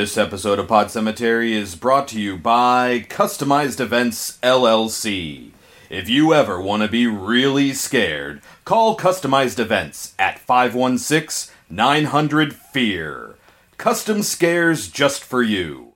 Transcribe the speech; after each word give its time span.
This 0.00 0.16
episode 0.16 0.58
of 0.58 0.66
Pod 0.66 0.90
Cemetery 0.90 1.52
is 1.52 1.76
brought 1.76 2.08
to 2.08 2.18
you 2.18 2.38
by 2.38 3.04
Customized 3.10 3.80
Events 3.80 4.38
LLC. 4.42 5.50
If 5.90 6.08
you 6.08 6.32
ever 6.32 6.58
want 6.58 6.82
to 6.82 6.88
be 6.88 7.06
really 7.06 7.74
scared, 7.74 8.40
call 8.64 8.96
Customized 8.96 9.58
Events 9.58 10.14
at 10.18 10.38
516 10.38 11.54
900 11.68 12.54
Fear. 12.54 13.34
Custom 13.76 14.22
scares 14.22 14.88
just 14.88 15.22
for 15.22 15.42
you. 15.42 15.92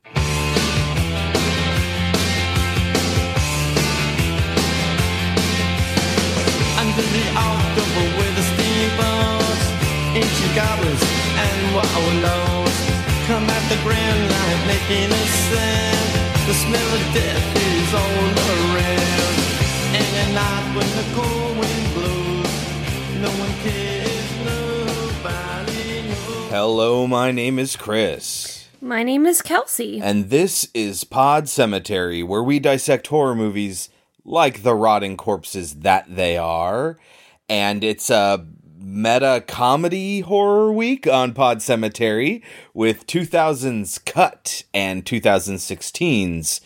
Under 6.76 7.04
the 7.08 7.24
October 7.34 8.04
with 8.18 8.36
the 8.36 8.42
steamboats, 8.52 9.34
making 14.66 15.10
a 15.12 15.24
sound. 15.26 16.48
The 16.48 16.54
smell 16.54 16.94
of 16.94 17.14
death 17.14 17.56
is 17.56 17.94
all 17.94 18.32
around. 18.52 19.36
And 19.96 20.08
at 20.22 20.30
night 20.34 20.66
when 20.76 20.88
the 20.96 21.04
cold 21.14 21.58
wind 21.58 21.86
blows, 21.94 22.54
no 23.20 23.30
one 23.40 23.54
cares, 23.62 24.28
nobody 24.44 26.08
knows. 26.08 26.50
Hello, 26.50 27.06
my 27.06 27.30
name 27.30 27.58
is 27.58 27.76
Chris. 27.76 28.68
My 28.80 29.02
name 29.02 29.26
is 29.26 29.40
Kelsey. 29.42 30.00
And 30.02 30.30
this 30.30 30.68
is 30.74 31.04
Pod 31.04 31.48
Cemetery, 31.48 32.22
where 32.22 32.42
we 32.42 32.58
dissect 32.58 33.06
horror 33.06 33.34
movies 33.34 33.88
like 34.24 34.62
the 34.62 34.74
rotting 34.74 35.16
corpses 35.16 35.76
that 35.76 36.04
they 36.14 36.36
are. 36.36 36.98
And 37.48 37.84
it's 37.84 38.10
a 38.10 38.46
meta 38.84 39.42
comedy 39.46 40.20
horror 40.20 40.70
week 40.70 41.06
on 41.06 41.32
Pod 41.32 41.62
Cemetery 41.62 42.42
with 42.74 43.06
2000's 43.06 43.98
Cut 43.98 44.64
and 44.74 45.04
2016's 45.04 46.60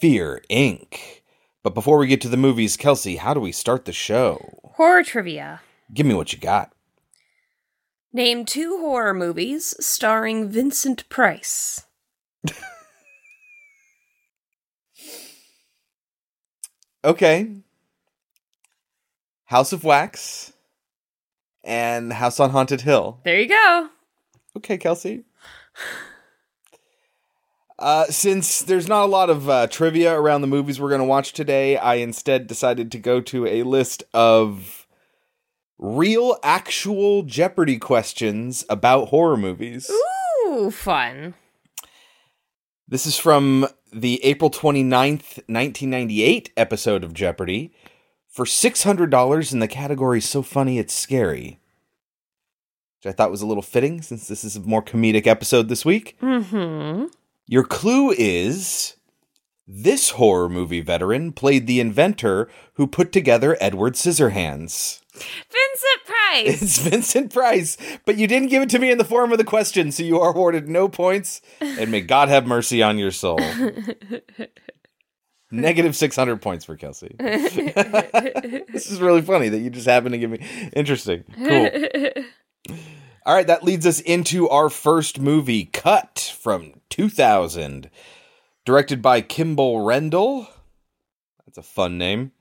Fear 0.00 0.42
Inc. 0.50 1.20
But 1.62 1.74
before 1.74 1.98
we 1.98 2.08
get 2.08 2.20
to 2.22 2.28
the 2.28 2.36
movies, 2.36 2.76
Kelsey, 2.76 3.16
how 3.16 3.32
do 3.32 3.40
we 3.40 3.52
start 3.52 3.84
the 3.84 3.92
show? 3.92 4.58
Horror 4.74 5.04
trivia. 5.04 5.60
Give 5.94 6.04
me 6.04 6.14
what 6.14 6.32
you 6.32 6.38
got. 6.38 6.72
Name 8.12 8.44
two 8.44 8.78
horror 8.78 9.14
movies 9.14 9.74
starring 9.78 10.48
Vincent 10.48 11.08
Price. 11.08 11.86
Okay. 17.04 17.56
House 19.46 19.72
of 19.72 19.82
Wax 19.82 20.51
and 21.64 22.12
House 22.12 22.40
on 22.40 22.50
Haunted 22.50 22.82
Hill. 22.82 23.20
There 23.24 23.40
you 23.40 23.48
go. 23.48 23.88
Okay, 24.56 24.78
Kelsey. 24.78 25.24
Uh, 27.78 28.04
since 28.06 28.60
there's 28.60 28.86
not 28.86 29.04
a 29.04 29.06
lot 29.06 29.28
of 29.28 29.48
uh, 29.48 29.66
trivia 29.66 30.14
around 30.14 30.40
the 30.40 30.46
movies 30.46 30.80
we're 30.80 30.88
going 30.88 31.00
to 31.00 31.04
watch 31.04 31.32
today, 31.32 31.76
I 31.76 31.96
instead 31.96 32.46
decided 32.46 32.92
to 32.92 32.98
go 32.98 33.20
to 33.22 33.46
a 33.46 33.64
list 33.64 34.04
of 34.14 34.86
real, 35.78 36.38
actual 36.44 37.24
Jeopardy 37.24 37.78
questions 37.78 38.64
about 38.68 39.08
horror 39.08 39.36
movies. 39.36 39.90
Ooh, 40.46 40.70
fun. 40.70 41.34
This 42.86 43.04
is 43.04 43.18
from 43.18 43.66
the 43.92 44.24
April 44.24 44.50
29th, 44.50 45.38
1998 45.48 46.52
episode 46.56 47.02
of 47.02 47.14
Jeopardy 47.14 47.72
for 48.32 48.46
$600 48.46 49.52
in 49.52 49.58
the 49.58 49.68
category 49.68 50.20
So 50.20 50.42
Funny 50.42 50.78
It's 50.78 50.94
Scary. 50.94 51.60
Which 52.98 53.12
I 53.12 53.14
thought 53.14 53.30
was 53.30 53.42
a 53.42 53.46
little 53.46 53.62
fitting 53.62 54.00
since 54.00 54.26
this 54.26 54.42
is 54.42 54.56
a 54.56 54.60
more 54.60 54.82
comedic 54.82 55.26
episode 55.26 55.68
this 55.68 55.84
week. 55.84 56.16
Mm-hmm. 56.22 57.06
Your 57.46 57.64
clue 57.64 58.14
is 58.16 58.96
this 59.68 60.10
horror 60.10 60.48
movie 60.48 60.80
veteran 60.80 61.32
played 61.32 61.66
the 61.66 61.78
inventor 61.78 62.48
who 62.74 62.86
put 62.86 63.12
together 63.12 63.56
Edward 63.60 63.94
Scissorhands. 63.94 65.00
Vincent 65.12 66.06
Price. 66.06 66.12
It's 66.62 66.78
Vincent 66.78 67.34
Price, 67.34 67.76
but 68.06 68.16
you 68.16 68.26
didn't 68.26 68.48
give 68.48 68.62
it 68.62 68.70
to 68.70 68.78
me 68.78 68.90
in 68.90 68.96
the 68.96 69.04
form 69.04 69.32
of 69.32 69.38
the 69.38 69.44
question, 69.44 69.92
so 69.92 70.02
you 70.02 70.18
are 70.18 70.32
awarded 70.32 70.66
no 70.66 70.88
points, 70.88 71.42
and 71.60 71.90
may 71.90 72.00
God 72.00 72.30
have 72.30 72.46
mercy 72.46 72.82
on 72.82 72.96
your 72.96 73.10
soul. 73.10 73.38
Negative 75.52 75.94
600 75.96 76.40
points 76.40 76.64
for 76.64 76.76
Kelsey. 76.76 77.14
this 77.18 78.90
is 78.90 79.00
really 79.00 79.22
funny 79.22 79.48
that 79.50 79.58
you 79.58 79.70
just 79.70 79.86
happen 79.86 80.12
to 80.12 80.18
give 80.18 80.30
me. 80.30 80.40
Interesting. 80.74 81.24
Cool. 81.36 81.68
All 83.24 83.34
right, 83.34 83.46
that 83.46 83.62
leads 83.62 83.86
us 83.86 84.00
into 84.00 84.48
our 84.48 84.68
first 84.68 85.20
movie, 85.20 85.66
Cut 85.66 86.34
from 86.36 86.72
2000. 86.90 87.88
Directed 88.64 89.02
by 89.02 89.20
Kimble 89.20 89.76
Rendall. 89.76 90.48
That's 91.46 91.58
a 91.58 91.62
fun 91.62 91.98
name. 91.98 92.32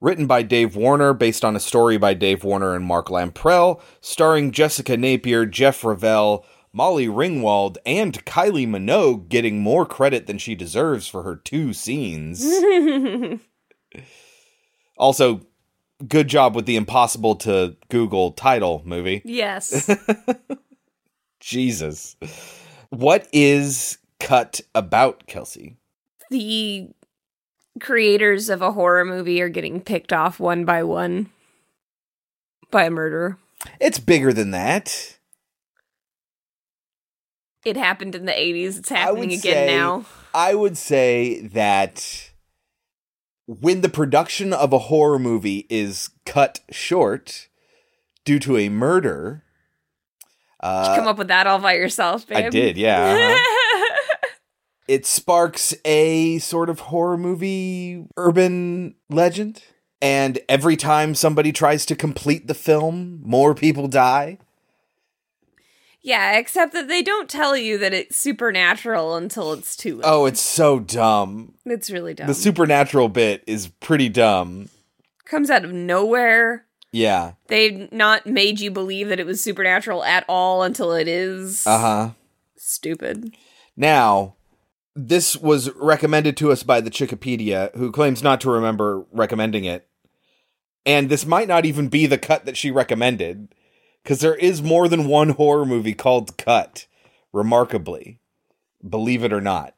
Written 0.00 0.26
by 0.26 0.42
Dave 0.42 0.74
Warner, 0.74 1.12
based 1.14 1.44
on 1.44 1.56
a 1.56 1.60
story 1.60 1.96
by 1.96 2.14
Dave 2.14 2.42
Warner 2.42 2.74
and 2.74 2.84
Mark 2.84 3.08
Lamprell, 3.08 3.80
starring 4.00 4.50
Jessica 4.50 4.96
Napier, 4.96 5.46
Geoff 5.46 5.84
Revell, 5.84 6.44
Molly 6.72 7.06
Ringwald, 7.06 7.76
and 7.84 8.24
Kylie 8.24 8.66
Minogue 8.66 9.28
getting 9.28 9.60
more 9.60 9.84
credit 9.84 10.26
than 10.26 10.38
she 10.38 10.54
deserves 10.54 11.06
for 11.06 11.22
her 11.22 11.36
two 11.36 11.72
scenes. 11.72 12.44
also, 14.96 15.42
good 16.08 16.28
job 16.28 16.54
with 16.56 16.66
the 16.66 16.76
impossible 16.76 17.34
to 17.36 17.76
Google 17.90 18.32
title 18.32 18.82
movie. 18.84 19.22
yes. 19.24 19.90
Jesus. 21.40 22.16
What 22.90 23.26
is 23.32 23.98
Cut 24.20 24.60
about, 24.74 25.26
Kelsey? 25.26 25.76
the 26.32 26.88
creators 27.80 28.48
of 28.48 28.62
a 28.62 28.72
horror 28.72 29.04
movie 29.04 29.40
are 29.40 29.48
getting 29.48 29.80
picked 29.80 30.12
off 30.12 30.40
one 30.40 30.64
by 30.64 30.82
one 30.82 31.30
by 32.70 32.84
a 32.84 32.90
murderer. 32.90 33.38
It's 33.80 33.98
bigger 33.98 34.32
than 34.32 34.50
that. 34.50 35.18
It 37.64 37.76
happened 37.76 38.14
in 38.14 38.24
the 38.24 38.32
80s. 38.32 38.78
It's 38.78 38.88
happening 38.88 39.32
again 39.32 39.40
say- 39.40 39.66
now. 39.66 40.04
I 40.34 40.54
would 40.54 40.78
say 40.78 41.42
that 41.48 42.30
when 43.46 43.82
the 43.82 43.88
production 43.88 44.52
of 44.52 44.72
a 44.72 44.78
horror 44.78 45.18
movie 45.18 45.66
is 45.68 46.10
cut 46.24 46.60
short 46.70 47.48
due 48.24 48.38
to 48.40 48.56
a 48.56 48.68
murder, 48.68 49.44
Did 50.62 50.66
uh, 50.68 50.86
you 50.90 50.96
come 50.96 51.08
up 51.08 51.18
with 51.18 51.28
that 51.28 51.46
all 51.46 51.58
by 51.58 51.74
yourself, 51.74 52.26
babe? 52.26 52.46
I 52.46 52.48
did, 52.48 52.78
yeah. 52.78 53.34
uh-huh. 53.36 53.96
it 54.88 55.06
sparks 55.06 55.74
a 55.84 56.38
sort 56.38 56.70
of 56.70 56.80
horror 56.80 57.18
movie 57.18 58.06
urban 58.16 58.94
legend. 59.10 59.62
And 60.00 60.40
every 60.48 60.76
time 60.76 61.14
somebody 61.14 61.52
tries 61.52 61.86
to 61.86 61.94
complete 61.94 62.48
the 62.48 62.54
film, 62.54 63.20
more 63.22 63.54
people 63.54 63.86
die. 63.86 64.38
Yeah, 66.02 66.36
except 66.36 66.72
that 66.72 66.88
they 66.88 67.02
don't 67.02 67.28
tell 67.28 67.56
you 67.56 67.78
that 67.78 67.94
it's 67.94 68.16
supernatural 68.16 69.16
until 69.16 69.52
it's 69.52 69.76
too 69.76 69.96
late. 69.96 70.04
Oh, 70.04 70.26
it's 70.26 70.40
so 70.40 70.80
dumb. 70.80 71.54
It's 71.64 71.90
really 71.90 72.14
dumb. 72.14 72.26
The 72.26 72.34
supernatural 72.34 73.08
bit 73.08 73.44
is 73.46 73.68
pretty 73.68 74.08
dumb. 74.08 74.68
Comes 75.24 75.48
out 75.50 75.64
of 75.64 75.72
nowhere. 75.72 76.66
Yeah. 76.90 77.32
They've 77.46 77.90
not 77.92 78.26
made 78.26 78.60
you 78.60 78.70
believe 78.70 79.08
that 79.08 79.20
it 79.20 79.26
was 79.26 79.42
supernatural 79.42 80.04
at 80.04 80.24
all 80.28 80.62
until 80.62 80.92
it 80.92 81.08
is. 81.08 81.66
Uh 81.66 81.78
huh. 81.78 82.10
Stupid. 82.56 83.34
Now, 83.76 84.34
this 84.94 85.36
was 85.36 85.70
recommended 85.76 86.36
to 86.38 86.52
us 86.52 86.62
by 86.62 86.80
the 86.80 86.90
Chikipedia, 86.90 87.74
who 87.76 87.90
claims 87.90 88.22
not 88.22 88.40
to 88.42 88.50
remember 88.50 89.06
recommending 89.10 89.64
it. 89.64 89.88
And 90.84 91.08
this 91.08 91.24
might 91.24 91.48
not 91.48 91.64
even 91.64 91.88
be 91.88 92.06
the 92.06 92.18
cut 92.18 92.44
that 92.44 92.56
she 92.56 92.70
recommended, 92.70 93.54
because 94.02 94.20
there 94.20 94.34
is 94.34 94.62
more 94.62 94.88
than 94.88 95.06
one 95.06 95.30
horror 95.30 95.64
movie 95.64 95.94
called 95.94 96.36
Cut, 96.36 96.86
remarkably. 97.32 98.18
Believe 98.88 99.22
it 99.22 99.32
or 99.32 99.40
not. 99.40 99.74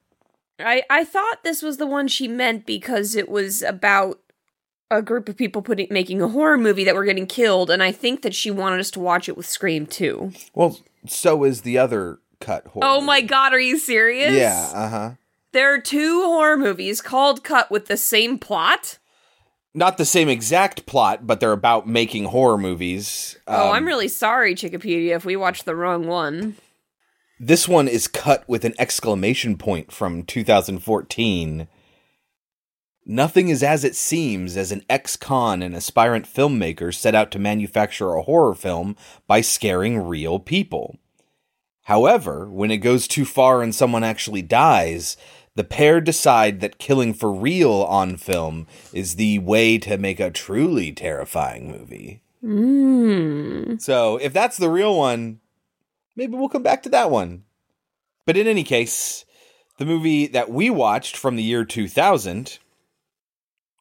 I 0.58 0.84
I 0.88 1.04
thought 1.04 1.42
this 1.42 1.62
was 1.62 1.76
the 1.76 1.86
one 1.86 2.08
she 2.08 2.28
meant 2.28 2.64
because 2.64 3.14
it 3.14 3.28
was 3.28 3.62
about 3.62 4.20
a 4.90 5.02
group 5.02 5.28
of 5.28 5.36
people 5.36 5.62
putting 5.62 5.88
making 5.90 6.22
a 6.22 6.28
horror 6.28 6.58
movie 6.58 6.84
that 6.84 6.94
were 6.94 7.04
getting 7.04 7.26
killed, 7.26 7.70
and 7.70 7.82
I 7.82 7.92
think 7.92 8.22
that 8.22 8.34
she 8.34 8.50
wanted 8.50 8.80
us 8.80 8.90
to 8.92 9.00
watch 9.00 9.28
it 9.28 9.36
with 9.36 9.46
Scream 9.46 9.86
too. 9.86 10.32
Well, 10.54 10.78
so 11.06 11.44
is 11.44 11.62
the 11.62 11.78
other 11.78 12.18
Cut 12.40 12.66
horror. 12.68 12.86
Oh 12.86 13.00
my 13.00 13.20
god, 13.20 13.52
are 13.52 13.60
you 13.60 13.78
serious? 13.78 14.34
Yeah, 14.34 14.70
uh 14.74 14.88
huh. 14.88 15.10
There 15.52 15.72
are 15.72 15.80
two 15.80 16.22
horror 16.24 16.56
movies 16.56 17.00
called 17.00 17.44
Cut 17.44 17.70
with 17.70 17.86
the 17.86 17.96
same 17.96 18.38
plot? 18.38 18.98
Not 19.74 19.98
the 19.98 20.04
same 20.04 20.28
exact 20.28 20.86
plot, 20.86 21.26
but 21.26 21.40
they're 21.40 21.50
about 21.52 21.88
making 21.88 22.26
horror 22.26 22.56
movies. 22.56 23.36
oh, 23.48 23.68
Um, 23.68 23.74
I'm 23.74 23.86
really 23.86 24.08
sorry, 24.08 24.54
Chikipedia, 24.54 25.16
if 25.16 25.24
we 25.24 25.34
watched 25.34 25.64
the 25.64 25.74
wrong 25.74 26.06
one. 26.06 26.56
This 27.40 27.66
one 27.66 27.88
is 27.88 28.06
cut 28.06 28.48
with 28.48 28.64
an 28.64 28.74
exclamation 28.78 29.56
point 29.56 29.90
from 29.90 30.22
2014. 30.22 31.66
Nothing 33.06 33.48
is 33.48 33.62
as 33.62 33.84
it 33.84 33.96
seems 33.96 34.56
as 34.56 34.70
an 34.70 34.82
ex 34.88 35.16
con 35.16 35.60
and 35.60 35.74
aspirant 35.74 36.26
filmmaker 36.26 36.94
set 36.94 37.14
out 37.14 37.30
to 37.32 37.38
manufacture 37.38 38.14
a 38.14 38.22
horror 38.22 38.54
film 38.54 38.96
by 39.26 39.40
scaring 39.40 39.98
real 39.98 40.38
people. 40.38 40.96
However, 41.82 42.48
when 42.48 42.70
it 42.70 42.78
goes 42.78 43.06
too 43.06 43.26
far 43.26 43.62
and 43.62 43.74
someone 43.74 44.04
actually 44.04 44.40
dies, 44.40 45.18
the 45.56 45.64
pair 45.64 46.00
decide 46.00 46.60
that 46.60 46.78
killing 46.78 47.14
for 47.14 47.32
real 47.32 47.72
on 47.72 48.16
film 48.16 48.66
is 48.92 49.16
the 49.16 49.38
way 49.38 49.78
to 49.78 49.96
make 49.96 50.20
a 50.20 50.30
truly 50.30 50.92
terrifying 50.92 51.70
movie. 51.70 52.22
Mm. 52.42 53.80
So, 53.80 54.16
if 54.16 54.32
that's 54.32 54.56
the 54.56 54.68
real 54.68 54.98
one, 54.98 55.40
maybe 56.16 56.34
we'll 56.34 56.48
come 56.48 56.62
back 56.62 56.82
to 56.82 56.88
that 56.90 57.10
one. 57.10 57.44
But 58.26 58.36
in 58.36 58.46
any 58.46 58.64
case, 58.64 59.24
the 59.78 59.86
movie 59.86 60.26
that 60.28 60.50
we 60.50 60.70
watched 60.70 61.16
from 61.16 61.36
the 61.36 61.42
year 61.42 61.64
2000 61.64 62.58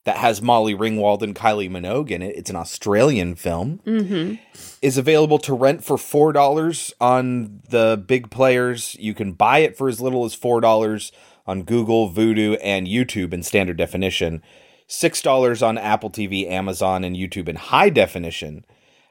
that 0.05 0.17
has 0.17 0.41
Molly 0.41 0.75
Ringwald 0.75 1.21
and 1.21 1.35
Kylie 1.35 1.69
Minogue 1.69 2.11
in 2.11 2.21
it, 2.21 2.35
it's 2.35 2.49
an 2.49 2.55
Australian 2.55 3.35
film, 3.35 3.79
hmm 3.85 4.35
is 4.81 4.97
available 4.97 5.39
to 5.39 5.53
rent 5.53 5.81
for 5.81 5.95
$4 5.95 6.91
on 6.99 7.61
the 7.69 8.03
big 8.05 8.29
players. 8.29 8.97
You 8.99 9.13
can 9.13 9.31
buy 9.31 9.59
it 9.59 9.77
for 9.77 9.87
as 9.87 10.01
little 10.01 10.25
as 10.25 10.35
$4 10.35 11.11
on 11.45 11.63
Google, 11.63 12.09
Vudu, 12.11 12.57
and 12.63 12.87
YouTube 12.87 13.33
in 13.33 13.43
standard 13.43 13.77
definition. 13.77 14.41
$6 14.89 15.65
on 15.67 15.77
Apple 15.77 16.09
TV, 16.09 16.49
Amazon, 16.49 17.03
and 17.03 17.15
YouTube 17.15 17.47
in 17.47 17.55
high 17.55 17.89
definition, 17.89 18.65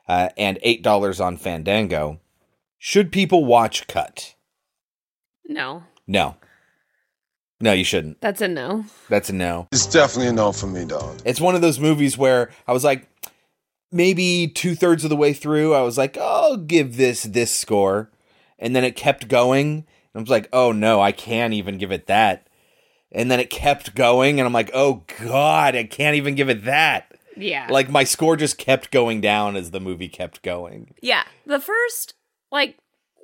uh, 0.08 0.28
and 0.36 0.58
$8 0.64 1.24
on 1.24 1.36
Fandango. 1.36 2.20
Should 2.78 3.10
people 3.12 3.44
watch 3.44 3.86
Cut? 3.86 4.34
No, 5.48 5.84
No. 6.06 6.36
No, 7.60 7.72
you 7.72 7.84
shouldn't. 7.84 8.20
that's 8.20 8.40
a 8.40 8.48
no. 8.48 8.84
That's 9.08 9.30
a 9.30 9.32
no. 9.32 9.68
It's 9.70 9.86
definitely 9.86 10.26
a 10.26 10.32
no 10.32 10.50
for 10.50 10.66
me, 10.66 10.84
dog. 10.84 11.20
It's 11.24 11.40
one 11.40 11.54
of 11.54 11.60
those 11.60 11.78
movies 11.78 12.18
where 12.18 12.50
I 12.66 12.72
was 12.72 12.82
like, 12.82 13.06
maybe 13.92 14.48
two 14.48 14.74
thirds 14.74 15.04
of 15.04 15.10
the 15.10 15.16
way 15.16 15.32
through, 15.32 15.72
I 15.72 15.82
was 15.82 15.96
like, 15.96 16.18
I'll 16.18 16.56
give 16.56 16.96
this 16.96 17.22
this 17.22 17.54
score. 17.54 18.10
And 18.58 18.74
then 18.74 18.82
it 18.82 18.96
kept 18.96 19.28
going. 19.28 19.86
And 20.14 20.20
I 20.20 20.22
was 20.22 20.30
like, 20.30 20.48
oh 20.52 20.72
no, 20.72 21.00
I 21.00 21.12
can't 21.12 21.54
even 21.54 21.78
give 21.78 21.92
it 21.92 22.06
that. 22.06 22.48
And 23.10 23.30
then 23.30 23.40
it 23.40 23.50
kept 23.50 23.94
going. 23.94 24.40
And 24.40 24.46
I'm 24.46 24.52
like, 24.52 24.70
oh 24.74 25.04
God, 25.20 25.74
I 25.76 25.84
can't 25.84 26.16
even 26.16 26.34
give 26.34 26.48
it 26.48 26.64
that. 26.64 27.12
Yeah. 27.36 27.66
Like 27.70 27.88
my 27.90 28.04
score 28.04 28.36
just 28.36 28.58
kept 28.58 28.90
going 28.90 29.20
down 29.20 29.56
as 29.56 29.70
the 29.70 29.80
movie 29.80 30.08
kept 30.08 30.42
going. 30.42 30.94
yeah. 31.02 31.24
The 31.46 31.60
first 31.60 32.14
like 32.50 32.76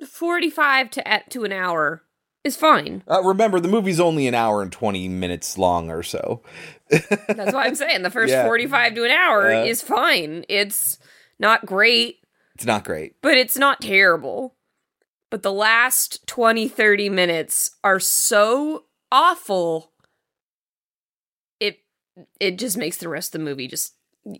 45 0.07 0.89
to 0.91 1.21
to 1.29 1.43
an 1.43 1.51
hour 1.51 2.03
is 2.43 2.55
fine. 2.55 3.03
Uh, 3.09 3.21
remember, 3.23 3.59
the 3.59 3.67
movie's 3.67 3.99
only 3.99 4.25
an 4.27 4.33
hour 4.33 4.61
and 4.61 4.71
20 4.71 5.07
minutes 5.09 5.57
long 5.57 5.89
or 5.91 6.01
so. 6.03 6.41
That's 6.89 7.53
why 7.53 7.65
I'm 7.65 7.75
saying 7.75 8.01
the 8.03 8.09
first 8.09 8.31
Yeah. 8.31 8.45
45 8.45 8.95
to 8.95 9.03
an 9.03 9.11
hour 9.11 9.51
Yeah. 9.51 9.63
is 9.65 9.81
fine. 9.81 10.45
It's 10.49 10.97
not 11.37 11.65
great, 11.65 12.17
It's 12.55 12.65
not 12.65 12.83
great. 12.85 13.15
but 13.21 13.37
it's 13.37 13.57
not 13.57 13.81
terrible. 13.81 14.55
But 15.29 15.43
the 15.43 15.53
last 15.53 16.25
20 16.27 16.67
30 16.67 17.09
minutes 17.09 17.71
are 17.83 17.99
so 17.99 18.85
awful. 19.11 19.91
It 21.59 21.79
it 22.39 22.57
just 22.57 22.77
makes 22.77 22.97
the 22.97 23.09
rest 23.09 23.33
of 23.35 23.39
the 23.39 23.45
movie 23.45 23.67
just 23.67 23.93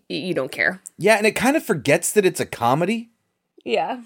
you 0.08 0.34
don't 0.34 0.52
care. 0.52 0.82
Yeah, 0.98 1.16
and 1.16 1.26
it 1.26 1.32
kind 1.32 1.56
of 1.56 1.62
forgets 1.64 2.12
that 2.12 2.24
it's 2.26 2.40
a 2.40 2.46
comedy. 2.46 3.10
Yeah. 3.64 4.00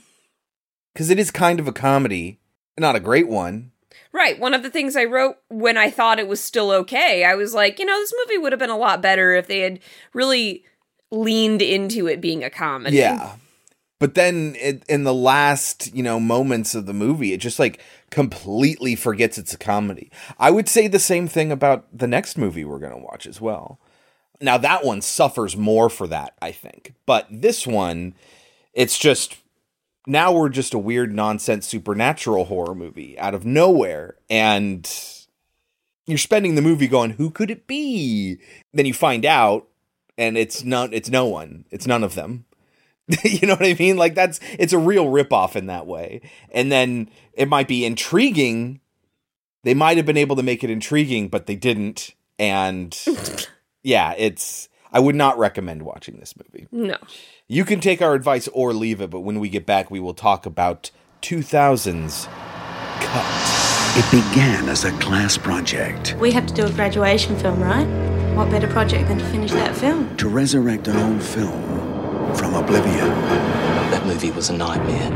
because 0.93 1.11
it 1.11 1.19
is 1.19 1.31
kind 1.31 1.61
of 1.61 1.69
a 1.69 1.73
comedy, 1.73 2.41
not 2.79 2.97
a 2.97 3.01
great 3.01 3.29
one. 3.29 3.71
Right. 4.13 4.39
One 4.39 4.55
of 4.55 4.63
the 4.65 4.71
things 4.71 4.97
I 4.97 5.05
wrote 5.05 5.37
when 5.49 5.77
I 5.77 5.91
thought 5.91 6.19
it 6.19 6.27
was 6.29 6.41
still 6.41 6.71
okay, 6.73 7.25
I 7.25 7.35
was 7.35 7.55
like, 7.55 7.79
you 7.79 7.85
know, 7.85 7.99
this 7.99 8.13
movie 8.27 8.39
would 8.39 8.53
have 8.53 8.59
been 8.59 8.71
a 8.71 8.77
lot 8.77 9.01
better 9.03 9.33
if 9.35 9.47
they 9.47 9.61
had 9.61 9.81
really 10.13 10.65
leaned 11.11 11.63
into 11.63 12.07
it 12.09 12.21
being 12.21 12.43
a 12.43 12.51
comedy. 12.51 12.97
Yeah, 12.97 13.37
but 13.99 14.15
then 14.15 14.57
it, 14.59 14.85
in 14.89 15.05
the 15.05 15.15
last 15.15 15.95
you 15.95 16.03
know 16.03 16.19
moments 16.21 16.75
of 16.75 16.87
the 16.87 16.93
movie, 16.93 17.33
it 17.33 17.39
just 17.39 17.59
like 17.59 17.81
completely 18.11 18.95
forgets 18.95 19.39
it's 19.39 19.55
a 19.55 19.59
comedy. 19.59 20.11
I 20.39 20.51
would 20.51 20.69
say 20.69 20.89
the 20.89 20.99
same 20.99 21.29
thing 21.29 21.53
about 21.53 21.87
the 21.97 22.07
next 22.07 22.37
movie 22.39 22.65
we're 22.65 22.79
gonna 22.79 22.99
watch 22.99 23.27
as 23.27 23.41
well. 23.41 23.79
Now 24.41 24.59
that 24.59 24.85
one 24.85 25.01
suffers 25.01 25.57
more 25.57 25.89
for 25.89 26.07
that, 26.09 26.35
I 26.43 26.53
think, 26.53 26.95
but 27.07 27.27
this 27.31 27.67
one, 27.67 28.15
it's 28.73 28.99
just 28.99 29.37
now 30.07 30.33
we're 30.33 30.49
just 30.49 30.75
a 30.75 30.79
weird 30.79 31.15
nonsense 31.15 31.67
supernatural 31.67 32.47
horror 32.47 32.75
movie 32.75 33.19
out 33.19 33.35
of 33.35 33.47
nowhere 33.47 34.17
and 34.29 34.91
you're 36.07 36.19
spending 36.19 36.55
the 36.55 36.63
movie 36.63 36.89
going 36.89 37.11
who 37.11 37.31
could 37.31 37.51
it 37.51 37.67
be 37.67 38.39
then 38.73 38.87
you 38.87 38.93
find 38.93 39.25
out 39.25 39.67
and 40.19 40.37
it's 40.37 40.63
not 40.63 40.93
it's 40.93 41.09
no 41.09 41.27
one 41.27 41.65
it's 41.71 41.87
none 41.87 42.05
of 42.05 42.15
them 42.15 42.45
you 43.25 43.47
know 43.47 43.55
what 43.55 43.67
i 43.67 43.77
mean 43.79 43.97
like 43.97 44.15
that's 44.15 44.41
it's 44.59 44.73
a 44.73 44.79
real 44.79 45.07
ripoff 45.07 45.57
in 45.57 45.67
that 45.67 45.87
way 45.87 46.21
and 46.53 46.73
then 46.73 47.09
it 47.35 47.49
might 47.49 47.69
be 47.69 47.85
intriguing 47.85 48.81
they 49.63 49.75
might 49.75 49.97
have 49.97 50.07
been 50.07 50.17
able 50.17 50.37
to 50.37 50.43
make 50.43 50.65
it 50.65 50.71
intriguing 50.71 51.29
but 51.29 51.47
they 51.47 51.57
didn't 51.57 52.15
and 52.39 53.05
yeah 53.83 54.15
it's 54.17 54.69
i 54.93 54.99
would 55.01 55.15
not 55.15 55.37
recommend 55.39 55.83
watching 55.83 56.19
this 56.19 56.35
movie 56.37 56.67
No. 56.73 56.97
you 57.47 57.65
can 57.65 57.81
take 57.81 58.01
our 58.01 58.15
advice 58.15 58.49
or 58.49 58.73
leave 58.73 59.01
it, 59.03 59.11
but 59.11 59.21
when 59.21 59.39
we 59.39 59.49
get 59.51 59.67
back, 59.67 59.91
we 59.91 60.01
will 60.01 60.15
talk 60.15 60.47
about 60.47 60.91
2000's 61.21 62.27
Cut. 63.01 63.97
It 63.97 64.11
began 64.11 64.69
as 64.69 64.85
a 64.85 64.93
class 64.99 65.37
project 65.37 66.15
We 66.19 66.33
have 66.33 66.47
to 66.47 66.55
do 66.55 66.65
a 66.65 66.71
graduation 66.71 67.37
film, 67.37 67.61
right? 67.63 67.87
What 68.35 68.51
better 68.51 68.67
project 68.69 69.09
than 69.09 69.19
to 69.19 69.25
finish 69.27 69.51
that 69.53 69.77
film? 69.77 70.17
to 70.17 70.29
resurrect 70.29 70.89
an 70.89 70.97
old 70.97 71.23
film 71.23 71.74
from 72.37 72.55
oblivion. 72.55 73.09
That 73.91 74.05
movie 74.07 74.31
was 74.31 74.51
a 74.51 74.53
nightmare. 74.57 75.11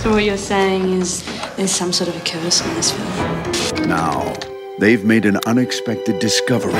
So 0.00 0.12
what 0.12 0.24
you're 0.24 0.36
saying 0.36 0.92
is 1.00 1.22
there's 1.56 1.70
some 1.72 1.92
sort 1.92 2.08
of 2.08 2.16
a 2.16 2.20
curse 2.20 2.62
on 2.62 2.74
this 2.74 2.92
film. 2.92 3.88
Now, 3.88 4.34
they've 4.78 5.04
made 5.04 5.26
an 5.26 5.38
unexpected 5.46 6.18
discovery 6.18 6.72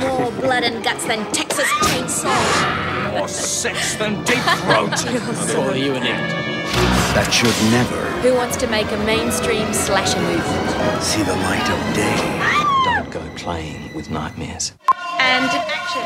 More 0.00 0.30
blood 0.40 0.62
and 0.64 0.82
guts 0.84 1.04
than 1.06 1.24
Texas 1.32 1.68
Chainsaw. 1.84 3.12
More 3.12 3.28
sex 3.28 3.96
than 3.96 4.22
deep 4.24 4.42
throat. 4.62 4.96
Or 5.56 5.76
you 5.76 5.94
an 5.94 6.02
it? 6.04 6.46
that 7.16 7.32
should 7.32 7.56
never 7.72 7.96
Who 8.20 8.34
wants 8.34 8.56
to 8.58 8.66
make 8.66 8.90
a 8.92 8.96
mainstream 8.98 9.72
slasher 9.72 10.20
movie? 10.20 11.00
see 11.02 11.22
the 11.22 11.34
light 11.34 11.68
of 11.70 11.94
day. 11.94 12.75
Go 13.16 13.26
playing 13.34 13.94
with 13.94 14.10
nightmares. 14.10 14.74
And 15.18 15.50
action. 15.50 16.02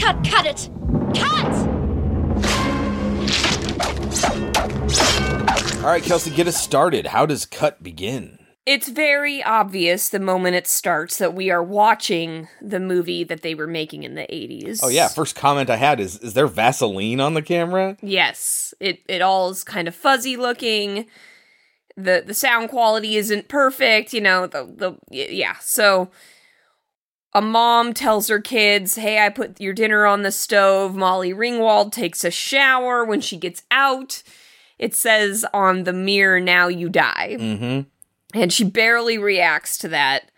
Cut, 0.00 0.24
cut 0.24 0.46
it! 0.46 0.70
Cut! 1.14 1.77
All 5.78 5.94
right, 5.94 6.02
Kelsey, 6.02 6.30
get 6.32 6.48
us 6.48 6.60
started. 6.60 7.06
How 7.06 7.24
does 7.24 7.46
Cut 7.46 7.82
begin? 7.82 8.38
It's 8.66 8.88
very 8.88 9.42
obvious 9.42 10.08
the 10.08 10.18
moment 10.18 10.56
it 10.56 10.66
starts 10.66 11.16
that 11.18 11.34
we 11.34 11.50
are 11.50 11.62
watching 11.62 12.48
the 12.60 12.80
movie 12.80 13.24
that 13.24 13.42
they 13.42 13.54
were 13.54 13.68
making 13.68 14.02
in 14.02 14.14
the 14.14 14.26
80s. 14.28 14.80
Oh 14.82 14.88
yeah, 14.88 15.06
first 15.08 15.36
comment 15.36 15.70
I 15.70 15.76
had 15.76 16.00
is 16.00 16.18
is 16.18 16.34
there 16.34 16.48
Vaseline 16.48 17.20
on 17.20 17.32
the 17.32 17.42
camera? 17.42 17.96
Yes. 18.02 18.74
It 18.80 19.00
it 19.08 19.22
all 19.22 19.48
is 19.50 19.64
kind 19.64 19.88
of 19.88 19.94
fuzzy 19.94 20.36
looking. 20.36 21.06
The 21.96 22.24
the 22.26 22.34
sound 22.34 22.68
quality 22.68 23.16
isn't 23.16 23.48
perfect, 23.48 24.12
you 24.12 24.20
know, 24.20 24.46
the 24.46 24.64
the 24.64 24.96
yeah. 25.10 25.56
So 25.60 26.10
a 27.32 27.40
mom 27.40 27.94
tells 27.94 28.28
her 28.28 28.40
kids, 28.40 28.96
"Hey, 28.96 29.24
I 29.24 29.28
put 29.30 29.60
your 29.60 29.72
dinner 29.72 30.04
on 30.06 30.22
the 30.22 30.32
stove." 30.32 30.96
Molly 30.96 31.32
Ringwald 31.32 31.92
takes 31.92 32.24
a 32.24 32.30
shower 32.30 33.04
when 33.04 33.20
she 33.20 33.36
gets 33.36 33.62
out. 33.70 34.22
It 34.78 34.94
says 34.94 35.44
on 35.52 35.84
the 35.84 35.92
mirror, 35.92 36.40
"Now 36.40 36.68
you 36.68 36.88
die." 36.88 37.36
Mm-hmm. 37.38 38.38
and 38.38 38.52
she 38.52 38.64
barely 38.64 39.18
reacts 39.18 39.78
to 39.78 39.88
that 39.88 40.30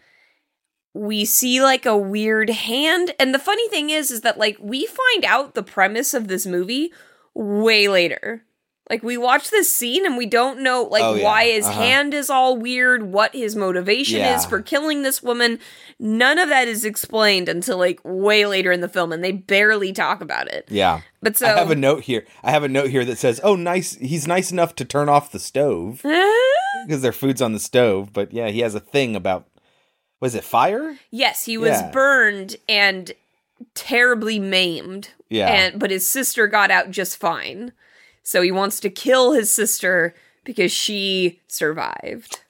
we 0.93 1.25
see 1.25 1.63
like 1.63 1.87
a 1.87 1.97
weird 1.97 2.51
hand 2.51 3.15
and 3.19 3.33
the 3.33 3.39
funny 3.39 3.69
thing 3.69 3.91
is 3.91 4.11
is 4.11 4.23
that 4.23 4.39
like 4.39 4.57
we 4.61 4.87
find 4.87 5.25
out 5.25 5.55
the 5.55 5.63
premise 5.63 6.15
of 6.15 6.29
this 6.29 6.47
movie 6.47 6.93
way 7.35 7.89
later 7.89 8.45
like 8.91 9.03
we 9.03 9.17
watch 9.17 9.51
this 9.51 9.75
scene 9.75 10.05
and 10.05 10.17
we 10.19 10.27
don't 10.27 10.61
know 10.61 10.83
like 10.83 11.03
Oh, 11.03 11.15
yeah. 11.15 11.25
why 11.25 11.47
his 11.47 11.65
Uh-huh. 11.65 11.81
hand 11.81 12.13
is 12.13 12.29
all 12.29 12.57
weird 12.59 13.05
what 13.05 13.33
his 13.35 13.57
motivation 13.57 14.19
Yeah. 14.19 14.37
is 14.37 14.45
for 14.45 14.61
killing 14.61 15.03
this 15.03 15.23
woman 15.23 15.59
none 15.99 16.39
of 16.39 16.49
that 16.51 16.69
is 16.69 16.85
explained 16.85 17.49
until 17.49 17.79
like 17.79 18.01
way 18.05 18.45
later 18.47 18.73
in 18.73 18.81
the 18.83 18.89
film 18.89 19.13
and 19.13 19.23
they 19.25 19.33
barely 19.33 19.93
talk 19.93 20.21
about 20.21 20.49
it 20.49 20.67
Yeah. 20.69 21.01
but 21.23 21.37
so 21.37 21.47
I 21.47 21.51
have 21.59 21.71
a 21.71 21.75
note 21.77 22.03
here. 22.05 22.27
I 22.43 22.51
have 22.51 22.65
a 22.65 22.69
note 22.69 22.91
here 22.91 23.05
that 23.05 23.17
says, 23.19 23.41
"Oh, 23.45 23.55
nice. 23.57 23.95
He's 23.97 24.27
nice 24.27 24.51
enough 24.51 24.75
to 24.77 24.85
turn 24.85 25.09
off 25.09 25.31
the 25.33 25.39
stove 25.39 26.01
because 26.87 27.03
their 27.03 27.13
food's 27.13 27.41
on 27.43 27.53
the 27.53 27.61
stove." 27.61 28.13
But 28.13 28.33
yeah, 28.33 28.49
he 28.49 28.61
has 28.61 28.75
a 28.75 28.81
thing 28.81 29.15
about 29.17 29.47
Was 30.21 30.35
it 30.35 30.45
fire? 30.45 30.99
Yes, 31.11 31.45
he 31.47 31.57
was 31.57 31.71
Yeah. 31.81 31.91
burned 31.93 32.57
and 32.69 33.13
terribly 33.75 34.39
maimed. 34.39 35.11
Yeah. 35.29 35.49
And 35.49 35.79
but 35.79 35.91
his 35.91 36.07
sister 36.11 36.47
got 36.47 36.71
out 36.71 36.91
just 36.91 37.17
fine. 37.19 37.73
So 38.23 38.43
he 38.43 38.53
wants 38.53 38.81
to 38.81 38.91
kill 38.91 39.33
his 39.33 39.53
sister 39.53 40.15
because 40.45 40.73
she 40.73 41.41
survived. 41.49 42.41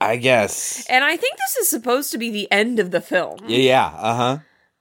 I 0.00 0.16
guess. 0.16 0.84
And 0.88 1.04
I 1.04 1.16
think 1.16 1.36
this 1.38 1.56
is 1.56 1.70
supposed 1.70 2.10
to 2.12 2.18
be 2.18 2.30
the 2.30 2.50
end 2.50 2.78
of 2.80 2.90
the 2.90 3.00
film. 3.00 3.38
Yeah, 3.46 3.58
yeah. 3.58 3.86
Uh 3.96 4.14
huh. 4.16 4.38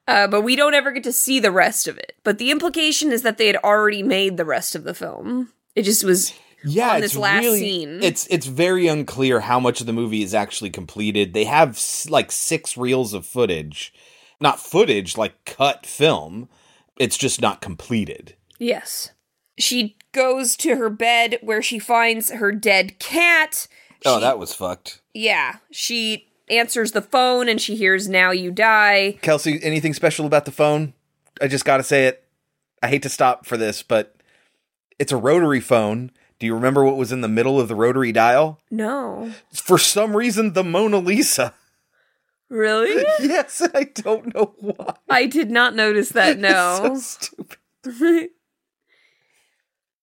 Uh, 0.07 0.27
but 0.27 0.41
we 0.41 0.55
don't 0.55 0.73
ever 0.73 0.91
get 0.91 1.03
to 1.03 1.13
see 1.13 1.39
the 1.39 1.51
rest 1.51 1.87
of 1.87 1.97
it. 1.97 2.13
But 2.23 2.37
the 2.39 2.49
implication 2.51 3.11
is 3.11 3.21
that 3.21 3.37
they 3.37 3.47
had 3.47 3.57
already 3.57 4.01
made 4.03 4.35
the 4.37 4.45
rest 4.45 4.75
of 4.75 4.83
the 4.83 4.95
film. 4.95 5.49
It 5.75 5.83
just 5.83 6.03
was 6.03 6.33
Yeah, 6.63 6.91
on 6.91 7.03
it's 7.03 7.13
this 7.13 7.15
last 7.21 7.43
really, 7.43 7.59
scene. 7.59 7.99
It's 8.03 8.25
it's 8.31 8.47
very 8.47 8.87
unclear 8.87 9.41
how 9.41 9.59
much 9.59 9.79
of 9.79 9.85
the 9.87 9.93
movie 9.93 10.23
is 10.23 10.33
actually 10.33 10.71
completed. 10.71 11.33
They 11.33 11.43
have 11.45 11.69
s- 11.71 12.09
like 12.09 12.31
six 12.31 12.75
reels 12.75 13.13
of 13.13 13.25
footage, 13.25 13.93
not 14.39 14.59
footage 14.59 15.17
like 15.17 15.45
cut 15.45 15.85
film. 15.85 16.49
It's 16.97 17.17
just 17.17 17.39
not 17.41 17.61
completed. 17.61 18.35
Yes. 18.57 19.11
She 19.59 19.95
goes 20.11 20.55
to 20.57 20.75
her 20.75 20.89
bed 20.89 21.37
where 21.41 21.61
she 21.61 21.79
finds 21.79 22.31
her 22.31 22.51
dead 22.51 22.99
cat. 22.99 23.67
Oh, 24.05 24.15
She- 24.17 24.21
that 24.21 24.39
was 24.39 24.53
fucked. 24.53 25.01
Yeah. 25.13 25.57
She 25.71 26.27
answers 26.49 26.91
the 26.91 27.01
phone 27.01 27.47
and 27.47 27.61
she 27.61 27.75
hears 27.75 28.07
Now 28.09 28.31
You 28.31 28.51
Die. 28.51 29.17
Kelsey, 29.21 29.59
anything 29.63 29.93
special 29.93 30.25
about 30.25 30.45
the 30.45 30.51
phone? 30.51 30.93
I 31.41 31.47
just 31.47 31.65
got 31.65 31.77
to 31.77 31.83
say 31.83 32.05
it. 32.07 32.23
I 32.83 32.87
hate 32.87 33.03
to 33.03 33.09
stop 33.09 33.45
for 33.45 33.57
this, 33.57 33.83
but 33.83 34.15
it's 34.99 35.11
a 35.11 35.17
rotary 35.17 35.59
phone. 35.61 36.11
Do 36.39 36.45
you 36.47 36.55
remember 36.55 36.83
what 36.83 36.97
was 36.97 37.11
in 37.11 37.21
the 37.21 37.27
middle 37.27 37.59
of 37.59 37.67
the 37.67 37.75
rotary 37.75 38.11
dial? 38.11 38.59
No. 38.71 39.31
For 39.53 39.77
some 39.77 40.17
reason, 40.17 40.53
the 40.53 40.63
Mona 40.63 40.97
Lisa. 40.97 41.53
Really? 42.49 43.01
yes, 43.21 43.61
I 43.73 43.83
don't 43.83 44.33
know 44.33 44.53
why. 44.59 44.95
I 45.09 45.25
did 45.27 45.51
not 45.51 45.75
notice 45.75 46.09
that, 46.09 46.37
no. 46.39 46.79
It's 46.95 47.19
so 47.19 47.27
stupid. 47.83 48.29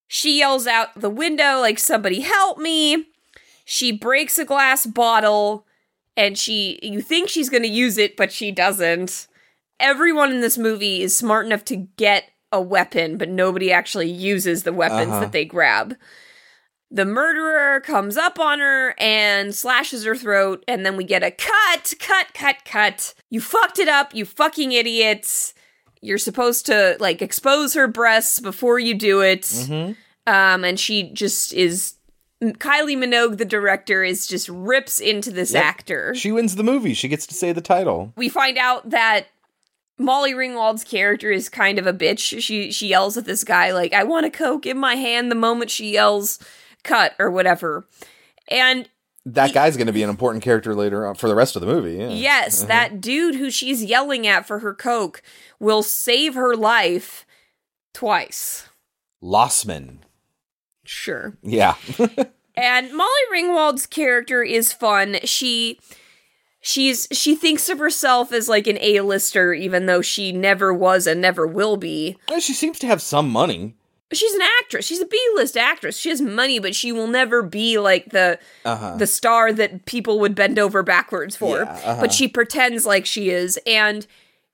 she 0.09 0.38
yells 0.38 0.67
out 0.67 0.99
the 1.00 1.11
window, 1.11 1.61
like, 1.61 1.79
somebody 1.79 2.21
help 2.21 2.59
me. 2.59 3.07
She 3.65 3.93
breaks 3.93 4.38
a 4.38 4.45
glass 4.45 4.87
bottle 4.87 5.67
and 6.17 6.37
she, 6.37 6.81
you 6.83 7.00
think 7.00 7.29
she's 7.29 7.49
gonna 7.50 7.69
use 7.69 7.97
it, 7.99 8.17
but 8.17 8.33
she 8.33 8.50
doesn't. 8.50 9.29
Everyone 9.79 10.33
in 10.33 10.41
this 10.41 10.59
movie 10.59 11.03
is 11.03 11.17
smart 11.17 11.47
enough 11.47 11.65
to 11.67 11.77
get 11.77 12.25
a 12.50 12.61
weapon, 12.61 13.19
but 13.19 13.29
nobody 13.29 13.71
actually 13.71 14.11
uses 14.11 14.62
the 14.65 14.73
weapons 14.73 15.11
Uh-huh. 15.11 15.21
that 15.21 15.33
they 15.33 15.45
grab. 15.45 15.97
The 16.91 17.05
murderer 17.05 17.81
comes 17.81 18.17
up 18.17 18.41
on 18.41 18.61
her 18.61 18.95
and 18.99 19.55
slashes 19.55 20.05
her 20.07 20.17
throat, 20.17 20.65
and 20.67 20.87
then 20.87 20.97
we 20.97 21.05
get 21.05 21.23
a 21.23 21.31
cut, 21.31 21.93
cut, 22.00 22.33
cut, 22.33 22.65
cut. 22.65 23.12
You 23.29 23.43
fucked 23.43 23.79
it 23.79 23.88
up, 23.88 24.15
you 24.15 24.25
fucking 24.25 24.73
idiots. 24.73 25.53
You're 26.00 26.19
supposed 26.19 26.67
to 26.67 26.97
like 27.00 27.21
expose 27.23 27.75
her 27.75 27.88
breasts 27.88 28.40
before 28.40 28.78
you 28.78 28.95
do 28.95 29.21
it. 29.21 29.43
Mm-hmm. 29.43 29.93
Um, 30.33 30.64
and 30.64 30.78
she 30.78 31.11
just 31.11 31.52
is. 31.55 31.95
Kylie 32.40 32.97
Minogue, 32.97 33.38
the 33.38 33.45
director, 33.45 34.05
is 34.05 34.26
just 34.28 34.49
rips 34.49 35.00
into 35.00 35.33
this 35.33 35.52
Yep. 35.52 35.64
actor. 35.64 36.14
She 36.14 36.31
wins 36.31 36.55
the 36.55 36.62
movie. 36.62 36.95
She 36.95 37.09
gets 37.09 37.26
to 37.26 37.35
say 37.35 37.52
the 37.52 37.61
title. 37.61 38.12
we 38.17 38.28
find 38.28 38.57
out 38.59 38.90
that 38.90 39.26
Molly 39.99 40.35
Ringwald's 40.35 40.85
character 40.85 41.33
is 41.33 41.49
kind 41.49 41.81
of 41.81 41.87
a 41.88 41.93
bitch. 41.93 42.40
She 42.40 42.71
she 42.71 42.87
yells 42.87 43.17
at 43.17 43.25
this 43.25 43.43
guy 43.43 43.73
like, 43.73 43.93
"I 43.93 44.05
want 44.05 44.26
a 44.26 44.31
coke 44.31 44.67
in 44.67 44.78
my 44.78 44.95
hand." 44.95 45.33
The 45.33 45.35
moment 45.35 45.73
she 45.73 45.90
yells, 45.90 46.38
"Cut" 46.85 47.14
or 47.19 47.28
whatever, 47.31 47.88
and 48.49 48.88
That 49.26 49.52
guy's 49.52 49.76
going 49.76 49.88
to 49.88 49.93
be 49.93 50.02
an 50.05 50.09
important 50.09 50.43
character 50.45 50.75
later 50.75 51.07
on 51.07 51.14
for 51.17 51.28
the 51.28 51.35
rest 51.35 51.55
of 51.57 51.61
the 51.61 51.67
movie. 51.67 51.97
Yeah. 51.97 52.09
yes, 52.09 52.62
Mhm. 52.64 52.69
that 52.69 53.00
dude 53.00 53.35
who 53.35 53.50
she's 53.50 53.85
yelling 53.85 54.26
at 54.26 54.47
for 54.47 54.61
her 54.61 54.73
coke 54.73 55.23
will 55.61 55.83
save 55.83 56.35
her 56.35 56.55
life 56.57 57.27
twice. 57.95 58.69
Lossman. 59.23 59.99
Sure. 60.85 61.37
Yeah. 61.43 61.75
And 62.61 62.93
Molly 62.93 63.09
Ringwald's 63.31 63.87
character 63.87 64.43
is 64.43 64.73
fun. 64.73 65.19
She 65.23 65.79
she's 66.61 67.07
she 67.12 67.37
thinks 67.37 67.69
of 67.69 67.79
herself 67.79 68.33
as 68.33 68.49
like 68.49 68.67
an 68.67 68.79
A-lister 68.81 69.53
even 69.55 69.87
though 69.87 70.03
she 70.03 70.33
never 70.33 70.75
was 70.75 71.07
and 71.07 71.21
never 71.21 71.47
will 71.47 71.77
be. 71.77 72.17
Well, 72.29 72.41
she 72.41 72.53
seems 72.55 72.81
to 72.81 72.88
have 72.88 73.00
some 73.00 73.31
money. 73.31 73.77
She's 74.12 74.35
an 74.35 74.41
actress. 74.61 74.87
She's 74.87 75.00
a 75.00 75.07
B-list 75.07 75.57
actress. 75.57 75.97
She 75.97 76.09
has 76.09 76.21
money, 76.21 76.59
but 76.59 76.75
she 76.75 76.91
will 76.91 77.07
never 77.07 77.45
be 77.45 77.79
like 77.79 78.11
the 78.11 78.41
Uh-huh. 78.65 78.97
the 78.97 79.07
star 79.07 79.53
that 79.53 79.85
people 79.85 80.19
would 80.19 80.35
bend 80.35 80.59
over 80.59 80.83
backwards 80.83 81.37
for. 81.37 81.59
Yeah, 81.59 81.71
uh-huh. 81.73 81.99
But 82.00 82.12
she 82.12 82.27
pretends 82.27 82.85
like 82.87 83.07
she 83.07 83.31
is 83.31 83.57
and 83.69 84.05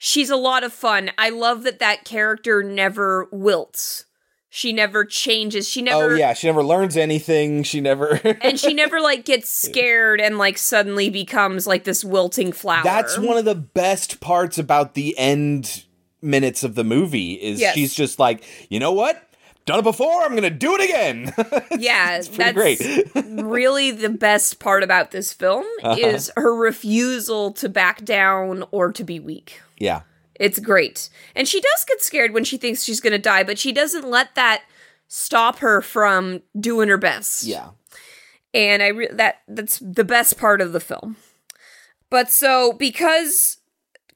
she's 0.05 0.29
a 0.29 0.37
lot 0.37 0.63
of 0.63 0.73
fun. 0.73 1.11
I 1.17 1.31
love 1.31 1.63
that 1.63 1.79
that 1.79 2.05
character 2.05 2.63
never 2.63 3.27
wilts. 3.33 4.05
She 4.51 4.73
never 4.73 5.05
changes. 5.05 5.69
She 5.69 5.83
never 5.83 6.13
oh 6.13 6.15
yeah, 6.15 6.35
she 6.35 6.47
never 6.47 6.63
learns 6.63 6.97
anything. 6.97 7.63
She 7.65 7.81
never. 7.81 8.21
and 8.43 8.61
she 8.61 8.75
never 8.75 9.01
like 9.01 9.25
gets 9.25 9.49
scared 9.51 10.21
and 10.21 10.39
like 10.39 10.59
suddenly 10.59 11.11
becomes 11.11 11.67
like 11.67 11.85
this 11.85 12.05
wilting 12.05 12.53
flower. 12.53 12.85
That's 12.85 13.19
one 13.19 13.37
of 13.39 13.47
the 13.47 13.55
best 13.57 14.21
parts 14.21 14.59
about 14.59 14.95
the 14.95 15.19
end 15.19 15.85
minutes 16.23 16.63
of 16.63 16.75
the 16.75 16.85
movie 16.85 17.33
is 17.33 17.61
Yes. 17.61 17.75
she's 17.75 17.95
just 17.95 18.19
like, 18.19 18.45
you 18.69 18.79
know 18.79 18.93
what? 18.93 19.21
Done 19.67 19.79
it 19.79 19.83
before. 19.83 20.23
I'm 20.23 20.35
gonna 20.35 20.51
do 20.51 20.75
it 20.77 20.83
again. 20.85 21.33
yeah, 21.81 22.21
that's 22.21 22.53
great. 22.53 22.81
really 23.15 23.91
the 23.91 24.11
best 24.11 24.59
part 24.59 24.83
about 24.83 25.11
this 25.11 25.33
film 25.33 25.65
Uh-huh. 25.83 25.97
is 25.99 26.31
her 26.37 26.55
refusal 26.55 27.51
to 27.53 27.69
back 27.69 28.05
down 28.05 28.65
or 28.71 28.93
to 28.93 29.05
be 29.05 29.19
weak. 29.21 29.61
yeah. 29.79 30.03
It's 30.41 30.59
great. 30.59 31.11
And 31.37 31.47
she 31.47 31.61
does 31.61 31.85
get 31.87 32.03
scared 32.03 32.33
when 32.35 32.43
she 32.43 32.57
thinks 32.57 32.83
she's 32.83 32.99
going 33.01 33.13
to 33.13 33.21
die, 33.21 33.45
but 33.45 33.57
she 33.57 33.71
doesn't 33.71 34.05
let 34.11 34.35
that 34.35 34.63
stop 35.07 35.61
her 35.61 35.81
from 35.81 36.43
doing 36.59 36.89
her 36.89 36.99
best. 36.99 37.45
Yeah. 37.45 37.69
and 38.53 38.83
I 38.83 38.89
re- 38.89 39.09
that 39.13 39.43
that's 39.47 39.79
the 39.79 40.03
best 40.03 40.37
part 40.37 40.61
of 40.61 40.73
the 40.73 40.81
film. 40.81 41.17
But 42.11 42.31
so 42.33 42.73
because 42.73 43.59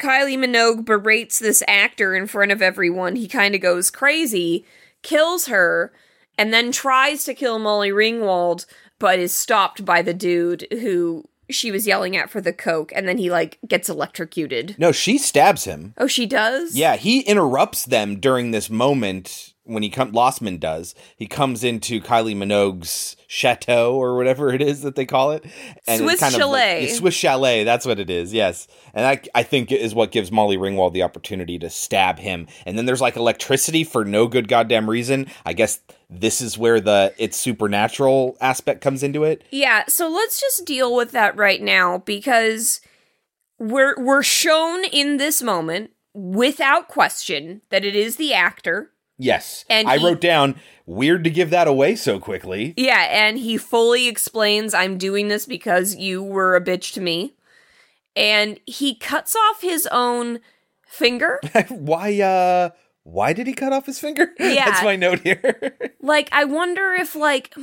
Kylie 0.00 0.36
Minogue 0.36 0.84
berates 0.84 1.38
this 1.38 1.62
actor 1.68 2.16
in 2.16 2.26
front 2.26 2.50
of 2.50 2.60
everyone, 2.62 3.14
he 3.14 3.28
kind 3.28 3.54
of 3.54 3.60
goes 3.60 3.88
crazy, 3.90 4.64
kills 5.02 5.46
her, 5.46 5.92
and 6.36 6.52
then 6.52 6.72
tries 6.72 7.24
to 7.24 7.34
kill 7.34 7.58
Molly 7.58 7.90
Ringwald, 7.90 8.66
but 8.98 9.18
is 9.18 9.34
stopped 9.34 9.84
by 9.84 10.02
the 10.02 10.14
dude 10.14 10.66
who 10.70 11.24
she 11.50 11.70
was 11.70 11.86
yelling 11.86 12.16
at 12.16 12.30
for 12.30 12.40
the 12.40 12.52
coke, 12.52 12.92
and 12.94 13.08
then 13.08 13.18
he 13.18 13.30
like 13.30 13.58
gets 13.66 13.88
electrocuted. 13.88 14.76
No, 14.78 14.92
she 14.92 15.18
stabs 15.18 15.64
him. 15.64 15.94
Oh, 15.98 16.06
she 16.06 16.26
does. 16.26 16.76
Yeah, 16.76 16.96
he 16.96 17.20
interrupts 17.20 17.84
them 17.86 18.20
during 18.20 18.50
this 18.50 18.68
moment 18.68 19.54
when 19.68 19.82
he 19.82 19.90
comes, 19.90 20.12
Lossman 20.14 20.58
does. 20.58 20.94
He 21.16 21.26
comes 21.26 21.62
into 21.62 22.00
Kylie 22.00 22.36
Minogue's 22.36 23.16
chateau 23.26 23.94
or 23.96 24.16
whatever 24.16 24.52
it 24.52 24.62
is 24.62 24.82
that 24.82 24.96
they 24.96 25.04
call 25.06 25.30
it. 25.32 25.44
it's 25.86 25.98
Swiss 25.98 26.20
kind 26.20 26.34
of 26.34 26.40
like- 26.40 26.40
chalet. 26.40 26.88
Swiss 26.88 27.14
chalet, 27.14 27.64
that's 27.64 27.86
what 27.86 27.98
it 27.98 28.08
is. 28.10 28.32
Yes. 28.32 28.66
And 28.94 29.06
I 29.06 29.20
I 29.34 29.42
think 29.42 29.70
is 29.70 29.94
what 29.94 30.10
gives 30.10 30.32
Molly 30.32 30.56
Ringwald 30.56 30.92
the 30.94 31.02
opportunity 31.02 31.58
to 31.58 31.70
stab 31.70 32.18
him. 32.18 32.46
And 32.66 32.76
then 32.76 32.86
there's 32.86 33.00
like 33.00 33.16
electricity 33.16 33.84
for 33.84 34.04
no 34.04 34.26
good 34.26 34.48
goddamn 34.48 34.88
reason. 34.88 35.26
I 35.44 35.52
guess 35.52 35.80
this 36.10 36.40
is 36.40 36.56
where 36.56 36.80
the 36.80 37.14
it's 37.18 37.36
supernatural 37.36 38.36
aspect 38.40 38.80
comes 38.80 39.02
into 39.02 39.24
it. 39.24 39.44
Yeah, 39.50 39.84
so 39.88 40.08
let's 40.08 40.40
just 40.40 40.64
deal 40.64 40.94
with 40.96 41.10
that 41.12 41.36
right 41.36 41.60
now 41.60 41.98
because 41.98 42.80
we're 43.58 43.94
we're 44.02 44.22
shown 44.22 44.84
in 44.86 45.18
this 45.18 45.42
moment 45.42 45.90
without 46.14 46.88
question 46.88 47.60
that 47.70 47.84
it 47.84 47.94
is 47.94 48.16
the 48.16 48.32
actor. 48.32 48.90
Yes. 49.18 49.64
And 49.68 49.88
I 49.88 49.98
he- 49.98 50.04
wrote 50.04 50.20
down 50.20 50.54
weird 50.86 51.24
to 51.24 51.30
give 51.30 51.50
that 51.50 51.68
away 51.68 51.96
so 51.96 52.18
quickly. 52.18 52.72
Yeah, 52.76 53.06
and 53.10 53.38
he 53.38 53.58
fully 53.58 54.06
explains 54.08 54.72
I'm 54.72 54.96
doing 54.96 55.28
this 55.28 55.44
because 55.44 55.96
you 55.96 56.22
were 56.22 56.56
a 56.56 56.60
bitch 56.60 56.92
to 56.94 57.00
me. 57.00 57.34
And 58.16 58.58
he 58.66 58.94
cuts 58.94 59.36
off 59.36 59.60
his 59.62 59.86
own 59.92 60.40
finger. 60.86 61.40
why 61.68 62.20
uh 62.20 62.70
why 63.04 63.32
did 63.32 63.46
he 63.46 63.52
cut 63.54 63.72
off 63.72 63.86
his 63.86 63.98
finger? 63.98 64.32
Yeah. 64.38 64.66
That's 64.66 64.82
my 64.82 64.96
note 64.96 65.20
here. 65.20 65.76
like 66.00 66.28
I 66.32 66.44
wonder 66.44 66.92
if 66.92 67.14
like 67.14 67.54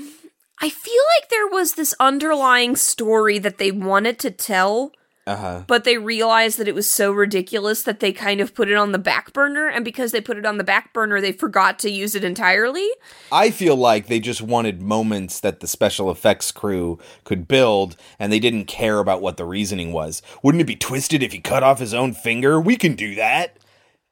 I 0.61 0.69
feel 0.69 1.03
like 1.19 1.29
there 1.29 1.47
was 1.47 1.73
this 1.73 1.93
underlying 1.99 2.75
story 2.75 3.39
that 3.39 3.57
they 3.57 3.71
wanted 3.71 4.19
to 4.19 4.31
tell 4.31 4.91
uh-huh. 5.27 5.63
but 5.67 5.83
they 5.83 5.97
realized 5.97 6.57
that 6.59 6.67
it 6.67 6.75
was 6.75 6.89
so 6.89 7.11
ridiculous 7.11 7.81
that 7.83 7.99
they 7.99 8.11
kind 8.11 8.39
of 8.41 8.53
put 8.53 8.69
it 8.69 8.75
on 8.75 8.91
the 8.91 8.99
back 8.99 9.33
burner 9.33 9.67
and 9.67 9.83
because 9.83 10.11
they 10.11 10.21
put 10.21 10.37
it 10.37 10.45
on 10.45 10.57
the 10.57 10.63
back 10.63 10.93
burner 10.93 11.19
they 11.19 11.31
forgot 11.31 11.79
to 11.79 11.89
use 11.89 12.13
it 12.15 12.23
entirely 12.23 12.87
I 13.31 13.49
feel 13.51 13.75
like 13.75 14.07
they 14.07 14.19
just 14.19 14.41
wanted 14.41 14.81
moments 14.81 15.39
that 15.39 15.59
the 15.59 15.67
special 15.67 16.11
effects 16.11 16.51
crew 16.51 16.99
could 17.23 17.47
build 17.47 17.95
and 18.19 18.31
they 18.31 18.39
didn't 18.39 18.65
care 18.65 18.99
about 18.99 19.21
what 19.21 19.37
the 19.37 19.45
reasoning 19.45 19.91
was. 19.91 20.21
Wouldn't 20.43 20.61
it 20.61 20.65
be 20.65 20.75
twisted 20.75 21.23
if 21.23 21.31
he 21.33 21.39
cut 21.39 21.63
off 21.63 21.79
his 21.79 21.93
own 21.93 22.13
finger? 22.13 22.59
We 22.61 22.75
can 22.77 22.95
do 22.95 23.15
that. 23.15 23.57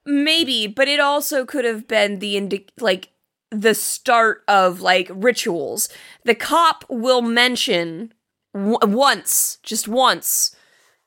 maybe 0.06 0.68
but 0.68 0.88
it 0.88 1.00
also 1.00 1.46
could 1.46 1.64
have 1.66 1.88
been 1.88 2.20
the 2.20 2.36
indi- 2.38 2.68
like 2.80 3.10
the 3.52 3.74
start 3.76 4.44
of 4.48 4.82
like 4.82 5.10
rituals 5.14 5.88
the 6.26 6.36
cop 6.36 6.84
will 6.90 7.22
mention 7.22 8.12
w- 8.54 8.78
once 8.82 9.60
just 9.64 9.88
once 9.88 10.56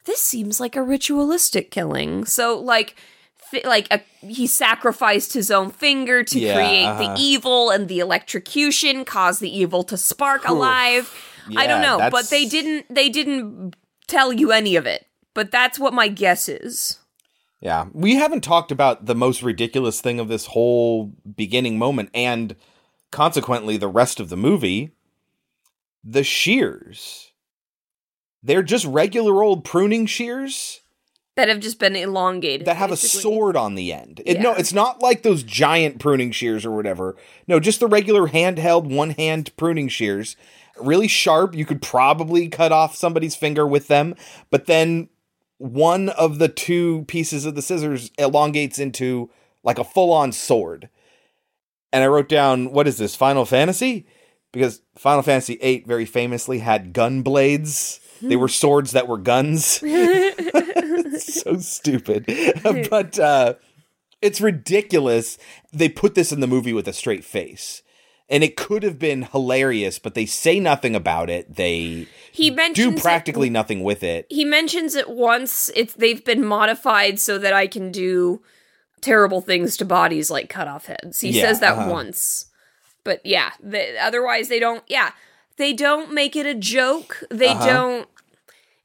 this 0.06 0.22
seems 0.22 0.58
like 0.60 0.76
a 0.76 0.82
ritualistic 0.82 1.70
killing. 1.70 2.24
So 2.24 2.58
like 2.58 2.96
like 3.64 3.86
a, 3.92 4.00
he 4.26 4.46
sacrificed 4.46 5.32
his 5.32 5.50
own 5.50 5.70
finger 5.70 6.24
to 6.24 6.38
Yeah, 6.38 6.54
create 6.54 6.84
uh-huh. 6.84 7.14
the 7.14 7.20
evil 7.20 7.70
and 7.70 7.88
the 7.88 8.00
electrocution 8.00 9.04
caused 9.04 9.40
the 9.40 9.56
evil 9.56 9.84
to 9.84 9.96
spark 9.96 10.44
Whew. 10.44 10.56
alive. 10.56 11.14
I 11.56 11.66
don't 11.68 11.82
Yeah, 11.82 11.96
know, 11.98 12.10
but 12.10 12.28
they 12.30 12.44
didn't 12.46 12.92
they 12.92 13.08
didn't 13.08 13.76
tell 14.08 14.32
you 14.32 14.50
any 14.52 14.74
of 14.76 14.86
it. 14.86 15.06
But 15.34 15.50
that's 15.50 15.78
what 15.78 15.92
my 15.92 16.08
guess 16.08 16.48
is. 16.48 16.98
Yeah. 17.60 17.86
We 17.92 18.16
haven't 18.16 18.42
talked 18.42 18.72
about 18.72 19.06
the 19.06 19.14
most 19.14 19.42
ridiculous 19.42 20.00
thing 20.00 20.18
of 20.18 20.28
this 20.28 20.46
whole 20.46 21.12
beginning 21.36 21.78
moment 21.78 22.10
and 22.14 22.56
consequently 23.10 23.76
the 23.76 23.88
rest 23.88 24.18
of 24.18 24.28
the 24.28 24.36
movie 24.36 24.92
the 26.08 26.22
shears. 26.24 27.25
They're 28.46 28.62
just 28.62 28.84
regular 28.86 29.42
old 29.42 29.64
pruning 29.64 30.06
shears 30.06 30.80
That 31.34 31.48
have 31.48 31.58
just 31.60 31.78
been 31.80 31.96
elongated. 31.96 32.66
that 32.66 32.76
have 32.76 32.90
basically. 32.90 33.18
a 33.18 33.22
sword 33.22 33.56
on 33.56 33.74
the 33.74 33.92
end. 33.92 34.22
It, 34.24 34.40
No, 34.40 34.52
it's 34.52 34.72
not 34.72 35.02
like 35.02 35.22
those 35.22 35.42
giant 35.42 35.98
pruning 35.98 36.30
shears 36.30 36.64
or 36.64 36.70
whatever. 36.70 37.16
No, 37.48 37.58
just 37.58 37.80
the 37.80 37.88
regular 37.88 38.28
handheld 38.28 38.84
one 38.86 39.10
hand 39.10 39.50
pruning 39.56 39.88
shears. 39.88 40.36
Really 40.80 41.08
sharp. 41.08 41.54
You 41.56 41.64
could 41.66 41.82
probably 41.82 42.48
cut 42.48 42.70
off 42.70 42.94
somebody's 42.94 43.34
finger 43.34 43.66
with 43.66 43.88
them, 43.88 44.14
but 44.50 44.66
then 44.66 45.08
one 45.58 46.10
of 46.10 46.38
the 46.38 46.48
two 46.48 47.04
pieces 47.08 47.46
of 47.46 47.54
the 47.54 47.62
scissors 47.62 48.10
elongates 48.18 48.78
into 48.78 49.30
like 49.64 49.78
a 49.78 49.84
full 49.84 50.12
on 50.12 50.30
sword. 50.32 50.88
And 51.92 52.04
I 52.04 52.06
wrote 52.08 52.28
down, 52.28 52.72
what 52.72 52.86
is 52.86 52.98
this, 52.98 53.16
Final 53.16 53.44
Fantasy? 53.46 54.06
Because 54.52 54.82
Final 54.96 55.22
Fantasy 55.22 55.56
VIII 55.56 55.84
very 55.86 56.04
famously 56.04 56.58
had 56.60 56.92
gun 56.92 57.22
blades. 57.22 58.00
They 58.22 58.36
were 58.36 58.48
swords 58.48 58.92
that 58.92 59.08
were 59.08 59.18
guns. 59.18 59.64
so 61.18 61.56
stupid. 61.58 62.24
but 62.90 63.18
uh, 63.18 63.54
it's 64.22 64.40
ridiculous. 64.40 65.38
They 65.72 65.88
put 65.88 66.14
this 66.14 66.32
in 66.32 66.40
the 66.40 66.46
movie 66.46 66.72
with 66.72 66.88
a 66.88 66.92
straight 66.92 67.24
face. 67.24 67.82
And 68.28 68.42
it 68.42 68.56
could 68.56 68.82
have 68.82 68.98
been 68.98 69.22
hilarious, 69.22 70.00
but 70.00 70.14
they 70.14 70.26
say 70.26 70.58
nothing 70.58 70.96
about 70.96 71.30
it. 71.30 71.54
They 71.54 72.08
He 72.32 72.50
do 72.50 72.90
it- 72.90 73.00
practically 73.00 73.50
nothing 73.50 73.84
with 73.84 74.02
it. 74.02 74.26
he 74.28 74.44
mentions 74.44 74.96
it 74.96 75.08
once. 75.08 75.70
It's 75.76 75.94
they've 75.94 76.24
been 76.24 76.44
modified 76.44 77.20
so 77.20 77.38
that 77.38 77.52
I 77.52 77.68
can 77.68 77.92
do 77.92 78.42
terrible 79.00 79.40
things 79.40 79.76
to 79.76 79.84
bodies 79.84 80.28
like 80.28 80.48
cut 80.48 80.66
off 80.66 80.86
heads. 80.86 81.20
He 81.20 81.30
Yeah, 81.30 81.42
says 81.44 81.60
that 81.60 81.78
uh-huh. 81.78 81.88
once. 81.90 82.46
But 83.04 83.24
yeah, 83.24 83.52
the, 83.62 83.96
otherwise 84.02 84.48
they 84.48 84.58
don't 84.58 84.82
yeah, 84.88 85.12
they 85.58 85.72
don't 85.72 86.12
make 86.12 86.36
it 86.36 86.46
a 86.46 86.54
joke. 86.54 87.22
They 87.30 87.48
Uh-huh. 87.48 87.66
don't 87.66 88.08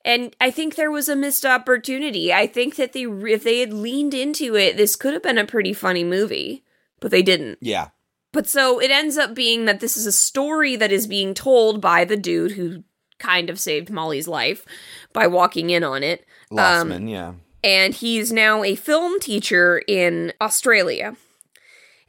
and 0.04 0.36
I 0.42 0.50
think 0.50 0.76
there 0.76 0.90
was 0.90 1.08
a 1.10 1.16
missed 1.16 1.46
opportunity. 1.46 2.34
I 2.34 2.48
think 2.48 2.76
that 2.78 2.94
they 2.94 3.04
if 3.04 3.44
they 3.44 3.60
had 3.60 3.72
leaned 3.74 4.14
into 4.16 4.56
it, 4.56 4.76
this 4.78 4.96
could 4.96 5.14
have 5.14 5.22
been 5.24 5.38
a 5.38 5.46
pretty 5.46 5.74
funny 5.74 6.04
movie, 6.04 6.64
but 7.00 7.12
they 7.12 7.22
didn't. 7.22 7.60
Yeah. 7.62 7.90
But 8.34 8.48
so 8.48 8.80
it 8.80 8.90
ends 8.90 9.18
up 9.18 9.36
being 9.36 9.66
that 9.66 9.80
this 9.80 9.98
is 9.98 10.06
a 10.08 10.12
story 10.12 10.76
that 10.78 10.92
is 10.92 11.06
being 11.06 11.34
told 11.34 11.82
by 11.82 12.06
the 12.06 12.18
dude 12.18 12.54
who 12.54 12.84
kind 13.20 13.50
of 13.50 13.60
saved 13.60 13.90
Molly's 13.92 14.28
life 14.28 14.66
by 15.14 15.28
walking 15.28 15.70
in 15.70 15.84
on 15.84 16.02
it. 16.02 16.26
Um, 16.58 17.08
yeah. 17.08 17.34
and 17.64 17.94
he's 17.94 18.32
now 18.32 18.64
a 18.64 18.74
film 18.76 19.20
teacher 19.20 19.84
in 19.88 20.34
Australia. 20.42 21.16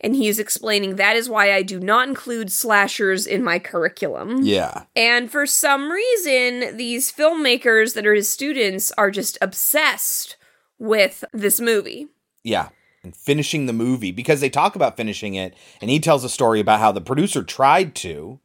And 0.03 0.17
he's 0.17 0.39
explaining 0.39 0.97
that 0.97 1.15
is 1.15 1.29
why 1.29 1.53
I 1.53 1.63
do 1.63 1.79
not 1.79 2.09
include 2.09 2.51
slashers 2.51 3.27
in 3.27 3.45
my 3.45 3.59
curriculum. 3.59 4.43
Yeah. 4.43 4.85
And 4.97 5.31
for 5.31 5.47
some 5.47 5.93
reason, 5.93 6.77
these 6.77 7.13
filmmakers 7.13 7.95
that 7.95 8.07
are 8.07 8.15
his 8.15 8.29
students 8.29 8.91
are 8.99 9.11
just 9.11 9.39
obsessed 9.41 10.37
with 10.79 11.25
this 11.33 11.61
movie. 11.61 12.09
Yeah. 12.43 12.71
And 13.05 13.15
finishing 13.15 13.67
the 13.67 13.73
movie 13.73 14.11
because 14.11 14.41
they 14.41 14.51
talk 14.51 14.75
about 14.75 14.97
finishing 14.97 15.35
it, 15.35 15.55
and 15.81 15.91
he 15.91 16.01
tells 16.01 16.25
a 16.25 16.29
story 16.29 16.61
about 16.61 16.81
how 16.81 16.93
the 16.93 17.01
producer 17.01 17.43
tried 17.43 17.95
to. 17.97 18.41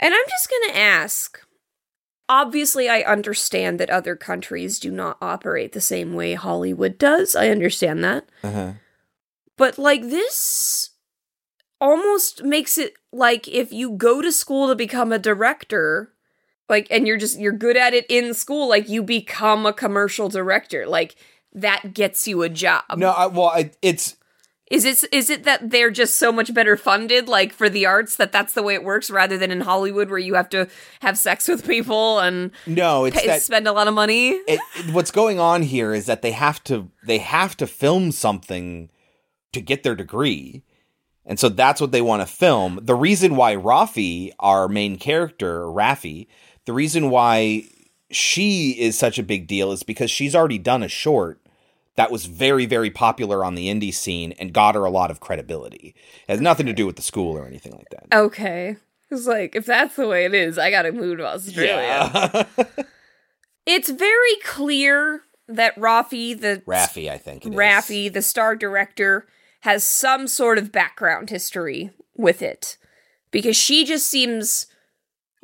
And 0.00 0.14
I'm 0.14 0.24
just 0.28 0.50
going 0.50 0.70
to 0.70 0.78
ask 0.78 1.38
obviously, 2.32 2.88
I 2.88 3.00
understand 3.02 3.78
that 3.78 3.90
other 3.90 4.16
countries 4.16 4.78
do 4.78 4.90
not 4.90 5.18
operate 5.20 5.72
the 5.72 5.80
same 5.80 6.14
way 6.14 6.34
Hollywood 6.34 6.96
does. 6.96 7.36
I 7.36 7.48
understand 7.48 8.02
that. 8.04 8.24
Uh-huh. 8.42 8.72
But 9.56 9.78
like 9.78 10.02
this 10.02 10.90
almost 11.80 12.42
makes 12.44 12.78
it 12.78 12.94
like 13.12 13.48
if 13.48 13.72
you 13.72 13.90
go 13.92 14.22
to 14.22 14.32
school 14.32 14.68
to 14.68 14.74
become 14.74 15.12
a 15.12 15.18
director, 15.18 16.12
like 16.68 16.86
and 16.90 17.06
you're 17.06 17.18
just 17.18 17.38
you're 17.38 17.52
good 17.52 17.76
at 17.76 17.94
it 17.94 18.06
in 18.08 18.34
school, 18.34 18.68
like 18.68 18.88
you 18.88 19.02
become 19.02 19.66
a 19.66 19.72
commercial 19.72 20.28
director. 20.28 20.86
Like 20.86 21.16
that 21.52 21.92
gets 21.94 22.26
you 22.26 22.42
a 22.42 22.48
job. 22.48 22.84
No, 22.96 23.10
I, 23.10 23.26
well, 23.26 23.48
I, 23.48 23.72
it's 23.82 24.16
Is 24.70 24.86
it 24.86 25.04
is 25.12 25.28
it 25.28 25.44
that 25.44 25.70
they're 25.70 25.90
just 25.90 26.16
so 26.16 26.32
much 26.32 26.54
better 26.54 26.78
funded 26.78 27.28
like 27.28 27.52
for 27.52 27.68
the 27.68 27.84
arts 27.84 28.16
that 28.16 28.32
that's 28.32 28.54
the 28.54 28.62
way 28.62 28.72
it 28.74 28.84
works 28.84 29.10
rather 29.10 29.36
than 29.36 29.50
in 29.50 29.60
Hollywood 29.60 30.08
where 30.08 30.18
you 30.18 30.32
have 30.34 30.48
to 30.50 30.66
have 31.00 31.18
sex 31.18 31.46
with 31.52 31.66
people 31.66 32.20
and 32.20 32.52
no, 32.66 33.04
it's 33.04 33.20
pay, 33.20 33.26
that 33.26 33.42
spend 33.42 33.68
a 33.68 33.72
lot 33.72 33.86
of 33.88 33.92
money? 33.92 34.30
it, 34.30 34.60
it- 34.76 34.94
what's 34.94 35.10
going 35.10 35.38
on 35.38 35.60
here 35.62 35.92
is 35.92 36.06
that 36.06 36.22
they 36.22 36.32
have 36.32 36.62
to 36.64 36.88
they 37.04 37.18
have 37.18 37.54
to 37.58 37.66
film 37.66 38.12
something 38.12 38.88
to 39.52 39.60
get 39.60 39.82
their 39.82 39.94
degree. 39.94 40.62
And 41.24 41.38
so 41.38 41.48
that's 41.48 41.80
what 41.80 41.92
they 41.92 42.02
want 42.02 42.22
to 42.22 42.26
film. 42.26 42.80
The 42.82 42.94
reason 42.94 43.36
why 43.36 43.54
Rafi, 43.54 44.32
our 44.40 44.68
main 44.68 44.98
character, 44.98 45.60
Rafi, 45.60 46.26
the 46.66 46.72
reason 46.72 47.10
why 47.10 47.64
she 48.10 48.72
is 48.72 48.98
such 48.98 49.18
a 49.18 49.22
big 49.22 49.46
deal 49.46 49.72
is 49.72 49.82
because 49.82 50.10
she's 50.10 50.34
already 50.34 50.58
done 50.58 50.82
a 50.82 50.88
short 50.88 51.40
that 51.96 52.10
was 52.10 52.26
very, 52.26 52.66
very 52.66 52.90
popular 52.90 53.44
on 53.44 53.54
the 53.54 53.68
indie 53.68 53.94
scene 53.94 54.32
and 54.32 54.52
got 54.52 54.74
her 54.74 54.84
a 54.84 54.90
lot 54.90 55.10
of 55.10 55.20
credibility. 55.20 55.94
It 56.26 56.32
has 56.32 56.40
nothing 56.40 56.66
to 56.66 56.72
do 56.72 56.86
with 56.86 56.96
the 56.96 57.02
school 57.02 57.36
or 57.36 57.46
anything 57.46 57.72
like 57.72 57.90
that. 57.90 58.06
Okay. 58.12 58.76
It's 59.10 59.26
like 59.26 59.54
if 59.54 59.66
that's 59.66 59.96
the 59.96 60.08
way 60.08 60.24
it 60.24 60.34
is, 60.34 60.58
I 60.58 60.70
got 60.70 60.82
to 60.82 60.92
move 60.92 61.18
to 61.18 61.26
Australia. 61.26 62.48
It's 63.66 63.90
very 63.90 64.36
clear 64.44 65.22
that 65.48 65.76
Rafi, 65.76 66.38
the 66.40 66.62
Rafi, 66.66 67.10
I 67.10 67.18
think. 67.18 67.44
Rafi, 67.44 67.54
Raffi, 67.54 68.12
the 68.12 68.22
star 68.22 68.56
director, 68.56 69.26
has 69.62 69.86
some 69.86 70.28
sort 70.28 70.58
of 70.58 70.70
background 70.72 71.30
history 71.30 71.90
with 72.16 72.42
it. 72.42 72.76
Because 73.30 73.56
she 73.56 73.84
just 73.84 74.08
seems 74.08 74.66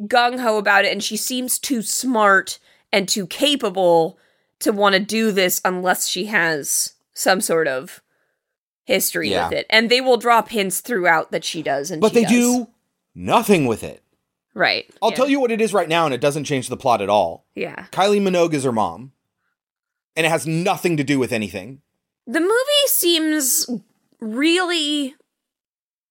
gung 0.02 0.38
ho 0.40 0.58
about 0.58 0.84
it 0.84 0.92
and 0.92 1.02
she 1.02 1.16
seems 1.16 1.58
too 1.58 1.82
smart 1.82 2.58
and 2.92 3.08
too 3.08 3.26
capable 3.26 4.18
to 4.60 4.72
want 4.72 4.94
to 4.94 5.00
do 5.00 5.32
this 5.32 5.60
unless 5.64 6.06
she 6.08 6.26
has 6.26 6.94
some 7.14 7.40
sort 7.40 7.66
of 7.68 8.00
history 8.84 9.30
Yeah. 9.30 9.48
with 9.48 9.58
it. 9.58 9.66
And 9.70 9.90
they 9.90 10.00
will 10.00 10.16
drop 10.16 10.48
hints 10.50 10.80
throughout 10.80 11.30
that 11.32 11.44
she 11.44 11.62
does 11.62 11.90
and 11.90 12.00
But 12.00 12.12
they 12.14 12.22
does. 12.22 12.30
do 12.32 12.68
nothing 13.14 13.66
with 13.66 13.82
it. 13.84 14.02
Right. 14.54 14.88
I'll 15.00 15.10
yeah. 15.10 15.16
tell 15.16 15.28
you 15.28 15.40
what 15.40 15.52
it 15.52 15.60
is 15.60 15.72
right 15.72 15.88
now, 15.88 16.04
and 16.04 16.12
it 16.14 16.20
doesn't 16.20 16.44
change 16.44 16.68
the 16.68 16.76
plot 16.76 17.00
at 17.00 17.08
all. 17.08 17.46
Yeah. 17.54 17.86
Kylie 17.92 18.20
Minogue 18.20 18.54
is 18.54 18.64
her 18.64 18.72
mom, 18.72 19.12
and 20.16 20.26
it 20.26 20.30
has 20.30 20.46
nothing 20.48 20.96
to 20.96 21.04
do 21.04 21.18
with 21.20 21.32
anything. 21.32 21.80
The 22.26 22.40
movie 22.40 22.86
seems 22.86 23.70
really 24.20 25.14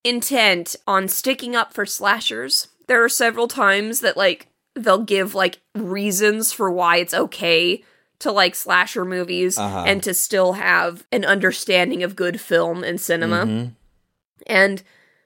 intent 0.03 0.75
on 0.87 1.07
sticking 1.07 1.55
up 1.55 1.73
for 1.73 1.85
slashers. 1.85 2.67
There 2.87 3.03
are 3.03 3.09
several 3.09 3.47
times 3.47 3.99
that 4.01 4.15
like 4.17 4.47
they'll 4.75 5.03
give 5.03 5.35
like 5.35 5.59
reasons 5.75 6.53
for 6.53 6.71
why 6.71 6.97
it's 6.97 7.13
okay 7.13 7.83
to 8.19 8.31
like 8.31 8.55
slasher 8.55 9.05
movies 9.05 9.57
Uh-huh. 9.57 9.83
and 9.85 10.01
to 10.03 10.13
still 10.13 10.53
have 10.53 11.05
an 11.11 11.25
understanding 11.25 12.03
of 12.03 12.15
good 12.15 12.39
film 12.39 12.83
and 12.83 12.99
cinema. 12.99 13.45
Mhm. 13.45 13.71
And 14.47 14.83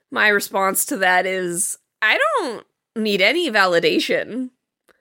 my 0.10 0.28
response 0.30 0.86
to 0.86 0.98
that 0.98 1.26
is 1.26 1.78
I 2.02 2.17
don't 2.17 2.65
need 2.96 3.22
any 3.22 3.52
validation. 3.52 4.50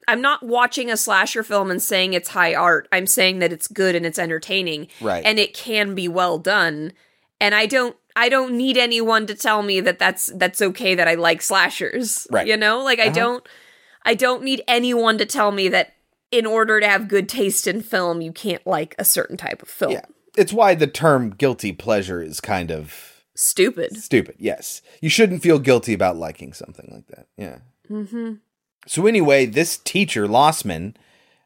I'm 0.06 0.20
not 0.20 0.42
watching 0.42 0.90
a 0.90 0.96
slasher 0.96 1.42
film 1.42 1.70
and 1.70 1.80
saying 1.82 2.12
it's 2.12 2.30
high 2.30 2.54
art. 2.54 2.88
I'm 2.92 3.06
saying 3.06 3.38
that 3.38 3.52
it's 3.52 3.66
good 3.68 3.94
and 3.94 4.04
it's 4.04 4.18
entertaining 4.18 4.88
Right. 5.00 5.24
and 5.24 5.38
it 5.38 5.54
can 5.54 5.94
be 5.94 6.08
well 6.08 6.38
done. 6.38 6.92
And 7.40 7.54
I 7.54 7.66
don't 7.66 7.96
I 8.16 8.28
don't 8.28 8.54
need 8.54 8.76
anyone 8.76 9.26
to 9.28 9.34
tell 9.34 9.62
me 9.62 9.80
that 9.80 9.98
that's 9.98 10.26
that's 10.36 10.60
okay 10.60 10.94
that 10.94 11.08
I 11.08 11.14
like 11.14 11.42
slashers. 11.42 12.26
Right. 12.30 12.46
You 12.46 12.56
know? 12.56 12.82
Like 12.82 12.98
I 12.98 13.04
Uh-huh. 13.06 13.14
don't 13.14 13.48
I 14.04 14.14
don't 14.14 14.42
need 14.42 14.62
anyone 14.68 15.18
to 15.18 15.26
tell 15.26 15.50
me 15.52 15.68
that 15.68 15.94
in 16.30 16.46
order 16.46 16.80
to 16.80 16.88
have 16.88 17.08
good 17.08 17.28
taste 17.28 17.66
in 17.66 17.82
film, 17.82 18.20
you 18.20 18.32
can't 18.32 18.64
like 18.66 18.94
a 18.98 19.04
certain 19.04 19.36
type 19.36 19.62
of 19.62 19.68
film. 19.68 19.92
yeah. 19.92 20.04
It's 20.36 20.52
why 20.52 20.74
the 20.76 20.86
term 20.86 21.30
guilty 21.30 21.72
pleasure 21.72 22.22
is 22.22 22.40
kind 22.40 22.70
of 22.70 23.22
Stupid. 23.34 23.96
stupid. 23.96 24.36
Yes. 24.38 24.80
You 25.00 25.08
shouldn't 25.10 25.42
feel 25.42 25.58
guilty 25.58 25.92
about 25.92 26.16
liking 26.16 26.52
something 26.52 26.88
like 26.92 27.06
that. 27.08 27.26
Yeah. 27.36 27.58
Mm-hmm. 27.90 28.34
So, 28.86 29.06
anyway, 29.06 29.44
this 29.46 29.76
teacher, 29.76 30.26
Lossman, 30.28 30.94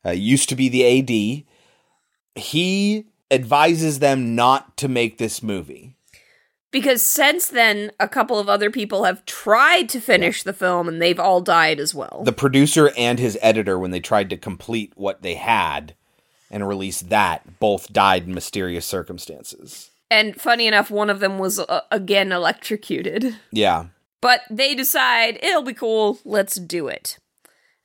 uh, 0.05 0.11
used 0.11 0.49
to 0.51 0.55
be 0.57 0.69
the 0.69 0.85
AD. 0.85 2.41
He 2.43 3.07
advises 3.35 3.99
them 3.99 4.35
not 4.35 4.77
to 4.79 4.89
make 4.89 5.19
this 5.19 5.43
movie. 5.43 5.97
Because 6.71 7.03
since 7.03 7.47
then, 7.47 7.93
a 8.01 8.09
couple 8.09 8.39
of 8.39 8.49
other 8.49 8.69
people 8.69 9.05
have 9.05 9.25
tried 9.27 9.89
to 9.91 10.01
finish 10.01 10.43
the 10.43 10.53
film 10.53 10.89
and 10.89 11.01
they've 11.01 11.21
all 11.21 11.41
died 11.41 11.79
as 11.79 11.95
well. 11.95 12.23
The 12.25 12.33
producer 12.33 12.91
and 12.97 13.19
his 13.19 13.39
editor, 13.41 13.79
when 13.79 13.93
they 13.93 14.01
tried 14.01 14.29
to 14.31 14.37
complete 14.37 14.93
what 14.97 15.23
they 15.23 15.35
had, 15.35 15.95
and 16.51 16.67
release 16.67 17.01
that 17.01 17.61
both 17.61 17.93
died 17.93 18.25
in 18.25 18.35
mysterious 18.35 18.87
circumstances. 18.87 19.91
And 20.11 20.41
funny 20.41 20.67
enough, 20.67 20.91
one 20.91 21.11
of 21.11 21.21
them 21.21 21.39
was 21.39 21.59
uh, 21.59 21.81
again 21.91 22.33
electrocuted. 22.33 23.37
Yeah. 23.51 23.87
But 24.21 24.43
they 24.51 24.75
decide 24.75 25.39
it'll 25.43 25.63
be 25.63 25.75
cool, 25.75 26.19
let's 26.25 26.57
do 26.57 26.89
it. 26.89 27.19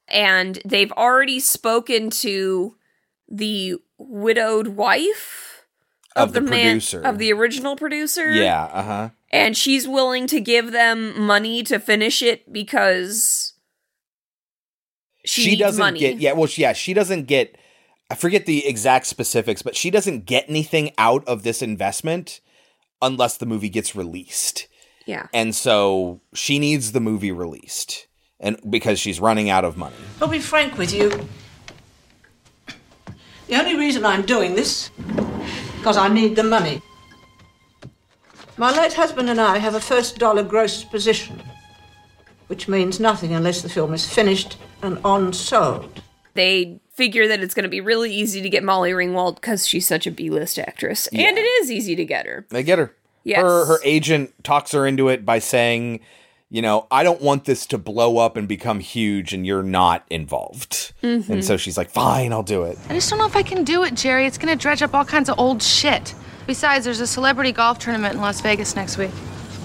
And 0.07 0.59
they've 0.65 0.91
already 0.93 1.39
spoken 1.39 2.09
to 2.11 2.75
the 3.27 3.77
widowed 3.99 4.69
wife 4.69 5.65
Of 6.15 6.33
the 6.33 6.41
man 6.41 6.75
producer. 6.77 7.01
of 7.01 7.17
the 7.19 7.31
original 7.33 7.75
producer. 7.75 8.31
Yeah, 8.31 8.63
uh-huh. 8.63 9.09
And 9.31 9.55
she's 9.55 9.87
willing 9.87 10.25
to 10.27 10.39
give 10.41 10.71
them 10.71 11.19
money 11.21 11.61
to 11.63 11.79
finish 11.79 12.21
it 12.23 12.51
because 12.51 13.53
she, 15.25 15.41
She, 15.43 15.49
needs 15.51 15.59
doesn't 15.61 15.79
money. 15.79 15.99
get 15.99 16.19
yeah, 16.19 16.33
well 16.33 16.47
yeah, 16.55 16.73
she 16.73 16.93
doesn't 16.93 17.23
get 17.25 17.55
I 18.09 18.15
forget 18.15 18.47
the 18.47 18.65
exact 18.65 19.05
specifics, 19.05 19.61
but 19.61 19.75
she 19.75 19.91
doesn't 19.91 20.25
get 20.25 20.45
anything 20.49 20.91
out 20.97 21.27
of 21.27 21.43
this 21.43 21.61
investment 21.61 22.39
unless 23.01 23.37
the 23.37 23.45
movie 23.45 23.69
gets 23.69 23.95
released. 23.95 24.67
Yeah. 25.05 25.27
And 25.33 25.53
so 25.53 26.21
she 26.33 26.57
needs 26.57 26.91
the 26.91 26.99
movie 26.99 27.31
released 27.31 28.07
and 28.39 28.59
because 28.69 28.99
she's 28.99 29.19
running 29.19 29.49
out 29.49 29.63
of 29.65 29.77
money. 29.77 29.95
I'll 30.21 30.27
be 30.27 30.39
frank 30.39 30.77
with 30.77 30.93
you. 30.93 31.27
The 33.49 33.55
only 33.55 33.75
reason 33.75 34.05
I'm 34.05 34.21
doing 34.21 34.53
this, 34.53 34.91
because 35.77 35.97
I 35.97 36.07
need 36.07 36.35
the 36.35 36.43
money. 36.43 36.83
My 38.57 38.71
late 38.71 38.93
husband 38.93 39.27
and 39.27 39.41
I 39.41 39.57
have 39.57 39.73
a 39.73 39.81
first 39.81 40.19
dollar 40.19 40.43
gross 40.43 40.83
position, 40.83 41.41
which 42.45 42.67
means 42.67 42.99
nothing 42.99 43.33
unless 43.33 43.63
the 43.63 43.69
film 43.69 43.91
is 43.95 44.07
finished 44.07 44.57
and 44.83 44.99
on 45.03 45.33
sold. 45.33 46.03
They 46.35 46.79
figure 46.91 47.27
that 47.27 47.41
it's 47.41 47.55
going 47.55 47.63
to 47.63 47.69
be 47.69 47.81
really 47.81 48.13
easy 48.13 48.39
to 48.43 48.49
get 48.49 48.63
Molly 48.63 48.91
Ringwald 48.91 49.35
because 49.35 49.67
she's 49.67 49.87
such 49.87 50.05
a 50.05 50.11
B-list 50.11 50.59
actress, 50.59 51.07
and 51.07 51.37
it 51.37 51.41
is 51.41 51.71
easy 51.71 51.95
to 51.95 52.05
get 52.05 52.27
her. 52.27 52.45
They 52.49 52.61
get 52.61 52.77
her. 52.77 52.95
Yes. 53.23 53.41
Her 53.41 53.65
her 53.65 53.79
agent 53.83 54.43
talks 54.43 54.73
her 54.73 54.85
into 54.85 55.09
it 55.09 55.25
by 55.25 55.39
saying, 55.39 56.01
you 56.49 56.61
know, 56.61 56.87
I 56.89 57.03
don't 57.03 57.21
want 57.21 57.45
this 57.45 57.65
to 57.67 57.77
blow 57.77 58.17
up 58.17 58.35
and 58.35 58.47
become 58.47 58.79
huge 58.79 59.33
and 59.33 59.45
you're 59.45 59.63
not 59.63 60.03
involved. 60.09 60.93
Mhm. 61.03 61.29
And 61.29 61.45
so 61.45 61.57
she's 61.57 61.77
like, 61.77 61.89
fine, 61.89 62.33
I'll 62.33 62.43
do 62.43 62.63
it. 62.63 62.77
I 62.89 62.93
just 62.93 63.09
don't 63.09 63.19
know 63.19 63.27
if 63.27 63.35
I 63.35 63.43
can 63.43 63.63
do 63.63 63.83
it, 63.83 63.93
Jerry. 63.93 64.25
It's 64.25 64.37
gonna 64.37 64.55
dredge 64.55 64.81
up 64.81 64.93
all 64.95 65.05
kinds 65.05 65.29
of 65.29 65.37
old 65.37 65.61
shit. 65.61 66.13
Besides, 66.47 66.85
there's 66.85 66.99
a 67.01 67.07
celebrity 67.07 67.51
golf 67.51 67.77
tournament 67.77 68.15
in 68.15 68.21
Las 68.21 68.41
Vegas 68.41 68.75
next 68.75 68.97
week. 68.97 69.11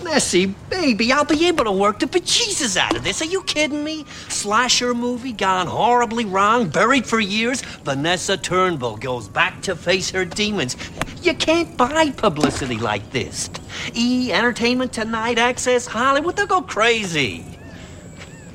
Nessie, 0.04 0.46
baby, 0.68 1.12
I'll 1.12 1.24
be 1.24 1.46
able 1.46 1.64
to 1.64 1.72
work 1.72 1.98
the 1.98 2.06
bejesus 2.06 2.76
out 2.76 2.94
of 2.94 3.02
this. 3.02 3.22
Are 3.22 3.26
you 3.26 3.42
kidding 3.42 3.82
me? 3.82 4.04
Slasher 4.28 4.94
movie 4.94 5.32
gone 5.32 5.66
horribly 5.66 6.24
wrong, 6.24 6.68
buried 6.68 7.06
for 7.06 7.18
years. 7.18 7.62
Vanessa 7.62 8.36
Turnbull 8.36 8.98
goes 8.98 9.28
back 9.28 9.62
to 9.62 9.74
face 9.74 10.10
her 10.10 10.24
demons. 10.24 10.76
You 11.22 11.34
can't 11.34 11.76
buy 11.76 12.10
publicity 12.10 12.76
like 12.76 13.10
this. 13.10 13.50
E 13.94 14.30
Entertainment 14.30 14.92
Tonight, 14.92 15.38
Access 15.38 15.86
Hollywood, 15.86 16.36
they'll 16.36 16.46
go 16.46 16.62
crazy. 16.62 17.44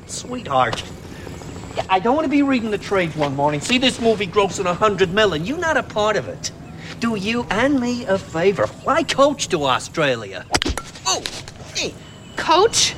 Sweetheart, 0.06 0.82
I 1.88 1.98
don't 1.98 2.14
want 2.14 2.24
to 2.24 2.30
be 2.30 2.42
reading 2.42 2.70
the 2.70 2.78
trades 2.78 3.16
one 3.16 3.34
morning. 3.34 3.60
See 3.60 3.78
this 3.78 4.00
movie 4.00 4.26
grossing 4.26 4.66
a 4.66 4.74
hundred 4.74 5.12
million. 5.12 5.44
You're 5.44 5.58
not 5.58 5.76
a 5.76 5.82
part 5.82 6.16
of 6.16 6.28
it. 6.28 6.52
Do 7.00 7.16
you 7.16 7.46
and 7.50 7.80
me 7.80 8.04
a 8.06 8.18
favor. 8.18 8.66
Fly 8.66 9.02
coach 9.02 9.48
to 9.48 9.64
Australia. 9.64 10.46
Oh, 11.12 11.22
hey. 11.74 11.92
Coach? 12.36 12.94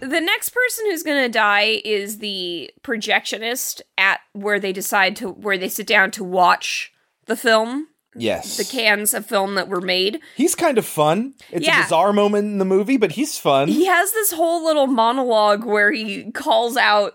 The 0.00 0.20
next 0.20 0.50
person 0.50 0.84
who's 0.90 1.02
going 1.02 1.22
to 1.24 1.28
die 1.30 1.80
is 1.84 2.18
the 2.18 2.70
projectionist 2.82 3.80
at 3.96 4.20
where 4.32 4.60
they 4.60 4.72
decide 4.72 5.16
to 5.16 5.30
where 5.30 5.56
they 5.56 5.68
sit 5.70 5.86
down 5.86 6.10
to 6.12 6.22
watch 6.24 6.92
the 7.24 7.34
film, 7.36 7.88
Yes. 8.14 8.58
the 8.58 8.64
cans 8.64 9.14
of 9.14 9.24
film 9.24 9.54
that 9.54 9.68
were 9.68 9.80
made. 9.80 10.20
He's 10.36 10.54
kind 10.54 10.76
of 10.76 10.84
fun. 10.84 11.32
It's 11.50 11.66
Yeah. 11.66 11.80
a 11.80 11.82
bizarre 11.84 12.12
moment 12.12 12.44
in 12.44 12.58
the 12.58 12.64
movie, 12.66 12.98
but 12.98 13.12
he's 13.12 13.38
fun. 13.38 13.68
He 13.68 13.86
has 13.86 14.12
this 14.12 14.32
whole 14.32 14.62
little 14.64 14.86
monologue 14.86 15.64
where 15.64 15.90
he 15.92 16.30
calls 16.32 16.76
out 16.76 17.14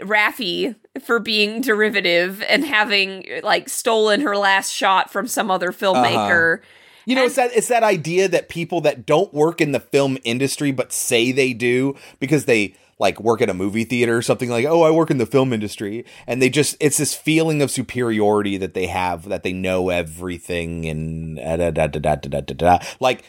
Raffi 0.00 0.74
for 1.02 1.18
being 1.18 1.60
derivative 1.60 2.42
and 2.48 2.64
having 2.64 3.26
like 3.42 3.68
stolen 3.68 4.22
her 4.22 4.36
last 4.36 4.72
shot 4.72 5.10
from 5.12 5.26
some 5.28 5.50
other 5.50 5.70
filmmaker. 5.70 6.58
Uh-huh. 6.58 6.66
You 7.10 7.16
know, 7.16 7.22
and- 7.22 7.26
it's 7.26 7.36
that 7.36 7.50
it's 7.56 7.68
that 7.68 7.82
idea 7.82 8.28
that 8.28 8.48
people 8.48 8.80
that 8.82 9.04
don't 9.04 9.34
work 9.34 9.60
in 9.60 9.72
the 9.72 9.80
film 9.80 10.16
industry 10.22 10.70
but 10.70 10.92
say 10.92 11.32
they 11.32 11.52
do 11.52 11.96
because 12.20 12.44
they 12.44 12.76
like 13.00 13.20
work 13.20 13.42
at 13.42 13.50
a 13.50 13.54
movie 13.54 13.82
theater 13.82 14.16
or 14.16 14.22
something 14.22 14.48
like, 14.48 14.64
"Oh, 14.64 14.82
I 14.82 14.92
work 14.92 15.10
in 15.10 15.18
the 15.18 15.26
film 15.26 15.52
industry." 15.52 16.04
And 16.28 16.40
they 16.40 16.48
just 16.48 16.76
it's 16.78 16.98
this 16.98 17.12
feeling 17.14 17.62
of 17.62 17.70
superiority 17.72 18.58
that 18.58 18.74
they 18.74 18.86
have 18.86 19.28
that 19.28 19.42
they 19.42 19.52
know 19.52 19.88
everything 19.88 20.86
and 20.86 21.36
da 21.36 21.56
da 21.56 21.88
da 21.88 21.98
da 21.98 22.14
da 22.14 22.40
da 22.42 22.54
da. 22.54 22.78
Like 23.00 23.24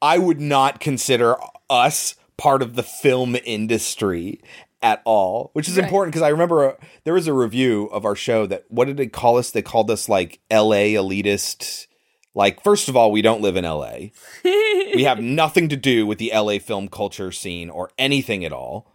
I 0.00 0.16
would 0.16 0.40
not 0.40 0.80
consider 0.80 1.36
us 1.68 2.14
part 2.38 2.62
of 2.62 2.74
the 2.74 2.82
film 2.82 3.36
industry 3.44 4.40
at 4.80 5.02
all, 5.04 5.50
which 5.52 5.68
is 5.68 5.76
right. 5.76 5.84
important 5.84 6.14
because 6.14 6.22
I 6.22 6.28
remember 6.28 6.68
a, 6.68 6.76
there 7.04 7.14
was 7.14 7.26
a 7.26 7.34
review 7.34 7.86
of 7.86 8.06
our 8.06 8.16
show 8.16 8.46
that 8.46 8.64
what 8.68 8.86
did 8.86 8.96
they 8.96 9.08
call 9.08 9.36
us? 9.36 9.50
They 9.50 9.60
called 9.60 9.90
us 9.90 10.08
like 10.08 10.40
LA 10.50 10.94
elitist 10.96 11.86
like, 12.34 12.62
first 12.62 12.88
of 12.88 12.96
all, 12.96 13.12
we 13.12 13.22
don't 13.22 13.40
live 13.40 13.56
in 13.56 13.64
LA. 13.64 13.96
we 14.44 15.04
have 15.04 15.20
nothing 15.20 15.68
to 15.68 15.76
do 15.76 16.04
with 16.06 16.18
the 16.18 16.32
LA 16.34 16.58
film 16.58 16.88
culture 16.88 17.30
scene 17.30 17.70
or 17.70 17.90
anything 17.96 18.44
at 18.44 18.52
all. 18.52 18.90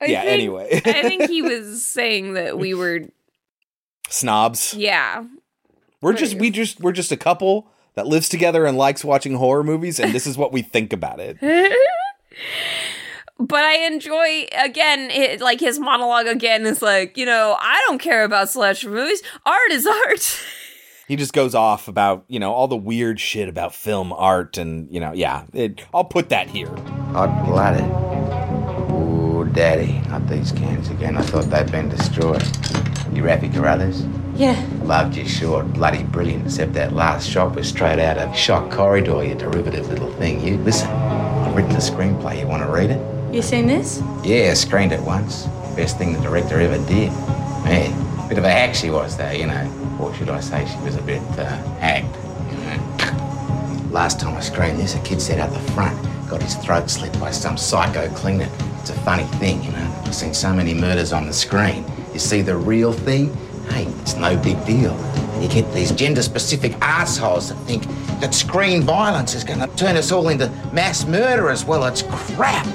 I 0.00 0.06
yeah, 0.06 0.22
think- 0.22 0.32
anyway. 0.32 0.80
I 0.84 1.02
think 1.02 1.28
he 1.28 1.42
was 1.42 1.84
saying 1.86 2.34
that 2.34 2.58
we 2.58 2.74
were, 2.74 3.00
Snobs. 4.08 4.74
yeah. 4.74 5.24
We're 6.02 6.14
just 6.14 6.36
we 6.36 6.50
just 6.50 6.80
we're 6.80 6.92
just 6.92 7.12
a 7.12 7.16
couple 7.16 7.68
that 7.94 8.06
lives 8.06 8.28
together 8.30 8.64
and 8.64 8.78
likes 8.78 9.04
watching 9.04 9.34
horror 9.34 9.62
movies 9.62 10.00
and 10.00 10.12
this 10.14 10.26
is 10.26 10.38
what 10.38 10.50
we 10.50 10.62
think 10.62 10.94
about 10.94 11.20
it. 11.20 11.36
but 13.38 13.64
I 13.64 13.86
enjoy 13.86 14.46
again, 14.58 15.10
it, 15.10 15.42
like 15.42 15.60
his 15.60 15.78
monologue 15.78 16.26
again 16.26 16.64
is 16.64 16.80
like, 16.80 17.18
you 17.18 17.26
know, 17.26 17.54
I 17.60 17.82
don't 17.86 17.98
care 18.00 18.24
about 18.24 18.48
slasher 18.48 18.88
movies. 18.88 19.22
Art 19.44 19.70
is 19.72 19.86
art. 19.86 20.40
He 21.10 21.16
just 21.16 21.32
goes 21.32 21.56
off 21.56 21.88
about, 21.88 22.24
you 22.28 22.38
know, 22.38 22.52
all 22.52 22.68
the 22.68 22.76
weird 22.76 23.18
shit 23.18 23.48
about 23.48 23.74
film 23.74 24.12
art 24.12 24.56
and, 24.56 24.88
you 24.94 25.00
know, 25.00 25.10
yeah. 25.12 25.44
It, 25.52 25.84
I'll 25.92 26.04
put 26.04 26.28
that 26.28 26.46
here. 26.46 26.68
Hot 27.14 27.44
blooded. 27.44 27.82
Ooh, 28.92 29.44
Daddy, 29.52 30.00
not 30.08 30.28
these 30.28 30.52
cans 30.52 30.88
again. 30.88 31.16
I 31.16 31.22
thought 31.22 31.50
they'd 31.50 31.68
been 31.72 31.88
destroyed. 31.88 32.44
You 33.12 33.24
Raffy 33.24 33.52
Carruthers? 33.52 34.04
Yeah. 34.36 34.64
Loved 34.84 35.16
you 35.16 35.26
short, 35.26 35.72
bloody 35.72 36.04
brilliant, 36.04 36.44
except 36.44 36.74
that 36.74 36.92
last 36.92 37.28
shot 37.28 37.56
was 37.56 37.68
straight 37.68 37.98
out 37.98 38.16
of 38.16 38.36
Shock 38.36 38.70
Corridor, 38.70 39.24
you 39.24 39.34
derivative 39.34 39.88
little 39.88 40.12
thing. 40.12 40.46
You 40.46 40.58
listen, 40.58 40.88
I've 40.90 41.56
written 41.56 41.72
a 41.72 41.78
screenplay. 41.78 42.38
You 42.38 42.46
want 42.46 42.62
to 42.62 42.70
read 42.70 42.90
it? 42.90 43.34
You 43.34 43.42
seen 43.42 43.66
this? 43.66 44.00
Yeah, 44.22 44.54
screened 44.54 44.92
it 44.92 45.02
once. 45.02 45.46
Best 45.74 45.98
thing 45.98 46.12
the 46.12 46.20
director 46.20 46.60
ever 46.60 46.78
did. 46.86 47.10
Man, 47.64 48.28
bit 48.28 48.38
of 48.38 48.44
a 48.44 48.48
hack 48.48 48.76
she 48.76 48.90
was, 48.90 49.16
though, 49.16 49.32
you 49.32 49.48
know. 49.48 49.79
Or 50.00 50.14
should 50.14 50.30
I 50.30 50.40
say 50.40 50.66
she 50.66 50.78
was 50.82 50.96
a 50.96 51.02
bit 51.02 51.22
uh, 51.38 51.44
hacked. 51.78 52.16
Last 53.92 54.20
time 54.20 54.36
I 54.36 54.40
screened 54.40 54.78
this, 54.78 54.94
a 54.94 55.00
kid 55.00 55.20
sat 55.20 55.38
out 55.38 55.52
the 55.52 55.72
front, 55.72 56.00
got 56.28 56.42
his 56.42 56.54
throat 56.56 56.88
slit 56.88 57.12
by 57.20 57.30
some 57.30 57.56
psycho 57.56 58.08
cleaner. 58.14 58.48
It's 58.80 58.90
a 58.90 58.94
funny 59.00 59.24
thing, 59.38 59.62
you 59.62 59.72
know. 59.72 60.02
I've 60.06 60.14
seen 60.14 60.32
so 60.32 60.52
many 60.54 60.72
murders 60.74 61.12
on 61.12 61.26
the 61.26 61.32
screen. 61.32 61.84
You 62.12 62.18
see 62.18 62.40
the 62.40 62.56
real 62.56 62.92
thing? 62.92 63.34
Hey, 63.68 63.84
it's 64.00 64.14
no 64.16 64.36
big 64.36 64.64
deal. 64.64 64.96
You 65.40 65.48
get 65.48 65.72
these 65.74 65.92
gender-specific 65.92 66.76
assholes 66.80 67.48
that 67.48 67.56
think 67.66 67.84
that 68.20 68.34
screen 68.34 68.82
violence 68.82 69.34
is 69.34 69.44
going 69.44 69.60
to 69.60 69.66
turn 69.76 69.96
us 69.96 70.12
all 70.12 70.28
into 70.28 70.48
mass 70.72 71.06
murderers. 71.06 71.64
Well, 71.64 71.84
it's 71.84 72.02
crap. 72.02 72.66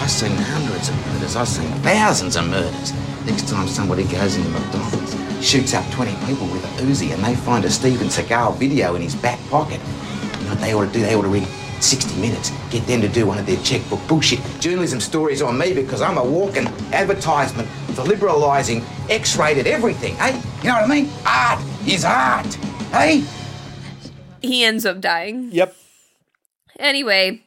I've 0.00 0.10
seen 0.10 0.32
hundreds 0.36 0.88
of 0.88 0.96
murders. 1.06 1.36
I've 1.36 1.48
seen 1.48 1.70
thousands 1.82 2.36
of 2.36 2.48
murders. 2.48 2.92
Next 3.26 3.48
time 3.48 3.68
somebody 3.68 4.04
goes 4.04 4.36
into 4.36 4.48
McDonald's, 4.50 5.14
shoots 5.42 5.74
up 5.74 5.88
20 5.92 6.14
people 6.26 6.46
with 6.48 6.64
a 6.64 6.82
Uzi, 6.82 7.12
and 7.12 7.22
they 7.22 7.34
find 7.34 7.64
a 7.64 7.70
Steven 7.70 8.08
Seagal 8.08 8.56
video 8.56 8.94
in 8.94 9.02
his 9.02 9.14
back 9.14 9.38
pocket. 9.50 9.80
You 10.38 10.44
know 10.44 10.50
what 10.50 10.60
they 10.60 10.74
ought 10.74 10.86
to 10.86 10.92
do? 10.92 11.00
They 11.00 11.14
ought 11.14 11.22
to 11.22 11.28
read 11.28 11.46
60 11.80 12.20
Minutes, 12.20 12.52
get 12.70 12.86
them 12.86 13.00
to 13.00 13.08
do 13.08 13.26
one 13.26 13.38
of 13.38 13.46
their 13.46 13.56
checkbook 13.64 14.06
bullshit 14.06 14.38
journalism 14.60 15.00
stories 15.00 15.42
on 15.42 15.58
me 15.58 15.74
because 15.74 16.00
I'm 16.00 16.16
a 16.16 16.24
walking 16.24 16.68
advertisement 16.92 17.68
for 17.96 18.02
liberalising 18.02 18.84
X-rated 19.10 19.66
everything, 19.66 20.14
hey? 20.16 20.40
You 20.62 20.68
know 20.68 20.80
what 20.80 20.84
I 20.84 20.86
mean? 20.86 21.10
Art 21.26 21.60
is 21.86 22.04
art, 22.04 22.54
hey? 22.92 23.24
he 24.42 24.64
ends 24.64 24.84
up 24.84 25.00
dying. 25.00 25.50
Yep. 25.52 25.74
Anyway, 26.78 27.42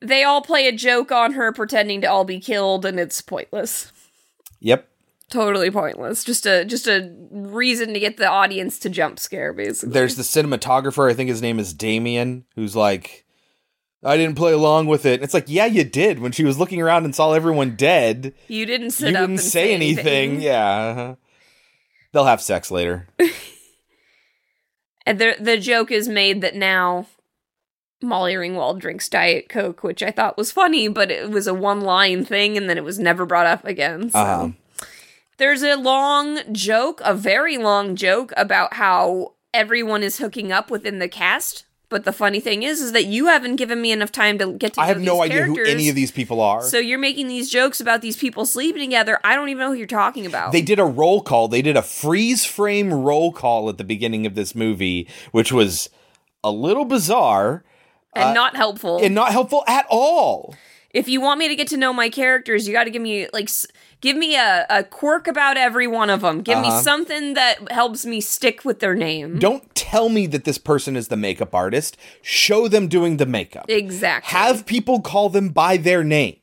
they 0.00 0.22
all 0.22 0.42
play 0.42 0.66
a 0.66 0.72
joke 0.72 1.10
on 1.10 1.32
her 1.32 1.52
pretending 1.52 2.00
to 2.02 2.06
all 2.06 2.24
be 2.24 2.40
killed 2.40 2.84
and 2.84 3.00
it's 3.00 3.20
pointless. 3.20 3.92
Yep. 4.60 4.88
Totally 5.30 5.70
pointless. 5.70 6.22
Just 6.22 6.46
a 6.46 6.64
just 6.64 6.86
a 6.86 7.12
reason 7.30 7.92
to 7.94 8.00
get 8.00 8.16
the 8.16 8.28
audience 8.28 8.78
to 8.80 8.88
jump 8.88 9.18
scare 9.18 9.52
basically. 9.52 9.92
There's 9.92 10.16
the 10.16 10.22
cinematographer, 10.22 11.10
I 11.10 11.14
think 11.14 11.28
his 11.28 11.42
name 11.42 11.58
is 11.58 11.72
Damien, 11.74 12.44
who's 12.54 12.76
like, 12.76 13.24
I 14.04 14.16
didn't 14.16 14.36
play 14.36 14.52
along 14.52 14.86
with 14.86 15.04
it. 15.04 15.22
It's 15.22 15.34
like, 15.34 15.46
yeah, 15.48 15.66
you 15.66 15.82
did. 15.82 16.20
When 16.20 16.30
she 16.32 16.44
was 16.44 16.58
looking 16.58 16.80
around 16.80 17.04
and 17.04 17.14
saw 17.14 17.32
everyone 17.32 17.74
dead, 17.74 18.34
You 18.46 18.66
didn't 18.66 18.92
sit 18.92 19.10
you 19.10 19.16
up 19.16 19.22
didn't 19.22 19.30
and 19.30 19.40
say 19.40 19.74
anything. 19.74 20.40
Yeah. 20.40 20.76
uh-huh. 20.76 21.14
They'll 22.12 22.24
have 22.24 22.40
sex 22.40 22.70
later. 22.70 23.08
And 25.06 25.20
the 25.20 25.36
the 25.38 25.56
joke 25.56 25.92
is 25.92 26.08
made 26.08 26.40
that 26.40 26.56
now 26.56 27.06
Molly 28.02 28.34
Ringwald 28.34 28.80
drinks 28.80 29.08
Diet 29.08 29.48
Coke, 29.48 29.84
which 29.84 30.02
I 30.02 30.10
thought 30.10 30.36
was 30.36 30.50
funny, 30.50 30.88
but 30.88 31.10
it 31.12 31.30
was 31.30 31.46
a 31.46 31.54
one 31.54 31.80
line 31.80 32.24
thing, 32.24 32.56
and 32.56 32.68
then 32.68 32.76
it 32.76 32.84
was 32.84 32.98
never 32.98 33.24
brought 33.24 33.46
up 33.46 33.64
again. 33.64 34.10
So. 34.10 34.18
Uh-huh. 34.18 34.48
There's 35.38 35.62
a 35.62 35.76
long 35.76 36.38
joke, 36.52 37.00
a 37.04 37.14
very 37.14 37.58
long 37.58 37.94
joke 37.96 38.32
about 38.36 38.74
how 38.74 39.34
everyone 39.52 40.02
is 40.02 40.18
hooking 40.18 40.52
up 40.52 40.70
within 40.70 40.98
the 40.98 41.08
cast. 41.08 41.64
But 41.88 42.04
the 42.04 42.12
funny 42.12 42.40
thing 42.40 42.64
is, 42.64 42.80
is 42.80 42.90
that 42.92 43.04
you 43.04 43.26
haven't 43.26 43.56
given 43.56 43.80
me 43.80 43.92
enough 43.92 44.10
time 44.10 44.38
to 44.38 44.52
get 44.54 44.74
to. 44.74 44.80
I 44.80 44.86
have 44.86 45.00
no 45.00 45.22
idea 45.22 45.44
who 45.44 45.62
any 45.64 45.88
of 45.88 45.94
these 45.94 46.10
people 46.10 46.40
are. 46.40 46.62
So 46.62 46.78
you're 46.78 46.98
making 46.98 47.28
these 47.28 47.48
jokes 47.48 47.80
about 47.80 48.02
these 48.02 48.16
people 48.16 48.44
sleeping 48.44 48.80
together. 48.82 49.20
I 49.22 49.36
don't 49.36 49.48
even 49.50 49.60
know 49.60 49.68
who 49.68 49.78
you're 49.78 49.86
talking 49.86 50.26
about. 50.26 50.50
They 50.50 50.62
did 50.62 50.80
a 50.80 50.84
roll 50.84 51.20
call. 51.22 51.46
They 51.46 51.62
did 51.62 51.76
a 51.76 51.82
freeze 51.82 52.44
frame 52.44 52.92
roll 52.92 53.30
call 53.32 53.68
at 53.68 53.78
the 53.78 53.84
beginning 53.84 54.26
of 54.26 54.34
this 54.34 54.52
movie, 54.52 55.08
which 55.30 55.52
was 55.52 55.88
a 56.42 56.50
little 56.50 56.84
bizarre 56.86 57.64
and 58.16 58.30
uh, 58.30 58.32
not 58.32 58.56
helpful. 58.56 58.98
and 59.00 59.14
not 59.14 59.30
helpful 59.30 59.62
at 59.68 59.86
all. 59.88 60.56
if 60.90 61.06
you 61.08 61.20
want 61.20 61.38
me 61.38 61.46
to 61.46 61.54
get 61.54 61.68
to 61.68 61.76
know 61.76 61.92
my 61.92 62.08
characters, 62.08 62.66
you 62.66 62.72
got 62.74 62.84
to 62.84 62.90
give 62.90 63.02
me 63.02 63.28
like 63.32 63.44
s- 63.48 63.66
give 64.00 64.16
me 64.16 64.36
a, 64.36 64.66
a 64.70 64.84
quirk 64.84 65.26
about 65.26 65.56
every 65.56 65.86
one 65.86 66.10
of 66.10 66.20
them. 66.20 66.42
Give 66.42 66.58
Uh-huh. 66.58 66.76
me 66.76 66.82
something 66.82 67.34
that 67.34 67.70
helps 67.72 68.04
me 68.06 68.20
stick 68.20 68.64
with 68.64 68.80
their 68.80 68.94
name. 68.94 69.38
Don't 69.38 69.74
tell 69.74 70.08
me 70.08 70.26
that 70.28 70.44
this 70.44 70.58
person 70.58 70.96
is 70.96 71.08
the 71.08 71.16
makeup 71.16 71.54
artist. 71.54 71.96
Show 72.22 72.68
them 72.68 72.88
doing 72.88 73.16
the 73.16 73.26
makeup. 73.26 73.66
Exactly. 73.68 74.30
Have 74.38 74.66
people 74.66 75.00
call 75.00 75.28
them 75.28 75.48
by 75.50 75.76
their 75.76 76.02
name. 76.04 76.36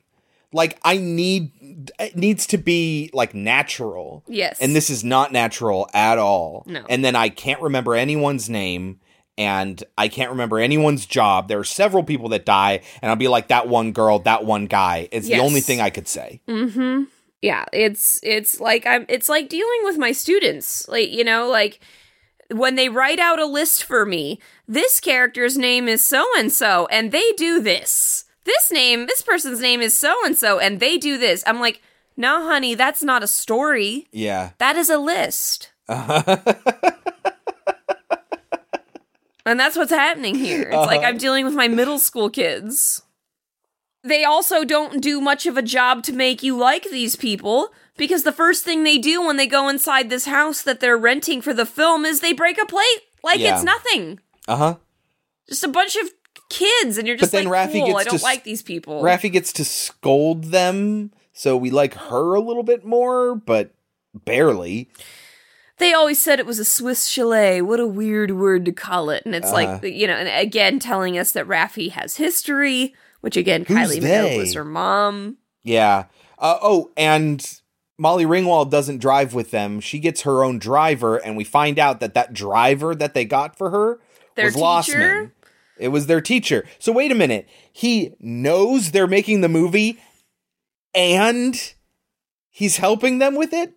Like 0.52 0.78
I 0.84 0.98
need 0.98 1.50
it 1.98 2.16
needs 2.16 2.46
to 2.48 2.58
be 2.58 3.10
like 3.12 3.34
natural. 3.34 4.22
Yes. 4.28 4.60
And 4.60 4.74
this 4.76 4.88
is 4.88 5.02
not 5.02 5.32
natural 5.32 5.88
at 5.92 6.18
all. 6.18 6.62
No. 6.66 6.84
And 6.88 7.04
then 7.04 7.16
I 7.16 7.28
can't 7.28 7.60
remember 7.60 7.94
anyone's 7.96 8.48
name 8.48 9.00
and 9.36 9.82
I 9.98 10.06
can't 10.06 10.30
remember 10.30 10.60
anyone's 10.60 11.06
job. 11.06 11.48
There 11.48 11.58
are 11.58 11.64
several 11.64 12.04
people 12.04 12.28
that 12.28 12.46
die 12.46 12.82
and 13.02 13.10
I'll 13.10 13.16
be 13.16 13.26
like 13.26 13.48
that 13.48 13.66
one 13.66 13.90
girl, 13.90 14.20
that 14.20 14.44
one 14.44 14.66
guy. 14.66 15.08
It's 15.10 15.26
Yes. 15.28 15.38
the 15.40 15.44
only 15.44 15.60
thing 15.60 15.80
I 15.80 15.90
could 15.90 16.06
say. 16.06 16.40
Mm-hmm. 16.46 17.02
Yeah, 17.44 17.66
it's 17.74 18.20
it's 18.22 18.58
like 18.58 18.86
I'm 18.86 19.04
it's 19.06 19.28
like 19.28 19.50
dealing 19.50 19.80
with 19.82 19.98
my 19.98 20.12
students. 20.12 20.88
Like, 20.88 21.10
you 21.10 21.24
know, 21.24 21.46
like 21.50 21.78
when 22.50 22.74
they 22.74 22.88
write 22.88 23.18
out 23.20 23.38
a 23.38 23.44
list 23.44 23.84
for 23.84 24.06
me, 24.06 24.38
this 24.66 24.98
character's 24.98 25.58
name 25.58 25.86
is 25.86 26.02
so 26.02 26.24
and 26.38 26.50
so 26.50 26.86
and 26.90 27.12
they 27.12 27.32
do 27.36 27.60
this. 27.60 28.24
This 28.44 28.72
name, 28.72 29.04
this 29.06 29.20
person's 29.20 29.60
name 29.60 29.82
is 29.82 29.94
so 29.94 30.14
and 30.24 30.34
so 30.34 30.58
and 30.58 30.80
they 30.80 30.96
do 30.96 31.18
this. 31.18 31.44
I'm 31.46 31.60
like, 31.60 31.82
"No, 32.16 32.42
honey, 32.48 32.74
that's 32.74 33.02
not 33.02 33.22
a 33.22 33.26
story. 33.26 34.08
Yeah. 34.10 34.52
That 34.56 34.76
is 34.76 34.88
a 34.88 34.96
list." 34.96 35.70
And 39.46 39.60
that's 39.60 39.76
what's 39.76 39.92
happening 39.92 40.36
here. 40.36 40.62
It's 40.62 40.74
like 40.74 41.00
Uh-huh. 41.00 41.08
I'm 41.08 41.18
dealing 41.18 41.44
with 41.44 41.52
my 41.54 41.68
middle 41.68 41.98
school 41.98 42.30
kids. 42.30 43.02
They 44.04 44.22
also 44.24 44.64
don't 44.64 45.00
do 45.00 45.20
much 45.20 45.46
of 45.46 45.56
a 45.56 45.62
job 45.62 46.02
to 46.04 46.12
make 46.12 46.42
you 46.42 46.56
like 46.56 46.84
these 46.90 47.16
people 47.16 47.70
because 47.96 48.22
the 48.22 48.32
first 48.32 48.62
thing 48.62 48.84
they 48.84 48.98
do 48.98 49.24
when 49.24 49.38
they 49.38 49.46
go 49.46 49.68
inside 49.68 50.10
this 50.10 50.26
house 50.26 50.60
that 50.62 50.80
they're 50.80 50.98
renting 50.98 51.40
for 51.40 51.54
the 51.54 51.64
film 51.66 52.04
is 52.04 52.20
they 52.20 52.34
break 52.34 52.60
a 52.60 52.66
plate 52.66 53.00
like 53.22 53.38
Yeah. 53.40 53.54
it's 53.54 53.64
nothing. 53.64 54.20
Uh-huh. 54.46 54.76
Just 55.48 55.64
a 55.64 55.68
bunch 55.68 55.96
of 55.96 56.10
kids 56.50 56.98
and 56.98 57.08
you're 57.08 57.16
just 57.16 57.32
But 57.32 57.38
then 57.38 57.48
like, 57.48 57.70
Raffi 57.70 57.72
cool, 57.80 57.86
gets 57.86 58.00
I 58.00 58.04
don't 58.04 58.14
s- 58.16 58.22
like 58.22 58.44
these 58.44 58.62
people. 58.62 59.02
Raffi 59.02 59.32
gets 59.32 59.52
to 59.54 59.64
scold 59.64 60.44
them, 60.44 61.10
so 61.32 61.56
we 61.56 61.70
like 61.70 61.94
her 61.94 62.34
a 62.34 62.40
little 62.40 62.62
bit 62.62 62.84
more, 62.84 63.34
but 63.34 63.72
barely. 64.24 64.90
they 65.78 65.92
always 65.94 66.20
said 66.20 66.38
it 66.38 66.46
was 66.46 66.58
a 66.58 66.64
Swiss 66.64 67.06
chalet. 67.08 67.60
What 67.62 67.80
a 67.80 67.86
weird 67.86 68.30
word 68.32 68.64
to 68.66 68.72
call 68.72 69.10
it. 69.10 69.24
And 69.24 69.34
it's 69.34 69.50
Uh-huh. 69.50 69.78
like, 69.82 69.94
you 69.94 70.06
know, 70.06 70.14
and 70.14 70.28
again 70.28 70.78
telling 70.78 71.18
us 71.18 71.32
that 71.32 71.48
Raffi 71.48 71.90
has 71.92 72.16
history, 72.16 72.94
which 73.24 73.38
again, 73.38 73.64
Who's 73.64 73.78
Kylie 73.78 74.02
Minogue 74.02 74.36
was 74.36 74.52
her 74.52 74.66
mom. 74.66 75.38
Yeah. 75.62 76.04
Uh, 76.38 76.58
oh, 76.60 76.90
and 76.94 77.60
Molly 77.96 78.26
Ringwald 78.26 78.70
doesn't 78.70 78.98
drive 78.98 79.32
with 79.32 79.50
them. 79.50 79.80
She 79.80 79.98
gets 79.98 80.22
her 80.22 80.44
own 80.44 80.58
driver, 80.58 81.16
and 81.16 81.34
we 81.34 81.42
find 81.42 81.78
out 81.78 82.00
that 82.00 82.12
that 82.12 82.34
driver 82.34 82.94
that 82.94 83.14
they 83.14 83.24
got 83.24 83.56
for 83.56 83.70
her 83.70 83.98
Their 84.36 84.44
was 84.44 84.54
teacher? 84.56 84.98
Lossman. 84.98 85.30
It 85.78 85.88
was 85.88 86.06
their 86.06 86.20
teacher. 86.20 86.66
So 86.78 86.92
wait 86.92 87.10
a 87.10 87.14
minute. 87.14 87.48
He 87.72 88.14
knows 88.20 88.90
they're 88.90 89.06
making 89.06 89.40
the 89.40 89.48
movie, 89.48 89.98
and 90.94 91.72
he's 92.50 92.76
helping 92.76 93.20
them 93.20 93.36
with 93.36 93.54
it. 93.54 93.72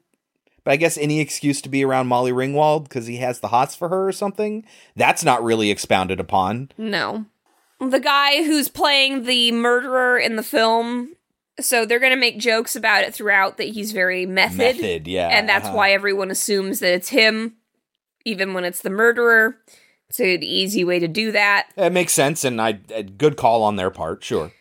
But 0.65 0.71
I 0.71 0.75
guess 0.75 0.97
any 0.97 1.21
excuse 1.21 1.61
to 1.61 1.69
be 1.69 1.85
around 1.85 2.07
Molly 2.07 2.33
Ringwald 2.33 2.83
because 2.83 3.07
he 3.07 3.15
has 3.17 3.39
the 3.39 3.47
hots 3.47 3.75
for 3.75 3.87
her 3.87 4.09
or 4.09 4.11
something. 4.11 4.65
That's 4.97 5.23
not 5.23 5.41
really 5.41 5.71
expounded 5.71 6.19
upon. 6.19 6.69
No. 6.77 7.27
The 7.79 7.99
guy 7.99 8.43
who's 8.43 8.69
playing 8.69 9.23
the 9.23 9.51
murderer 9.51 10.17
in 10.17 10.35
the 10.35 10.43
film, 10.43 11.15
so 11.59 11.85
they're 11.85 11.99
going 11.99 12.13
to 12.13 12.19
make 12.19 12.39
jokes 12.39 12.75
about 12.75 13.03
it 13.03 13.13
throughout 13.13 13.57
that 13.57 13.69
he's 13.69 13.91
very 13.91 14.25
method. 14.25 14.57
Method, 14.57 15.07
yeah, 15.07 15.27
And 15.27 15.47
that's 15.47 15.67
uh-huh. 15.67 15.77
why 15.77 15.91
everyone 15.91 16.31
assumes 16.31 16.79
that 16.79 16.93
it's 16.93 17.09
him, 17.09 17.57
even 18.25 18.53
when 18.53 18.63
it's 18.63 18.81
the 18.81 18.89
murderer. 18.89 19.57
It's 20.09 20.19
an 20.19 20.43
easy 20.43 20.83
way 20.83 20.99
to 20.99 21.07
do 21.07 21.31
that. 21.33 21.67
It 21.75 21.91
makes 21.91 22.13
sense, 22.13 22.43
and 22.43 22.61
I 22.61 22.79
a 22.93 23.03
good 23.03 23.35
call 23.35 23.61
on 23.63 23.75
their 23.75 23.91
part. 23.91 24.23
Sure. 24.23 24.51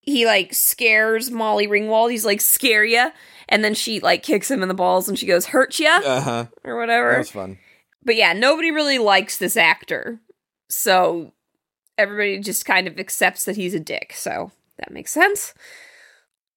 He 0.00 0.26
like 0.26 0.54
scares 0.54 1.30
Molly 1.30 1.66
Ringwald. 1.66 2.10
He's 2.10 2.24
like, 2.24 2.40
scare 2.40 2.84
ya. 2.84 3.10
And 3.48 3.64
then 3.64 3.74
she 3.74 4.00
like 4.00 4.22
kicks 4.22 4.50
him 4.50 4.62
in 4.62 4.68
the 4.68 4.74
balls 4.74 5.08
and 5.08 5.18
she 5.18 5.26
goes, 5.26 5.46
hurt 5.46 5.78
ya? 5.78 6.00
Uh 6.04 6.20
huh. 6.20 6.46
or 6.64 6.78
whatever. 6.78 7.12
That 7.12 7.18
was 7.18 7.30
fun. 7.30 7.58
But 8.02 8.16
yeah, 8.16 8.32
nobody 8.32 8.70
really 8.70 8.98
likes 8.98 9.38
this 9.38 9.56
actor. 9.56 10.20
So 10.68 11.32
everybody 12.00 12.38
just 12.38 12.64
kind 12.64 12.88
of 12.88 12.98
accepts 12.98 13.44
that 13.44 13.56
he's 13.56 13.74
a 13.74 13.80
dick. 13.80 14.12
So 14.14 14.50
that 14.78 14.90
makes 14.90 15.12
sense. 15.12 15.54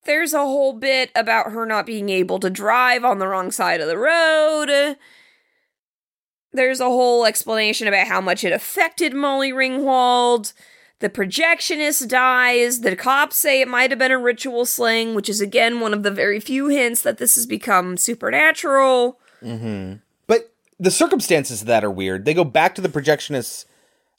There's 0.06 0.34
a 0.34 0.40
whole 0.40 0.74
bit 0.74 1.12
about 1.16 1.52
her 1.52 1.66
not 1.66 1.86
being 1.86 2.10
able 2.10 2.40
to 2.40 2.50
drive 2.50 3.06
on 3.06 3.20
the 3.20 3.28
wrong 3.28 3.52
side 3.52 3.80
of 3.80 3.88
the 3.88 3.98
road. 3.98 4.98
There's 6.52 6.80
a 6.80 6.86
whole 6.86 7.26
explanation 7.26 7.88
about 7.88 8.08
how 8.08 8.22
much 8.22 8.44
it 8.44 8.52
affected 8.52 9.14
Molly 9.14 9.52
Ringwald. 9.52 10.54
The 11.00 11.10
projectionist 11.10 12.08
dies. 12.08 12.82
The 12.82 12.96
cops 12.96 13.38
say 13.38 13.60
it 13.60 13.68
might 13.68 13.90
have 13.90 14.00
been 14.00 14.12
a 14.12 14.18
ritual 14.18 14.66
sling, 14.66 15.16
which 15.16 15.30
is 15.30 15.42
again 15.42 15.80
one 15.80 15.94
of 15.94 16.04
the 16.04 16.12
very 16.12 16.40
few 16.40 16.68
hints 16.68 17.02
that 17.02 17.18
this 17.18 17.36
has 17.36 17.46
become 17.46 17.98
supernatural. 17.98 19.20
Mm-hmm. 19.42 19.96
But 20.28 20.54
the 20.80 20.92
circumstances 20.92 21.62
of 21.62 21.68
that 21.68 21.84
are 21.84 21.92
weird. 21.92 22.26
They 22.26 22.34
go 22.34 22.44
back 22.44 22.76
to 22.76 22.82
the 22.82 22.90
projectionist's 22.90 23.66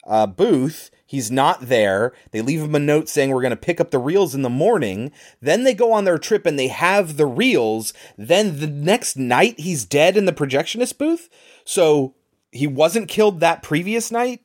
uh, 0.06 0.26
booth. 0.26 0.90
He's 1.06 1.30
not 1.30 1.68
there. 1.68 2.12
They 2.30 2.40
leave 2.40 2.62
him 2.62 2.74
a 2.74 2.78
note 2.78 3.08
saying 3.08 3.30
we're 3.30 3.42
going 3.42 3.50
to 3.50 3.56
pick 3.56 3.80
up 3.80 3.90
the 3.90 3.98
reels 3.98 4.34
in 4.34 4.42
the 4.42 4.50
morning. 4.50 5.12
Then 5.40 5.64
they 5.64 5.74
go 5.74 5.92
on 5.92 6.04
their 6.04 6.18
trip 6.18 6.46
and 6.46 6.58
they 6.58 6.68
have 6.68 7.16
the 7.16 7.26
reels. 7.26 7.92
Then 8.16 8.58
the 8.58 8.66
next 8.66 9.16
night 9.16 9.60
he's 9.60 9.84
dead 9.84 10.16
in 10.16 10.24
the 10.24 10.32
projectionist 10.32 10.96
booth. 10.96 11.28
So 11.64 12.14
he 12.52 12.66
wasn't 12.66 13.08
killed 13.08 13.40
that 13.40 13.62
previous 13.62 14.10
night 14.10 14.40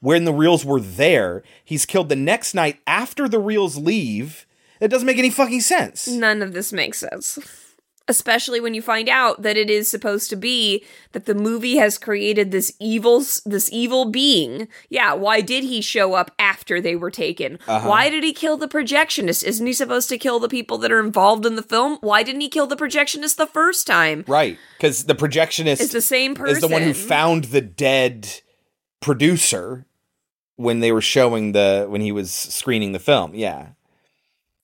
when 0.00 0.24
the 0.24 0.32
reels 0.32 0.64
were 0.64 0.80
there. 0.80 1.42
He's 1.64 1.86
killed 1.86 2.10
the 2.10 2.16
next 2.16 2.54
night 2.54 2.80
after 2.86 3.28
the 3.28 3.38
reels 3.38 3.78
leave. 3.78 4.46
It 4.80 4.88
doesn't 4.88 5.06
make 5.06 5.18
any 5.18 5.30
fucking 5.30 5.62
sense. 5.62 6.06
None 6.06 6.42
of 6.42 6.52
this 6.52 6.72
makes 6.72 6.98
sense. 6.98 7.38
Especially 8.08 8.60
when 8.60 8.74
you 8.74 8.82
find 8.82 9.08
out 9.08 9.42
that 9.42 9.56
it 9.56 9.68
is 9.68 9.90
supposed 9.90 10.30
to 10.30 10.36
be 10.36 10.84
that 11.12 11.26
the 11.26 11.34
movie 11.34 11.76
has 11.76 11.98
created 11.98 12.50
this 12.50 12.72
evil 12.80 13.20
this 13.44 13.68
evil 13.70 14.06
being. 14.06 14.68
Yeah, 14.88 15.12
why 15.12 15.40
did 15.40 15.64
he 15.64 15.80
show 15.80 16.14
up 16.14 16.30
after 16.38 16.80
they 16.80 16.96
were 16.96 17.10
taken? 17.10 17.58
Uh-huh. 17.68 17.88
Why 17.88 18.08
did 18.08 18.24
he 18.24 18.32
kill 18.32 18.56
the 18.56 18.68
projectionist? 18.68 19.44
Isn't 19.44 19.66
he 19.66 19.72
supposed 19.72 20.08
to 20.08 20.18
kill 20.18 20.40
the 20.40 20.48
people 20.48 20.78
that 20.78 20.92
are 20.92 21.00
involved 21.00 21.44
in 21.44 21.56
the 21.56 21.62
film? 21.62 21.98
Why 22.00 22.22
didn't 22.22 22.40
he 22.40 22.48
kill 22.48 22.66
the 22.66 22.76
projectionist 22.76 23.36
the 23.36 23.46
first 23.46 23.86
time? 23.86 24.24
Right, 24.26 24.58
because 24.76 25.04
the 25.04 25.14
projectionist 25.14 25.80
is 25.80 25.92
the 25.92 26.00
same 26.00 26.34
person 26.34 26.56
is 26.56 26.60
the 26.60 26.68
one 26.68 26.82
who 26.82 26.94
found 26.94 27.44
the 27.44 27.60
dead 27.60 28.40
producer 29.00 29.86
when 30.56 30.80
they 30.80 30.92
were 30.92 31.00
showing 31.00 31.52
the 31.52 31.86
when 31.88 32.00
he 32.00 32.12
was 32.12 32.30
screening 32.30 32.92
the 32.92 32.98
film. 32.98 33.34
Yeah, 33.34 33.68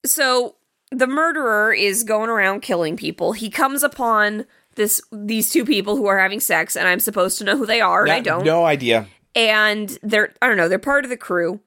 So 0.04 0.56
the 0.94 1.06
murderer 1.06 1.72
is 1.72 2.04
going 2.04 2.30
around 2.30 2.60
killing 2.60 2.96
people. 2.96 3.32
He 3.32 3.50
comes 3.50 3.82
upon 3.82 4.46
this 4.76 5.00
these 5.12 5.50
two 5.50 5.64
people 5.64 5.96
who 5.96 6.06
are 6.06 6.18
having 6.18 6.40
sex, 6.40 6.76
and 6.76 6.88
I'm 6.88 7.00
supposed 7.00 7.38
to 7.38 7.44
know 7.44 7.56
who 7.56 7.66
they 7.66 7.80
are, 7.80 8.02
and 8.02 8.12
I 8.12 8.20
don't. 8.20 8.38
Have 8.40 8.46
no 8.46 8.64
idea. 8.64 9.06
and 9.34 9.98
they're 10.02 10.32
I 10.40 10.48
don't 10.48 10.56
know, 10.56 10.68
they're 10.68 10.78
part 10.78 11.04
of 11.04 11.10
the 11.10 11.16
crew. 11.16 11.60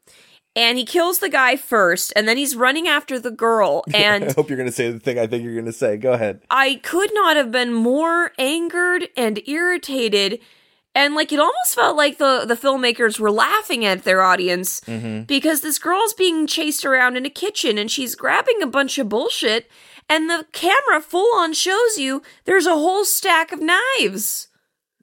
And 0.55 0.79
he 0.79 0.85
kills 0.85 1.19
the 1.19 1.29
guy 1.29 1.55
first, 1.55 2.11
and 2.15 2.27
then 2.27 2.35
he's 2.35 2.55
running 2.55 2.87
after 2.87 3.19
the 3.19 3.29
girl. 3.29 3.83
And 3.93 4.23
I 4.23 4.31
hope 4.33 4.49
you're 4.49 4.57
going 4.57 4.67
to 4.69 4.75
say 4.75 4.91
the 4.91 4.99
thing 4.99 5.19
I 5.19 5.27
think 5.27 5.43
you're 5.43 5.53
going 5.53 5.65
to 5.65 5.71
say. 5.71 5.97
Go 5.97 6.13
ahead. 6.13 6.41
I 6.49 6.81
could 6.83 7.11
not 7.13 7.35
have 7.37 7.51
been 7.51 7.73
more 7.73 8.31
angered 8.39 9.07
and 9.15 9.39
irritated. 9.47 10.39
And 10.97 11.13
like 11.13 11.31
it 11.31 11.39
almost 11.39 11.75
felt 11.75 11.95
like 11.95 12.17
the 12.17 12.43
the 12.47 12.55
filmmakers 12.55 13.19
were 13.19 13.29
laughing 13.29 13.85
at 13.85 14.03
their 14.03 14.23
audience 14.23 14.81
Mm-hmm. 14.81 15.23
because 15.23 15.61
this 15.61 15.77
girl's 15.77 16.13
being 16.13 16.47
chased 16.47 16.83
around 16.85 17.17
in 17.17 17.25
a 17.25 17.29
kitchen 17.29 17.77
and 17.77 17.91
she's 17.91 18.15
grabbing 18.15 18.63
a 18.63 18.67
bunch 18.67 18.97
of 18.97 19.07
bullshit 19.07 19.69
and 20.09 20.27
the 20.27 20.47
camera 20.53 20.99
full 20.99 21.35
on 21.35 21.53
shows 21.53 21.97
you 21.97 22.23
there's 22.45 22.65
a 22.65 22.73
whole 22.73 23.05
stack 23.05 23.51
of 23.51 23.61
knives. 23.61 24.47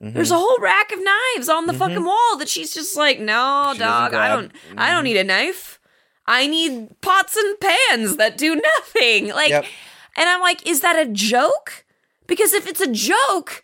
Mm-hmm. 0.02 0.14
There's 0.14 0.32
a 0.32 0.36
whole 0.36 0.58
rack 0.60 0.90
of 0.90 0.98
knives 1.02 1.48
on 1.48 1.66
the 1.66 1.72
mm-hmm. 1.72 1.78
fucking 1.78 2.04
wall 2.04 2.36
that 2.38 2.48
she's 2.48 2.74
just 2.74 2.96
like, 2.96 3.20
no, 3.20 3.70
She 3.74 3.78
dog, 3.78 4.14
I 4.14 4.28
don't, 4.28 4.52
I 4.76 4.90
don't 4.90 4.98
mm-hmm. 4.98 5.04
need 5.04 5.16
a 5.18 5.24
knife. 5.24 5.78
I 6.26 6.46
need 6.46 7.00
pots 7.02 7.36
and 7.36 7.60
pans 7.60 8.16
that 8.16 8.36
do 8.36 8.56
nothing. 8.56 9.28
Like, 9.28 9.50
Yep. 9.50 9.64
and 10.16 10.28
I'm 10.28 10.40
like, 10.40 10.66
is 10.66 10.80
that 10.80 10.98
a 10.98 11.08
joke? 11.10 11.84
Because 12.26 12.52
if 12.52 12.66
it's 12.66 12.80
a 12.80 12.90
joke, 12.90 13.63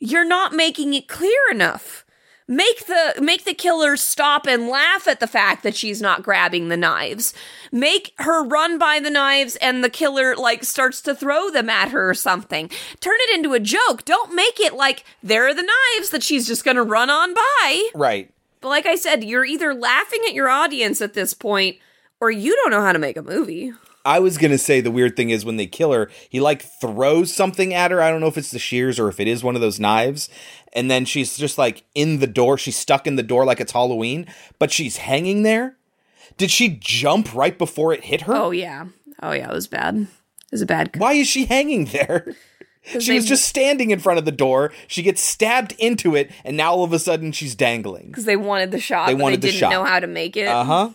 you're 0.00 0.24
not 0.24 0.52
making 0.52 0.94
it 0.94 1.06
clear 1.06 1.38
enough. 1.50 2.04
Make 2.48 2.86
the 2.86 3.14
make 3.22 3.44
the 3.44 3.54
killer 3.54 3.96
stop 3.96 4.44
and 4.48 4.66
laugh 4.66 5.06
at 5.06 5.20
the 5.20 5.28
fact 5.28 5.62
that 5.62 5.76
she's 5.76 6.02
not 6.02 6.24
grabbing 6.24 6.66
the 6.66 6.76
knives. 6.76 7.32
Make 7.70 8.12
her 8.18 8.42
run 8.44 8.76
by 8.76 8.98
the 8.98 9.08
knives 9.08 9.54
and 9.56 9.84
the 9.84 9.88
killer 9.88 10.34
like 10.34 10.64
starts 10.64 11.00
to 11.02 11.14
throw 11.14 11.50
them 11.50 11.70
at 11.70 11.90
her 11.90 12.10
or 12.10 12.14
something. 12.14 12.68
Turn 12.98 13.14
it 13.20 13.36
into 13.36 13.52
a 13.52 13.60
joke. 13.60 14.04
Don't 14.04 14.34
make 14.34 14.58
it 14.58 14.74
like 14.74 15.04
there 15.22 15.46
are 15.46 15.54
the 15.54 15.62
knives 15.62 16.10
that 16.10 16.24
she's 16.24 16.48
just 16.48 16.64
going 16.64 16.76
to 16.76 16.82
run 16.82 17.08
on 17.08 17.34
by. 17.34 17.88
Right. 17.94 18.32
But 18.60 18.70
like 18.70 18.86
I 18.86 18.96
said, 18.96 19.22
you're 19.22 19.44
either 19.44 19.72
laughing 19.72 20.22
at 20.26 20.34
your 20.34 20.48
audience 20.48 21.00
at 21.00 21.14
this 21.14 21.34
point 21.34 21.76
or 22.20 22.32
you 22.32 22.56
don't 22.56 22.72
know 22.72 22.82
how 22.82 22.92
to 22.92 22.98
make 22.98 23.16
a 23.16 23.22
movie. 23.22 23.72
I 24.04 24.18
was 24.18 24.38
gonna 24.38 24.58
say 24.58 24.80
the 24.80 24.90
weird 24.90 25.16
thing 25.16 25.30
is 25.30 25.44
when 25.44 25.56
they 25.56 25.66
kill 25.66 25.92
her, 25.92 26.10
he 26.28 26.40
like 26.40 26.62
throws 26.80 27.32
something 27.32 27.74
at 27.74 27.90
her. 27.90 28.00
I 28.02 28.10
don't 28.10 28.20
know 28.20 28.26
if 28.28 28.38
it's 28.38 28.50
the 28.50 28.58
shears 28.58 28.98
or 28.98 29.08
if 29.08 29.20
it 29.20 29.28
is 29.28 29.44
one 29.44 29.54
of 29.54 29.60
those 29.60 29.78
knives. 29.80 30.28
And 30.72 30.90
then 30.90 31.04
she's 31.04 31.36
just 31.36 31.58
like 31.58 31.84
in 31.94 32.20
the 32.20 32.26
door. 32.26 32.56
She's 32.56 32.76
stuck 32.76 33.06
in 33.06 33.16
the 33.16 33.22
door 33.22 33.44
like 33.44 33.60
it's 33.60 33.72
Halloween, 33.72 34.26
but 34.58 34.70
she's 34.70 34.98
hanging 34.98 35.42
there. 35.42 35.76
Did 36.36 36.50
she 36.50 36.68
jump 36.80 37.34
right 37.34 37.58
before 37.58 37.92
it 37.92 38.04
hit 38.04 38.22
her? 38.22 38.34
Oh 38.34 38.50
yeah. 38.52 38.86
Oh 39.22 39.32
yeah, 39.32 39.50
it 39.50 39.54
was 39.54 39.66
bad. 39.66 39.96
It 39.96 40.08
was 40.52 40.62
a 40.62 40.66
bad 40.66 40.96
Why 40.96 41.12
is 41.14 41.26
she 41.28 41.44
hanging 41.46 41.86
there? 41.86 42.34
She 42.98 43.12
was 43.14 43.26
just 43.26 43.44
standing 43.44 43.90
in 43.90 43.98
front 44.00 44.18
of 44.18 44.24
the 44.24 44.32
door. 44.32 44.72
She 44.88 45.02
gets 45.02 45.20
stabbed 45.20 45.72
into 45.78 46.16
it, 46.16 46.30
and 46.46 46.56
now 46.56 46.72
all 46.72 46.82
of 46.82 46.94
a 46.94 46.98
sudden 46.98 47.30
she's 47.30 47.54
dangling. 47.54 48.06
because 48.06 48.24
they 48.24 48.36
wanted 48.36 48.70
the 48.70 48.80
shot, 48.80 49.08
They 49.08 49.12
but 49.12 49.22
wanted 49.22 49.42
they 49.42 49.48
the 49.48 49.52
didn't 49.52 49.60
shot. 49.60 49.70
know 49.72 49.84
how 49.84 50.00
to 50.00 50.06
make 50.06 50.34
it. 50.34 50.48
Uh 50.48 50.64
huh. 50.64 50.90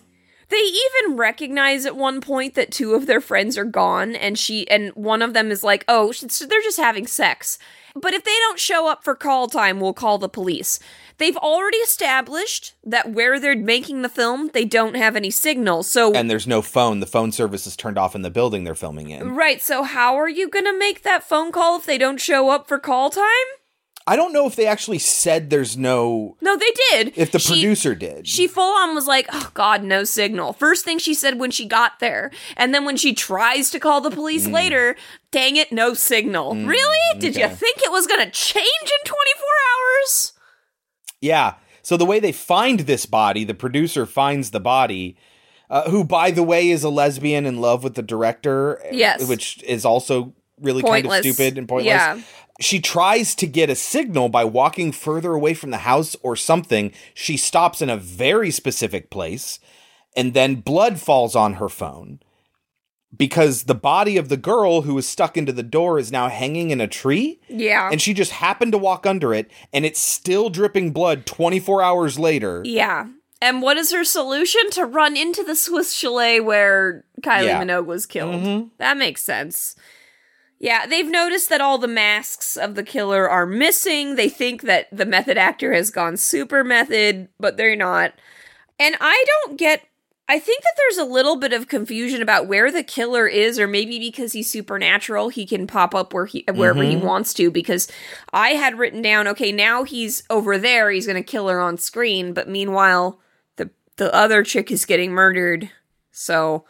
They 0.49 0.58
even 0.58 1.17
recognize 1.17 1.86
at 1.86 1.95
one 1.95 2.21
point 2.21 2.53
that 2.55 2.71
two 2.71 2.93
of 2.93 3.08
their 3.08 3.21
friends 3.21 3.58
are 3.58 3.65
gone, 3.65 4.15
and 4.15 4.38
she 4.38 4.69
and 4.69 4.91
one 4.91 5.21
of 5.21 5.34
them 5.34 5.51
is 5.51 5.63
like, 5.63 5.84
"Oh, 5.88 6.12
they're 6.12 6.62
just 6.62 6.77
having 6.77 7.08
sex." 7.08 7.58
But 7.95 8.13
if 8.13 8.25
they 8.25 8.38
don't 8.39 8.60
show 8.60 8.88
up 8.88 9.03
for 9.05 9.15
call 9.15 9.47
time, 9.47 9.79
we'll 9.79 9.93
call 9.93 10.17
the 10.17 10.27
police. 10.27 10.79
They've 11.17 11.38
already 11.38 11.77
established 11.77 12.73
that 12.84 13.12
where 13.12 13.39
they're 13.39 13.55
making 13.55 14.01
the 14.01 14.10
film, 14.10 14.49
they 14.53 14.65
don't 14.65 14.95
have 14.95 15.15
any 15.15 15.31
signal. 15.31 15.84
So 15.84 16.13
And 16.13 16.29
there's 16.29 16.45
no 16.45 16.62
phone. 16.62 16.99
The 16.99 17.05
phone 17.05 17.31
service 17.31 17.65
is 17.65 17.77
turned 17.77 17.97
off 17.97 18.13
in 18.13 18.21
the 18.21 18.29
building 18.29 18.65
they're 18.65 18.75
filming 18.75 19.12
in. 19.12 19.34
right, 19.34 19.62
so 19.62 19.84
how 19.84 20.15
are 20.15 20.27
you 20.27 20.49
going 20.49 20.65
to 20.65 20.77
make 20.77 21.03
that 21.03 21.23
phone 21.23 21.53
call 21.53 21.77
if 21.77 21.86
they 21.86 21.97
don't 21.97 22.19
show 22.19 22.49
up 22.49 22.67
for 22.67 22.79
call 22.79 23.10
time? 23.10 23.23
I 24.08 24.15
don't 24.15 24.34
know 24.34 24.46
if 24.46 24.56
they 24.56 24.68
actually 24.68 25.00
said 25.00 25.50
there's 25.50 25.76
no. 25.76 26.38
No, 26.39 26.56
they 26.56 26.72
did. 26.91 27.13
If 27.15 27.32
the 27.32 27.39
She- 27.39 27.54
producer 27.54 27.96
did. 27.96 28.28
She 28.28 28.48
full 28.48 28.72
on 28.78 28.94
was 28.94 29.08
like, 29.08 29.26
oh 29.34 29.50
God, 29.56 29.84
no 29.84 30.04
signal. 30.04 30.54
First 30.54 30.86
thing 30.86 31.00
she 31.00 31.15
said 31.15 31.39
when 31.39 31.50
she 31.50 31.65
got 31.65 32.00
there. 32.00 32.30
And 32.56 32.72
then 32.74 32.86
when 32.86 32.98
she 32.98 33.13
tries 33.15 33.72
to 33.72 33.80
call 33.80 34.02
the 34.02 34.12
police 34.12 34.46
later, 34.48 34.96
dang 35.32 35.56
it, 35.56 35.72
no 35.72 35.96
signal. 35.96 36.54
really? 36.56 37.20
Did 37.20 37.36
you 37.36 37.48
think 37.48 37.78
it 37.82 37.91
was 37.91 38.06
going 38.06 38.24
to 38.24 38.30
change 38.32 38.65
in 38.84 39.06
24 39.06 39.15
hours? 39.74 40.34
Yeah. 41.22 41.56
So 41.82 41.98
the 41.98 42.06
way 42.06 42.20
they 42.20 42.32
find 42.32 42.82
this 42.82 43.06
body, 43.08 43.44
the 43.44 43.54
producer 43.56 44.06
finds 44.06 44.52
the 44.52 44.60
body, 44.60 45.18
uh, 45.70 45.89
who, 45.89 46.04
by 46.04 46.30
the 46.32 46.44
way, 46.44 46.70
is 46.70 46.84
a 46.84 46.89
lesbian 46.89 47.46
in 47.48 47.60
love 47.60 47.84
with 47.84 47.96
the 47.96 48.02
director. 48.04 48.82
Yes. 48.91 49.28
Which 49.28 49.63
is 49.63 49.84
also 49.86 50.34
really 50.62 50.82
Pointless. 50.84 51.15
kind 51.22 51.26
of 51.26 51.34
stupid 51.36 51.58
and 51.58 51.68
pointless. 51.68 51.88
Yeah. 51.88 52.20
She 52.62 52.80
tries 52.80 53.36
to 53.36 53.48
get 53.48 53.70
a 53.70 53.76
signal 53.76 54.30
by 54.30 54.46
walking 54.46 54.91
further 54.91 55.34
away 55.34 55.54
from 55.54 55.72
the 55.72 55.80
house 55.80 56.15
or 56.24 56.36
something. 56.36 56.94
She 57.13 57.36
stops 57.38 57.82
in 57.82 57.89
a 57.89 57.98
very 57.98 58.50
specific 58.52 59.10
place, 59.10 59.60
and 60.15 60.34
then 60.34 60.56
blood 60.56 61.00
falls 61.00 61.36
on 61.36 61.56
her 61.56 61.68
phone. 61.70 62.20
Because 63.15 63.63
the 63.63 63.76
body 63.76 64.18
of 64.18 64.28
the 64.28 64.36
girl 64.38 64.82
who 64.82 64.94
was 64.94 65.08
stuck 65.08 65.38
into 65.38 65.54
the 65.54 65.63
door 65.63 66.00
is 66.00 66.12
now 66.12 66.28
hanging 66.28 66.72
in 66.72 66.82
a 66.82 66.88
tree. 66.88 67.39
Yeah. 67.48 67.89
And 67.89 68.02
she 68.02 68.13
just 68.13 68.32
happened 68.32 68.74
to 68.74 68.78
walk 68.78 69.06
under 69.06 69.34
it, 69.34 69.50
and 69.72 69.86
it's 69.86 70.00
still 70.02 70.50
dripping 70.50 70.91
blood 70.91 71.26
24 71.26 71.82
hours 71.82 72.20
later. 72.20 72.62
yeah. 72.65 73.08
And 73.41 73.62
what 73.62 73.76
is 73.78 73.91
her 73.91 74.06
solution? 74.06 74.70
To 74.72 74.86
run 74.86 75.18
into 75.18 75.44
the 75.44 75.58
Swiss 75.58 75.94
chalet 75.94 76.39
where 76.39 77.04
Kylie 77.22 77.46
Yeah. 77.48 77.62
Minogue 77.63 77.86
was 77.86 78.06
killed. 78.06 78.34
Mhm. 78.36 78.70
That 78.80 78.98
makes 78.98 79.22
sense. 79.24 79.76
Yeah, 80.60 80.86
they've 80.86 81.10
noticed 81.10 81.50
that 81.50 81.62
all 81.62 81.78
the 81.78 81.88
masks 81.88 82.56
of 82.56 82.76
the 82.76 82.84
killer 82.84 83.30
are 83.30 83.46
missing. 83.46 84.15
They 84.15 84.30
think 84.30 84.62
that 84.63 84.88
the 84.91 85.06
method 85.06 85.38
actor 85.38 85.74
has 85.74 85.91
gone 85.91 86.18
super 86.18 86.63
method, 86.63 87.28
but 87.39 87.58
they're 87.58 87.76
not. 87.76 88.13
And 88.80 88.96
I 89.02 89.24
don't 89.28 89.58
get. 89.58 89.84
I 90.28 90.39
think 90.39 90.63
that 90.63 90.74
there's 90.78 90.98
a 90.98 91.12
little 91.12 91.36
bit 91.36 91.54
of 91.54 91.68
confusion 91.68 92.20
about 92.22 92.48
where 92.48 92.72
the 92.72 92.82
killer 92.84 93.28
is, 93.28 93.60
or 93.60 93.68
maybe 93.68 94.00
because 94.00 94.34
he's 94.34 94.50
supernatural, 94.50 95.30
he 95.30 95.46
can 95.46 95.68
pop 95.68 95.94
up 95.94 96.13
where 96.15 96.26
he 96.26 96.44
wherever 96.52 96.82
he 96.82 96.96
Mhm. 96.96 97.02
wants 97.04 97.32
to. 97.36 97.52
Because 97.52 97.88
I 98.34 98.52
had 98.52 98.80
written 98.80 99.04
down, 99.04 99.28
okay, 99.28 99.52
now 99.52 99.84
he's 99.84 100.24
over 100.32 100.58
there, 100.58 100.89
he's 100.89 101.06
gonna 101.06 101.22
kill 101.22 101.48
her 101.50 101.60
on 101.60 101.78
screen, 101.78 102.34
but 102.34 102.50
meanwhile, 102.50 103.20
the 103.58 103.70
the 103.98 104.12
other 104.15 104.41
chick 104.41 104.72
is 104.72 104.86
getting 104.86 105.12
murdered. 105.12 105.70
So 106.12 106.65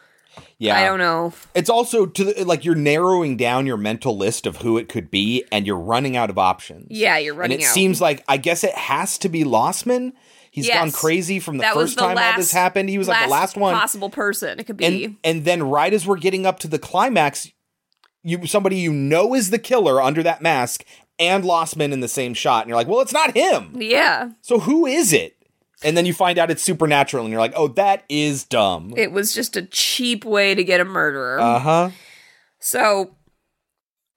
Yeah. 0.58 0.78
I 0.78 0.84
don't 0.84 0.98
know. 0.98 1.32
It's 1.54 1.68
also 1.70 2.06
to 2.06 2.24
the, 2.24 2.44
like 2.44 2.64
you're 2.64 2.74
narrowing 2.74 3.36
down 3.36 3.66
your 3.66 3.76
mental 3.76 4.16
list 4.16 4.46
of 4.46 4.56
who 4.58 4.78
it 4.78 4.88
could 4.88 5.10
be, 5.10 5.44
and 5.52 5.66
you're 5.66 5.78
running 5.78 6.16
out 6.16 6.30
of 6.30 6.38
options. 6.38 6.86
Yeah, 6.90 7.18
you're 7.18 7.34
running 7.34 7.54
and 7.56 7.62
it 7.62 7.66
out. 7.66 7.74
seems 7.74 8.00
like 8.00 8.24
I 8.28 8.36
guess 8.36 8.64
it 8.64 8.74
has 8.74 9.18
to 9.18 9.28
be 9.28 9.44
Lossman. 9.44 10.12
He's 10.50 10.68
gone 10.70 10.90
crazy 10.90 11.38
from 11.38 11.58
the 11.58 11.62
That 11.62 11.74
first 11.74 11.96
the 11.96 12.00
time 12.00 12.16
all 12.16 12.36
this 12.36 12.50
happened. 12.52 12.88
He 12.88 12.96
was 12.96 13.08
like 13.08 13.24
the 13.24 13.30
last 13.30 13.58
one. 13.58 13.74
possible 13.74 14.08
person. 14.08 14.58
It 14.58 14.64
could 14.64 14.78
be. 14.78 15.04
and 15.04 15.16
and 15.22 15.44
then 15.44 15.62
right 15.62 15.92
as 15.92 16.06
we're 16.06 16.16
getting 16.16 16.46
up 16.46 16.58
to 16.60 16.68
the 16.68 16.78
climax, 16.78 17.50
you 18.22 18.46
somebody 18.46 18.76
you 18.76 18.92
know 18.92 19.34
is 19.34 19.50
the 19.50 19.58
killer 19.58 20.00
under 20.00 20.22
that 20.22 20.40
mask 20.40 20.84
and 21.18 21.44
Lossman 21.44 21.92
in 21.92 22.00
the 22.00 22.08
same 22.08 22.34
shot, 22.34 22.62
and 22.62 22.68
you're 22.68 22.76
like, 22.76 22.88
well, 22.88 23.00
it's 23.00 23.12
not 23.12 23.36
him. 23.36 23.72
yeah, 23.80 24.30
So 24.42 24.58
who 24.60 24.86
is 24.86 25.12
it? 25.12 25.35
And 25.84 25.96
then 25.96 26.06
you 26.06 26.14
find 26.14 26.38
out 26.38 26.50
it's 26.50 26.62
supernatural, 26.62 27.24
and 27.24 27.30
you're 27.32 27.40
like, 27.40 27.52
oh, 27.54 27.68
that 27.68 28.04
is 28.08 28.44
dumb. 28.44 28.94
it 28.96 29.12
was 29.12 29.34
just 29.34 29.56
a 29.56 29.62
cheap 29.62 30.24
way 30.24 30.54
to 30.54 30.64
get 30.64 30.80
a 30.80 30.84
murderer. 30.84 31.38
Uh 31.38 31.58
huh. 31.58 31.90
So 32.60 33.14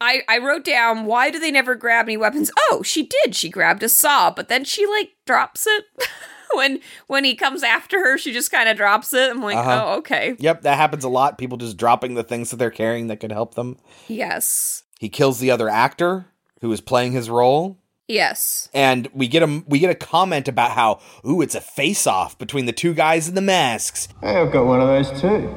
I 0.01 0.21
I 0.29 0.37
wrote 0.37 0.63
down 0.63 1.05
why 1.05 1.29
do 1.29 1.39
they 1.39 1.51
never 1.51 1.75
grab 1.75 2.05
any 2.05 2.17
weapons? 2.17 2.51
Oh, 2.71 2.81
she 2.83 3.03
did. 3.23 3.35
She 3.35 3.49
grabbed 3.49 3.83
a 3.83 3.89
saw, 3.89 4.31
but 4.31 4.47
then 4.47 4.63
she 4.63 4.85
like 4.87 5.11
drops 5.25 5.67
it. 5.67 5.85
when 6.53 6.79
when 7.07 7.25
he 7.25 7.35
comes 7.35 7.61
after 7.63 7.99
her, 7.99 8.17
she 8.17 8.31
just 8.31 8.51
kind 8.51 8.69
of 8.69 8.77
drops 8.77 9.13
it. 9.13 9.29
I'm 9.29 9.41
like, 9.41 9.57
Uh-huh. 9.57 9.83
"Oh, 9.85 9.97
okay." 9.97 10.35
Yep, 10.39 10.61
that 10.61 10.77
happens 10.77 11.03
a 11.03 11.09
lot. 11.09 11.37
People 11.37 11.57
just 11.57 11.75
dropping 11.77 12.13
the 12.15 12.23
things 12.23 12.51
that 12.51 12.57
they're 12.57 12.71
carrying 12.71 13.07
that 13.07 13.19
could 13.19 13.31
help 13.33 13.55
them. 13.55 13.77
Yes. 14.07 14.83
He 14.99 15.09
kills 15.09 15.39
the 15.39 15.51
other 15.51 15.67
actor 15.69 16.25
who 16.61 16.71
is 16.71 16.81
playing 16.81 17.11
his 17.11 17.29
role. 17.29 17.77
Yes. 18.09 18.69
And 18.73 19.07
we 19.13 19.27
get 19.27 19.43
a 19.43 19.63
we 19.67 19.77
get 19.77 19.91
a 19.91 19.95
comment 19.95 20.47
about 20.47 20.71
how 20.71 20.99
ooh 21.25 21.41
it's 21.41 21.53
a 21.53 21.61
face 21.61 22.07
off 22.07 22.37
between 22.39 22.65
the 22.65 22.73
two 22.73 22.95
guys 22.95 23.29
in 23.29 23.35
the 23.35 23.41
masks. 23.41 24.07
Hey, 24.19 24.35
I've 24.35 24.51
got 24.51 24.65
one 24.65 24.81
of 24.81 24.87
those 24.87 25.21
too. 25.21 25.55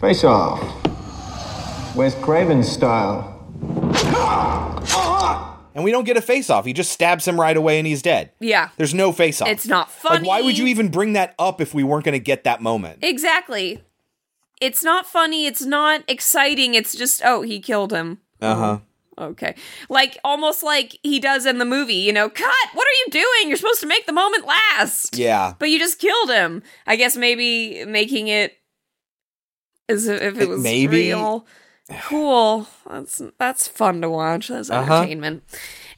Face 0.00 0.24
off. 0.24 0.60
Wes 1.94 2.16
Craven 2.16 2.64
style. 2.64 3.30
And 5.76 5.82
we 5.84 5.90
don't 5.92 6.04
get 6.04 6.16
a 6.16 6.22
face 6.22 6.50
off. 6.50 6.64
He 6.64 6.72
just 6.72 6.90
stabs 6.90 7.26
him 7.26 7.40
right 7.40 7.56
away 7.56 7.78
and 7.78 7.86
he's 7.86 8.02
dead. 8.02 8.32
Yeah. 8.40 8.70
There's 8.76 8.94
no 8.94 9.12
face 9.12 9.40
off. 9.40 9.48
It's 9.48 9.66
not 9.66 9.90
funny. 9.90 10.20
Like 10.20 10.28
why 10.28 10.42
would 10.42 10.58
you 10.58 10.66
even 10.66 10.88
bring 10.88 11.12
that 11.14 11.34
up 11.38 11.60
if 11.60 11.74
we 11.74 11.84
weren't 11.84 12.04
going 12.04 12.12
to 12.14 12.18
get 12.18 12.42
that 12.44 12.60
moment? 12.60 13.00
Exactly. 13.02 13.82
It's 14.60 14.82
not 14.82 15.06
funny, 15.06 15.46
it's 15.46 15.64
not 15.64 16.02
exciting. 16.08 16.74
It's 16.74 16.94
just, 16.96 17.22
"Oh, 17.24 17.42
he 17.42 17.60
killed 17.60 17.92
him." 17.92 18.18
Uh-huh. 18.40 18.78
Okay. 19.16 19.54
Like 19.88 20.18
almost 20.24 20.62
like 20.62 20.98
he 21.02 21.20
does 21.20 21.46
in 21.46 21.58
the 21.58 21.64
movie, 21.64 21.94
you 21.94 22.12
know, 22.12 22.28
cut! 22.28 22.54
What 22.72 22.86
are 22.86 22.98
you 23.06 23.06
doing? 23.10 23.48
You're 23.48 23.56
supposed 23.56 23.80
to 23.80 23.86
make 23.86 24.06
the 24.06 24.12
moment 24.12 24.46
last. 24.46 25.16
Yeah. 25.16 25.54
But 25.58 25.70
you 25.70 25.78
just 25.78 25.98
killed 26.00 26.30
him. 26.30 26.62
I 26.86 26.96
guess 26.96 27.16
maybe 27.16 27.84
making 27.84 28.28
it 28.28 28.58
as 29.88 30.06
if 30.08 30.38
it 30.40 30.48
was 30.48 30.62
Maybe. 30.62 31.08
real. 31.08 31.46
Cool. 32.04 32.66
That's 32.88 33.20
that's 33.38 33.68
fun 33.68 34.00
to 34.00 34.08
watch. 34.08 34.48
That's 34.48 34.70
Uh-huh. 34.70 34.94
entertainment. 34.94 35.42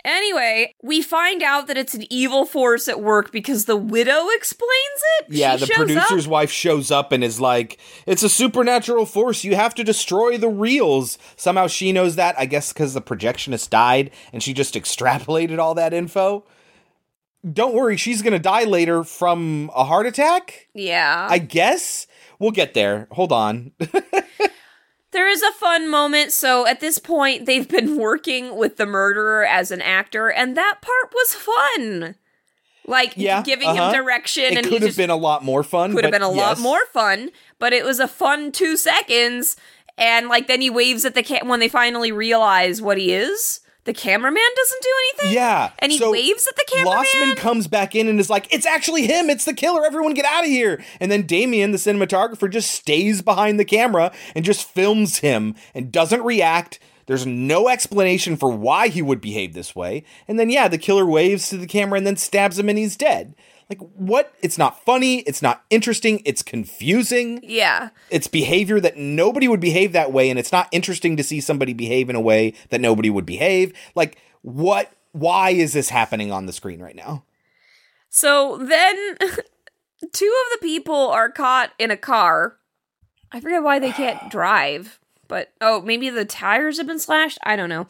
Anyway, 0.07 0.73
we 0.83 1.03
find 1.03 1.43
out 1.43 1.67
that 1.67 1.77
it's 1.77 1.95
an 1.95 2.05
evil 2.11 2.47
force 2.47 2.87
at 2.87 3.03
work 3.03 3.33
because 3.33 3.65
the 3.65 3.77
widow 3.77 4.29
explains 4.37 5.01
it. 5.21 5.27
Yeah, 5.31 5.57
She 5.57 5.67
the 5.67 5.73
producer's 5.75 6.27
up. 6.27 6.31
wife 6.31 6.51
shows 6.53 6.91
up 6.93 7.11
and 7.11 7.25
is 7.25 7.41
like, 7.41 7.79
"It's 8.07 8.23
a 8.23 8.29
supernatural 8.29 9.05
force. 9.05 9.43
You 9.43 9.57
have 9.57 9.75
to 9.75 9.83
destroy 9.85 10.39
the 10.39 10.49
reels." 10.49 11.19
Somehow 11.35 11.67
she 11.67 11.91
knows 11.91 12.15
that. 12.17 12.39
I 12.39 12.47
guess 12.47 12.73
because 12.73 12.95
the 12.95 13.03
projectionist 13.03 13.69
died 13.71 14.13
and 14.33 14.43
she 14.43 14.53
just 14.53 14.75
extrapolated 14.81 15.59
all 15.59 15.75
that 15.75 15.93
info. 15.93 16.45
Don't 17.53 17.75
worry, 17.75 17.97
she's 17.97 18.23
gonna 18.23 18.39
die 18.39 18.65
later 18.65 19.03
from 19.05 19.71
a 19.75 19.85
heart 19.85 20.07
attack. 20.07 20.69
Yeah. 20.75 21.27
I 21.29 21.39
guess 21.39 22.07
we'll 22.39 22.51
get 22.53 22.75
there. 22.75 23.09
Hold 23.11 23.33
on. 23.33 23.73
There 25.17 25.31
is 25.31 25.41
a 25.43 25.53
fun 25.53 25.89
moment. 25.89 26.31
So 26.31 26.67
at 26.67 26.81
this 26.81 26.99
point, 26.99 27.47
they've 27.47 27.67
been 27.67 27.97
working 27.97 28.55
with 28.55 28.77
the 28.77 28.85
murderer 28.85 29.47
as 29.47 29.71
an 29.71 29.81
actor, 29.81 30.29
and 30.31 30.55
that 30.59 30.83
part 30.83 31.11
was 31.15 31.35
fun. 31.35 32.17
Like 32.87 33.15
Yeah, 33.17 33.43
giving 33.43 33.69
uh-huh. 33.71 33.93
him 33.93 34.05
direction, 34.05 34.45
It 34.45 34.59
and 34.59 34.67
could 34.67 34.83
have 34.83 34.95
been 34.95 35.09
a 35.09 35.17
lot 35.17 35.43
more 35.43 35.63
fun. 35.63 35.95
could 35.95 36.05
have 36.05 36.13
been 36.13 36.21
a 36.21 36.29
lot 36.29 36.59
more 36.59 36.85
fun. 36.93 37.31
But 37.59 37.73
it 37.73 37.83
was 37.83 37.99
a 37.99 38.07
fun 38.07 38.53
two 38.53 38.77
seconds, 38.77 39.57
and 39.97 40.29
like 40.29 40.49
then 40.49 40.61
he 40.61 40.69
waves 40.69 41.07
at 41.07 41.15
the 41.15 41.23
cat 41.23 41.47
when 41.47 41.61
they 41.61 41.69
finally 41.69 42.13
realize 42.13 42.83
what 42.83 42.99
he 42.99 43.15
is. 43.15 43.61
The 43.87 43.95
cameraman 43.95 44.43
doesn't 44.57 44.83
do 44.83 44.89
anything. 44.99 45.37
Yeah. 45.37 45.71
and 45.79 45.93
he 45.93 45.99
so 45.99 46.11
waves 46.13 46.47
at 46.47 46.57
the 46.57 46.65
cameraman. 46.69 47.05
Lossman 47.05 47.37
comes 47.37 47.69
back 47.69 47.95
in 47.95 48.09
and 48.09 48.21
is 48.21 48.29
like, 48.29 48.53
"It's 48.53 48.67
actually 48.67 49.07
him. 49.07 49.31
It's 49.31 49.45
the 49.45 49.55
killer. 49.55 49.87
Everyone 49.87 50.13
get 50.13 50.27
out 50.27 50.45
of 50.45 50.51
here!" 50.51 50.83
And 51.01 51.11
then 51.11 51.23
Damien, 51.23 51.73
the 51.73 51.79
cinematographer, 51.79 52.51
just 52.51 52.71
stays 52.71 53.23
behind 53.23 53.59
the 53.59 53.65
camera 53.65 54.13
and 54.35 54.45
just 54.45 54.69
films 54.69 55.19
him 55.19 55.55
and 55.75 55.91
doesn't 55.91 56.23
react. 56.23 56.79
There's 57.07 57.25
no 57.25 57.69
explanation 57.69 58.37
for 58.37 58.51
why 58.51 58.89
he 58.89 59.01
would 59.01 59.21
behave 59.21 59.55
this 59.55 59.77
way. 59.77 60.03
And 60.27 60.39
then 60.39 60.51
yeah, 60.51 60.67
the 60.67 60.79
killer 60.79 61.07
waves 61.07 61.49
to 61.51 61.57
the 61.57 61.67
camera 61.67 61.99
and 61.99 62.07
then 62.07 62.17
stabs 62.17 62.59
him 62.59 62.69
and 62.69 62.77
he's 62.77 62.97
dead. 62.97 63.35
Like 63.69 63.81
what? 63.81 64.33
It's 64.43 64.59
not 64.59 64.85
funny. 64.85 65.21
It's 65.21 65.43
not 65.43 65.65
interesting. 65.71 66.23
It's 66.25 66.43
confusing. 66.43 67.41
Yeah. 67.43 67.91
It's 68.11 68.29
behavior 68.29 68.79
that 68.81 68.97
nobody 68.97 69.49
would 69.49 69.61
behave 69.61 69.93
that 69.93 70.13
way, 70.13 70.31
and 70.31 70.39
it's 70.39 70.53
not 70.53 70.69
interesting 70.71 71.17
to 71.17 71.25
see 71.25 71.41
somebody 71.41 71.73
behave 71.73 72.09
in 72.09 72.17
a 72.17 72.21
way 72.21 72.55
that 72.71 72.81
nobody 72.81 73.11
would 73.11 73.27
behave. 73.27 73.73
Like, 73.95 74.19
what? 74.43 74.93
Why 75.13 75.51
is 75.51 75.73
this 75.73 75.89
happening 75.89 76.31
on 76.31 76.47
the 76.47 76.53
screen 76.53 76.81
right 76.81 76.95
now? 76.95 77.25
So 78.09 78.59
then 78.59 79.17
two 79.21 79.25
of 80.01 80.53
the 80.53 80.59
people 80.63 81.09
are 81.09 81.31
caught 81.31 81.73
in 81.79 81.91
a 81.91 81.97
car. 81.97 82.57
I 83.33 83.41
forget 83.41 83.63
why 83.63 83.79
they 83.79 83.93
can't 83.93 84.31
drive, 84.31 85.01
but 85.27 85.53
oh, 85.61 85.81
maybe 85.81 86.09
the 86.11 86.25
tires 86.25 86.79
have 86.79 86.87
been 86.87 86.99
slashed. 86.99 87.39
I 87.43 87.57
don't 87.57 87.69
know. 87.69 87.89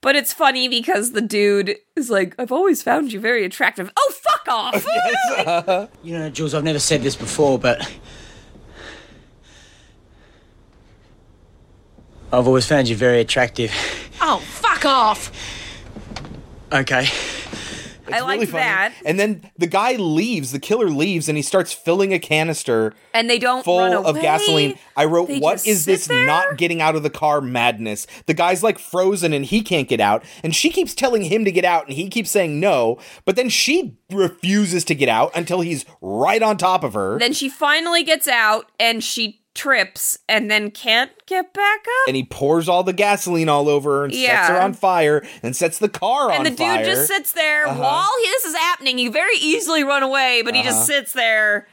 But 0.00 0.14
it's 0.14 0.32
funny 0.32 0.68
because 0.68 1.12
the 1.12 1.20
dude 1.20 1.76
is 1.96 2.08
like, 2.08 2.34
I've 2.38 2.52
always 2.52 2.82
found 2.82 3.12
you 3.12 3.18
very 3.18 3.44
attractive. 3.44 3.90
Oh, 3.96 4.12
fuck 4.14 4.46
off! 4.48 5.88
You 6.02 6.18
know, 6.18 6.30
Jules, 6.30 6.54
I've 6.54 6.64
never 6.64 6.78
said 6.78 7.02
this 7.02 7.16
before, 7.16 7.58
but. 7.58 7.80
I've 12.32 12.46
always 12.46 12.66
found 12.66 12.88
you 12.88 12.96
very 12.96 13.20
attractive. 13.20 13.72
oh, 14.20 14.38
fuck 14.38 14.84
off! 14.84 15.32
Okay. 16.72 17.08
I 18.12 18.20
like 18.20 18.48
that. 18.50 18.92
And 19.04 19.18
then 19.18 19.50
the 19.56 19.66
guy 19.66 19.94
leaves, 19.96 20.52
the 20.52 20.58
killer 20.58 20.88
leaves, 20.88 21.28
and 21.28 21.36
he 21.36 21.42
starts 21.42 21.72
filling 21.72 22.12
a 22.12 22.18
canister 22.18 22.94
And 23.14 23.28
they 23.28 23.38
don't 23.38 23.64
full 23.64 24.06
of 24.06 24.20
gasoline. 24.20 24.78
I 24.96 25.04
wrote, 25.04 25.28
They 25.28 25.38
"What 25.38 25.54
just 25.54 25.66
is 25.66 25.84
sit 25.84 25.90
this 25.92 26.06
there? 26.06 26.26
not 26.26 26.56
getting 26.56 26.80
out 26.80 26.96
of 26.96 27.02
the 27.02 27.10
car 27.10 27.40
madness?" 27.40 28.06
The 28.26 28.34
guy's 28.34 28.62
like 28.62 28.78
frozen 28.78 29.32
and 29.32 29.44
he 29.44 29.60
can't 29.62 29.88
get 29.88 30.00
out, 30.00 30.24
and 30.42 30.54
she 30.54 30.70
keeps 30.70 30.94
telling 30.94 31.22
him 31.22 31.44
to 31.44 31.52
get 31.52 31.64
out, 31.64 31.86
and 31.86 31.94
he 31.94 32.08
keeps 32.08 32.30
saying 32.30 32.58
no. 32.60 32.98
But 33.24 33.36
then 33.36 33.48
she 33.48 33.96
refuses 34.10 34.84
to 34.84 34.94
get 34.94 35.08
out 35.08 35.30
until 35.34 35.60
he's 35.60 35.84
right 36.00 36.42
on 36.42 36.56
top 36.56 36.84
of 36.84 36.94
her, 36.94 37.18
Then 37.18 37.32
she 37.32 37.48
finally 37.48 38.02
gets 38.02 38.28
out 38.28 38.70
and 38.80 39.02
she 39.02 39.40
trips 39.58 40.16
and 40.28 40.50
then 40.50 40.70
can't 40.70 41.10
get 41.26 41.52
back 41.52 41.80
up. 41.80 42.06
and 42.08 42.16
he 42.16 42.22
pours 42.24 42.68
all 42.68 42.82
the 42.84 42.92
gasoline 42.92 43.48
all 43.48 43.68
over 43.68 43.98
her 43.98 44.04
and 44.04 44.14
sets 44.14 44.48
her 44.48 44.60
on 44.60 44.72
fire 44.72 45.26
and 45.42 45.56
sets 45.56 45.78
the 45.78 45.88
car 45.88 46.30
and 46.30 46.38
on 46.40 46.44
fire. 46.44 46.46
And 46.46 46.46
the 46.46 46.50
dude 46.50 46.58
fire. 46.58 46.84
just 46.84 47.08
sits 47.08 47.32
there 47.32 47.66
Uh-huh. 47.66 47.80
while 47.80 48.10
he, 48.22 48.26
this 48.28 48.44
is 48.44 48.54
happening. 48.54 48.98
He 48.98 49.08
very 49.08 49.36
easily 49.38 49.82
run 49.84 50.02
away, 50.02 50.42
but 50.44 50.54
he 50.54 50.60
Uh-huh. 50.60 50.70
just 50.70 50.86
sits 50.86 51.12
there. 51.12 51.66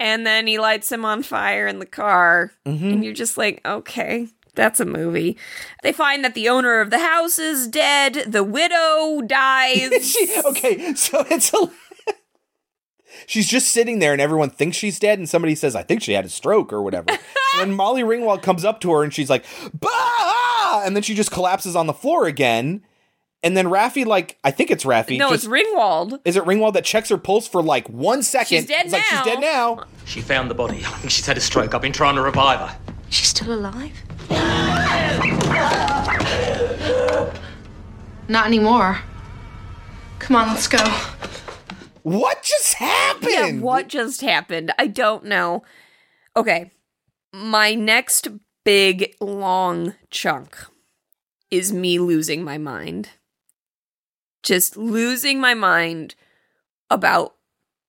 And 0.00 0.26
then 0.26 0.46
he 0.46 0.58
lights 0.58 0.90
him 0.92 1.04
on 1.04 1.22
fire 1.22 1.66
in 1.66 1.78
the 1.78 1.86
car. 1.86 2.52
Mm-hmm. 2.66 2.88
And 2.88 3.04
you're 3.04 3.14
just 3.14 3.38
like, 3.38 3.60
okay, 3.64 4.28
that's 4.54 4.80
a 4.80 4.84
movie. 4.84 5.36
They 5.82 5.92
find 5.92 6.24
that 6.24 6.34
the 6.34 6.48
owner 6.48 6.80
of 6.80 6.90
the 6.90 6.98
house 6.98 7.38
is 7.38 7.66
dead. 7.68 8.24
The 8.26 8.44
widow 8.44 9.22
dies. 9.26 10.10
She- 10.10 10.40
okay, 10.44 10.94
so 10.94 11.24
it's 11.30 11.52
a. 11.54 11.70
She's 13.26 13.48
just 13.48 13.68
sitting 13.68 13.98
there, 13.98 14.12
and 14.12 14.20
everyone 14.20 14.50
thinks 14.50 14.76
she's 14.76 14.98
dead, 14.98 15.18
and 15.18 15.28
somebody 15.28 15.54
says, 15.54 15.74
"I 15.74 15.82
think 15.82 16.02
she 16.02 16.12
had 16.12 16.24
a 16.24 16.28
stroke 16.28 16.72
or 16.72 16.82
whatever." 16.82 17.06
and 17.56 17.74
Molly 17.74 18.02
Ringwald 18.02 18.42
comes 18.42 18.64
up 18.64 18.80
to 18.80 18.92
her, 18.92 19.02
and 19.02 19.12
she's 19.14 19.30
like, 19.30 19.44
"Bah!" 19.72 20.82
And 20.84 20.94
then 20.94 21.02
she 21.02 21.14
just 21.14 21.30
collapses 21.30 21.74
on 21.74 21.86
the 21.86 21.94
floor 21.94 22.26
again. 22.26 22.82
And 23.42 23.56
then 23.56 23.66
Raffi, 23.66 24.04
like, 24.04 24.38
I 24.42 24.50
think 24.50 24.70
it's 24.70 24.84
Raffi. 24.84 25.18
no, 25.18 25.30
just, 25.30 25.44
it's 25.44 25.52
Ringwald. 25.52 26.20
Is 26.24 26.36
it 26.36 26.44
Ringwald 26.44 26.72
that 26.72 26.84
checks 26.84 27.10
her 27.10 27.18
pulse 27.18 27.46
for 27.46 27.62
like 27.62 27.88
one 27.88 28.22
second? 28.22 28.58
She's 28.58 28.66
dead 28.66 28.86
It's 28.86 28.92
like 28.92 29.04
she's 29.04 29.22
dead 29.22 29.40
now. 29.40 29.84
She 30.04 30.20
found 30.20 30.50
the 30.50 30.54
body. 30.54 30.78
I 30.78 30.90
think 30.98 31.10
she's 31.12 31.26
had 31.26 31.36
a 31.36 31.40
stroke. 31.40 31.74
I've 31.74 31.82
been 31.82 31.92
trying 31.92 32.16
to 32.16 32.22
revive 32.22 32.58
her. 32.58 32.76
She's 33.08 33.28
still 33.28 33.54
alive? 33.54 33.92
Not 38.28 38.46
anymore. 38.46 38.98
Come 40.18 40.36
on, 40.36 40.48
let's 40.48 40.66
go. 40.66 40.78
What 42.06 42.44
just 42.44 42.74
happened? 42.74 43.32
Yeah, 43.32 43.50
what 43.54 43.88
just 43.88 44.20
happened? 44.20 44.72
I 44.78 44.86
don't 44.86 45.24
know. 45.24 45.64
Okay. 46.36 46.70
My 47.32 47.74
next 47.74 48.28
big 48.64 49.16
long 49.20 49.96
chunk 50.08 50.56
is 51.50 51.72
me 51.72 51.98
losing 51.98 52.44
my 52.44 52.58
mind. 52.58 53.08
Just 54.44 54.76
losing 54.76 55.40
my 55.40 55.52
mind 55.52 56.14
about 56.90 57.34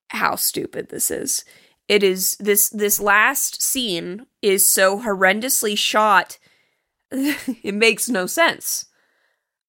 how 0.09 0.35
stupid 0.35 0.89
this 0.89 1.11
is. 1.11 1.45
It 1.87 2.01
is 2.01 2.37
this 2.37 2.71
this 2.71 2.99
last 2.99 3.61
scene 3.61 4.25
is 4.41 4.65
so 4.65 4.99
horrendously 4.99 5.77
shot. 5.77 6.39
it 7.11 7.75
makes 7.75 8.09
no 8.09 8.25
sense. 8.25 8.85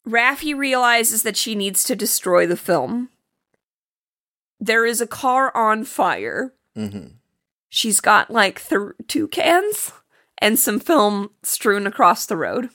Raffi 0.09 0.57
realizes 0.57 1.22
that 1.24 1.36
she 1.36 1.55
needs 1.55 1.84
to 1.84 1.94
destroy 1.94 2.46
the 2.46 2.57
film. 2.57 3.11
There 4.61 4.84
is 4.84 5.00
a 5.00 5.06
car 5.06 5.56
on 5.56 5.84
fire. 5.84 6.54
Mm-hmm. 6.76 7.14
She's 7.68 8.00
got 8.00 8.30
like 8.30 8.66
th- 8.66 8.92
two 9.06 9.28
cans 9.28 9.92
and 10.38 10.59
some 10.59 10.80
film 10.80 11.30
strewn 11.42 11.86
across 11.86 12.26
the 12.26 12.36
road. 12.36 12.70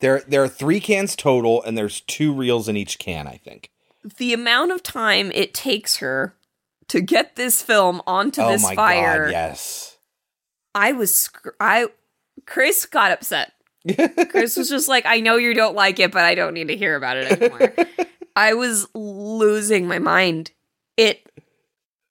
There, 0.00 0.22
there 0.26 0.42
are 0.42 0.48
three 0.48 0.80
cans 0.80 1.14
total, 1.14 1.62
and 1.62 1.76
there's 1.76 2.00
two 2.02 2.32
reels 2.32 2.68
in 2.68 2.76
each 2.76 2.98
can. 2.98 3.26
I 3.26 3.36
think. 3.36 3.70
The 4.18 4.32
amount 4.32 4.72
of 4.72 4.82
time 4.82 5.30
it 5.34 5.52
takes 5.52 5.96
her 5.96 6.34
to 6.88 7.00
get 7.00 7.36
this 7.36 7.62
film 7.62 8.00
onto 8.06 8.40
oh 8.40 8.52
this 8.52 8.62
my 8.62 8.74
fire, 8.74 9.26
god! 9.26 9.32
Yes. 9.32 9.98
I 10.74 10.92
was 10.92 11.14
sc- 11.14 11.54
I 11.60 11.88
Chris 12.46 12.86
got 12.86 13.12
upset. 13.12 13.52
Chris 14.30 14.56
was 14.56 14.70
just 14.70 14.88
like, 14.88 15.04
"I 15.06 15.20
know 15.20 15.36
you 15.36 15.54
don't 15.54 15.76
like 15.76 16.00
it, 16.00 16.12
but 16.12 16.24
I 16.24 16.34
don't 16.34 16.54
need 16.54 16.68
to 16.68 16.76
hear 16.76 16.96
about 16.96 17.16
it 17.18 17.32
anymore." 17.32 17.74
I 18.36 18.54
was 18.54 18.86
losing 18.94 19.86
my 19.86 19.98
mind. 19.98 20.52
It 21.00 21.32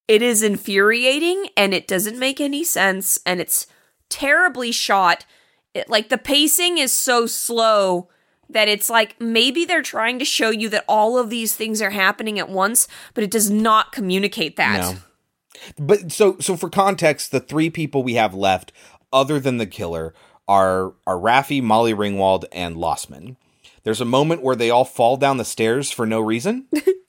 it 0.07 0.23
is 0.23 0.41
infuriating 0.41 1.49
and 1.55 1.71
it 1.71 1.87
doesn't 1.87 2.17
make 2.17 2.41
any 2.41 2.63
sense 2.63 3.19
and 3.23 3.39
it's 3.39 3.67
terribly 4.09 4.71
shot. 4.71 5.27
It, 5.75 5.87
like 5.87 6.09
the 6.09 6.17
pacing 6.17 6.79
is 6.79 6.91
so 6.91 7.27
slow 7.27 8.09
that 8.49 8.67
it's 8.67 8.89
like 8.89 9.15
maybe 9.21 9.65
they're 9.65 9.83
trying 9.83 10.17
to 10.17 10.25
show 10.25 10.49
you 10.49 10.67
that 10.69 10.85
all 10.87 11.19
of 11.19 11.29
these 11.29 11.55
things 11.55 11.83
are 11.83 11.91
happening 11.91 12.39
at 12.39 12.49
once, 12.49 12.87
but 13.13 13.23
it 13.23 13.29
does 13.29 13.51
not 13.51 13.91
communicate 13.91 14.55
that. 14.55 14.79
No. 14.79 14.95
But 15.77 16.11
so 16.11 16.37
so 16.39 16.57
for 16.57 16.71
context, 16.71 17.31
the 17.31 17.39
three 17.39 17.69
people 17.69 18.01
we 18.01 18.15
have 18.15 18.33
left, 18.33 18.71
other 19.13 19.39
than 19.39 19.57
the 19.57 19.67
killer, 19.67 20.15
are 20.47 20.95
are 21.05 21.17
Raffi, 21.17 21.61
Molly 21.61 21.93
Ringwald, 21.93 22.45
and 22.51 22.75
Lossman. 22.75 23.35
There's 23.83 24.01
a 24.01 24.05
moment 24.05 24.41
where 24.41 24.55
they 24.55 24.71
all 24.71 24.85
fall 24.85 25.17
down 25.17 25.37
the 25.37 25.45
stairs 25.45 25.91
for 25.91 26.07
no 26.07 26.19
reason. 26.19 26.65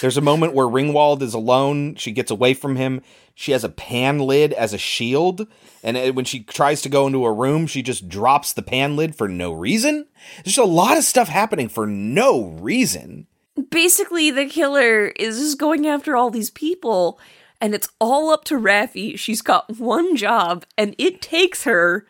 There's 0.00 0.16
a 0.16 0.22
moment 0.22 0.54
where 0.54 0.66
Ringwald 0.66 1.22
is 1.22 1.34
alone. 1.34 1.94
She 1.96 2.12
gets 2.12 2.30
away 2.30 2.54
from 2.54 2.76
him. 2.76 3.02
She 3.34 3.52
has 3.52 3.64
a 3.64 3.68
pan 3.68 4.18
lid 4.20 4.52
as 4.52 4.72
a 4.72 4.78
shield. 4.78 5.46
And 5.82 5.96
uh, 5.96 6.12
when 6.12 6.24
she 6.24 6.42
tries 6.42 6.80
to 6.82 6.88
go 6.88 7.06
into 7.06 7.24
a 7.24 7.32
room, 7.32 7.66
she 7.66 7.82
just 7.82 8.08
drops 8.08 8.52
the 8.52 8.62
pan 8.62 8.96
lid 8.96 9.14
for 9.16 9.28
no 9.28 9.52
reason. 9.52 10.06
There's 10.44 10.58
a 10.58 10.64
lot 10.64 10.96
of 10.96 11.04
stuff 11.04 11.28
happening 11.28 11.68
for 11.68 11.86
no 11.86 12.44
reason. 12.44 13.26
basically 13.70 14.30
the 14.30 14.46
killer 14.46 15.06
is 15.08 15.38
just 15.38 15.58
going 15.58 15.86
after 15.86 16.16
all 16.16 16.30
these 16.30 16.50
people 16.50 17.18
and 17.60 17.74
it's 17.74 17.88
all 18.00 18.30
up 18.30 18.44
to 18.44 18.54
Raffi. 18.58 19.18
She's 19.18 19.42
got 19.42 19.78
one 19.78 20.16
job 20.16 20.64
and 20.76 20.94
it 20.98 21.20
takes 21.22 21.64
her 21.64 22.06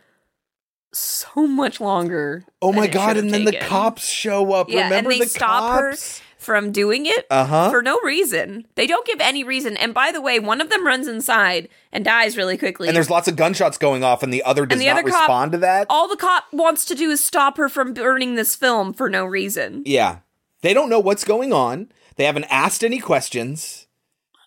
so 0.93 1.47
much 1.47 1.81
longer. 1.81 2.45
Oh 2.63 2.73
my 2.73 2.87
god! 2.87 3.17
And 3.17 3.33
then 3.33 3.45
the 3.45 3.59
cops 3.59 4.09
show 4.09 4.53
up. 4.53 4.69
Yeah, 4.69 4.85
Remember 4.85 5.11
and 5.11 5.21
they 5.21 5.25
the 5.25 5.31
stop 5.31 5.61
cops? 5.63 6.19
her 6.19 6.25
from 6.45 6.71
doing 6.71 7.07
it 7.07 7.27
Uh-huh. 7.31 7.71
for 7.71 7.83
no 7.83 7.99
reason. 8.05 8.67
They 8.77 8.87
don't 8.87 9.07
give 9.07 9.21
any 9.21 9.43
reason. 9.43 9.77
And 9.77 9.93
by 9.95 10.13
the 10.13 10.21
way, 10.21 10.39
one 10.39 10.61
of 10.61 10.71
them 10.71 10.87
runs 10.87 11.09
inside 11.09 11.69
and 11.93 12.05
dies 12.05 12.37
really 12.37 12.57
quickly. 12.59 12.87
And 12.89 12.97
there's 12.97 13.11
lots 13.11 13.27
of 13.27 13.37
gunshots 13.37 13.79
going 13.79 14.05
off, 14.05 14.23
and 14.23 14.33
the 14.33 14.43
other 14.45 14.67
does 14.67 14.79
the 14.79 14.87
not 14.87 14.99
other 14.99 15.11
cop, 15.11 15.21
respond 15.21 15.53
to 15.53 15.59
that. 15.59 15.87
All 15.91 16.07
the 16.09 16.17
cop 16.17 16.45
wants 16.53 16.85
to 16.85 16.95
do 16.95 17.11
is 17.11 17.23
stop 17.25 17.57
her 17.57 17.69
from 17.69 17.95
burning 17.95 18.35
this 18.35 18.55
film 18.55 18.93
for 18.93 19.09
no 19.11 19.25
reason. 19.25 19.83
Yeah, 19.87 20.19
they 20.63 20.75
don't 20.75 20.89
know 20.91 21.01
what's 21.01 21.25
going 21.25 21.53
on. 21.53 21.91
They 22.17 22.25
haven't 22.25 22.45
asked 22.45 22.85
any 22.85 23.01
questions. 23.01 23.87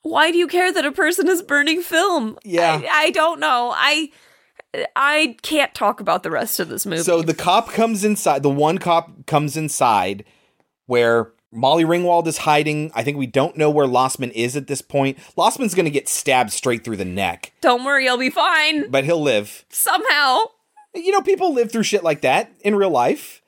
Why 0.03 0.31
do 0.31 0.37
you 0.37 0.47
care 0.47 0.71
that 0.71 0.85
a 0.85 0.91
person 0.93 1.27
is 1.27 1.41
burning 1.41 1.81
film? 1.81 2.37
Yeah. 2.45 2.79
I, 2.83 3.07
I 3.07 3.09
don't 3.11 3.41
know. 3.41 3.73
I 3.75 4.09
I 4.95 5.35
can't 5.41 5.73
talk 5.73 5.99
about 5.99 6.23
the 6.23 6.31
rest 6.31 6.59
of 6.59 6.69
this 6.69 6.85
movie. 6.85 7.01
So 7.03 7.21
the 7.21 7.33
cop 7.33 7.69
comes 7.71 8.03
inside. 8.05 8.43
The 8.43 8.49
one 8.49 8.77
cop 8.77 9.25
comes 9.25 9.57
inside 9.57 10.23
where 10.85 11.31
Molly 11.57 11.83
Ringwald 11.83 12.27
is 12.27 12.37
hiding. 12.37 12.91
I 12.93 13.03
think 13.03 13.17
we 13.17 13.25
don't 13.27 13.57
know 13.57 13.69
where 13.69 13.87
Lossman 13.87 14.31
is 14.31 14.55
at 14.55 14.67
this 14.67 14.81
point. 14.81 15.17
Lossman's 15.35 15.73
going 15.75 15.85
to 15.85 15.91
get 15.91 16.07
stabbed 16.07 16.51
straight 16.51 16.83
through 16.83 16.97
the 16.97 17.05
neck, 17.05 17.51
Don't 17.61 17.83
worry, 17.83 18.03
he'll 18.03 18.17
be 18.17 18.29
fine. 18.29 18.89
but 18.91 19.03
he'll 19.03 19.21
live. 19.21 19.65
Somehow. 19.69 20.39
You 20.93 21.11
know, 21.11 21.21
people 21.21 21.53
live 21.53 21.71
through 21.71 21.83
shit 21.83 22.03
like 22.03 22.21
that 22.21 22.51
in 22.61 22.75
real 22.75 22.89
life, 22.89 23.41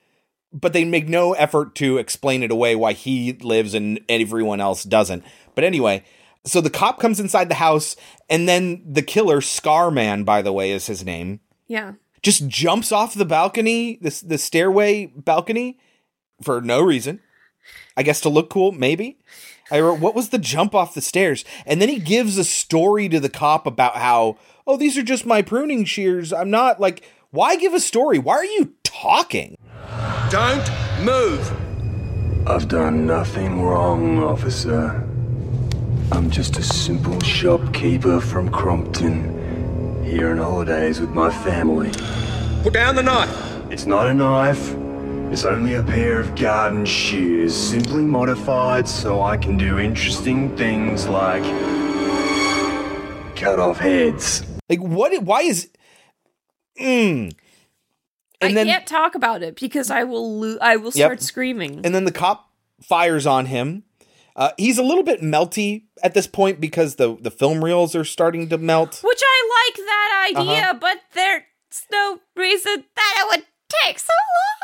but 0.52 0.74
they 0.74 0.84
make 0.86 1.08
no 1.08 1.34
effort 1.34 1.76
to 1.76 1.98
explain 2.00 2.44
it 2.44 2.52
away 2.52 2.76
why 2.76 2.94
he 2.94 3.34
lives 3.34 3.74
and 3.74 4.00
everyone 4.10 4.60
else 4.60 4.84
doesn't. 4.84 5.24
But 5.56 5.64
anyway, 5.64 6.04
so 6.46 6.62
the 6.62 6.70
cop 6.70 7.00
comes 7.00 7.20
inside 7.20 7.50
the 7.50 7.56
house, 7.56 7.96
and 8.30 8.48
then 8.50 8.84
the 8.86 9.02
killer, 9.02 9.40
Scarman, 9.42 10.26
by 10.26 10.42
the 10.42 10.54
way, 10.54 10.72
is 10.72 10.88
his 10.88 11.04
name, 11.06 11.40
Yeah. 11.68 11.94
just 12.24 12.48
jumps 12.48 12.92
off 12.92 13.14
the 13.14 13.26
balcony, 13.26 13.98
this 14.02 14.22
the 14.22 14.38
stairway 14.38 15.08
balcony, 15.08 15.78
for 16.42 16.62
no 16.62 16.82
reason. 16.82 17.20
I 17.98 18.04
guess 18.04 18.22
to 18.22 18.30
look 18.30 18.50
cool, 18.50 18.72
maybe. 18.72 19.18
I 19.72 19.80
wrote, 19.82 20.00
what 20.00 20.16
was 20.16 20.30
the 20.30 20.40
jump 20.40 20.74
off 20.74 20.94
the 20.96 21.02
stairs? 21.02 21.46
And 21.66 21.82
then 21.82 21.90
he 21.90 22.00
gives 22.00 22.38
a 22.38 22.44
story 22.44 23.08
to 23.10 23.20
the 23.20 23.30
cop 23.30 23.68
about 23.68 23.98
how, 23.98 24.38
oh, 24.66 24.78
these 24.78 24.98
are 24.98 25.04
just 25.04 25.26
my 25.26 25.42
pruning 25.42 25.86
shears. 25.86 26.34
I'm 26.34 26.50
not 26.50 26.80
like, 26.80 27.04
why 27.32 27.56
give 27.56 27.74
a 27.74 27.80
story? 27.80 28.18
Why 28.18 28.36
are 28.36 28.46
you 28.46 28.74
talking? 28.84 29.58
Don't 30.30 30.68
move. 31.04 31.52
I've 32.48 32.68
done 32.68 33.06
nothing 33.06 33.62
wrong, 33.62 34.24
officer. 34.24 35.08
I'm 36.12 36.32
just 36.32 36.58
a 36.58 36.64
simple 36.64 37.20
shopkeeper 37.20 38.20
from 38.20 38.50
Crompton, 38.50 40.04
here 40.04 40.32
on 40.32 40.38
holidays 40.38 41.00
with 41.00 41.12
my 41.12 41.30
family. 41.30 41.92
Put 42.64 42.74
down 42.74 42.96
the 42.96 43.04
knife. 43.04 43.30
It's 43.70 43.86
not 43.86 44.08
a 44.08 44.14
knife. 44.14 44.74
It's 45.32 45.46
only 45.46 45.76
a 45.76 45.84
pair 45.84 46.20
of 46.20 46.36
garden 46.36 46.86
shears, 46.86 47.56
simply 47.56 48.02
modified 48.02 48.88
so 48.88 49.22
I 49.22 49.38
can 49.38 49.58
do 49.58 49.78
interesting 49.80 50.56
things 50.58 51.08
like 51.08 51.44
cut 53.36 53.60
off 53.60 53.78
heads. 53.78 54.44
Like, 54.70 54.80
what? 54.80 55.22
Why 55.24 55.42
is. 55.42 55.70
Mm. 56.80 57.34
I 58.42 58.54
can't 58.54 58.88
talk 58.88 59.16
about 59.16 59.44
it 59.44 59.60
because 59.60 59.92
I 59.92 60.04
will 60.04 60.40
lo- 60.40 60.58
I 60.62 60.78
will 60.78 60.86
Yep. 60.94 60.94
start 60.94 61.22
screaming. 61.22 61.82
And 61.84 61.94
then 61.94 62.06
the 62.06 62.12
cop 62.12 62.50
fires 62.82 63.26
on 63.28 63.46
him. 63.48 63.84
Uh, 64.36 64.52
he's 64.58 64.78
a 64.78 64.84
little 64.84 65.04
bit 65.04 65.22
melty 65.22 65.84
at 66.02 66.14
this 66.14 66.26
point 66.26 66.62
because 66.62 66.96
the, 66.96 67.18
the 67.20 67.30
film 67.32 67.64
reels 67.64 67.94
are 67.96 68.06
starting 68.06 68.48
to 68.50 68.58
melt. 68.58 69.02
Which 69.04 69.22
I 69.22 69.68
like 69.68 69.86
that 69.86 70.34
idea, 70.38 70.62
Uh-huh. 70.64 70.74
but 70.80 70.98
there's 71.14 71.44
no 71.92 72.20
reason 72.38 72.86
that 72.96 73.16
I 73.26 73.28
would 73.36 73.46
take 73.86 74.00
so 74.00 74.14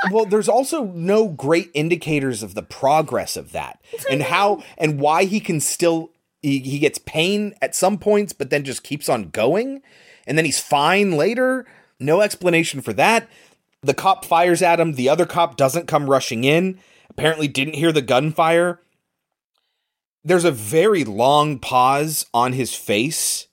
long. 0.03 0.13
Well, 0.13 0.25
there's 0.25 0.49
also 0.49 0.85
no 0.85 1.27
great 1.27 1.71
indicators 1.73 2.43
of 2.43 2.53
the 2.53 2.63
progress 2.63 3.37
of 3.37 3.51
that 3.53 3.81
and 4.09 4.23
how 4.23 4.63
and 4.77 4.99
why 4.99 5.25
he 5.25 5.39
can 5.39 5.59
still 5.59 6.11
he, 6.41 6.59
he 6.59 6.79
gets 6.79 6.99
pain 6.99 7.55
at 7.61 7.75
some 7.75 7.97
points, 7.97 8.33
but 8.33 8.49
then 8.49 8.63
just 8.63 8.83
keeps 8.83 9.09
on 9.09 9.29
going, 9.29 9.81
and 10.27 10.37
then 10.37 10.45
he's 10.45 10.59
fine 10.59 11.13
later. 11.13 11.65
No 11.99 12.21
explanation 12.21 12.81
for 12.81 12.93
that. 12.93 13.27
The 13.81 13.93
cop 13.93 14.25
fires 14.25 14.61
at 14.61 14.79
him. 14.79 14.93
The 14.93 15.09
other 15.09 15.25
cop 15.25 15.57
doesn't 15.57 15.87
come 15.87 16.09
rushing 16.09 16.43
in. 16.43 16.79
Apparently, 17.09 17.47
didn't 17.47 17.75
hear 17.75 17.91
the 17.91 18.01
gunfire. 18.01 18.81
There's 20.23 20.45
a 20.45 20.51
very 20.51 21.03
long 21.03 21.59
pause 21.59 22.25
on 22.33 22.53
his 22.53 22.73
face, 22.73 23.47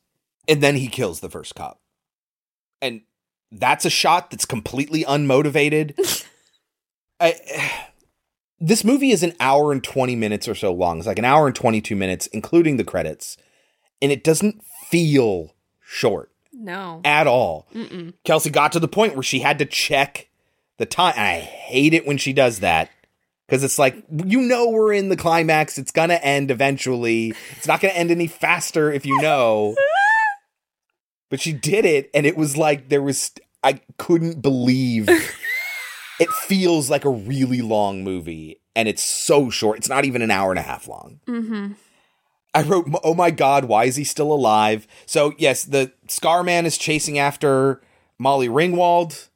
and 0.48 0.62
then 0.62 0.76
he 0.76 0.88
kills 0.88 1.20
the 1.20 1.30
first 1.30 1.54
cop. 1.54 1.81
That's 3.52 3.84
a 3.84 3.90
shot 3.90 4.30
that's 4.30 4.44
completely 4.46 5.04
unmotivated. 5.04 5.94
I, 7.20 7.34
this 8.58 8.82
movie 8.84 9.10
is 9.10 9.22
an 9.22 9.34
hour 9.38 9.72
and 9.72 9.82
20 9.84 10.16
minutes 10.16 10.48
or 10.48 10.54
so 10.54 10.72
long. 10.72 10.98
It's 10.98 11.06
like 11.06 11.18
an 11.18 11.24
hour 11.24 11.46
and 11.46 11.54
22 11.54 11.94
minutes, 11.94 12.26
including 12.28 12.76
the 12.78 12.84
credits. 12.84 13.36
And 14.00 14.10
it 14.10 14.24
doesn't 14.24 14.62
feel 14.88 15.54
short 15.80 16.30
No. 16.52 17.00
at 17.04 17.26
all. 17.26 17.68
Mm-mm. 17.74 18.14
Kelsey 18.24 18.50
got 18.50 18.72
to 18.72 18.80
the 18.80 18.88
point 18.88 19.14
where 19.14 19.22
she 19.22 19.40
had 19.40 19.58
to 19.58 19.66
check 19.66 20.28
the 20.78 20.86
time. 20.86 21.14
I 21.16 21.40
hate 21.40 21.94
it 21.94 22.06
when 22.06 22.18
she 22.18 22.32
does 22.32 22.60
that 22.60 22.90
because 23.46 23.62
it's 23.62 23.78
like, 23.78 24.02
you 24.24 24.40
know, 24.40 24.70
we're 24.70 24.92
in 24.94 25.08
the 25.10 25.16
climax. 25.16 25.76
It's 25.78 25.92
going 25.92 26.08
to 26.08 26.24
end 26.24 26.50
eventually. 26.50 27.34
It's 27.56 27.68
not 27.68 27.80
going 27.80 27.92
to 27.94 27.98
end 28.00 28.10
any 28.10 28.26
faster 28.26 28.90
if 28.90 29.04
you 29.06 29.20
know. 29.20 29.76
but 31.32 31.40
she 31.40 31.54
did 31.54 31.86
it. 31.86 32.10
And 32.12 32.26
it 32.26 32.36
was 32.36 32.58
like, 32.58 32.90
there 32.90 33.00
was, 33.00 33.32
I 33.64 33.80
couldn't 33.96 34.42
believe 34.42 35.08
it 36.20 36.28
feels 36.28 36.90
like 36.90 37.06
a 37.06 37.10
really 37.10 37.62
long 37.62 38.04
movie. 38.04 38.60
And 38.76 38.86
it's 38.86 39.02
so 39.02 39.48
short. 39.48 39.78
It's 39.78 39.88
not 39.88 40.04
even 40.04 40.20
an 40.20 40.30
hour 40.30 40.50
and 40.50 40.58
a 40.58 40.62
half 40.62 40.86
long. 40.86 41.20
Mm-hmm. 41.26 41.72
I 42.52 42.62
wrote, 42.64 42.86
"Oh 43.02 43.14
my 43.14 43.30
God, 43.30 43.64
why 43.64 43.84
is 43.84 43.96
he 43.96 44.04
still 44.04 44.30
alive?" 44.30 44.86
So 45.06 45.32
yes, 45.38 45.64
the 45.64 45.92
Scar 46.06 46.42
Man 46.42 46.66
is 46.66 46.76
chasing 46.76 47.18
after 47.18 47.80
Molly 48.18 48.48
Ringwald, 48.48 49.28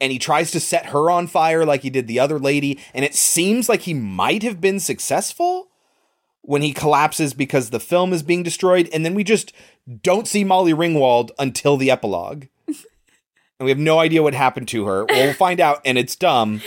and 0.00 0.10
he 0.10 0.18
tries 0.18 0.50
to 0.50 0.60
set 0.60 0.86
her 0.86 1.08
on 1.08 1.28
fire 1.28 1.64
like 1.64 1.82
he 1.82 1.90
did 1.90 2.08
the 2.08 2.18
other 2.18 2.40
lady, 2.40 2.80
and 2.92 3.04
it 3.04 3.14
seems 3.14 3.68
like 3.68 3.82
he 3.82 3.94
might 3.94 4.42
have 4.42 4.60
been 4.60 4.80
successful 4.80 5.68
when 6.46 6.62
he 6.62 6.72
collapses 6.72 7.32
because 7.34 7.70
the 7.70 7.80
film 7.80 8.12
is 8.12 8.22
being 8.22 8.42
destroyed, 8.42 8.88
and 8.92 9.04
then 9.04 9.14
we 9.14 9.24
just 9.24 9.52
don't 10.02 10.28
see 10.28 10.44
Molly 10.44 10.72
Ringwald 10.72 11.30
until 11.38 11.76
the 11.76 11.90
epilogue, 11.90 12.46
and 12.66 12.76
we 13.60 13.70
have 13.70 13.78
no 13.78 13.98
idea 13.98 14.22
what 14.22 14.34
happened 14.34 14.68
to 14.68 14.86
her. 14.86 15.04
Well, 15.06 15.24
we'll 15.24 15.34
find 15.34 15.60
out, 15.60 15.80
and 15.84 15.98
it's 15.98 16.16
dumb. 16.16 16.60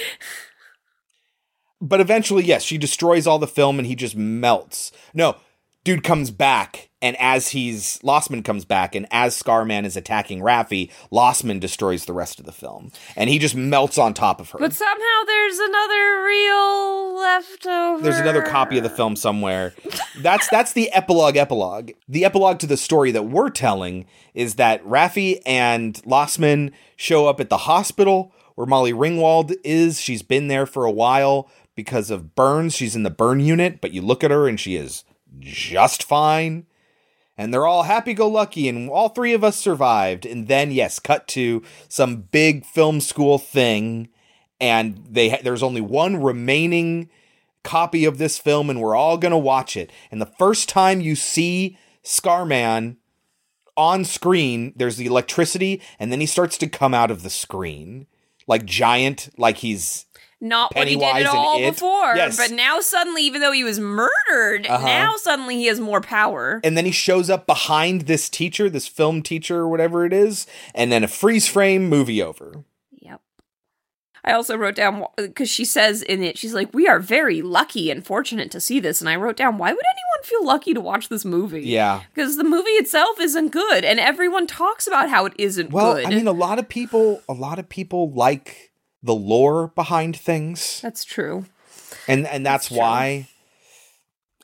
But 1.80 2.02
eventually, 2.02 2.44
yes, 2.44 2.64
she 2.64 2.78
destroys 2.78 3.28
all 3.28 3.40
the 3.40 3.48
film 3.48 3.78
and 3.78 3.88
he 3.88 3.96
just 3.96 4.16
melts. 4.16 4.92
No, 5.14 5.36
dude 5.84 6.04
comes 6.04 6.32
back, 6.32 6.87
and 7.02 7.16
as 7.20 7.50
he's 7.50 8.00
Lossman 8.00 8.44
comes 8.44 8.66
back, 8.66 8.96
and 8.96 9.08
as 9.12 9.42
Scarman 9.42 9.86
is 9.86 9.96
attacking 9.96 10.40
Raffi, 10.40 10.92
Lossman 11.12 11.60
destroys 11.60 12.06
the 12.06 12.14
rest 12.14 12.40
of 12.40 12.46
the 12.46 12.52
film, 12.52 12.92
and 13.16 13.30
he 13.30 13.40
just 13.40 13.56
melts 13.56 13.98
on 13.98 14.14
top 14.14 14.40
of 14.40 14.50
her. 14.52 14.60
But 14.60 14.74
somehow 14.74 15.24
there's 15.26 15.60
another 15.60 16.24
reel 16.24 17.16
left 17.16 17.68
over. 17.68 18.04
There's 18.04 18.20
another 18.20 18.42
copy 18.42 18.78
of 18.78 18.84
the 18.84 18.90
film 18.90 19.16
somewhere. 19.16 19.74
That's 20.20 20.48
that's 20.50 20.74
the 20.74 20.92
epilogue. 20.92 21.38
Epilogue. 21.38 21.92
The 22.08 22.26
epilogue 22.26 22.60
to 22.60 22.68
the 22.68 22.78
story 22.78 23.12
that 23.12 23.24
we're 23.26 23.50
telling 23.50 24.06
is 24.34 24.56
that 24.56 24.84
Raffi 24.84 25.40
and 25.46 25.96
Lossman 26.04 26.72
show 26.96 27.28
up 27.28 27.40
at 27.40 27.50
the 27.50 27.58
hospital 27.58 28.34
where 28.56 28.68
Molly 28.68 28.94
Ringwald 28.94 29.54
is. 29.64 30.00
She's 30.02 30.24
been 30.24 30.48
there 30.48 30.66
for 30.66 30.86
a 30.86 30.92
while 30.92 31.50
because 31.76 32.10
of 32.10 32.34
burns. 32.34 32.76
She's 32.76 32.96
in 32.96 33.04
the 33.04 33.12
burn 33.12 33.40
unit, 33.40 33.82
but 33.82 33.92
you 33.94 34.02
look 34.02 34.24
at 34.24 34.32
her 34.32 34.48
and 34.48 34.60
she 34.60 34.76
is 34.76 35.04
just 35.40 36.04
fine. 36.04 36.66
And 37.38 37.54
they're 37.54 37.68
all 37.68 37.84
happy 37.84 38.14
go 38.14 38.28
lucky, 38.28 38.68
and 38.68 38.90
all 38.90 39.10
three 39.10 39.34
of 39.34 39.44
us 39.44 39.56
survived. 39.56 40.26
And 40.26 40.48
then, 40.48 40.72
yes, 40.72 41.00
cut 41.00 41.28
to 41.30 41.62
some 41.88 42.24
big 42.32 42.66
film 42.66 43.00
school 43.00 43.38
thing, 43.38 44.10
and 44.60 45.06
they 45.10 45.40
there's 45.44 45.64
only 45.64 45.82
one 45.82 46.22
remaining 46.22 47.10
copy 47.64 48.06
of 48.06 48.18
this 48.18 48.40
film, 48.40 48.70
and 48.70 48.82
we're 48.82 48.96
all 48.96 49.18
gonna 49.18 49.38
watch 49.38 49.78
it. 49.78 49.92
And 50.10 50.20
the 50.20 50.26
first 50.40 50.68
time 50.68 51.00
you 51.02 51.16
see 51.16 51.78
Scarman 52.04 52.98
on 53.76 54.04
screen, 54.04 54.74
there's 54.76 54.98
the 54.98 55.06
electricity, 55.06 55.82
and 56.00 56.12
then 56.12 56.20
he 56.20 56.26
starts 56.26 56.58
to 56.58 56.68
come 56.68 56.96
out 56.96 57.12
of 57.12 57.22
the 57.22 57.30
screen 57.30 58.08
like 58.48 58.66
giant, 58.66 59.30
like 59.38 59.58
he's 59.58 60.06
Not 60.40 60.76
what 60.76 60.88
he 60.88 60.96
did 60.96 61.02
Pennywise 61.02 61.26
at 61.26 61.32
all 61.36 61.58
It. 61.60 61.72
before. 61.72 62.16
Yes. 62.16 62.38
But 62.38 62.56
now 62.56 62.80
suddenly, 62.80 63.24
even 63.24 63.42
though 63.42 63.52
he 63.52 63.64
was 63.64 63.80
murdered, 63.80 64.68
Uh-huh. 64.68 64.86
now 64.86 65.16
suddenly 65.16 65.56
he 65.56 65.66
has 65.66 65.80
more 65.80 66.00
power. 66.02 66.62
and 66.64 66.78
then 66.78 66.86
he 66.86 66.92
shows 66.92 67.30
up 67.30 67.48
behind 67.48 68.02
this 68.02 68.30
teacher, 68.30 68.70
this 68.70 68.88
film 68.88 69.24
teacher 69.24 69.58
or 69.58 69.68
whatever 69.68 70.06
it 70.06 70.14
is, 70.14 70.46
and 70.76 70.92
then 70.92 71.04
a 71.04 71.08
freeze 71.08 71.48
frame 71.48 71.90
movie 71.90 72.22
over. 72.22 72.64
Yep. 73.02 73.20
I 74.24 74.34
also 74.34 74.56
wrote 74.58 74.76
down 74.76 75.06
because 75.16 75.50
she 75.50 75.64
says 75.66 76.02
in 76.04 76.22
it, 76.22 76.38
she's 76.38 76.54
like, 76.54 76.72
"We 76.74 76.88
are 76.88 77.00
very 77.00 77.42
lucky 77.42 77.90
and 77.90 78.06
fortunate 78.06 78.52
to 78.52 78.60
see 78.60 78.80
this." 78.80 79.00
And 79.02 79.10
I 79.10 79.16
wrote 79.16 79.38
down, 79.38 79.58
"Why 79.58 79.72
would 79.72 79.84
anyone 79.86 80.24
feel 80.24 80.46
lucky 80.46 80.74
to 80.74 80.82
watch 80.82 81.08
this 81.10 81.24
movie?" 81.26 81.62
Yeah. 81.66 82.02
because 82.14 82.36
the 82.38 82.44
movie 82.44 82.70
itself 82.72 83.20
isn't 83.22 83.50
good, 83.50 83.84
and 83.86 84.00
everyone 84.00 84.46
talks 84.46 84.86
about 84.86 85.10
how 85.10 85.26
it 85.26 85.34
isn't 85.40 85.72
Well, 85.72 85.96
good. 85.96 86.06
I 86.06 86.10
mean, 86.10 86.28
a 86.28 86.32
lot 86.34 86.60
of 86.60 86.68
people, 86.70 87.22
a 87.30 87.34
lot 87.34 87.58
of 87.58 87.70
people 87.70 88.12
like 88.12 88.67
the 89.08 89.16
lore 89.16 89.70
behind 89.70 90.16
things, 90.16 90.80
That's 90.82 91.04
true. 91.04 91.46
and 92.08 92.28
and 92.28 92.46
that's 92.46 92.70
why, 92.70 93.28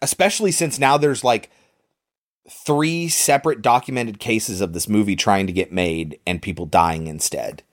especially 0.01 0.51
since 0.51 0.79
now 0.79 0.97
there's 0.97 1.23
like 1.23 1.51
three 2.49 3.07
separate 3.07 3.61
documented 3.61 4.19
cases 4.19 4.59
of 4.61 4.73
this 4.73 4.89
movie 4.89 5.15
trying 5.15 5.47
to 5.47 5.53
get 5.53 5.71
made 5.71 6.19
and 6.27 6.41
people 6.41 6.65
dying 6.65 7.07
instead. 7.07 7.63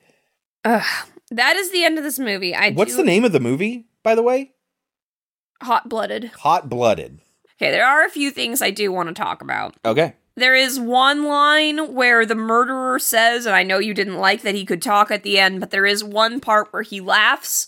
Ugh. 0.63 1.07
That 1.31 1.55
is 1.55 1.71
the 1.71 1.83
end 1.83 1.97
of 1.97 2.03
this 2.03 2.19
movie. 2.19 2.53
I 2.53 2.71
What's 2.71 2.91
do- 2.91 2.97
the 2.97 3.03
name 3.03 3.25
of 3.25 3.31
the 3.31 3.39
movie, 3.39 3.85
by 4.03 4.15
the 4.15 4.21
way? 4.23 4.51
Hot 5.61 5.89
blooded. 5.89 6.25
Hot 6.39 6.69
Blooded. 6.69 7.19
Okay, 7.61 7.69
there 7.71 7.85
are 7.85 8.03
a 8.03 8.09
few 8.09 8.31
things 8.31 8.61
I 8.61 8.71
do 8.71 8.91
want 8.91 9.09
to 9.09 9.13
talk 9.13 9.41
about. 9.43 9.75
Okay. 9.85 10.13
There 10.35 10.55
is 10.55 10.79
one 10.79 11.25
line 11.25 11.93
where 11.93 12.25
the 12.25 12.35
murderer 12.35 12.99
says, 12.99 13.45
and 13.45 13.53
I 13.55 13.63
know 13.63 13.79
you 13.79 13.93
didn't 13.93 14.17
like 14.17 14.43
that 14.43 14.55
he 14.55 14.65
could 14.65 14.81
talk 14.81 15.11
at 15.11 15.23
the 15.23 15.37
end, 15.37 15.59
but 15.59 15.71
there 15.71 15.85
is 15.85 16.05
one 16.05 16.39
part 16.39 16.71
where 16.71 16.83
he 16.83 17.01
laughs. 17.01 17.67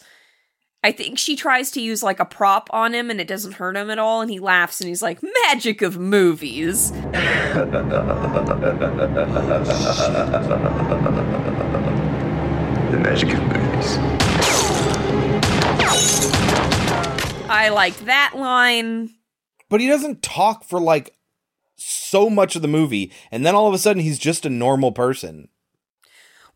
I 0.82 0.94
think 0.94 1.20
she 1.20 1.36
tries 1.36 1.72
to 1.72 1.82
use 1.82 2.02
like 2.04 2.22
a 2.22 2.26
prop 2.26 2.70
on 2.72 2.94
him 2.94 3.10
and 3.10 3.20
it 3.20 3.28
doesn't 3.28 3.54
hurt 3.54 3.76
him 3.76 3.90
at 3.90 4.00
all, 4.00 4.22
and 4.22 4.32
he 4.32 4.40
laughs 4.40 4.80
and 4.80 4.88
he's 4.88 5.02
like, 5.02 5.20
Magic 5.46 5.82
of 5.82 5.98
movies. 5.98 6.92
The 12.94 13.00
magic 13.00 13.34
of 13.34 13.42
movies. 13.42 13.98
I 17.50 17.70
liked 17.74 18.06
that 18.06 18.34
line. 18.36 19.10
But 19.70 19.82
he 19.82 19.88
doesn't 19.88 20.22
talk 20.22 20.64
for 20.64 20.80
like 20.80 21.16
so 21.86 22.30
much 22.30 22.56
of 22.56 22.62
the 22.62 22.68
movie, 22.68 23.12
and 23.32 23.46
then 23.46 23.56
all 23.56 23.68
of 23.68 23.74
a 23.74 23.78
sudden 23.78 24.02
he's 24.02 24.20
just 24.20 24.46
a 24.46 24.50
normal 24.50 24.92
person. 24.92 25.50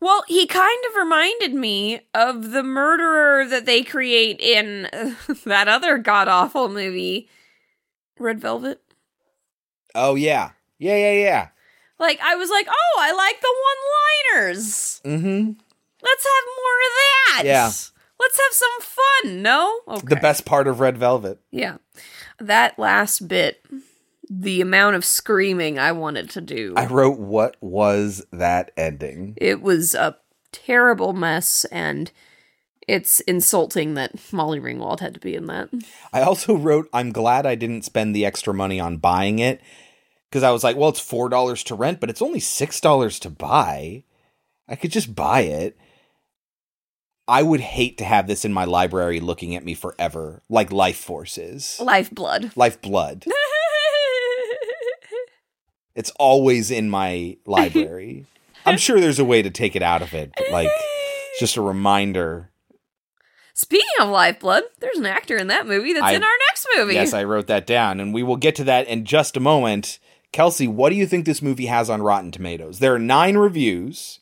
Well, 0.00 0.22
he 0.28 0.46
kind 0.46 0.84
of 0.88 0.96
reminded 0.96 1.54
me 1.54 2.00
of 2.14 2.52
the 2.52 2.62
murderer 2.62 3.46
that 3.46 3.66
they 3.66 3.82
create 3.82 4.40
in 4.40 4.86
uh, 4.92 5.14
that 5.44 5.68
other 5.68 5.98
god 5.98 6.28
awful 6.28 6.68
movie, 6.68 7.28
Red 8.18 8.40
Velvet. 8.40 8.80
Oh 9.94 10.14
yeah. 10.14 10.50
Yeah, 10.78 10.96
yeah, 10.96 11.12
yeah. 11.12 11.48
Like, 11.98 12.20
I 12.22 12.36
was 12.36 12.50
like, 12.50 12.68
oh, 12.68 12.98
I 13.00 13.12
like 13.12 13.40
the 13.40 13.54
one 14.32 14.44
liners. 14.44 15.00
Mm-hmm. 15.04 15.52
Let's 16.02 16.24
have 16.24 16.44
more 16.46 16.78
of 16.86 16.94
that. 17.36 17.42
Yeah. 17.44 17.70
Let's 18.20 18.40
have 18.40 18.52
some 18.52 18.80
fun, 19.24 19.42
no? 19.42 19.80
Okay. 19.88 20.06
The 20.06 20.16
best 20.16 20.44
part 20.44 20.68
of 20.68 20.78
Red 20.78 20.96
Velvet. 20.98 21.40
Yeah. 21.50 21.78
That 22.38 22.78
last 22.78 23.26
bit, 23.26 23.64
the 24.30 24.60
amount 24.60 24.96
of 24.96 25.04
screaming 25.04 25.78
I 25.78 25.92
wanted 25.92 26.30
to 26.30 26.40
do. 26.40 26.74
I 26.76 26.86
wrote 26.86 27.18
what 27.18 27.56
was 27.60 28.24
that 28.32 28.70
ending? 28.76 29.34
It 29.36 29.62
was 29.62 29.94
a 29.94 30.16
terrible 30.52 31.12
mess, 31.12 31.64
and 31.66 32.10
it's 32.86 33.20
insulting 33.20 33.94
that 33.94 34.32
Molly 34.32 34.60
Ringwald 34.60 35.00
had 35.00 35.14
to 35.14 35.20
be 35.20 35.34
in 35.34 35.46
that. 35.46 35.68
I 36.12 36.22
also 36.22 36.54
wrote 36.54 36.88
I'm 36.92 37.12
glad 37.12 37.46
I 37.46 37.54
didn't 37.54 37.84
spend 37.84 38.14
the 38.14 38.26
extra 38.26 38.54
money 38.54 38.80
on 38.80 38.96
buying 38.96 39.38
it 39.38 39.60
because 40.30 40.42
I 40.42 40.50
was 40.50 40.64
like, 40.64 40.76
well, 40.76 40.90
it's 40.90 41.00
$4 41.00 41.64
to 41.64 41.74
rent, 41.74 42.00
but 42.00 42.10
it's 42.10 42.22
only 42.22 42.40
$6 42.40 43.20
to 43.20 43.30
buy. 43.30 44.04
I 44.68 44.76
could 44.76 44.92
just 44.92 45.14
buy 45.14 45.40
it. 45.40 45.78
I 47.26 47.42
would 47.42 47.60
hate 47.60 47.98
to 47.98 48.04
have 48.04 48.26
this 48.26 48.44
in 48.44 48.52
my 48.54 48.64
library 48.64 49.20
looking 49.20 49.54
at 49.54 49.64
me 49.64 49.74
forever, 49.74 50.42
like 50.48 50.72
Life 50.72 50.96
Force 50.96 51.36
is. 51.36 51.78
Lifeblood. 51.78 52.52
Life 52.56 52.80
Blood. 52.80 53.26
it's 55.98 56.10
always 56.18 56.70
in 56.70 56.88
my 56.88 57.36
library. 57.44 58.24
I'm 58.64 58.78
sure 58.78 59.00
there's 59.00 59.18
a 59.18 59.24
way 59.24 59.42
to 59.42 59.50
take 59.50 59.74
it 59.76 59.82
out 59.82 60.00
of 60.02 60.14
it, 60.14 60.30
but 60.36 60.50
like 60.50 60.68
it's 60.70 61.40
just 61.40 61.56
a 61.56 61.60
reminder. 61.62 62.50
Speaking 63.54 63.86
of 64.00 64.08
Lifeblood, 64.08 64.62
there's 64.78 64.98
an 64.98 65.06
actor 65.06 65.36
in 65.36 65.48
that 65.48 65.66
movie 65.66 65.92
that's 65.92 66.04
I- 66.04 66.12
in 66.12 66.22
our 66.22 66.38
next 66.48 66.66
movie. 66.76 66.94
Yes, 66.94 67.12
I 67.12 67.24
wrote 67.24 67.48
that 67.48 67.66
down, 67.66 67.98
and 67.98 68.14
we 68.14 68.22
will 68.22 68.36
get 68.36 68.54
to 68.56 68.64
that 68.64 68.86
in 68.86 69.04
just 69.04 69.36
a 69.36 69.40
moment. 69.40 69.98
Kelsey, 70.30 70.68
what 70.68 70.90
do 70.90 70.96
you 70.96 71.06
think 71.06 71.24
this 71.26 71.42
movie 71.42 71.66
has 71.66 71.90
on 71.90 72.02
Rotten 72.02 72.30
Tomatoes? 72.30 72.78
There 72.78 72.94
are 72.94 72.98
nine 72.98 73.36
reviews. 73.36 74.20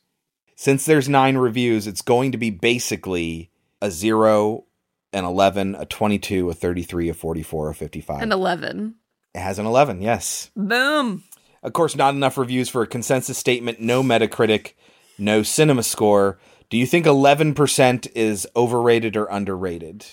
Since 0.55 0.87
there's 0.87 1.09
nine 1.09 1.37
reviews, 1.37 1.87
it's 1.87 2.01
going 2.01 2.33
to 2.33 2.39
be 2.39 2.49
basically 2.51 3.51
a 3.83 3.91
zero, 3.91 4.65
an 5.13 5.25
11, 5.25 5.75
a 5.75 5.85
22, 5.85 6.49
a 6.49 6.55
33, 6.55 7.11
a 7.11 7.15
44, 7.15 7.71
a 7.71 7.75
55. 7.75 8.23
An 8.23 8.33
11. 8.33 8.95
it 9.35 9.41
has 9.41 9.59
an 9.59 9.67
11, 9.67 10.01
yes. 10.01 10.51
Boom. 10.57 11.25
Of 11.67 11.73
course, 11.73 11.97
not 11.97 12.15
enough 12.15 12.39
reviews 12.39 12.69
for 12.69 12.83
a 12.83 12.87
consensus 12.87 13.37
statement, 13.37 13.81
no 13.81 14.01
Metacritic, 14.01 14.75
no 15.19 15.43
cinema 15.43 15.83
score. 15.83 16.39
Do 16.71 16.77
you 16.77 16.87
think 16.87 17.07
11% 17.07 18.09
is 18.15 18.47
overrated 18.55 19.17
or 19.17 19.27
underrated? 19.27 20.07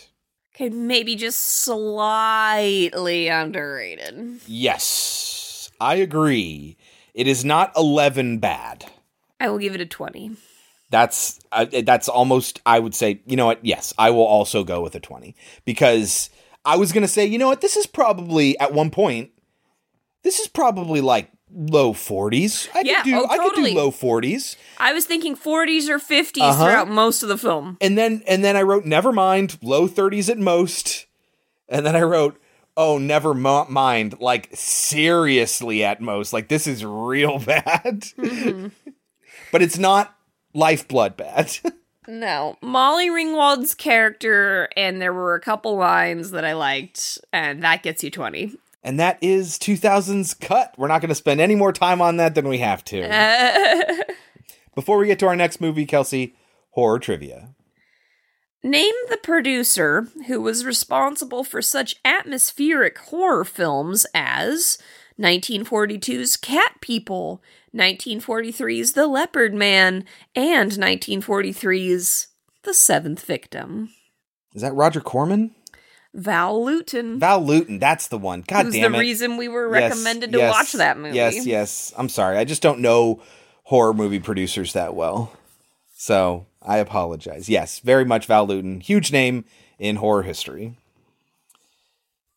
Okay, 0.55 0.69
maybe 0.69 1.15
just 1.15 1.39
slightly 1.39 3.27
underrated. 3.27 4.39
Yes, 4.47 5.69
I 5.79 5.95
agree. 5.95 6.75
It 7.13 7.27
is 7.27 7.45
not 7.45 7.71
11 7.77 8.39
bad. 8.39 8.85
I 9.39 9.49
will 9.49 9.59
give 9.59 9.75
it 9.75 9.81
a 9.81 9.85
20. 9.85 10.31
That's 10.89 11.39
uh, 11.51 11.65
that's 11.83 12.09
almost 12.09 12.61
I 12.65 12.79
would 12.79 12.95
say, 12.95 13.21
you 13.27 13.35
know 13.35 13.45
what? 13.45 13.63
Yes, 13.63 13.93
I 13.99 14.09
will 14.09 14.25
also 14.25 14.63
go 14.63 14.81
with 14.81 14.95
a 14.95 14.99
20 14.99 15.35
because 15.65 16.31
I 16.65 16.77
was 16.77 16.91
going 16.91 17.03
to 17.03 17.07
say, 17.07 17.27
you 17.27 17.37
know 17.37 17.47
what? 17.47 17.61
This 17.61 17.77
is 17.77 17.85
probably 17.85 18.57
at 18.59 18.73
one 18.73 18.89
point 18.89 19.29
this 20.23 20.39
is 20.39 20.47
probably 20.47 21.01
like 21.01 21.29
low 21.55 21.93
40s. 21.93 22.67
I 22.73 22.81
Yeah, 22.83 23.01
could 23.03 23.09
do 23.09 23.15
oh, 23.21 23.27
I 23.29 23.37
could 23.37 23.55
do 23.55 23.67
low 23.75 23.91
40s. 23.91 24.55
I 24.77 24.93
was 24.93 25.05
thinking 25.05 25.35
40s 25.35 25.87
or 25.89 25.99
50s 25.99 26.41
Uh-huh. 26.41 26.63
throughout 26.65 26.89
most 26.89 27.23
of 27.23 27.29
the 27.29 27.37
film. 27.37 27.77
And 27.81 27.97
then 27.97 28.23
and 28.27 28.43
then 28.43 28.55
I 28.57 28.61
wrote 28.63 28.85
never 28.85 29.11
mind, 29.11 29.57
low 29.61 29.87
30s 29.87 30.29
at 30.29 30.37
most. 30.37 31.05
And 31.69 31.85
then 31.85 31.95
I 31.95 32.01
wrote 32.01 32.39
oh, 32.75 32.97
never 32.97 33.35
mo- 33.35 33.67
mind, 33.69 34.19
like 34.19 34.49
seriously 34.53 35.83
at 35.83 36.01
most. 36.01 36.33
Like 36.33 36.47
this 36.47 36.65
is 36.67 36.83
real 36.83 37.37
bad. 37.45 38.05
but 39.51 39.61
it's 39.61 39.77
not 39.77 40.15
lifeblood 40.53 41.15
bad. 41.17 41.57
No, 42.05 42.57
Molly 42.61 43.07
Ringwald's 43.09 43.73
character, 43.73 44.67
and 44.75 45.01
there 45.01 45.13
were 45.13 45.35
a 45.35 45.39
couple 45.39 45.77
lines 45.77 46.31
that 46.31 46.43
I 46.43 46.51
liked, 46.51 47.17
and 47.31 47.63
that 47.63 47.81
gets 47.81 48.03
you 48.03 48.11
20. 48.11 48.51
And 48.83 48.99
that 48.99 49.17
is 49.21 49.57
2000's 49.57 50.33
cut. 50.33 50.73
We're 50.77 50.87
not 50.87 51.01
going 51.01 51.09
to 51.09 51.15
spend 51.15 51.39
any 51.39 51.55
more 51.55 51.71
time 51.71 52.01
on 52.01 52.17
that 52.17 52.35
than 52.35 52.47
we 52.47 52.59
have 52.59 52.83
to. 52.85 54.05
Before 54.75 54.97
we 54.97 55.07
get 55.07 55.19
to 55.19 55.27
our 55.27 55.35
next 55.35 55.61
movie, 55.61 55.85
Kelsey, 55.85 56.35
horror 56.71 56.99
trivia. 56.99 57.49
Name 58.63 58.93
the 59.09 59.17
producer 59.17 60.07
who 60.27 60.41
was 60.41 60.65
responsible 60.65 61.43
for 61.43 61.61
such 61.61 61.95
atmospheric 62.05 62.97
horror 62.97 63.43
films 63.43 64.05
as 64.13 64.77
1942's 65.19 66.37
Cat 66.37 66.75
People, 66.81 67.43
1943's 67.75 68.93
The 68.93 69.07
Leopard 69.07 69.53
Man, 69.53 70.05
and 70.33 70.71
1943's 70.71 72.27
The 72.63 72.73
Seventh 72.73 73.23
Victim. 73.25 73.89
Is 74.55 74.61
that 74.61 74.73
Roger 74.73 75.01
Corman? 75.01 75.53
Val 76.13 76.63
Lewton. 76.63 77.19
Val 77.19 77.43
Lewton, 77.43 77.79
that's 77.79 78.07
the 78.07 78.17
one. 78.17 78.43
God 78.47 78.65
who's 78.65 78.73
damn 78.75 78.91
the 78.91 78.97
it. 78.99 79.01
reason 79.01 79.37
we 79.37 79.47
were 79.47 79.73
Yes, 79.75 79.91
recommended 79.91 80.31
to 80.33 80.37
yes, 80.37 80.51
watch 80.53 80.71
that 80.73 80.97
movie. 80.97 81.15
Yes, 81.15 81.45
yes. 81.45 81.93
I'm 81.97 82.09
sorry. 82.09 82.37
I 82.37 82.43
just 82.43 82.61
don't 82.61 82.79
know 82.79 83.21
horror 83.63 83.93
movie 83.93 84.19
producers 84.19 84.73
that 84.73 84.93
well. 84.95 85.31
So 85.95 86.45
I 86.61 86.77
apologize. 86.77 87.49
Yes, 87.49 87.79
very 87.79 88.05
much 88.05 88.25
Val 88.27 88.45
Lewton. 88.45 88.79
Huge 88.81 89.11
name 89.11 89.45
in 89.79 89.95
horror 89.95 90.23
history. 90.23 90.77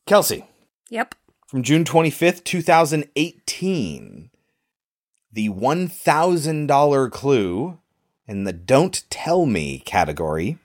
Kelsey, 0.07 0.45
Yep. 0.89 1.15
from 1.49 1.63
June 1.63 1.85
25th, 1.85 2.45
2018, 2.45 4.31
the 5.33 5.49
$1,000 5.49 7.11
clue 7.11 7.79
in 8.29 8.45
the 8.45 8.53
Don't 8.53 9.03
Tell 9.11 9.45
Me 9.47 9.81
category. 9.81 10.59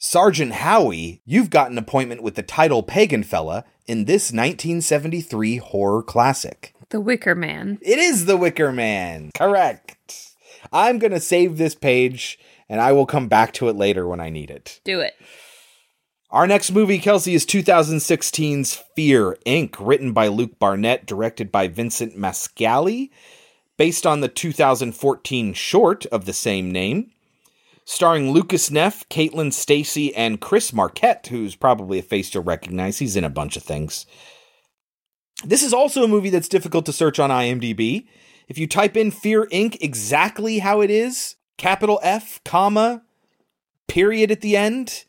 Sergeant 0.00 0.52
Howie, 0.52 1.22
you've 1.24 1.50
got 1.50 1.72
an 1.72 1.78
appointment 1.78 2.22
with 2.22 2.36
the 2.36 2.42
title 2.44 2.84
Pagan 2.84 3.24
Fella 3.24 3.64
in 3.86 4.04
this 4.04 4.30
1973 4.30 5.56
horror 5.56 6.04
classic. 6.04 6.72
The 6.90 7.00
Wicker 7.00 7.34
Man. 7.34 7.78
It 7.82 7.98
is 7.98 8.26
The 8.26 8.36
Wicker 8.36 8.70
Man. 8.70 9.32
Correct. 9.34 10.34
I'm 10.72 11.00
going 11.00 11.10
to 11.10 11.20
save 11.20 11.58
this 11.58 11.74
page 11.74 12.38
and 12.68 12.80
I 12.80 12.92
will 12.92 13.06
come 13.06 13.26
back 13.26 13.52
to 13.54 13.68
it 13.68 13.74
later 13.74 14.06
when 14.06 14.20
I 14.20 14.30
need 14.30 14.50
it. 14.50 14.80
Do 14.84 15.00
it. 15.00 15.14
Our 16.30 16.46
next 16.46 16.70
movie, 16.70 16.98
Kelsey, 16.98 17.34
is 17.34 17.44
2016's 17.44 18.82
Fear 18.94 19.38
Inc., 19.46 19.76
written 19.80 20.12
by 20.12 20.28
Luke 20.28 20.58
Barnett, 20.58 21.06
directed 21.06 21.50
by 21.50 21.66
Vincent 21.66 22.16
Masciale, 22.16 23.10
based 23.78 24.06
on 24.06 24.20
the 24.20 24.28
2014 24.28 25.54
short 25.54 26.04
of 26.06 26.26
the 26.26 26.34
same 26.34 26.70
name, 26.70 27.10
starring 27.90 28.32
Lucas 28.32 28.70
Neff, 28.70 29.08
Caitlin 29.08 29.50
Stasey, 29.50 30.12
and 30.14 30.42
Chris 30.42 30.74
Marquette, 30.74 31.26
who's 31.28 31.56
probably 31.56 31.98
a 31.98 32.02
face 32.02 32.34
you'll 32.34 32.44
recognize. 32.44 32.98
He's 32.98 33.16
in 33.16 33.24
a 33.24 33.30
bunch 33.30 33.56
of 33.56 33.62
things. 33.62 34.04
This 35.42 35.62
is 35.62 35.72
also 35.72 36.04
a 36.04 36.08
movie 36.08 36.28
that's 36.28 36.48
difficult 36.48 36.84
to 36.84 36.92
search 36.92 37.18
on 37.18 37.30
IMDb. 37.30 38.06
If 38.46 38.58
you 38.58 38.66
type 38.66 38.94
in 38.94 39.10
Fear 39.10 39.46
Inc. 39.46 39.78
exactly 39.80 40.58
how 40.58 40.82
it 40.82 40.90
is, 40.90 41.36
capital 41.56 41.98
F, 42.02 42.44
comma, 42.44 43.04
period 43.86 44.30
at 44.30 44.42
the 44.42 44.54
end, 44.54 45.04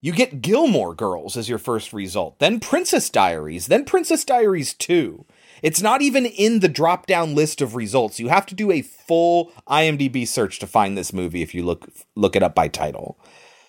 you 0.00 0.12
get 0.12 0.42
Gilmore 0.42 0.94
Girls 0.94 1.36
as 1.36 1.48
your 1.48 1.58
first 1.58 1.92
result, 1.92 2.38
then 2.38 2.60
Princess 2.60 3.10
Diaries, 3.10 3.66
then 3.66 3.84
Princess 3.84 4.24
Diaries 4.24 4.74
2. 4.74 5.24
It's 5.62 5.82
not 5.82 6.02
even 6.02 6.26
in 6.26 6.60
the 6.60 6.68
drop 6.68 7.06
down 7.06 7.34
list 7.34 7.60
of 7.60 7.74
results. 7.74 8.20
You 8.20 8.28
have 8.28 8.46
to 8.46 8.54
do 8.54 8.70
a 8.70 8.82
full 8.82 9.52
IMDb 9.68 10.26
search 10.26 10.58
to 10.60 10.66
find 10.66 10.96
this 10.96 11.12
movie 11.12 11.42
if 11.42 11.54
you 11.54 11.64
look 11.64 11.88
look 12.14 12.36
it 12.36 12.42
up 12.42 12.54
by 12.54 12.68
title. 12.68 13.18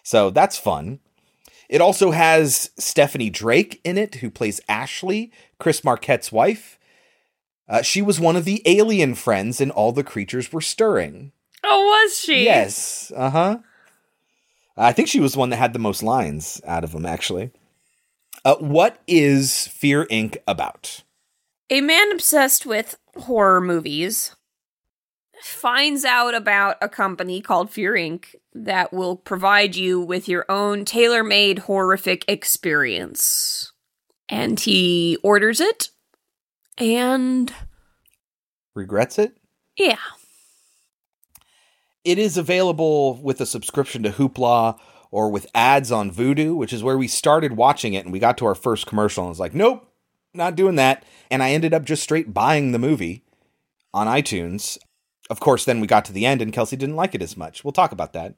So 0.04 0.30
that's 0.30 0.58
fun. 0.58 1.00
It 1.70 1.82
also 1.82 2.12
has 2.12 2.72
Stephanie 2.78 3.30
Drake 3.30 3.82
in 3.84 3.98
it, 3.98 4.16
who 4.16 4.30
plays 4.30 4.62
Ashley, 4.70 5.32
Chris 5.60 5.84
Marquette's 5.84 6.32
wife. 6.32 6.80
Uh, 7.68 7.82
she 7.82 8.02
was 8.02 8.20
one 8.20 8.38
of 8.38 8.46
the 8.46 8.62
alien 8.66 9.16
friends 9.16 9.60
in 9.60 9.72
All 9.72 9.92
the 9.92 10.04
Creatures 10.04 10.54
Were 10.54 10.62
Stirring. 10.62 11.34
Oh, 11.64 11.84
was 12.06 12.18
she? 12.18 12.46
Yes. 12.46 13.12
Uh 13.16 13.30
huh. 13.30 13.58
I 14.78 14.94
think 14.94 15.08
she 15.10 15.20
was 15.20 15.34
the 15.34 15.40
one 15.40 15.50
that 15.50 15.58
had 15.58 15.74
the 15.74 15.80
most 15.80 16.04
lines 16.04 16.62
out 16.66 16.84
of 16.84 16.92
them, 16.92 17.06
actually. 17.06 17.52
Uh, 18.46 18.56
what 18.56 19.02
is 19.08 19.68
Fear 19.68 20.06
Inc. 20.06 20.38
about? 20.48 21.02
A 21.70 21.82
man 21.82 22.12
obsessed 22.12 22.66
with 22.66 22.98
horror 23.16 23.60
movies 23.60 24.36
finds 25.42 26.06
out 26.06 26.34
about 26.34 26.78
a 26.82 26.90
company 26.90 27.42
called 27.42 27.70
Fear 27.70 27.94
Inc. 27.94 28.36
that 28.54 28.94
will 28.94 29.18
provide 29.18 29.76
you 29.76 30.00
with 30.00 30.28
your 30.28 30.46
own 30.50 30.86
tailor 30.86 31.24
made 31.24 31.60
horrific 31.60 32.24
experience. 32.28 33.74
And 34.30 34.60
he 34.60 35.18
orders 35.24 35.60
it, 35.62 35.90
and 36.78 37.54
Regrets 38.76 39.18
it? 39.20 39.38
yeah. 39.78 39.98
It 42.04 42.18
is 42.18 42.38
available 42.38 43.22
with 43.22 43.42
a 43.42 43.46
subscription 43.46 44.04
to 44.04 44.12
Hoopla 44.12 44.80
or 45.12 45.30
with 45.30 45.48
ads 45.54 45.92
on 45.92 46.12
Vudu, 46.12 46.56
which 46.56 46.72
is 46.72 46.84
where 46.84 46.98
we 46.98 47.08
started 47.08 47.58
watching 47.58 47.94
it 47.94 48.06
and 48.06 48.14
we 48.14 48.20
got 48.20 48.38
to 48.38 48.46
our 48.46 48.56
first 48.56 48.86
commercial 48.86 49.24
and 49.24 49.30
was 49.30 49.40
like, 49.40 49.54
nope, 49.54 49.87
not 50.38 50.56
doing 50.56 50.76
that. 50.76 51.04
And 51.30 51.44
I 51.44 51.52
ended 51.52 51.74
up 51.74 51.84
just 51.84 52.04
straight 52.04 52.34
buying 52.34 52.72
the 52.72 52.80
movie 52.80 53.24
on 53.94 54.08
iTunes. 54.08 54.78
Of 55.30 55.40
course, 55.40 55.66
then 55.66 55.82
we 55.82 55.88
got 55.88 56.06
to 56.06 56.14
the 56.14 56.26
end 56.26 56.42
and 56.42 56.54
Kelsey 56.54 56.78
didn't 56.78 56.96
like 56.96 57.14
it 57.14 57.22
as 57.22 57.36
much. 57.36 57.64
We'll 57.64 57.74
talk 57.74 57.92
about 57.92 58.14
that. 58.14 58.36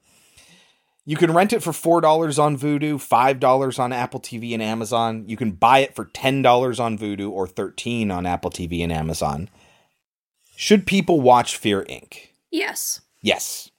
You 1.06 1.16
can 1.16 1.32
rent 1.32 1.52
it 1.52 1.62
for 1.62 1.72
$4 1.72 2.38
on 2.42 2.58
Vudu, 2.58 2.94
$5 2.94 3.78
on 3.78 3.92
Apple 3.92 4.20
TV 4.20 4.52
and 4.52 4.62
Amazon. 4.62 5.24
You 5.26 5.36
can 5.36 5.52
buy 5.52 5.80
it 5.80 5.94
for 5.94 6.06
$10 6.06 6.80
on 6.80 6.98
Vudu 6.98 7.30
or 7.30 7.46
13 7.46 8.10
on 8.10 8.26
Apple 8.26 8.50
TV 8.50 8.82
and 8.82 8.92
Amazon. 8.92 9.48
Should 10.56 10.86
people 10.86 11.20
watch 11.20 11.56
Fear 11.56 11.84
Inc? 11.84 12.28
Yes. 12.50 13.00
Yes. 13.22 13.70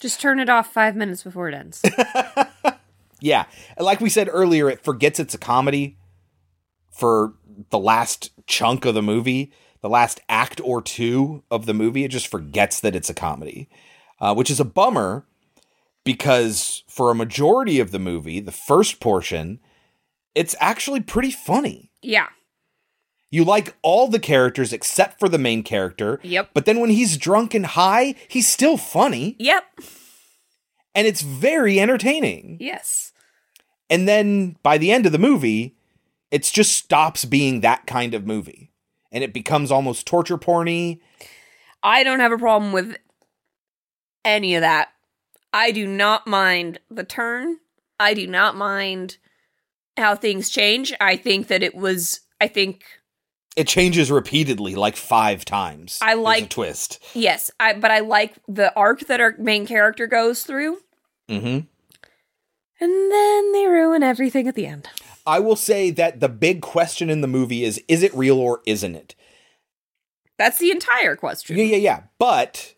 Just 0.00 0.20
turn 0.20 0.40
it 0.40 0.48
off 0.48 0.72
five 0.72 0.96
minutes 0.96 1.22
before 1.22 1.48
it 1.48 1.54
ends. 1.54 1.82
Yeah. 3.22 3.44
Like 3.78 4.00
we 4.00 4.10
said 4.10 4.28
earlier, 4.30 4.68
it 4.68 4.82
forgets 4.84 5.20
it's 5.20 5.34
a 5.34 5.38
comedy 5.38 5.96
for 6.90 7.34
the 7.70 7.78
last 7.78 8.30
chunk 8.46 8.84
of 8.84 8.94
the 8.94 9.02
movie, 9.02 9.52
the 9.80 9.88
last 9.88 10.20
act 10.28 10.60
or 10.64 10.80
two 10.82 11.42
of 11.50 11.66
the 11.66 11.74
movie. 11.74 12.04
It 12.04 12.10
just 12.10 12.26
forgets 12.28 12.80
that 12.80 12.94
it's 12.94 13.10
a 13.10 13.14
comedy, 13.14 13.68
uh, 14.20 14.34
which 14.34 14.50
is 14.50 14.60
a 14.60 14.64
bummer 14.64 15.26
because 16.04 16.82
for 16.88 17.10
a 17.10 17.14
majority 17.14 17.78
of 17.80 17.90
the 17.90 17.98
movie, 17.98 18.40
the 18.40 18.52
first 18.52 19.00
portion, 19.00 19.60
it's 20.34 20.54
actually 20.60 21.00
pretty 21.00 21.30
funny. 21.30 21.90
yeah. 22.02 22.28
You 23.34 23.44
like 23.44 23.74
all 23.80 24.08
the 24.08 24.18
characters 24.18 24.74
except 24.74 25.18
for 25.18 25.26
the 25.26 25.38
main 25.38 25.62
character. 25.62 26.20
Yep. 26.22 26.50
But 26.52 26.66
then 26.66 26.80
when 26.80 26.90
he's 26.90 27.16
drunk 27.16 27.54
and 27.54 27.64
high, 27.64 28.14
he's 28.28 28.46
still 28.46 28.76
funny. 28.76 29.36
Yep. 29.38 29.64
And 30.94 31.06
it's 31.06 31.22
very 31.22 31.80
entertaining. 31.80 32.58
Yes. 32.60 33.12
And 33.88 34.06
then 34.06 34.56
by 34.62 34.76
the 34.76 34.92
end 34.92 35.06
of 35.06 35.12
the 35.12 35.18
movie, 35.18 35.78
it 36.32 36.42
just 36.42 36.72
stops 36.72 37.24
being 37.24 37.60
that 37.60 37.86
kind 37.86 38.14
of 38.14 38.26
movie. 38.26 38.72
And 39.12 39.22
it 39.22 39.32
becomes 39.32 39.70
almost 39.70 40.06
torture 40.06 40.38
porny. 40.38 40.98
I 41.82 42.02
don't 42.02 42.20
have 42.20 42.32
a 42.32 42.38
problem 42.38 42.72
with 42.72 42.96
any 44.24 44.54
of 44.54 44.62
that. 44.62 44.88
I 45.52 45.70
do 45.70 45.86
not 45.86 46.26
mind 46.26 46.78
the 46.90 47.04
turn. 47.04 47.58
I 48.00 48.14
do 48.14 48.26
not 48.26 48.56
mind 48.56 49.18
how 49.96 50.14
things 50.16 50.48
change. 50.48 50.92
I 51.00 51.16
think 51.16 51.48
that 51.48 51.62
it 51.62 51.74
was 51.74 52.20
I 52.40 52.48
think 52.48 52.84
It 53.54 53.68
changes 53.68 54.10
repeatedly, 54.10 54.74
like 54.74 54.96
five 54.96 55.44
times. 55.44 55.98
I 56.00 56.14
like- 56.14 56.48
twist. 56.48 56.98
yes, 57.14 57.50
I 57.60 57.74
but 57.74 57.90
I 57.90 57.98
like 58.00 58.34
the 58.48 58.74
arc 58.74 59.00
that 59.08 59.20
our 59.20 59.34
main 59.38 59.66
character 59.66 60.06
goes 60.06 60.44
through. 60.44 60.78
Mm-hmm. 61.28 61.66
And 62.82 63.12
then 63.12 63.52
they 63.52 63.66
ruin 63.66 64.02
everything 64.02 64.48
at 64.48 64.56
the 64.56 64.66
end. 64.66 64.88
I 65.24 65.38
will 65.38 65.54
say 65.54 65.90
that 65.92 66.18
the 66.18 66.28
big 66.28 66.62
question 66.62 67.10
in 67.10 67.20
the 67.20 67.28
movie 67.28 67.62
is: 67.62 67.80
Is 67.86 68.02
it 68.02 68.12
real 68.12 68.40
or 68.40 68.60
isn't 68.66 68.96
it? 68.96 69.14
That's 70.36 70.58
the 70.58 70.72
entire 70.72 71.14
question. 71.14 71.56
Yeah, 71.56 71.62
yeah, 71.62 71.76
yeah. 71.76 72.00
But 72.18 72.74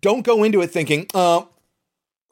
don't 0.00 0.24
go 0.24 0.44
into 0.44 0.60
it 0.60 0.70
thinking, 0.70 1.08
"Uh, 1.12 1.46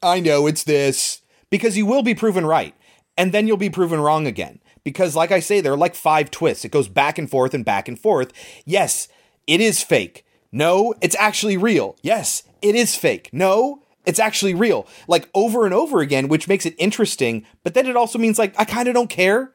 I 0.00 0.20
know 0.20 0.46
it's 0.46 0.62
this," 0.62 1.22
because 1.50 1.76
you 1.76 1.86
will 1.86 2.04
be 2.04 2.14
proven 2.14 2.46
right, 2.46 2.76
and 3.16 3.32
then 3.32 3.48
you'll 3.48 3.56
be 3.56 3.68
proven 3.68 4.00
wrong 4.00 4.28
again. 4.28 4.60
Because, 4.84 5.16
like 5.16 5.32
I 5.32 5.40
say, 5.40 5.60
there 5.60 5.72
are 5.72 5.76
like 5.76 5.96
five 5.96 6.30
twists. 6.30 6.64
It 6.64 6.70
goes 6.70 6.86
back 6.86 7.18
and 7.18 7.28
forth 7.28 7.52
and 7.52 7.64
back 7.64 7.88
and 7.88 7.98
forth. 7.98 8.32
Yes, 8.64 9.08
it 9.48 9.60
is 9.60 9.82
fake. 9.82 10.24
No, 10.52 10.94
it's 11.00 11.16
actually 11.18 11.56
real. 11.56 11.96
Yes, 12.00 12.44
it 12.62 12.76
is 12.76 12.94
fake. 12.94 13.28
No, 13.32 13.82
it's 14.06 14.18
actually 14.18 14.54
real. 14.54 14.86
Like 15.08 15.28
over 15.34 15.64
and 15.64 15.74
over 15.74 16.00
again, 16.00 16.28
which 16.28 16.48
makes 16.48 16.66
it 16.66 16.74
interesting. 16.78 17.44
But 17.62 17.74
then 17.74 17.86
it 17.86 17.96
also 17.96 18.18
means 18.18 18.38
like 18.38 18.54
I 18.58 18.64
kind 18.64 18.88
of 18.88 18.94
don't 18.94 19.10
care 19.10 19.52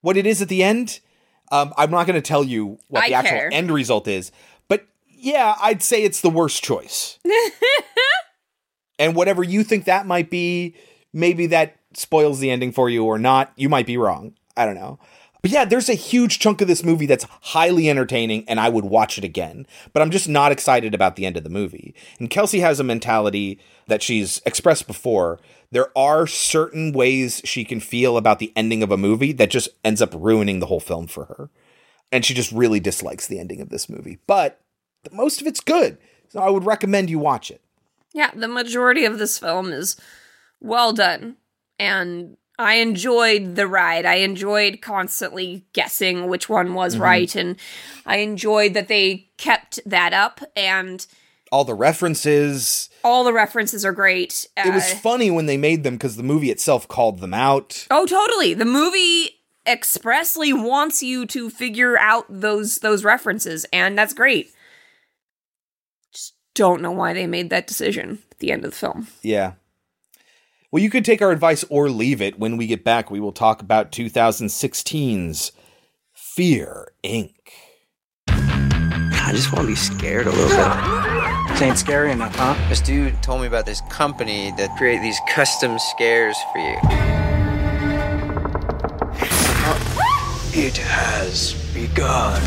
what 0.00 0.16
it 0.16 0.26
is 0.26 0.42
at 0.42 0.48
the 0.48 0.62
end. 0.62 1.00
Um, 1.50 1.72
I'm 1.76 1.90
not 1.90 2.06
going 2.06 2.20
to 2.20 2.26
tell 2.26 2.44
you 2.44 2.78
what 2.88 3.04
I 3.04 3.08
the 3.08 3.14
actual 3.14 3.38
care. 3.38 3.50
end 3.52 3.70
result 3.70 4.06
is, 4.06 4.30
but 4.68 4.86
yeah, 5.08 5.56
I'd 5.62 5.82
say 5.82 6.02
it's 6.02 6.20
the 6.20 6.28
worst 6.28 6.62
choice. 6.62 7.18
and 8.98 9.16
whatever 9.16 9.42
you 9.42 9.64
think 9.64 9.86
that 9.86 10.06
might 10.06 10.28
be, 10.28 10.76
maybe 11.12 11.46
that 11.46 11.76
spoils 11.94 12.38
the 12.38 12.50
ending 12.50 12.72
for 12.72 12.90
you 12.90 13.04
or 13.04 13.18
not. 13.18 13.52
You 13.56 13.70
might 13.70 13.86
be 13.86 13.96
wrong. 13.96 14.34
I 14.58 14.66
don't 14.66 14.74
know. 14.74 14.98
But 15.40 15.50
yeah, 15.52 15.64
there's 15.64 15.88
a 15.88 15.94
huge 15.94 16.38
chunk 16.38 16.60
of 16.60 16.68
this 16.68 16.84
movie 16.84 17.06
that's 17.06 17.26
highly 17.40 17.88
entertaining 17.88 18.44
and 18.48 18.58
I 18.58 18.68
would 18.68 18.84
watch 18.84 19.18
it 19.18 19.24
again. 19.24 19.66
But 19.92 20.02
I'm 20.02 20.10
just 20.10 20.28
not 20.28 20.52
excited 20.52 20.94
about 20.94 21.16
the 21.16 21.26
end 21.26 21.36
of 21.36 21.44
the 21.44 21.50
movie. 21.50 21.94
And 22.18 22.30
Kelsey 22.30 22.60
has 22.60 22.80
a 22.80 22.84
mentality 22.84 23.60
that 23.86 24.02
she's 24.02 24.42
expressed 24.44 24.86
before. 24.86 25.38
There 25.70 25.96
are 25.96 26.26
certain 26.26 26.92
ways 26.92 27.40
she 27.44 27.64
can 27.64 27.78
feel 27.78 28.16
about 28.16 28.38
the 28.38 28.52
ending 28.56 28.82
of 28.82 28.90
a 28.90 28.96
movie 28.96 29.32
that 29.32 29.50
just 29.50 29.68
ends 29.84 30.02
up 30.02 30.14
ruining 30.14 30.58
the 30.58 30.66
whole 30.66 30.80
film 30.80 31.06
for 31.06 31.26
her. 31.26 31.50
And 32.10 32.24
she 32.24 32.34
just 32.34 32.50
really 32.52 32.80
dislikes 32.80 33.26
the 33.26 33.38
ending 33.38 33.60
of 33.60 33.68
this 33.68 33.88
movie. 33.88 34.18
But 34.26 34.60
most 35.12 35.40
of 35.40 35.46
it's 35.46 35.60
good. 35.60 35.98
So 36.30 36.40
I 36.40 36.50
would 36.50 36.64
recommend 36.64 37.10
you 37.10 37.18
watch 37.18 37.50
it. 37.50 37.60
Yeah, 38.12 38.30
the 38.34 38.48
majority 38.48 39.04
of 39.04 39.18
this 39.18 39.38
film 39.38 39.72
is 39.72 39.96
well 40.60 40.92
done. 40.92 41.36
And 41.78 42.36
I 42.58 42.74
enjoyed 42.74 43.54
the 43.54 43.66
ride. 43.68 44.04
I 44.04 44.16
enjoyed 44.16 44.80
constantly 44.82 45.64
guessing 45.72 46.26
which 46.26 46.48
one 46.48 46.74
was 46.74 46.96
Mhm. 46.96 47.00
right. 47.00 47.34
And 47.36 47.56
I 48.04 48.16
enjoyed 48.16 48.74
that 48.74 48.88
they 48.88 49.28
kept 49.36 49.78
that 49.86 50.12
up. 50.12 50.40
And 50.56 51.06
All 51.52 51.64
the 51.64 51.74
references. 51.74 52.90
all 53.04 53.22
the 53.24 53.32
references 53.32 53.84
are 53.84 53.92
great. 53.92 54.46
It 54.56 54.74
was 54.74 54.90
Uh, 54.90 54.96
funny 54.96 55.30
when 55.30 55.46
they 55.46 55.56
made 55.56 55.84
them 55.84 55.94
because 55.94 56.16
the 56.16 56.22
movie 56.24 56.50
itself 56.50 56.88
called 56.88 57.20
them 57.20 57.32
out. 57.32 57.86
Oh, 57.90 58.06
totally. 58.06 58.54
The 58.54 58.64
movie 58.64 59.36
expressly 59.66 60.52
wants 60.52 61.02
you 61.02 61.26
to 61.26 61.50
figure 61.50 61.96
out 61.98 62.24
those 62.28 62.78
those 62.78 63.04
references, 63.04 63.66
and 63.72 63.96
that's 63.96 64.14
great. 64.14 64.50
Just 66.12 66.34
don't 66.54 66.82
know 66.82 66.90
why 66.90 67.12
they 67.12 67.26
made 67.26 67.50
that 67.50 67.66
decision 67.66 68.22
at 68.32 68.38
the 68.40 68.50
end 68.50 68.64
of 68.64 68.70
the 68.72 68.76
film. 68.76 69.08
Yeah. 69.22 69.52
Well, 70.70 70.82
you 70.82 70.90
could 70.90 71.06
take 71.06 71.22
our 71.22 71.30
advice 71.30 71.64
or 71.70 71.88
leave 71.88 72.20
it. 72.20 72.38
When 72.38 72.58
we 72.58 72.66
get 72.66 72.84
back, 72.84 73.10
we 73.10 73.20
will 73.20 73.32
talk 73.32 73.62
about 73.62 73.90
2016's 73.90 75.52
Fear 76.12 76.92
Inc. 77.02 77.32
I 78.26 79.30
just 79.32 79.50
want 79.50 79.62
to 79.62 79.68
be 79.68 79.74
scared 79.74 80.26
a 80.26 80.30
little 80.30 80.48
bit. 80.48 81.48
This 81.48 81.62
ain't 81.62 81.78
scary 81.78 82.12
enough, 82.12 82.34
huh? 82.36 82.54
This 82.68 82.82
dude 82.82 83.22
told 83.22 83.40
me 83.40 83.46
about 83.46 83.64
this 83.64 83.80
company 83.88 84.52
that 84.58 84.76
create 84.76 85.00
these 85.00 85.18
custom 85.26 85.78
scares 85.78 86.36
for 86.52 86.58
you. 86.58 86.76
It 90.52 90.76
has 90.76 91.54
begun. 91.72 92.42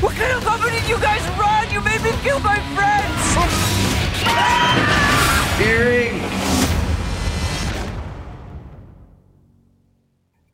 What 0.00 0.14
kind 0.14 0.32
of 0.32 0.44
company 0.44 0.78
did 0.78 0.88
you 0.88 0.98
guys 1.00 1.26
run? 1.36 1.68
You 1.72 1.80
made 1.80 2.02
me 2.02 2.12
kill 2.22 2.38
my 2.38 2.60
friends! 2.76 3.34
Oh. 4.32 5.39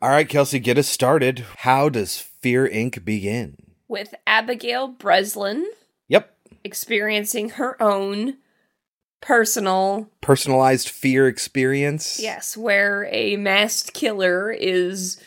All 0.01 0.09
right, 0.09 0.29
Kelsey, 0.29 0.59
get 0.59 0.77
us 0.77 0.87
started. 0.87 1.43
How 1.59 1.89
does 1.89 2.19
Fear 2.19 2.67
Inc. 2.69 3.03
begin? 3.03 3.57
With 3.87 4.13
Abigail 4.27 4.87
Breslin 4.89 5.65
Yep. 6.07 6.35
experiencing 6.63 7.49
her 7.51 7.81
own 7.81 8.35
personal, 9.21 10.09
Personalized 10.21 10.89
fear 10.89 11.27
experience. 11.27 12.19
yes, 12.19 12.55
where 12.55 13.07
a 13.11 13.37
masked 13.37 13.93
killer 13.93 14.51
is 14.51 15.19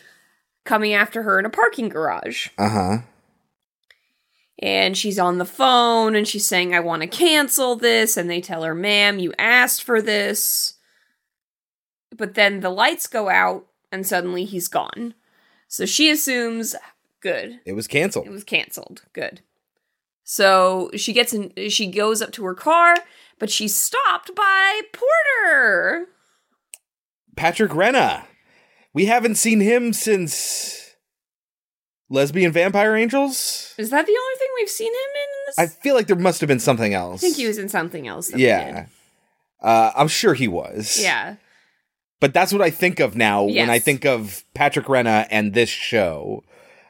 coming 0.64 0.95
after 0.95 1.22
her 1.24 1.39
in 1.41 1.47
a 1.47 1.51
parking 1.51 1.89
garage. 1.89 2.49
Uh 2.57 2.68
huh. 2.68 2.99
And 4.61 4.97
she's 4.97 5.19
on 5.19 5.39
the 5.39 5.45
phone 5.45 6.15
and 6.15 6.29
she's 6.29 6.47
saying 6.47 6.75
i 6.75 6.81
want 6.81 7.03
to 7.03 7.09
cancel 7.09 7.77
this 7.77 8.17
and 8.17 8.31
they 8.31 8.41
tell 8.41 8.63
her 8.63 8.75
ma'am 8.75 9.19
you 9.19 9.33
asked 9.39 9.83
for 9.83 10.01
this 10.01 10.75
but 12.17 12.35
then 12.35 12.61
the 12.61 12.71
lights 12.71 13.07
go 13.07 13.29
out 13.29 13.67
and 13.93 14.07
suddenly 14.07 14.45
he's 14.45 14.69
gone. 14.69 15.15
So 15.69 15.87
she 15.87 16.11
assumes 16.11 16.75
good. 17.21 17.61
It 17.65 17.73
was 17.73 17.87
canceled. 17.87 18.27
It 18.27 18.31
was 18.31 18.45
canceled. 18.45 19.03
Good. 19.13 19.41
So 20.25 20.91
she 20.97 21.13
gets 21.13 21.33
in 21.33 21.53
she 21.71 21.91
goes 21.91 22.23
up 22.23 22.33
to 22.33 22.45
her 22.45 22.55
car, 22.55 22.95
but 23.39 23.51
she's 23.51 23.75
stopped 23.75 24.35
by 24.35 24.81
Porter. 24.93 26.07
Patrick 27.37 27.73
Renna. 27.73 28.25
We 28.93 29.07
haven't 29.07 29.37
seen 29.37 29.61
him 29.61 29.93
since 29.93 30.97
Lesbian 32.09 32.51
Vampire 32.51 32.97
Angels. 32.97 33.75
Is 33.79 33.91
that 33.91 34.07
the 34.07 34.19
only 34.19 34.39
thing 34.39 34.39
we've 34.61 34.71
seen 34.71 34.93
him 34.93 34.99
in 34.99 35.29
this? 35.47 35.59
I 35.59 35.67
feel 35.67 35.95
like 35.95 36.07
there 36.07 36.17
must 36.17 36.41
have 36.41 36.49
been 36.49 36.61
something 36.61 36.95
else. 36.95 37.21
I 37.23 37.27
think 37.27 37.37
he 37.37 37.47
was 37.47 37.59
in 37.59 37.69
something 37.69 38.07
else. 38.07 38.35
Yeah. 38.35 38.87
Uh, 39.61 39.93
I'm 39.95 40.09
sure 40.09 40.35
he 40.35 40.49
was. 40.49 40.99
Yeah. 41.01 41.37
But 42.21 42.35
that's 42.35 42.53
what 42.53 42.63
I 42.63 42.71
think 42.71 43.01
of 43.01 43.17
now 43.17 43.45
when 43.45 43.71
I 43.71 43.79
think 43.79 44.05
of 44.05 44.45
Patrick 44.55 44.87
Renna 44.87 45.27
and 45.31 45.55
this 45.55 45.71
show 45.71 46.45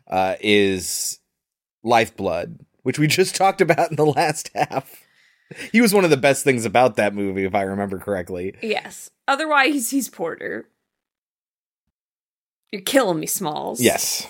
uh, 0.09 0.35
is 0.41 1.21
Lifeblood, 1.85 2.59
which 2.83 2.99
we 2.99 3.07
just 3.09 3.37
talked 3.37 3.61
about 3.61 3.91
in 3.91 3.97
the 3.97 4.07
last 4.07 4.51
half. 4.55 5.05
He 5.73 5.81
was 5.81 5.93
one 5.93 6.05
of 6.05 6.11
the 6.11 6.16
best 6.16 6.45
things 6.45 6.64
about 6.64 6.97
that 6.97 7.14
movie, 7.14 7.45
if 7.45 7.55
I 7.55 7.62
remember 7.62 7.99
correctly. 7.99 8.55
Yes. 8.62 9.11
Otherwise, 9.27 9.91
he's 9.91 10.09
Porter. 10.09 10.68
You're 12.71 12.83
killing 12.83 13.18
me, 13.18 13.27
Smalls. 13.27 13.81
Yes. 13.81 14.29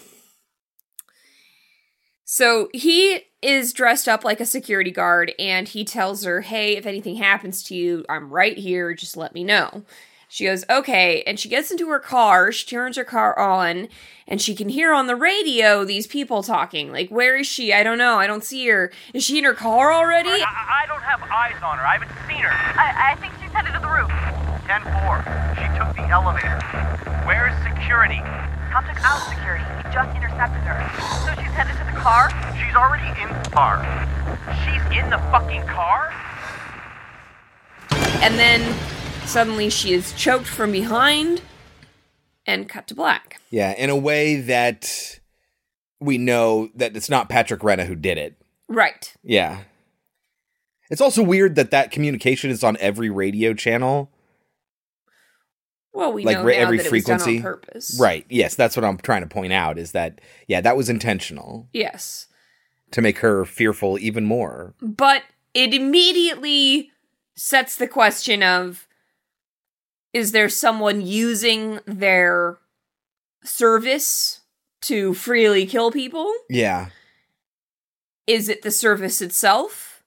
So 2.25 2.69
he 2.73 3.25
is 3.43 3.73
dressed 3.73 4.09
up 4.09 4.25
like 4.25 4.41
a 4.41 4.47
security 4.47 4.91
guard 4.91 5.33
and 5.39 5.69
he 5.69 5.85
tells 5.85 6.25
her, 6.25 6.43
Hey, 6.43 6.77
if 6.77 6.87
anything 6.87 7.17
happens 7.17 7.63
to 7.65 7.75
you, 7.75 8.05
I'm 8.09 8.31
right 8.31 8.57
here. 8.57 8.95
Just 8.95 9.17
let 9.17 9.35
me 9.35 9.45
know. 9.45 9.83
She 10.29 10.45
goes, 10.45 10.65
Okay. 10.69 11.23
And 11.27 11.41
she 11.41 11.49
gets 11.49 11.71
into 11.71 11.89
her 11.89 11.99
car. 11.99 12.53
She 12.53 12.67
turns 12.67 12.97
her 12.97 13.05
car 13.05 13.39
on 13.39 13.89
and 14.29 14.41
she 14.41 14.55
can 14.55 14.69
hear 14.69 14.93
on 14.93 15.07
the 15.07 15.17
radio 15.17 15.85
these 15.85 16.07
people 16.07 16.43
talking. 16.43 16.93
Like, 16.93 17.09
where 17.09 17.37
is 17.37 17.47
she? 17.47 17.73
I 17.73 17.83
don't 17.83 17.99
know. 17.99 18.19
I 18.19 18.27
don't 18.27 18.45
see 18.45 18.67
her. 18.69 18.93
Is 19.15 19.25
she 19.25 19.39
in 19.39 19.45
her 19.45 19.55
car 19.55 19.93
already? 19.93 20.31
I, 20.31 20.85
I 20.85 20.87
don't 20.87 21.03
have 21.03 21.23
eyes 21.23 21.61
on 21.63 21.79
her. 21.79 21.87
I 21.87 21.99
haven't 21.99 22.13
seen 22.29 22.43
her. 22.43 22.51
I, 22.51 23.13
I 23.13 23.17
think 23.17 23.33
she's 23.41 23.51
headed 23.51 23.73
to 23.73 23.81
the 23.81 23.89
roof. 23.89 24.11
10 24.67 24.83
4. 25.03 25.57
She 25.59 25.67
took 25.79 25.97
the 25.97 26.07
elevator. 26.13 26.61
Where's 27.27 27.55
security? 27.65 28.23
Tom 28.71 28.85
took 28.87 29.05
out 29.05 29.29
security. 29.29 29.65
He 29.65 29.93
just 29.93 30.17
intercepted 30.17 30.63
her. 30.63 30.79
So 31.27 31.43
she's 31.43 31.51
headed 31.51 31.77
to 31.77 31.85
the 31.93 31.99
car? 31.99 32.31
She's 32.55 32.77
already 32.77 33.21
in 33.21 33.29
the 33.43 33.51
car. 33.51 33.83
She's 34.63 34.99
in 34.99 35.11
the 35.11 35.19
fucking 35.33 35.67
car? 35.67 36.13
And 38.23 38.39
then 38.39 38.77
suddenly 39.27 39.71
she 39.71 39.93
is 39.93 40.13
choked 40.13 40.47
from 40.47 40.71
behind 40.71 41.43
and 42.47 42.69
cut 42.69 42.87
to 42.89 42.95
black. 42.95 43.41
Yeah, 43.51 43.73
in 43.73 43.91
a 43.91 43.97
way 43.97 44.37
that 44.37 45.19
we 45.99 46.17
know 46.17 46.71
that 46.77 46.97
it's 46.97 47.11
not 47.11 47.29
Patrick 47.29 47.63
Renna 47.63 47.87
who 47.87 47.97
did 47.97 48.19
it. 48.19 48.41
Right. 48.69 49.13
Yeah. 49.25 49.63
It's 50.91 51.01
also 51.01 51.25
weird 51.25 51.57
that 51.57 51.73
that 51.73 51.91
communication 51.91 52.51
is 52.51 52.63
on 52.63 52.77
every 52.79 53.11
radio 53.11 53.53
channel. 53.53 54.11
Well, 55.93 56.13
we 56.13 56.25
like 56.25 56.39
know 56.39 56.47
every 56.47 56.79
that 56.79 56.87
frequency. 56.87 57.13
was 57.13 57.25
done 57.25 57.37
on 57.37 57.43
purpose. 57.43 57.97
Right. 58.01 58.25
Yes, 58.29 58.55
that's 58.55 58.77
what 58.77 58.85
I'm 58.85 58.99
trying 58.99 59.23
to 59.23 59.27
point 59.29 59.53
out 59.53 59.79
is 59.79 59.93
that 59.93 60.21
yeah, 60.47 60.61
that 60.61 60.77
was 60.77 60.89
intentional 60.89 61.69
Yes. 61.73 62.27
to 62.93 63.03
make 63.03 63.19
her 63.19 63.45
fearful 63.45 63.99
even 63.99 64.25
more. 64.25 64.75
But 64.81 65.23
it 65.55 65.75
immediately 65.75 66.93
sets 67.37 67.77
the 67.77 67.89
question 67.89 68.43
of 68.43 68.87
is 70.13 70.33
there 70.33 70.49
someone 70.49 71.01
using 71.01 71.81
their 71.87 72.59
service 73.45 74.41
to 74.83 75.15
freely 75.15 75.67
kill 75.67 75.91
people? 75.91 76.33
Yeah. 76.49 76.89
Is 78.27 78.49
it 78.49 78.63
the 78.63 78.71
service 78.71 79.21
itself? 79.21 80.03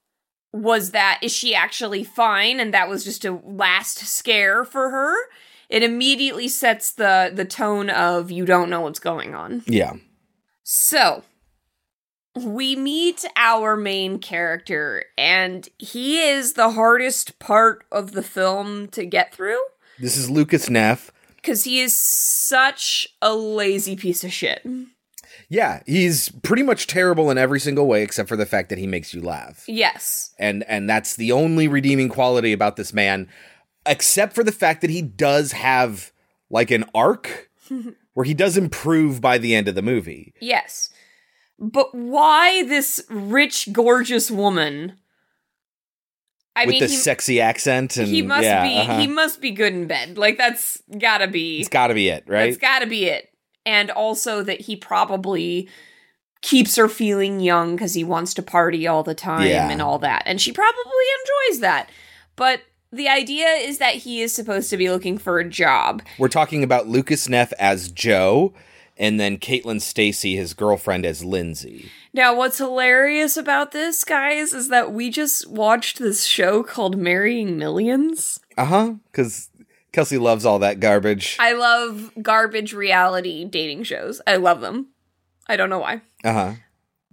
Was 0.54 0.92
that 0.92 1.20
is 1.22 1.32
she 1.32 1.56
actually 1.56 2.04
fine 2.04 2.60
and 2.60 2.74
that 2.74 2.88
was 2.88 3.04
just 3.04 3.26
a 3.26 3.32
last 3.44 3.98
scare 4.00 4.64
for 4.64 4.90
her? 4.92 5.16
It 5.74 5.82
immediately 5.82 6.48
sets 6.48 6.92
the 6.92 7.32
the 7.34 7.46
tone 7.46 7.90
of 7.90 8.30
you 8.30 8.46
don't 8.46 8.70
know 8.70 8.82
what's 8.82 9.00
going 9.00 9.34
on. 9.34 9.64
Yeah. 9.66 9.94
So, 10.62 11.24
we 12.36 12.76
meet 12.76 13.26
our 13.36 13.76
main 13.76 14.20
character, 14.20 15.06
and 15.18 15.68
he 15.80 16.22
is 16.22 16.54
the 16.54 16.70
hardest 16.70 17.40
part 17.40 17.86
of 17.92 18.12
the 18.12 18.22
film 18.22 18.88
to 18.90 19.04
get 19.04 19.34
through 19.34 19.60
This 20.00 20.16
is 20.16 20.30
Lucas 20.30 20.70
Neff. 20.70 21.12
because 21.38 21.64
he 21.64 21.80
is 21.80 21.98
such 21.98 23.08
a 23.20 23.34
lazy 23.34 23.96
piece 23.96 24.24
of 24.24 24.32
shit. 24.32 24.64
Yeah, 25.50 25.82
he's 25.88 26.30
pretty 26.30 26.64
much 26.64 26.86
terrible 26.86 27.32
in 27.32 27.38
every 27.40 27.60
single 27.60 27.88
way 27.88 28.04
except 28.04 28.30
for 28.30 28.38
the 28.38 28.46
fact 28.46 28.70
that 28.70 28.78
he 28.78 28.86
makes 28.88 29.12
you 29.14 29.22
laugh. 29.22 29.64
Yes. 29.68 30.34
And 30.38 30.64
and 30.68 30.88
that's 30.88 31.16
the 31.16 31.32
only 31.32 31.68
redeeming 31.68 32.10
quality 32.10 32.54
about 32.54 32.76
this 32.76 32.94
man 32.94 33.28
except 33.86 34.34
for 34.34 34.44
the 34.44 34.52
fact 34.52 34.82
that 34.82 34.90
he 34.90 35.02
does 35.02 35.52
have 35.54 36.12
like 36.50 36.72
an 36.72 36.86
arc 36.94 37.50
where 38.14 38.24
he 38.26 38.34
does 38.34 38.58
improve 38.58 39.22
by 39.22 39.38
the 39.38 39.56
end 39.56 39.68
of 39.68 39.76
the 39.76 39.82
movie. 39.82 40.34
yes. 40.40 40.90
But 41.60 41.94
why 41.94 42.64
this 42.64 43.06
rich, 43.10 43.70
gorgeous 43.72 44.30
woman? 44.32 44.98
I 46.56 46.66
with 46.66 46.74
mean, 46.74 46.82
the 46.82 46.88
he, 46.88 46.96
sexy 46.96 47.40
accent 47.40 47.96
and 47.98 48.08
he 48.08 48.22
must 48.22 48.44
yeah, 48.44 48.64
be 48.64 48.78
uh-huh. 48.78 49.00
he 49.00 49.08
must 49.08 49.40
be 49.40 49.52
good 49.52 49.74
in 49.74 49.88
bed. 49.88 50.18
Like 50.18 50.38
that's 50.38 50.82
gotta 50.98 51.28
be 51.28 51.60
it's 51.60 51.70
got 51.70 51.88
to 51.88 51.94
be 51.94 52.10
it, 52.10 52.26
right? 52.28 52.50
It's 52.50 52.58
got 52.58 52.80
to 52.80 52.86
be 52.88 53.06
it. 53.06 53.30
And 53.66 53.90
also 53.92 54.44
that 54.44 54.62
he 54.62 54.76
probably 54.76 55.70
keeps 56.42 56.76
her 56.76 56.90
feeling 56.90 57.40
young 57.40 57.76
because 57.76 57.94
he 57.94 58.04
wants 58.04 58.34
to 58.34 58.44
party 58.44 58.86
all 58.88 59.04
the 59.04 59.16
time 59.16 59.48
Yeah. 59.48 59.70
and 59.70 59.82
all 59.82 60.00
that. 60.00 60.24
And 60.26 60.42
she 60.42 60.52
probably 60.52 61.06
enjoys 61.50 61.62
that. 61.62 61.90
But 62.36 62.62
the 62.94 63.10
idea 63.10 63.48
is 63.48 63.80
that 63.80 63.96
he 63.96 64.22
is 64.22 64.34
supposed 64.34 64.70
to 64.70 64.78
be 64.78 64.90
looking 64.90 65.18
for 65.18 65.40
a 65.40 65.50
job. 65.50 66.04
We're 66.20 66.30
talking 66.30 66.64
about 66.64 66.88
Lucas 66.88 67.28
Neff 67.28 67.52
as 67.54 67.92
Joe 67.92 68.54
and 68.96 69.20
then 69.20 69.38
Caitlin 69.38 69.78
Stasey 69.78 70.36
his 70.36 70.54
girlfriend 70.54 71.06
as 71.06 71.24
Lindsay. 71.24 71.90
Now, 72.14 72.36
what's 72.36 72.60
hilarious 72.60 73.36
about 73.36 73.72
this, 73.72 74.04
guys, 74.04 74.54
is 74.54 74.70
that 74.70 74.94
we 74.94 75.10
just 75.10 75.50
watched 75.50 75.98
this 75.98 76.26
show 76.26 76.62
called 76.62 76.96
Marrying 76.96 77.58
Millions. 77.58 78.40
Uh-huh, 78.56 78.94
cuz 79.12 79.50
Kelsey 79.92 80.20
loves 80.20 80.46
all 80.46 80.60
that 80.60 80.80
garbage. 80.80 81.38
I 81.40 81.54
love 81.54 82.12
garbage 82.22 82.74
reality 82.74 83.46
dating 83.46 83.84
shows. 83.84 84.22
I 84.28 84.36
love 84.36 84.62
them. 84.62 84.90
I 85.48 85.56
don't 85.56 85.70
know 85.70 85.80
why. 85.80 86.02
Uh-huh. 86.24 86.54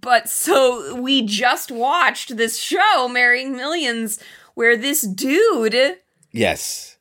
But 0.01 0.29
so 0.29 0.95
we 0.95 1.23
just 1.23 1.71
watched 1.71 2.37
this 2.37 2.59
show, 2.59 3.09
Marrying 3.09 3.55
Millions, 3.55 4.19
where 4.55 4.77
this 4.77 5.03
dude 5.03 5.97
Yes. 6.33 6.97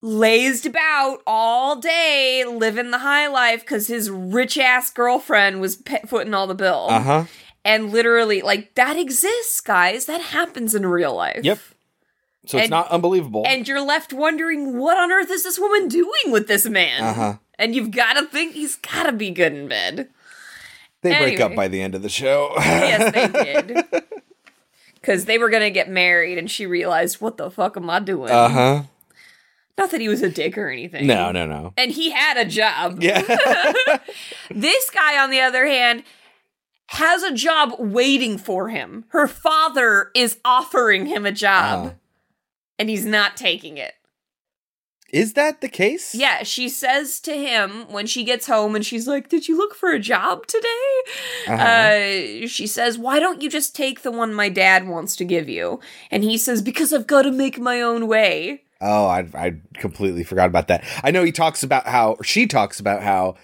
lazed 0.00 0.66
about 0.66 1.18
all 1.26 1.76
day 1.76 2.44
living 2.48 2.90
the 2.90 2.98
high 2.98 3.26
life 3.28 3.60
because 3.60 3.86
his 3.86 4.10
rich 4.10 4.58
ass 4.58 4.90
girlfriend 4.90 5.60
was 5.60 5.76
pe- 5.76 6.02
footing 6.06 6.34
all 6.34 6.46
the 6.46 6.54
bill. 6.54 6.86
Uh-huh. 6.90 7.24
And 7.64 7.92
literally, 7.92 8.42
like, 8.42 8.74
that 8.74 8.96
exists, 8.96 9.60
guys. 9.60 10.06
That 10.06 10.20
happens 10.20 10.74
in 10.74 10.84
real 10.84 11.14
life. 11.14 11.40
Yep. 11.44 11.60
So 12.46 12.58
it's 12.58 12.68
not 12.70 12.88
unbelievable. 12.88 13.44
And 13.46 13.68
you're 13.68 13.80
left 13.80 14.12
wondering, 14.12 14.76
what 14.76 14.96
on 14.98 15.12
earth 15.12 15.30
is 15.30 15.44
this 15.44 15.60
woman 15.60 15.86
doing 15.86 16.30
with 16.32 16.48
this 16.48 16.66
man? 16.66 17.02
Uh-huh. 17.04 17.34
And 17.60 17.72
you've 17.76 17.92
got 17.92 18.14
to 18.14 18.26
think 18.26 18.54
he's 18.54 18.74
got 18.74 19.04
to 19.04 19.12
be 19.12 19.30
good 19.30 19.52
in 19.52 19.68
bed. 19.68 20.08
They 21.02 21.16
break 21.18 21.38
up 21.40 21.54
by 21.54 21.68
the 21.68 21.80
end 21.80 21.94
of 21.94 22.02
the 22.02 22.08
show. 22.08 22.52
yes, 22.56 23.12
they 23.12 23.62
did. 23.62 24.02
Because 25.02 25.24
they 25.26 25.36
were 25.36 25.50
going 25.50 25.64
to 25.64 25.70
get 25.70 25.90
married, 25.90 26.38
and 26.38 26.48
she 26.50 26.64
realized, 26.64 27.20
what 27.20 27.36
the 27.36 27.50
fuck 27.50 27.76
am 27.76 27.90
I 27.90 27.98
doing? 28.00 28.30
Uh-huh. 28.30 28.84
Not 29.76 29.90
that 29.90 30.00
he 30.00 30.08
was 30.08 30.22
a 30.22 30.30
dick 30.30 30.56
or 30.56 30.68
anything. 30.70 31.06
No, 31.08 31.32
no, 31.32 31.44
no. 31.44 31.74
And 31.76 31.90
he 31.90 32.10
had 32.12 32.36
a 32.36 32.44
job. 32.44 33.02
Yeah. 33.02 33.20
this 34.50 34.90
guy, 34.90 35.20
on 35.22 35.30
the 35.30 35.40
other 35.40 35.66
hand, 35.66 36.04
has 36.88 37.22
a 37.24 37.32
job 37.34 37.74
waiting 37.78 38.38
for 38.38 38.68
him. 38.68 39.04
Her 39.08 39.26
father 39.26 40.10
is 40.14 40.38
offering 40.44 41.06
him 41.06 41.26
a 41.26 41.32
job, 41.32 41.86
Uh-huh. 41.86 41.94
and 42.78 42.88
he's 42.88 43.04
not 43.06 43.36
taking 43.36 43.76
it. 43.78 43.94
Is 45.12 45.34
that 45.34 45.60
the 45.60 45.68
case? 45.68 46.14
Yeah, 46.14 46.42
she 46.42 46.70
says 46.70 47.20
to 47.20 47.34
him 47.34 47.86
when 47.92 48.06
she 48.06 48.24
gets 48.24 48.46
home 48.46 48.74
and 48.74 48.84
she's 48.84 49.06
like, 49.06 49.28
Did 49.28 49.46
you 49.46 49.58
look 49.58 49.74
for 49.74 49.90
a 49.90 49.98
job 49.98 50.46
today? 50.46 51.48
Uh-huh. 51.48 51.62
Uh, 51.62 52.46
she 52.46 52.66
says, 52.66 52.96
Why 52.98 53.20
don't 53.20 53.42
you 53.42 53.50
just 53.50 53.76
take 53.76 54.00
the 54.00 54.10
one 54.10 54.32
my 54.32 54.48
dad 54.48 54.88
wants 54.88 55.14
to 55.16 55.24
give 55.24 55.50
you? 55.50 55.80
And 56.10 56.24
he 56.24 56.38
says, 56.38 56.62
Because 56.62 56.94
I've 56.94 57.06
got 57.06 57.22
to 57.22 57.30
make 57.30 57.58
my 57.58 57.82
own 57.82 58.08
way. 58.08 58.62
Oh, 58.80 59.06
I 59.06 59.26
I 59.34 59.56
completely 59.74 60.24
forgot 60.24 60.46
about 60.46 60.68
that. 60.68 60.82
I 61.04 61.10
know 61.10 61.24
he 61.24 61.32
talks 61.32 61.62
about 61.62 61.86
how 61.86 62.12
or 62.12 62.24
she 62.24 62.46
talks 62.46 62.80
about 62.80 63.02
how 63.02 63.36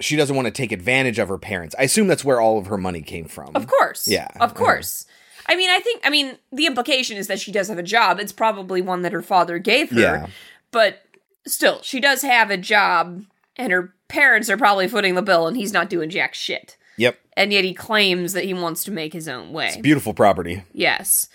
she 0.00 0.16
doesn't 0.16 0.34
want 0.34 0.46
to 0.46 0.52
take 0.52 0.72
advantage 0.72 1.20
of 1.20 1.28
her 1.28 1.38
parents. 1.38 1.76
I 1.78 1.84
assume 1.84 2.08
that's 2.08 2.24
where 2.24 2.40
all 2.40 2.58
of 2.58 2.66
her 2.66 2.76
money 2.76 3.02
came 3.02 3.26
from. 3.26 3.54
Of 3.54 3.68
course. 3.68 4.08
Yeah. 4.08 4.28
Of 4.40 4.54
course. 4.54 5.06
I 5.48 5.56
mean, 5.56 5.70
I 5.70 5.78
think, 5.78 6.02
I 6.04 6.10
mean, 6.10 6.38
the 6.52 6.66
implication 6.66 7.16
is 7.16 7.28
that 7.28 7.40
she 7.40 7.52
does 7.52 7.68
have 7.68 7.78
a 7.78 7.82
job. 7.82 8.18
It's 8.18 8.32
probably 8.32 8.82
one 8.82 9.02
that 9.02 9.12
her 9.12 9.22
father 9.22 9.58
gave 9.58 9.90
her. 9.90 10.00
Yeah. 10.00 10.26
But 10.72 11.02
still, 11.46 11.80
she 11.82 12.00
does 12.00 12.22
have 12.22 12.50
a 12.50 12.56
job, 12.56 13.24
and 13.56 13.72
her 13.72 13.94
parents 14.08 14.48
are 14.50 14.56
probably 14.56 14.88
footing 14.88 15.14
the 15.14 15.22
bill, 15.22 15.46
and 15.46 15.56
he's 15.56 15.72
not 15.72 15.90
doing 15.90 16.10
jack 16.10 16.34
shit. 16.34 16.76
Yep. 16.98 17.18
And 17.36 17.52
yet 17.52 17.64
he 17.64 17.74
claims 17.74 18.32
that 18.32 18.44
he 18.44 18.54
wants 18.54 18.82
to 18.84 18.90
make 18.90 19.12
his 19.12 19.28
own 19.28 19.52
way. 19.52 19.68
It's 19.68 19.76
beautiful 19.76 20.14
property. 20.14 20.62
Yes. 20.72 21.28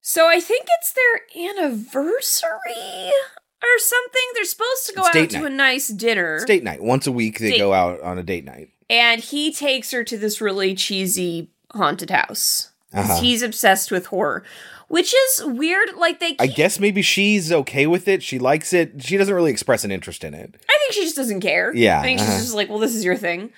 So 0.00 0.28
I 0.28 0.40
think 0.40 0.66
it's 0.78 0.92
their 0.92 1.48
anniversary 1.50 3.10
or 3.62 3.78
something. 3.78 4.22
They're 4.34 4.44
supposed 4.44 4.86
to 4.88 4.94
go 4.94 5.04
out 5.06 5.12
date 5.12 5.30
to 5.30 5.44
a 5.44 5.50
nice 5.50 5.88
dinner. 5.88 6.36
It's 6.36 6.44
date 6.44 6.62
night. 6.64 6.82
Once 6.82 7.06
a 7.06 7.12
week, 7.12 7.38
they 7.38 7.50
Date- 7.52 7.58
go 7.58 7.72
out 7.72 8.00
on 8.02 8.18
a 8.18 8.22
date 8.22 8.44
night. 8.44 8.68
and 8.90 9.20
he 9.22 9.52
takes 9.52 9.90
her 9.92 10.04
to 10.04 10.18
this 10.18 10.40
really 10.40 10.74
cheesy 10.74 11.50
haunted 11.72 12.10
house. 12.10 12.70
Uh-huh. 12.92 13.20
He's 13.20 13.42
obsessed 13.42 13.90
with 13.90 14.06
horror, 14.06 14.44
which 14.88 15.14
is 15.14 15.44
weird. 15.44 15.94
Like 15.96 16.20
they, 16.20 16.36
I 16.38 16.46
guess 16.46 16.78
maybe 16.78 17.02
she's 17.02 17.50
okay 17.52 17.86
with 17.86 18.08
it. 18.08 18.22
She 18.22 18.38
likes 18.38 18.72
it. 18.72 19.02
She 19.02 19.16
doesn't 19.16 19.34
really 19.34 19.50
express 19.50 19.84
an 19.84 19.90
interest 19.90 20.24
in 20.24 20.34
it. 20.34 20.54
I 20.68 20.78
think 20.80 20.92
she 20.92 21.02
just 21.02 21.16
doesn't 21.16 21.40
care. 21.40 21.74
Yeah, 21.74 22.00
I 22.00 22.02
think 22.02 22.20
she's 22.20 22.28
uh-huh. 22.28 22.38
just 22.38 22.54
like, 22.54 22.68
well, 22.68 22.78
this 22.78 22.94
is 22.94 23.04
your 23.04 23.16
thing. 23.16 23.50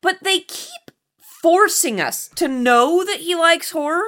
But 0.00 0.18
they 0.22 0.40
keep 0.40 0.90
forcing 1.18 2.00
us 2.00 2.28
to 2.36 2.48
know 2.48 3.04
that 3.04 3.20
he 3.20 3.34
likes 3.34 3.70
horror, 3.70 4.04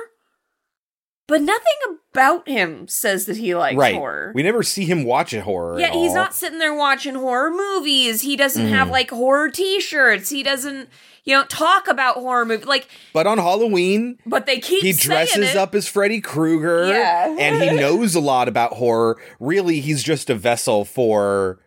but 1.27 1.41
nothing 1.41 1.99
about 2.13 2.49
him 2.49 2.89
says 2.89 3.27
that 3.27 3.37
he 3.37 3.55
likes 3.55 3.77
right. 3.77 3.95
horror. 3.95 4.33
We 4.35 4.43
never 4.43 4.63
see 4.65 4.85
him 4.85 5.05
watch 5.05 5.33
a 5.33 5.43
horror. 5.43 5.79
yeah, 5.79 5.93
he's 5.93 6.11
all. 6.11 6.17
not 6.17 6.35
sitting 6.35 6.59
there 6.59 6.75
watching 6.75 7.15
horror 7.15 7.51
movies. 7.51 8.23
He 8.23 8.37
doesn't 8.37 8.67
have 8.67 8.89
Mhm. 8.89 8.93
like 8.93 9.11
horror 9.11 9.49
T-shirts. 9.49 10.31
He 10.31 10.43
doesn't, 10.43 10.89
you 11.25 11.35
don't 11.37 11.51
talk 11.51 11.89
about 11.89 12.17
horror 12.17 12.45
movies. 12.45 12.67
Like, 12.67 12.89
But 13.13 13.27
on 13.27 13.39
Halloween, 13.39 14.19
but 14.27 14.47
they 14.47 14.59
keep 14.59 14.83
he 14.83 14.93
dresses 14.93 15.55
up 15.57 15.75
as 15.75 15.87
Freddy 15.89 16.21
Krueger. 16.21 16.89
Yeah. 16.89 17.37
and 17.39 17.63
he 17.63 17.71
knows 17.81 18.15
a 18.15 18.21
lot 18.21 18.49
about 18.49 18.75
horror. 18.75 19.21
Really, 19.39 19.81
he's 19.81 20.03
just 20.03 20.31
a 20.31 20.35
vessel 20.35 20.85
for 20.85 21.61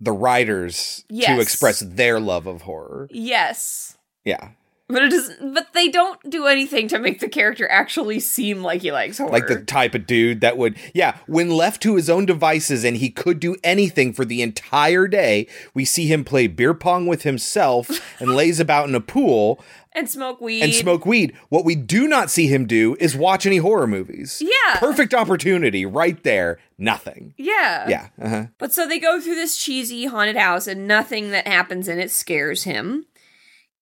the 0.00 0.12
writers 0.12 1.04
Yes. 1.08 1.36
to 1.36 1.40
express 1.40 1.80
their 1.80 2.18
love 2.18 2.46
of 2.46 2.62
horror. 2.62 3.08
Yes. 3.10 3.96
Yeah. 4.24 4.48
But 4.92 5.04
it 5.04 5.10
doesn't. 5.10 5.54
But 5.54 5.72
they 5.72 5.88
don't 5.88 6.18
do 6.28 6.46
anything 6.46 6.88
to 6.88 6.98
make 6.98 7.20
the 7.20 7.28
character 7.28 7.68
actually 7.70 8.20
seem 8.20 8.62
like 8.62 8.82
he 8.82 8.92
likes 8.92 9.18
horror. 9.18 9.30
Like 9.30 9.46
the 9.46 9.62
type 9.62 9.94
of 9.94 10.06
dude 10.06 10.40
that 10.40 10.56
would, 10.56 10.76
yeah, 10.94 11.18
when 11.26 11.50
left 11.50 11.82
to 11.82 11.96
his 11.96 12.10
own 12.10 12.26
devices 12.26 12.84
and 12.84 12.96
he 12.96 13.10
could 13.10 13.40
do 13.40 13.56
anything 13.64 14.12
for 14.12 14.24
the 14.24 14.42
entire 14.42 15.08
day, 15.08 15.46
we 15.74 15.84
see 15.84 16.06
him 16.06 16.24
play 16.24 16.46
beer 16.46 16.74
pong 16.74 17.06
with 17.06 17.22
himself 17.22 17.90
and 18.20 18.34
lays 18.34 18.60
about 18.60 18.88
in 18.88 18.94
a 18.94 19.00
pool 19.00 19.62
and 19.94 20.08
smoke 20.08 20.40
weed 20.40 20.62
and 20.62 20.74
smoke 20.74 21.04
weed. 21.04 21.36
What 21.48 21.64
we 21.64 21.74
do 21.74 22.08
not 22.08 22.30
see 22.30 22.46
him 22.46 22.66
do 22.66 22.96
is 22.98 23.14
watch 23.14 23.46
any 23.46 23.58
horror 23.58 23.86
movies. 23.86 24.42
Yeah. 24.44 24.78
Perfect 24.78 25.14
opportunity 25.14 25.84
right 25.84 26.22
there. 26.22 26.58
Nothing. 26.78 27.34
Yeah. 27.36 27.88
Yeah. 27.88 28.08
Uh-huh. 28.20 28.46
But 28.58 28.72
so 28.72 28.88
they 28.88 28.98
go 28.98 29.20
through 29.20 29.34
this 29.34 29.56
cheesy 29.56 30.06
haunted 30.06 30.36
house, 30.36 30.66
and 30.66 30.88
nothing 30.88 31.30
that 31.30 31.46
happens 31.46 31.88
in 31.88 31.98
it 31.98 32.10
scares 32.10 32.64
him. 32.64 33.06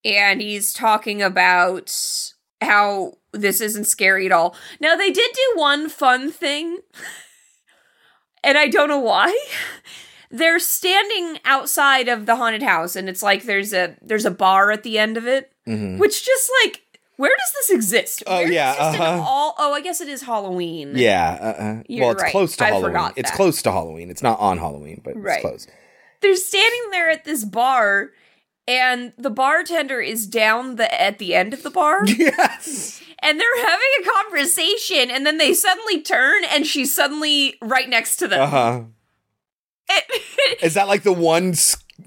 And 0.04 0.40
he's 0.40 0.72
talking 0.72 1.20
about 1.22 1.94
how 2.60 3.14
this 3.32 3.60
isn't 3.60 3.84
scary 3.84 4.26
at 4.26 4.32
all. 4.32 4.54
Now, 4.80 4.96
they 4.96 5.10
did 5.10 5.30
do 5.34 5.52
one 5.58 5.88
fun 5.88 6.30
thing, 6.30 6.78
and 8.44 8.56
I 8.58 8.68
don't 8.68 8.88
know 8.88 8.98
why. 8.98 9.36
They're 10.32 10.60
standing 10.60 11.38
outside 11.44 12.06
of 12.08 12.24
the 12.26 12.36
haunted 12.36 12.62
house, 12.62 12.94
and 12.94 13.08
it's 13.08 13.22
like 13.22 13.42
there's 13.44 13.72
a 13.72 13.96
there's 14.00 14.24
a 14.24 14.30
bar 14.30 14.70
at 14.70 14.84
the 14.84 14.96
end 14.96 15.16
of 15.16 15.26
it, 15.26 15.52
Mhm. 15.66 15.98
which 15.98 16.24
just 16.24 16.50
like 16.64 16.82
where 17.16 17.32
does 17.36 17.52
this 17.52 17.70
exist? 17.76 18.22
Oh, 18.28 18.36
Where 18.36 18.50
yeah, 18.52 18.74
uh-huh. 18.78 19.22
all? 19.26 19.54
Oh, 19.58 19.74
I 19.74 19.80
guess 19.82 20.00
it 20.00 20.08
is 20.08 20.22
Halloween. 20.22 20.92
Yeah. 20.94 21.82
You're 21.86 22.04
Well, 22.06 22.12
it's 22.12 22.22
right. 22.22 22.30
close 22.30 22.56
to 22.56 22.64
I 22.64 22.68
Halloween. 22.68 23.12
It's 23.16 23.28
that. 23.30 23.36
close 23.36 23.60
to 23.62 23.72
Halloween. 23.72 24.08
It's 24.08 24.22
not 24.22 24.38
on 24.40 24.56
Halloween, 24.56 25.02
but 25.04 25.16
Right. 25.16 25.34
it's 25.34 25.42
close. 25.42 25.66
they're 26.22 26.36
standing 26.36 26.90
there 26.92 27.10
at 27.10 27.24
this 27.24 27.44
bar 27.44 28.10
and 28.66 29.12
the 29.18 29.30
bartender 29.30 30.00
is 30.00 30.26
down 30.26 30.76
the 30.76 31.00
at 31.00 31.18
the 31.18 31.34
end 31.34 31.54
of 31.54 31.62
the 31.62 31.70
bar. 31.70 32.04
Yes. 32.06 33.02
And 33.22 33.38
they're 33.38 33.66
having 33.66 33.88
a 34.00 34.10
conversation 34.22 35.10
and 35.10 35.26
then 35.26 35.36
they 35.36 35.52
suddenly 35.52 36.00
turn 36.00 36.42
and 36.50 36.66
she's 36.66 36.94
suddenly 36.94 37.58
right 37.60 37.86
next 37.86 38.16
to 38.16 38.28
them. 38.28 38.40
Uh 38.40 38.46
huh. 38.46 38.82
Is 40.62 40.72
that 40.74 40.88
like 40.88 41.02
the 41.02 41.12
one 41.12 41.54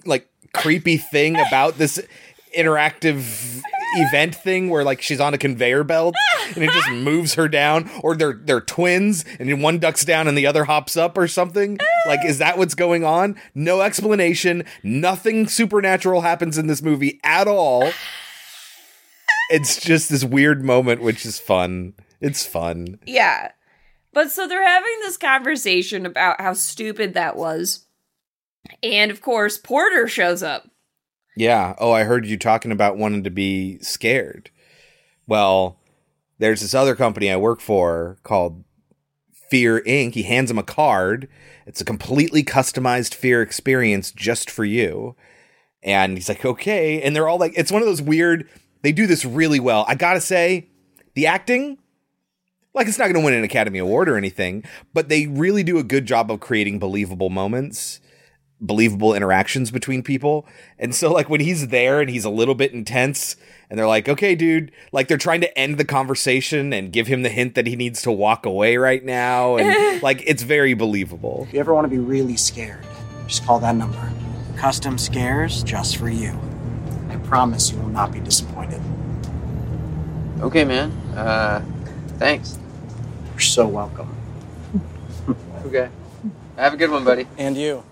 like 0.06 0.28
creepy 0.54 0.98
thing 0.98 1.38
about 1.40 1.78
this 1.78 2.02
interactive 2.58 3.62
event 3.96 4.36
thing 4.36 4.70
where 4.70 4.84
like 4.84 5.02
she's 5.02 5.20
on 5.20 5.34
a 5.34 5.38
conveyor 5.38 5.84
belt 5.84 6.16
and 6.56 6.64
it 6.64 6.72
just 6.72 6.90
moves 6.92 7.36
her 7.36 7.48
down 7.48 7.90
or 8.02 8.16
they're 8.16 8.34
they're 8.34 8.62
twins 8.62 9.26
and 9.40 9.62
one 9.62 9.80
ducks 9.80 10.06
down 10.06 10.28
and 10.28 10.38
the 10.38 10.48
other 10.48 10.66
hops 10.66 10.98
up 10.98 11.18
or 11.18 11.28
something. 11.28 11.78
Like 12.06 12.26
is 12.26 12.38
that 12.40 12.58
what's 12.58 12.76
going 12.76 13.04
on? 13.04 13.40
No 13.54 13.82
explanation. 13.82 14.64
Nothing 14.84 15.48
supernatural 15.48 16.22
happens 16.22 16.58
in 16.58 16.68
this 16.68 16.82
movie 16.82 17.20
at 17.24 17.48
all. 17.48 17.92
It's 19.50 19.80
just 19.80 20.10
this 20.10 20.24
weird 20.24 20.64
moment 20.64 21.02
which 21.02 21.26
is 21.26 21.40
fun. 21.40 21.94
It's 22.22 22.46
fun. 22.46 23.00
Yeah. 23.06 23.52
But 24.14 24.32
so 24.32 24.48
they're 24.48 24.66
having 24.66 25.00
this 25.02 25.18
conversation 25.18 26.06
about 26.06 26.40
how 26.40 26.54
stupid 26.54 27.14
that 27.14 27.36
was. 27.36 27.86
And 28.82 29.12
of 29.12 29.22
course 29.22 29.58
porter 29.58 30.08
shows 30.08 30.42
up 30.42 30.70
Yeah. 31.36 31.76
Oh, 31.80 31.92
I 31.92 32.04
heard 32.04 32.26
you 32.26 32.38
talking 32.38 32.72
about 32.72 32.98
wanting 32.98 33.24
to 33.24 33.32
be 33.32 33.80
scared. 33.80 34.52
Well, 35.28 35.80
there's 36.38 36.62
this 36.62 36.74
other 36.74 36.96
company 36.96 37.32
I 37.32 37.38
work 37.38 37.60
for 37.60 38.18
called 38.24 38.64
Fear 39.50 39.82
Inc. 39.82 40.14
He 40.14 40.24
hands 40.24 40.52
him 40.52 40.58
a 40.58 40.64
card. 40.64 41.28
It's 41.66 41.82
a 41.82 41.86
completely 41.86 42.44
customized 42.44 43.14
fear 43.14 43.42
experience 43.42 44.12
just 44.12 44.50
for 44.50 44.66
you. 44.66 45.16
And 45.82 46.18
he's 46.18 46.30
like, 46.30 46.46
okay. 46.46 47.02
And 47.02 47.16
they're 47.16 47.28
all 47.28 47.38
like, 47.38 47.54
it's 47.56 47.72
one 47.72 47.82
of 47.82 47.88
those 47.88 48.02
weird, 48.02 48.48
they 48.82 48.92
do 48.92 49.08
this 49.08 49.26
really 49.26 49.60
well. 49.60 49.86
I 49.88 49.96
gotta 49.96 50.22
say, 50.22 50.70
the 51.14 51.28
acting, 51.28 51.78
like 52.74 52.88
it's 52.88 52.98
not 52.98 53.08
gonna 53.08 53.24
win 53.24 53.34
an 53.34 53.44
Academy 53.44 53.80
Award 53.80 54.10
or 54.10 54.18
anything, 54.18 54.64
but 54.94 55.10
they 55.10 55.28
really 55.28 55.64
do 55.64 55.78
a 55.78 55.84
good 55.84 56.06
job 56.06 56.32
of 56.32 56.40
creating 56.40 56.80
believable 56.80 57.30
moments 57.30 58.00
believable 58.66 59.14
interactions 59.14 59.70
between 59.70 60.02
people. 60.02 60.48
And 60.80 60.96
so 60.96 61.12
like 61.12 61.30
when 61.30 61.42
he's 61.42 61.68
there 61.68 62.00
and 62.02 62.10
he's 62.10 62.26
a 62.26 62.30
little 62.30 62.56
bit 62.56 62.72
intense 62.74 63.36
and 63.70 63.78
they're 63.78 63.88
like, 63.88 64.08
"Okay, 64.08 64.34
dude," 64.36 64.72
like 64.92 65.08
they're 65.08 65.18
trying 65.18 65.42
to 65.42 65.58
end 65.58 65.78
the 65.78 65.86
conversation 65.86 66.74
and 66.74 66.92
give 66.92 67.08
him 67.08 67.24
the 67.24 67.30
hint 67.30 67.56
that 67.56 67.68
he 67.68 67.76
needs 67.76 68.02
to 68.04 68.12
walk 68.12 68.46
away 68.46 68.78
right 68.78 69.04
now 69.04 69.58
and 69.58 70.02
like 70.02 70.24
it's 70.26 70.44
very 70.44 70.74
believable. 70.74 71.46
If 71.48 71.54
you 71.54 71.60
ever 71.60 71.74
want 71.74 71.86
to 71.86 71.90
be 71.90 72.00
really 72.00 72.38
scared, 72.38 72.86
just 73.28 73.46
call 73.46 73.60
that 73.60 73.76
number. 73.76 74.12
Custom 74.56 74.98
scares 74.98 75.62
just 75.64 75.98
for 75.98 76.10
you. 76.10 76.40
I 77.10 77.18
promise 77.18 77.72
you 77.72 77.78
will 77.80 77.90
not 77.90 78.12
be 78.12 78.20
disappointed. 78.20 78.82
Okay, 80.40 80.64
man. 80.64 80.92
Uh, 81.16 81.64
thanks. 82.18 82.58
You're 83.32 83.40
so 83.40 83.68
welcome. 83.68 84.10
Okay. 85.66 85.88
Have 86.58 86.74
a 86.74 86.78
good 86.78 86.92
one, 86.92 87.06
buddy. 87.06 87.26
And 87.38 87.56
you. 87.58 87.84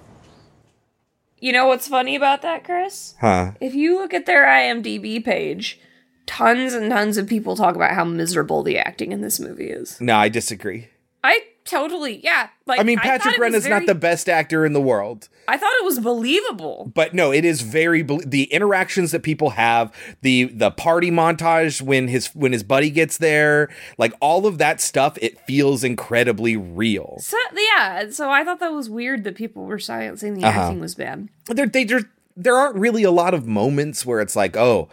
You 1.42 1.52
know 1.52 1.66
what's 1.68 1.88
funny 1.88 2.16
about 2.16 2.42
that 2.42 2.64
chris 2.64 3.16
Huh. 3.20 3.52
If 3.60 3.74
you 3.76 3.98
look 3.98 4.14
at 4.14 4.26
their 4.26 4.46
IMDb 4.46 5.24
page, 5.24 5.80
tons 6.26 6.74
and 6.74 6.89
tons 6.89 7.18
of 7.18 7.28
people 7.28 7.56
talk 7.58 7.76
about 7.76 7.92
how 7.94 8.06
miserable 8.06 8.64
the 8.64 8.78
acting 8.78 9.12
in 9.12 9.20
this 9.22 9.39
movie 9.39 9.70
is. 9.70 10.00
No, 10.00 10.16
I 10.16 10.30
disagree. 10.30 10.88
I 11.24 11.42
totally, 11.66 12.20
yeah. 12.24 12.49
Like 12.66 12.80
I 12.80 12.84
mean, 12.84 12.97
Patrick 12.99 13.38
Renna's 13.38 13.64
very- 13.66 13.80
not 13.80 13.88
the 13.88 13.95
best 13.95 14.28
actor 14.30 14.66
in 14.66 14.74
the 14.74 14.82
world. 14.82 15.30
I 15.47 15.57
thought 15.57 15.72
it 15.80 15.84
was 15.86 15.99
believable. 15.99 16.91
But 16.93 17.14
no, 17.14 17.32
it 17.32 17.43
is 17.45 17.62
very 17.62 18.03
bel 18.03 18.20
the 18.26 18.43
interactions 18.45 19.12
that 19.12 19.22
people 19.24 19.51
have, 19.51 19.91
the 20.22 20.45
the 20.45 20.72
party 20.72 21.12
montage 21.12 21.82
when 21.82 22.07
his 22.07 22.28
when 22.36 22.51
his 22.51 22.64
buddy 22.64 22.89
gets 22.89 23.18
there, 23.18 23.70
like 23.97 24.14
all 24.22 24.45
of 24.45 24.57
that 24.59 24.80
stuff, 24.82 25.18
it 25.22 25.39
feels 25.41 25.84
incredibly 25.84 26.55
real. 26.55 27.18
So 27.20 27.38
yeah, 27.76 28.09
so 28.09 28.30
I 28.30 28.43
thought 28.43 28.59
that 28.59 28.72
was 28.72 28.89
weird 28.89 29.24
that 29.26 29.36
people 29.36 29.66
were 29.66 29.80
silencing 29.80 30.36
the 30.36 30.45
Uh-huh. 30.45 30.59
acting 30.62 30.80
was 30.80 30.95
bad. 30.95 31.28
there 31.47 31.68
they 31.68 31.86
just 31.86 32.05
there 32.38 32.55
aren't 32.55 32.76
really 32.78 33.03
a 33.03 33.12
lot 33.12 33.34
of 33.34 33.45
moments 33.45 34.05
where 34.05 34.22
it's 34.22 34.36
like 34.38 34.55
oh 34.55 34.88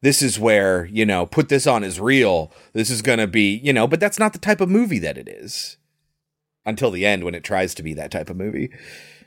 this 0.00 0.22
is 0.22 0.38
where 0.38 0.86
you 0.86 1.04
know 1.04 1.26
put 1.26 1.48
this 1.50 1.66
on 1.66 1.84
is 1.84 2.00
real 2.00 2.50
this 2.72 2.88
is 2.88 3.02
gonna 3.02 3.26
be 3.26 3.60
you 3.62 3.72
know 3.74 3.86
but 3.86 4.00
that's 4.00 4.18
not 4.18 4.32
the 4.32 4.38
type 4.38 4.60
of 4.62 4.70
movie 4.70 4.98
that 4.98 5.18
it 5.18 5.28
is 5.28 5.76
until 6.68 6.90
the 6.90 7.04
end 7.06 7.24
when 7.24 7.34
it 7.34 7.42
tries 7.44 7.74
to 7.74 7.82
be 7.82 7.94
that 7.94 8.10
type 8.10 8.30
of 8.30 8.36
movie 8.36 8.70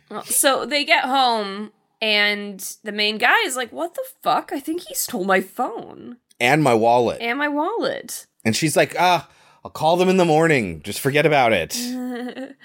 Well, 0.10 0.24
So 0.24 0.66
they 0.66 0.86
get 0.86 1.04
home 1.06 1.72
and 2.02 2.60
the 2.84 2.92
main 2.92 3.18
guy 3.18 3.40
is 3.46 3.56
like, 3.56 3.72
"What 3.72 3.94
the 3.96 4.04
fuck? 4.24 4.52
I 4.54 4.60
think 4.60 4.82
he 4.88 4.94
stole 4.96 5.24
my 5.26 5.42
phone 5.42 6.18
and 6.40 6.64
my 6.64 6.74
wallet 6.74 7.22
and 7.22 7.38
my 7.38 7.48
wallet." 7.48 8.26
and 8.46 8.56
she's 8.56 8.76
like 8.76 8.96
ah 9.00 9.30
i'll 9.64 9.70
call 9.72 9.96
them 9.98 10.10
in 10.10 10.18
the 10.18 10.26
morning 10.26 10.82
just 10.82 11.00
forget 11.00 11.26
about 11.28 11.54
it 11.54 11.76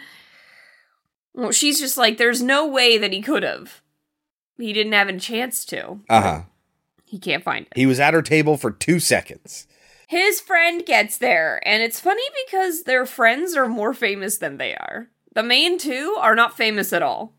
well, 1.34 1.52
she's 1.52 1.78
just 1.78 1.96
like, 1.98 2.16
"There's 2.16 2.42
no 2.42 2.66
way 2.66 2.96
that 2.98 3.12
he 3.12 3.20
could 3.20 3.42
have. 3.42 3.82
He 4.56 4.72
didn't 4.72 4.92
have 4.94 5.08
a 5.08 5.18
chance 5.18 5.64
to. 5.66 6.00
uh-huh 6.08 6.42
He 7.04 7.18
can't 7.18 7.44
find 7.44 7.66
it." 7.66 7.76
he 7.76 7.84
was 7.86 8.00
at 8.00 8.14
her 8.14 8.22
table 8.22 8.56
for 8.56 8.70
two 8.70 8.98
seconds 9.00 9.66
His 10.07 10.40
friend 10.40 10.86
gets 10.86 11.18
there, 11.18 11.61
and 11.66 11.82
it's 11.82 11.98
funny 12.00 12.22
because 12.46 12.84
their 12.84 13.07
friends 13.07 13.57
are 13.57 13.68
more 13.68 13.92
famous 13.92 14.38
than 14.38 14.57
they 14.57 14.74
are. 14.74 15.09
The 15.34 15.42
main 15.42 15.78
two 15.78 16.16
are 16.20 16.34
not 16.36 16.57
famous 16.57 16.92
at 16.92 17.02
all. 17.02 17.34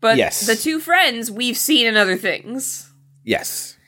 But 0.00 0.18
Yes. 0.18 0.46
the 0.46 0.54
two 0.56 0.80
friends 0.80 1.30
we've 1.30 1.56
seen 1.56 1.86
in 1.86 1.96
other 1.96 2.16
things. 2.18 2.92
Yes. 3.24 3.78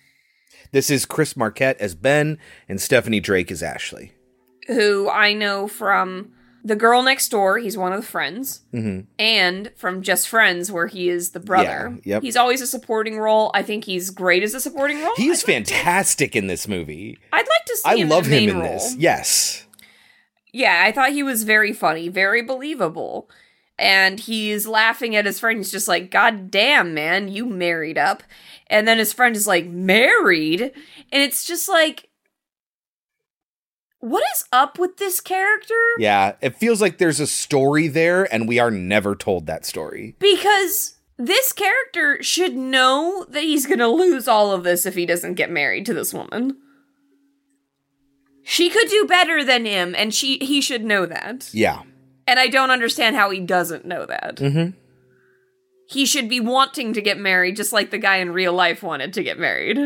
This 0.72 0.88
is 0.88 1.04
Chris 1.04 1.36
Marquette 1.36 1.78
as 1.78 1.94
Ben 1.94 2.38
and 2.68 2.80
Stephanie 2.80 3.20
Drake 3.20 3.50
as 3.50 3.62
Ashley. 3.62 4.12
Who 4.66 5.08
I 5.10 5.34
know 5.34 5.68
from 5.68 6.32
The 6.66 6.74
Girl 6.76 7.02
Next 7.02 7.28
Door, 7.28 7.58
he's 7.58 7.78
one 7.78 7.92
of 7.92 8.00
the 8.00 8.06
friends. 8.06 8.62
hmm 8.72 9.00
and 9.20 9.70
from 9.76 10.02
Just 10.02 10.28
Friends, 10.28 10.72
where 10.72 10.88
he 10.88 11.08
is 11.08 11.30
the 11.30 11.38
brother. 11.40 11.96
Yeah, 12.02 12.14
yep. 12.16 12.22
He's 12.22 12.36
always 12.36 12.60
a 12.60 12.66
supporting 12.66 13.18
role. 13.20 13.52
I 13.54 13.62
think 13.62 13.84
he's 13.84 14.10
great 14.10 14.42
as 14.42 14.52
a 14.52 14.60
supporting 14.60 15.00
role. 15.00 15.14
He 15.16 15.28
is 15.28 15.42
fantastic 15.44 16.34
in 16.34 16.48
this 16.48 16.66
movie. 16.66 17.18
I'd 17.32 17.46
like 17.48 17.64
to 17.66 17.76
see 17.76 17.82
I 17.90 17.96
him 17.96 18.08
love 18.08 18.26
in 18.26 18.32
him 18.32 18.50
in 18.50 18.58
role. 18.58 18.72
this. 18.72 18.96
Yes. 18.96 19.66
Yeah, 20.52 20.82
I 20.84 20.90
thought 20.90 21.12
he 21.12 21.22
was 21.22 21.44
very 21.44 21.72
funny, 21.72 22.08
very 22.08 22.42
believable. 22.42 23.30
And 23.78 24.18
he's 24.18 24.66
laughing 24.66 25.14
at 25.14 25.26
his 25.26 25.38
friend. 25.38 25.58
He's 25.58 25.70
just 25.70 25.86
like, 25.86 26.10
God 26.10 26.50
damn, 26.50 26.94
man, 26.94 27.28
you 27.28 27.44
married 27.46 27.98
up. 27.98 28.22
And 28.68 28.88
then 28.88 28.96
his 28.98 29.12
friend 29.12 29.36
is 29.36 29.46
like, 29.46 29.66
married? 29.66 30.62
And 30.62 31.22
it's 31.22 31.44
just 31.46 31.68
like, 31.68 32.05
what 34.06 34.22
is 34.34 34.44
up 34.52 34.78
with 34.78 34.98
this 34.98 35.20
character? 35.20 35.74
Yeah. 35.98 36.36
It 36.40 36.56
feels 36.56 36.80
like 36.80 36.98
there's 36.98 37.18
a 37.18 37.26
story 37.26 37.88
there, 37.88 38.32
and 38.32 38.46
we 38.46 38.60
are 38.60 38.70
never 38.70 39.16
told 39.16 39.46
that 39.46 39.66
story. 39.66 40.14
Because 40.20 40.96
this 41.18 41.52
character 41.52 42.22
should 42.22 42.54
know 42.54 43.26
that 43.28 43.42
he's 43.42 43.66
going 43.66 43.80
to 43.80 43.88
lose 43.88 44.28
all 44.28 44.52
of 44.52 44.62
this 44.62 44.86
if 44.86 44.94
he 44.94 45.06
doesn't 45.06 45.34
get 45.34 45.50
married 45.50 45.86
to 45.86 45.94
this 45.94 46.14
woman. 46.14 46.56
She 48.44 48.70
could 48.70 48.88
do 48.88 49.06
better 49.08 49.42
than 49.42 49.66
him 49.66 49.92
and 49.96 50.14
she 50.14 50.38
he 50.38 50.60
should 50.60 50.84
know 50.84 51.04
that. 51.04 51.50
Yeah. 51.52 51.82
And 52.28 52.38
I 52.38 52.46
don't 52.46 52.70
understand 52.70 53.16
how 53.16 53.30
he 53.30 53.40
doesn't 53.40 53.84
know 53.84 54.06
that. 54.06 54.36
Mm-hmm. 54.36 54.78
He 55.88 56.06
should 56.06 56.28
be 56.28 56.38
wanting 56.38 56.92
to 56.92 57.02
get 57.02 57.18
married 57.18 57.56
just 57.56 57.72
like 57.72 57.90
the 57.90 57.98
guy 57.98 58.18
in 58.18 58.30
real 58.32 58.52
life 58.52 58.84
wanted 58.84 59.12
to 59.14 59.24
get 59.24 59.36
married. 59.36 59.78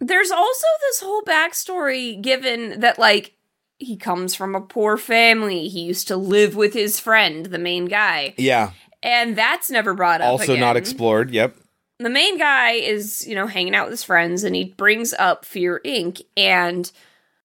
There's 0.00 0.32
also 0.32 0.66
this 0.88 1.00
whole 1.00 1.22
backstory 1.22 2.20
given 2.20 2.80
that 2.80 2.98
like 2.98 3.35
he 3.78 3.96
comes 3.96 4.34
from 4.34 4.54
a 4.54 4.60
poor 4.60 4.96
family. 4.96 5.68
He 5.68 5.80
used 5.82 6.08
to 6.08 6.16
live 6.16 6.56
with 6.56 6.72
his 6.74 6.98
friend, 7.00 7.46
the 7.46 7.58
main 7.58 7.86
guy. 7.86 8.34
Yeah. 8.38 8.70
And 9.02 9.36
that's 9.36 9.70
never 9.70 9.94
brought 9.94 10.20
up. 10.20 10.28
Also 10.28 10.56
not 10.56 10.76
explored. 10.76 11.30
Yep. 11.30 11.56
the 11.98 12.10
main 12.10 12.38
guy 12.38 12.72
is, 12.72 13.26
you 13.26 13.34
know, 13.34 13.46
hanging 13.46 13.74
out 13.74 13.86
with 13.86 13.92
his 13.92 14.02
friends 14.04 14.42
and 14.44 14.56
he 14.56 14.64
brings 14.64 15.12
up 15.14 15.44
Fear 15.44 15.80
Inc. 15.84 16.22
And 16.36 16.90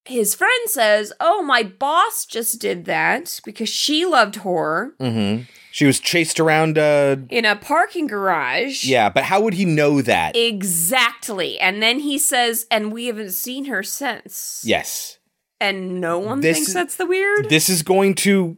his 0.06 0.34
friend 0.34 0.68
says, 0.70 1.14
Oh, 1.20 1.44
my 1.44 1.64
boss 1.64 2.26
just 2.26 2.60
did 2.60 2.86
that 2.86 3.40
because 3.46 3.70
she 3.70 4.06
loved 4.06 4.38
horror 4.38 4.94
Mm-hmm. 5.00 5.44
She 5.74 5.86
was 5.86 6.02
chased 6.02 6.38
around. 6.40 6.78
Uh, 6.78 7.16
in 7.30 7.46
a 7.46 7.56
parking 7.56 8.06
garage. 8.08 8.84
yeah, 8.84 9.08
but 9.10 9.24
how 9.24 9.40
would 9.42 9.54
he 9.54 9.64
know 9.64 10.02
that? 10.02 10.36
Exactly. 10.36 11.58
And 11.60 11.82
then 11.82 12.00
he 12.00 12.18
says, 12.18 12.66
And 12.70 12.92
we 12.92 13.06
haven't 13.06 13.32
seen 13.32 13.66
her 13.66 13.82
since. 13.84 14.64
yes. 14.66 15.18
And 15.62 16.02
no 16.02 16.18
one 16.18 16.42
This 16.42 16.58
thinks 16.58 16.74
that's 16.74 16.96
the 16.96 17.06
weird. 17.06 17.48
This 17.48 17.70
is 17.70 17.84
going 17.84 18.16
to 18.16 18.58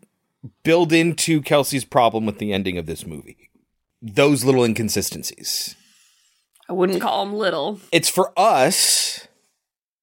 build 0.63 0.93
into 0.93 1.41
Kelsey's 1.41 1.83
problem 1.83 2.25
with 2.25 2.39
the 2.39 2.53
ending 2.53 2.77
of 2.77 2.85
this 2.85 3.05
movie. 3.05 3.49
Those 4.01 4.45
little 4.45 4.63
inconsistencies. 4.63 5.75
I 6.69 6.73
wouldn't 6.73 7.01
call 7.01 7.25
them 7.25 7.35
little. 7.35 7.81
It's 7.91 8.07
for 8.07 8.31
us, 8.37 9.27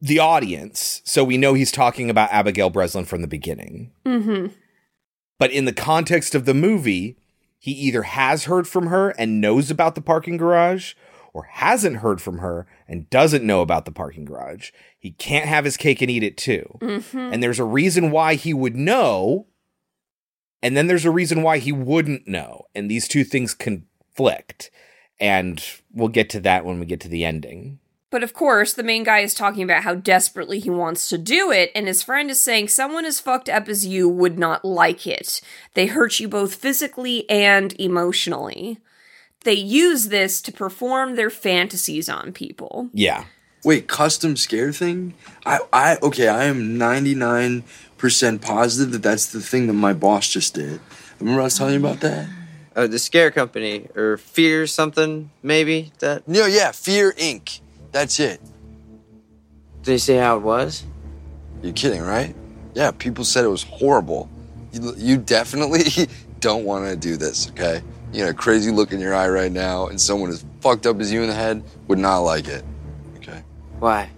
the 0.01 0.19
audience, 0.19 1.01
so 1.05 1.25
we 1.25 1.39
know 1.39 1.55
he's 1.55 1.73
talking 1.73 2.11
about 2.11 2.31
Abigail 2.33 2.69
Breslin 2.69 3.07
from 3.07 3.23
the 3.23 3.27
beginning. 3.27 3.93
Mm-hmm. 4.05 4.55
But 5.39 5.53
in 5.53 5.65
the 5.65 5.73
context 5.73 6.35
of 6.35 6.45
the 6.45 6.53
movie, 6.53 7.17
he 7.59 7.73
either 7.73 8.03
has 8.03 8.45
heard 8.45 8.69
from 8.69 8.89
her 8.89 9.11
and 9.11 9.41
knows 9.41 9.71
about 9.71 9.95
the 9.95 10.03
parking 10.03 10.37
garage, 10.37 10.93
or 11.33 11.45
hasn't 11.45 11.99
heard 11.99 12.21
from 12.21 12.39
her 12.39 12.67
and 12.91 13.09
doesn't 13.09 13.47
know 13.47 13.63
about 13.63 13.85
the 13.85 13.93
parking 13.93 14.25
garage. 14.25 14.73
He 14.99 15.13
can't 15.13 15.47
have 15.47 15.65
his 15.65 15.77
cake 15.77 16.03
and 16.03 16.11
eat 16.11 16.25
it 16.25 16.37
too. 16.37 16.77
Mhm. 16.83 17.33
And 17.33 17.43
there's 17.43 17.61
a 17.61 17.65
reason 17.65 18.11
why 18.11 18.35
he 18.35 18.53
would 18.53 18.75
know, 18.75 19.47
and 20.61 20.77
then 20.77 20.89
there's 20.89 21.07
a 21.07 21.11
reason 21.11 21.43
why 21.43 21.59
he 21.59 21.71
wouldn't 21.71 22.27
know. 22.27 22.65
And 22.75 22.91
these 22.91 23.07
two 23.07 23.23
things 23.23 23.55
conflict. 23.55 24.71
And 25.21 25.63
we'll 25.93 26.09
get 26.09 26.29
to 26.31 26.41
that 26.41 26.65
when 26.65 26.81
we 26.81 26.87
get 26.87 27.01
to 27.01 27.09
the 27.09 27.25
ending. 27.25 27.79
But 28.11 28.25
of 28.25 28.35
course, 28.35 28.73
the 28.73 28.83
main 28.83 29.05
guy 29.05 29.21
is 29.21 29.35
talking 29.35 29.63
about 29.63 29.85
how 29.85 29.95
desperately 29.95 30.59
he 30.59 30.69
wants 30.71 31.09
to 31.11 31.19
do 31.19 31.53
it, 31.53 31.71
and 31.77 31.87
his 31.87 32.03
friend 32.03 32.29
is 32.29 32.41
saying 32.41 32.69
someone 32.69 33.05
as 33.05 33.21
fucked 33.21 33.49
up 33.49 33.69
as 33.69 33.87
you 33.87 34.09
would 34.09 34.37
not 34.37 34.65
like 34.65 35.07
it. 35.07 35.41
They 35.75 35.87
hurt 35.87 36.19
you 36.19 36.27
both 36.27 36.57
physically 36.57 37.29
and 37.31 37.79
emotionally. 37.81 38.79
They 39.45 39.55
use 39.55 40.09
this 40.09 40.43
to 40.43 40.53
perform 40.53 41.17
their 41.17 41.31
fantasies 41.31 42.09
on 42.09 42.33
people. 42.33 42.91
Yeah. 42.93 43.25
Wait, 43.65 43.89
custom 43.89 44.37
scare 44.37 44.73
thing? 44.73 45.15
I, 45.45 45.61
I, 45.73 45.99
okay, 46.03 46.29
I 46.29 46.45
am 46.45 46.79
99% 46.79 47.63
positive 48.43 48.93
that 48.93 49.03
that's 49.03 49.27
the 49.27 49.41
thing 49.41 49.67
that 49.67 49.75
my 49.75 49.93
boss 49.93 50.29
just 50.29 50.55
did. 50.55 50.81
Remember 51.19 51.43
I 51.43 51.45
was 51.45 51.59
telling 51.59 51.75
you 51.75 51.81
about 51.81 52.01
that? 52.01 52.29
Oh, 52.77 52.87
the 52.87 52.99
scare 52.99 53.31
company 53.31 53.89
or 53.97 54.17
fear 54.17 54.67
something 54.67 55.31
maybe 55.43 55.93
that. 55.99 56.27
No, 56.27 56.47
yeah, 56.47 56.73
Fear 56.73 57.13
Inc. 57.13 57.61
That's 57.93 58.21
it. 58.21 58.41
Did 59.83 59.85
they 59.85 59.99
say 59.99 60.17
how 60.17 60.37
it 60.37 60.43
was? 60.43 60.85
You're 61.63 61.73
kidding, 61.73 62.03
right? 62.03 62.35
Yeah, 62.75 62.93
people 62.93 63.25
said 63.25 63.45
it 63.45 63.49
was 63.49 63.65
horrible. 63.65 64.31
You, 64.73 64.95
you 64.97 65.17
definitely 65.17 66.09
don't 66.41 66.65
want 66.65 66.87
to 66.87 66.97
do 66.97 67.17
this, 67.17 67.51
okay? 67.51 67.83
You 68.13 68.25
know, 68.25 68.33
crazy 68.33 68.71
look 68.71 68.93
in 68.93 69.01
your 69.01 69.15
eye 69.15 69.29
right 69.29 69.53
now, 69.53 69.87
and 69.87 70.01
someone 70.01 70.31
as 70.31 70.45
fucked 70.61 70.87
up 70.87 70.99
as 71.01 71.13
you 71.13 71.23
in 71.23 71.29
the 71.29 71.35
head 71.35 71.63
would 71.87 71.99
not 71.99 72.19
like 72.19 72.49
it. 72.49 72.65
Okay. 73.17 73.43
Why? 73.79 74.11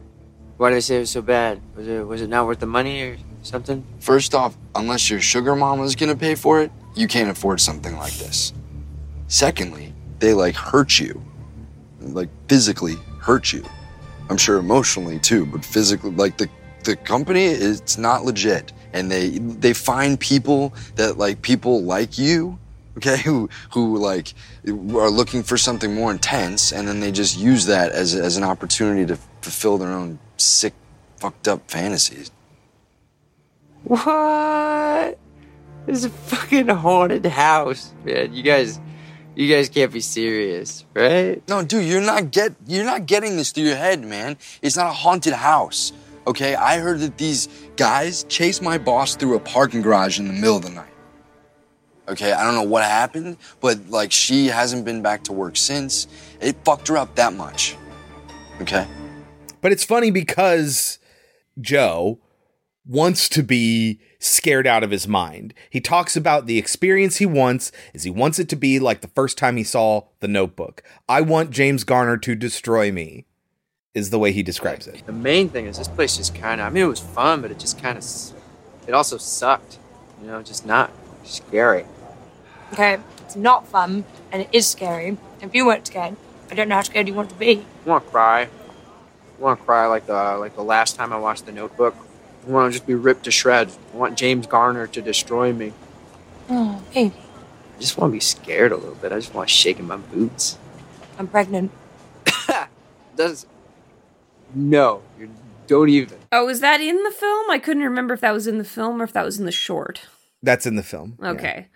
Why 0.57 0.71
did 0.71 0.77
they 0.77 0.81
say 0.81 0.97
it 0.97 1.01
was 1.01 1.11
so 1.11 1.23
bad? 1.23 1.61
Was 1.77 1.89
it 1.89 2.07
was 2.07 2.23
it 2.23 2.29
not 2.29 2.47
worth 2.47 2.61
the 2.61 2.67
money 2.67 3.03
or 3.03 3.17
something? 3.43 3.85
First 4.01 4.35
off, 4.35 4.57
unless 4.75 5.11
your 5.11 5.21
sugar 5.21 5.57
mama's 5.57 5.97
gonna 5.97 6.17
pay 6.17 6.35
for 6.35 6.63
it, 6.63 6.71
you 6.95 7.09
can't 7.09 7.31
afford 7.31 7.61
something 7.61 7.97
like 7.97 8.15
this. 8.15 8.53
Secondly, 9.29 9.93
they 10.21 10.35
like 10.35 10.55
hurt 10.55 10.99
you. 10.99 11.23
Like 12.01 12.29
physically 12.49 12.97
hurt 13.19 13.53
you. 13.53 13.65
I'm 14.31 14.37
sure 14.37 14.59
emotionally 14.59 15.19
too, 15.19 15.47
but 15.47 15.65
physically 15.65 16.13
like 16.13 16.39
the 16.39 16.49
the 16.85 16.97
company 16.97 17.45
it's 17.47 17.99
not 17.99 18.25
legit. 18.25 18.73
And 18.93 19.11
they 19.11 19.31
they 19.39 19.73
find 19.73 20.21
people 20.21 20.75
that 20.97 21.19
like 21.19 21.43
people 21.43 21.83
like 21.83 22.19
you, 22.19 22.59
okay, 22.97 23.17
who 23.25 23.49
who 23.73 23.99
like 23.99 24.35
are 24.67 25.11
looking 25.11 25.43
for 25.43 25.57
something 25.57 25.95
more 25.95 26.11
intense 26.11 26.73
and 26.73 26.87
then 26.87 27.01
they 27.01 27.13
just 27.13 27.39
use 27.39 27.67
that 27.67 27.93
as 27.93 28.15
as 28.15 28.37
an 28.37 28.45
opportunity 28.45 29.07
to 29.07 29.17
fulfill 29.41 29.79
their 29.79 29.91
own 29.91 30.19
sick 30.37 30.75
fucked 31.17 31.49
up 31.49 31.71
fantasies. 31.71 32.31
What? 33.85 35.19
this 35.87 35.99
is 35.99 36.05
a 36.05 36.11
fucking 36.11 36.69
haunted 36.69 37.27
house, 37.27 37.93
man. 38.05 38.33
You 38.33 38.43
guys, 38.43 38.81
you 39.35 39.53
guys 39.53 39.69
can't 39.69 39.93
be 39.93 40.01
serious, 40.01 40.85
right? 40.95 41.43
No, 41.49 41.65
dude, 41.65 41.85
you're 41.85 42.01
not 42.01 42.31
get 42.31 42.55
you're 42.67 42.85
not 42.85 43.07
getting 43.07 43.37
this 43.37 43.53
through 43.53 43.65
your 43.65 43.77
head, 43.77 44.05
man. 44.05 44.37
It's 44.61 44.77
not 44.77 44.87
a 44.87 44.93
haunted 44.93 45.35
house. 45.35 45.93
Okay, 46.27 46.55
I 46.55 46.79
heard 46.79 47.01
that 47.01 47.19
these 47.19 47.49
guys 47.77 48.25
chased 48.25 48.63
my 48.63 48.79
boss 48.79 49.17
through 49.17 49.35
a 49.35 49.41
parking 49.41 49.83
garage 49.83 50.21
in 50.21 50.29
the 50.29 50.33
middle 50.33 50.57
of 50.57 50.63
the 50.63 50.71
night. 50.71 50.92
Okay, 52.09 52.33
I 52.33 52.43
don't 52.43 52.55
know 52.55 52.63
what 52.63 52.83
happened, 52.83 53.37
but 53.61 53.89
like 53.89 54.11
she 54.11 54.47
hasn't 54.49 54.85
been 54.85 55.03
back 55.03 55.25
to 55.25 55.33
work 55.33 55.57
since. 55.57 56.09
It 56.41 56.57
fucked 56.65 56.89
her 56.89 56.97
up 56.97 57.15
that 57.15 57.33
much. 57.33 57.77
Okay? 58.61 58.87
But 59.61 59.73
it's 59.73 59.85
funny 59.85 60.11
because 60.11 60.99
Joe 61.61 62.19
wants 62.85 63.29
to 63.29 63.43
be 63.43 64.01
scared 64.19 64.67
out 64.67 64.83
of 64.83 64.91
his 64.91 65.07
mind. 65.07 65.55
He 65.71 65.81
talks 65.81 66.17
about 66.17 66.47
the 66.47 66.59
experience 66.59 67.19
he 67.19 67.27
wants 67.27 67.71
is 67.95 68.03
he 68.03 68.11
wants 68.11 68.39
it 68.39 68.49
to 68.51 68.57
be 68.57 68.81
like 68.81 69.01
the 69.01 69.09
first 69.09 69.39
time 69.39 69.57
he 69.57 69.65
saw 69.65 70.03
the 70.21 70.29
notebook. 70.29 70.83
I 71.09 71.21
want 71.21 71.51
James 71.51 71.85
Garner 71.85 72.17
to 72.19 72.35
destroy 72.35 72.91
me 72.91 73.27
is 73.95 74.11
the 74.11 74.19
way 74.19 74.33
he 74.33 74.43
describes 74.43 74.87
it. 74.87 75.05
The 75.07 75.13
main 75.13 75.49
thing 75.49 75.67
is 75.67 75.79
this 75.79 75.89
place 75.89 76.17
just 76.17 76.35
kind 76.35 76.61
of. 76.61 76.67
I 76.67 76.71
mean, 76.71 76.83
it 76.83 76.89
was 76.89 77.01
fun, 77.01 77.43
but 77.43 77.51
it 77.51 77.59
just 77.59 77.81
kind 77.81 77.99
of. 77.99 78.05
It 78.87 78.95
also 78.95 79.19
sucked. 79.19 79.79
You 80.21 80.29
know, 80.29 80.43
just 80.43 80.65
not 80.65 80.91
scary. 81.25 81.85
Okay, 82.73 82.99
it's 83.21 83.37
not 83.37 83.67
fun 83.67 84.05
and 84.31 84.43
it 84.43 84.49
is 84.53 84.67
scary. 84.67 85.19
If 85.41 85.55
you 85.55 85.67
weren't 85.67 85.87
scared, 85.87 86.17
I 86.51 86.55
don't 86.55 86.69
know 86.69 86.77
how 86.77 86.83
scared 86.83 87.09
you 87.09 87.15
want 87.15 87.31
to 87.31 87.35
be. 87.35 87.65
I 87.85 87.89
want 87.89 88.05
to 88.05 88.11
cry. 88.11 88.43
I 88.43 88.49
want 89.39 89.59
to 89.61 89.65
cry 89.65 89.87
like 89.87 90.07
the 90.07 90.37
like 90.39 90.55
the 90.55 90.63
last 90.63 90.97
time 90.97 91.13
I 91.13 91.19
watched 91.19 91.47
The 91.47 91.53
Notebook. 91.53 91.95
I 92.47 92.51
want 92.51 92.73
to 92.73 92.79
just 92.79 92.87
be 92.87 92.95
ripped 92.95 93.25
to 93.25 93.31
shreds. 93.31 93.79
I 93.93 93.97
want 93.97 94.17
James 94.17 94.47
Garner 94.47 94.87
to 94.87 95.03
destroy 95.03 95.53
me. 95.53 95.73
Hmm, 96.49 96.55
oh, 96.55 96.83
baby, 96.93 97.15
I 97.77 97.81
just 97.81 97.99
want 97.99 98.11
to 98.11 98.15
be 98.15 98.21
scared 98.21 98.73
a 98.73 98.77
little 98.77 98.97
bit. 98.97 99.13
I 99.13 99.17
just 99.17 99.35
want 99.35 99.49
to 99.49 99.55
shake 99.55 99.79
in 99.79 99.87
my 99.87 99.97
boots. 99.97 100.59
I'm 101.19 101.29
pregnant. 101.29 101.71
Does 103.17 103.47
no, 104.55 105.03
you 105.19 105.31
don't 105.67 105.89
even. 105.89 106.19
Oh, 106.31 106.49
is 106.49 106.61
that 106.61 106.81
in 106.81 107.03
the 107.03 107.11
film? 107.11 107.51
I 107.51 107.59
couldn't 107.59 107.83
remember 107.83 108.15
if 108.15 108.21
that 108.21 108.33
was 108.33 108.47
in 108.47 108.59
the 108.59 108.65
film 108.65 109.01
or 109.01 109.05
if 109.05 109.13
that 109.13 109.25
was 109.25 109.39
in 109.39 109.47
the 109.47 109.53
short. 109.53 110.03
That's 110.43 110.67
in 110.67 110.77
the 110.77 110.83
film. 110.83 111.17
yeah. 111.21 111.31
Okay. 111.31 111.69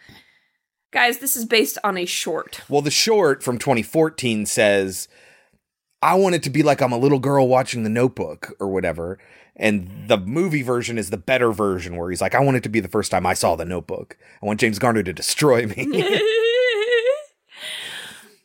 Guys, 0.93 1.19
this 1.19 1.37
is 1.37 1.45
based 1.45 1.79
on 1.85 1.99
a 1.99 2.07
short. 2.07 2.63
Well, 2.69 2.81
the 2.81 2.91
short 2.91 3.43
from 3.43 3.59
2014 3.59 4.47
says, 4.47 5.09
I 6.01 6.15
want 6.15 6.35
it 6.35 6.43
to 6.45 6.51
be 6.51 6.63
like 6.63 6.81
I'm 6.81 6.93
a 6.93 6.99
little 6.99 7.19
girl 7.19 7.49
watching 7.49 7.83
the 7.83 7.91
notebook 7.91 8.55
or 8.61 8.69
whatever. 8.69 9.19
And 9.57 10.09
the 10.09 10.19
movie 10.19 10.63
version 10.63 10.99
is 10.99 11.11
the 11.11 11.17
better 11.17 11.53
version 11.53 11.97
where 11.97 12.11
he's 12.11 12.21
like, 12.21 12.35
I 12.35 12.41
want 12.41 12.57
it 12.57 12.63
to 12.65 12.69
be 12.69 12.81
the 12.81 12.89
first 12.89 13.11
time 13.11 13.27
I 13.27 13.35
saw 13.35 13.57
the 13.57 13.65
notebook. 13.65 14.17
I 14.43 14.47
want 14.47 14.61
James 14.61 14.79
Garner 14.79 15.03
to 15.03 15.13
destroy 15.13 15.67
me. 15.67 15.87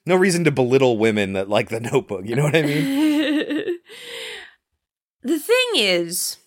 no 0.05 0.15
reason 0.15 0.43
to 0.45 0.51
belittle 0.51 0.97
women 0.97 1.33
that 1.33 1.49
like 1.49 1.69
the 1.69 1.79
notebook. 1.79 2.25
You 2.25 2.35
know 2.35 2.43
what 2.43 2.55
I 2.55 2.61
mean? 2.63 3.77
The 5.23 5.37
thing 5.37 5.67
is, 5.75 6.37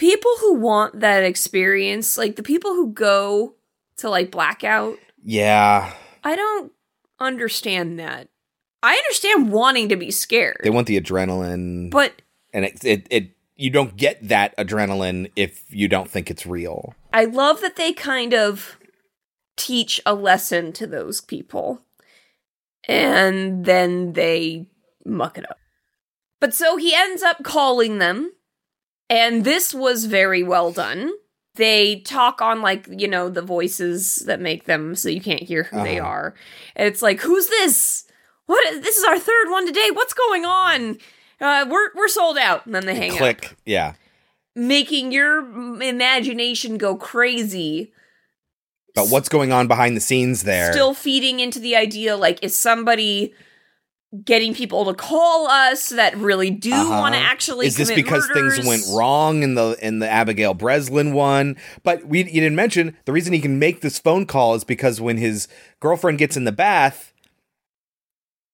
people 0.00 0.32
who 0.40 0.54
want 0.54 0.98
that 1.00 1.22
experience, 1.22 2.16
like 2.18 2.34
the 2.36 2.42
people 2.42 2.72
who 2.72 2.90
go 2.92 3.54
to 3.98 4.08
like 4.08 4.30
blackout, 4.30 4.98
Yeah. 5.22 5.92
I 6.24 6.34
don't 6.34 6.72
understand 7.20 7.98
that. 8.00 8.28
I 8.82 8.94
understand 8.96 9.52
wanting 9.52 9.90
to 9.90 9.96
be 9.96 10.10
scared, 10.10 10.60
They 10.64 10.70
want 10.70 10.86
the 10.86 10.98
adrenaline. 11.00 11.90
but 11.90 12.22
and 12.52 12.64
it, 12.64 12.82
it, 12.84 13.06
it, 13.10 13.30
you 13.56 13.68
don't 13.70 13.94
get 13.96 14.26
that 14.28 14.56
adrenaline 14.56 15.30
if 15.36 15.62
you 15.68 15.86
don't 15.86 16.10
think 16.10 16.30
it's 16.30 16.46
real. 16.46 16.94
I 17.12 17.26
love 17.26 17.60
that 17.60 17.76
they 17.76 17.92
kind 17.92 18.32
of 18.32 18.78
teach 19.58 20.00
a 20.06 20.14
lesson 20.14 20.72
to 20.72 20.86
those 20.86 21.20
people 21.20 21.82
and 22.88 23.66
then 23.66 24.14
they 24.14 24.66
muck 25.04 25.36
it 25.36 25.48
up. 25.48 25.58
But 26.40 26.54
so 26.54 26.78
he 26.78 26.94
ends 26.94 27.22
up 27.22 27.42
calling 27.44 27.98
them, 27.98 28.32
and 29.10 29.44
this 29.44 29.74
was 29.74 30.06
very 30.06 30.42
well 30.42 30.72
done. 30.72 31.10
They 31.56 32.00
talk 32.00 32.40
on 32.40 32.62
like, 32.62 32.86
you 32.88 33.08
know, 33.08 33.28
the 33.28 33.42
voices 33.42 34.16
that 34.26 34.40
make 34.40 34.64
them 34.64 34.94
so 34.94 35.08
you 35.10 35.20
can't 35.20 35.42
hear 35.42 35.64
who 35.64 35.82
they 35.82 35.98
Uh-huh. 35.98 36.08
are. 36.08 36.34
And 36.76 36.86
it's 36.88 37.02
like, 37.02 37.20
who's 37.20 37.48
this? 37.48 38.04
What 38.46 38.64
this 38.82 38.96
is 38.96 39.04
our 39.04 39.18
third 39.18 39.50
one 39.50 39.66
today. 39.66 39.90
What's 39.92 40.14
going 40.14 40.44
on? 40.46 40.96
Uh, 41.40 41.66
we're 41.68 41.90
we're 41.94 42.08
sold 42.08 42.38
out. 42.38 42.64
And 42.66 42.74
then 42.74 42.86
they 42.86 42.94
hang 42.94 43.10
up 43.12 43.18
Click. 43.18 43.56
Yeah. 43.66 43.94
making 44.56 45.12
your 45.12 45.38
imagination 45.82 46.78
go 46.78 46.96
crazy 46.96 47.92
But 48.94 49.08
what's 49.08 49.28
going 49.28 49.52
on 49.52 49.66
behind 49.68 49.96
the 49.96 50.00
scenes 50.00 50.42
there? 50.44 50.72
still 50.72 50.94
feeding 50.94 51.40
into 51.40 51.58
the 51.60 51.76
idea 51.76 52.16
like 52.16 52.42
is 52.42 52.56
somebody 52.56 53.34
getting 54.24 54.54
people 54.54 54.84
to 54.86 54.94
call 54.94 55.46
us 55.48 55.90
that 55.90 56.16
really 56.16 56.50
do 56.50 56.72
Uh-huh. 56.72 56.88
want 56.98 57.14
to 57.14 57.20
actually 57.20 57.66
is 57.68 57.76
this 57.76 57.92
because 57.92 58.28
murders? 58.28 58.56
things 58.56 58.66
went 58.66 58.82
wrong 58.98 59.42
in 59.44 59.54
the 59.54 59.76
in 59.80 60.00
the 60.00 60.08
Abigail 60.08 60.52
Breslin 60.54 61.12
one? 61.12 61.56
But 61.84 62.06
we 62.06 62.18
you 62.18 62.40
didn't 62.40 62.56
mention 62.56 62.96
the 63.04 63.12
reason 63.12 63.32
he 63.32 63.40
can 63.40 63.58
make 63.58 63.80
this 63.82 63.98
phone 63.98 64.26
call 64.26 64.54
is 64.54 64.64
because 64.64 65.00
when 65.00 65.16
his 65.16 65.46
girlfriend 65.78 66.18
gets 66.18 66.36
in 66.36 66.42
the 66.44 66.50
bath, 66.52 67.12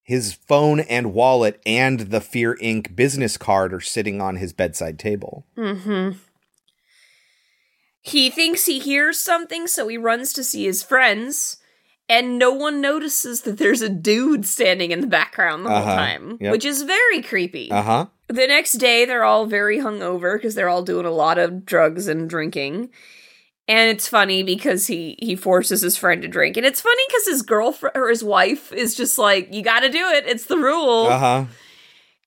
his 0.02 0.34
phone 0.34 0.80
and 0.80 1.14
wallet 1.14 1.60
and 1.64 2.00
the 2.00 2.20
Fear 2.20 2.56
Inc. 2.62 2.94
business 2.94 3.36
card 3.38 3.72
are 3.72 3.80
sitting 3.80 4.20
on 4.20 4.36
his 4.36 4.52
bedside 4.52 4.98
table. 4.98 5.46
Mm-hmm. 5.56 6.18
He 8.02 8.30
thinks 8.30 8.66
he 8.66 8.78
hears 8.78 9.18
something, 9.18 9.66
so 9.66 9.88
he 9.88 9.96
runs 9.98 10.32
to 10.34 10.44
see 10.44 10.64
his 10.64 10.82
friends, 10.82 11.56
and 12.08 12.38
no 12.38 12.52
one 12.52 12.80
notices 12.80 13.42
that 13.42 13.58
there's 13.58 13.82
a 13.82 13.88
dude 13.88 14.46
standing 14.46 14.90
in 14.92 15.00
the 15.00 15.06
background 15.06 15.64
the 15.66 15.70
whole 15.70 15.78
Uh-huh. 15.78 15.96
time, 15.96 16.38
Yep. 16.40 16.52
which 16.52 16.64
is 16.64 16.82
very 16.82 17.22
creepy. 17.22 17.70
Uh 17.70 17.82
huh. 17.82 18.06
The 18.28 18.46
next 18.46 18.72
day, 18.74 19.04
they're 19.04 19.24
all 19.24 19.46
very 19.46 19.78
hungover 19.78 20.36
because 20.36 20.54
they're 20.54 20.68
all 20.68 20.82
doing 20.82 21.06
a 21.06 21.10
lot 21.10 21.38
of 21.38 21.64
drugs 21.64 22.08
and 22.08 22.28
drinking. 22.28 22.90
And 23.68 23.90
it's 23.90 24.08
funny 24.08 24.42
because 24.44 24.86
he 24.86 25.16
he 25.20 25.34
forces 25.34 25.80
his 25.80 25.96
friend 25.96 26.22
to 26.22 26.28
drink, 26.28 26.56
and 26.56 26.64
it's 26.64 26.80
funny 26.80 27.02
because 27.08 27.26
his 27.26 27.42
girlfriend 27.42 27.96
or 27.96 28.08
his 28.08 28.22
wife 28.22 28.72
is 28.72 28.94
just 28.94 29.18
like, 29.18 29.52
"You 29.52 29.62
got 29.62 29.80
to 29.80 29.88
do 29.90 30.06
it. 30.10 30.24
It's 30.26 30.44
the 30.46 30.56
rule." 30.58 31.06
Uh 31.06 31.18
huh. 31.18 31.44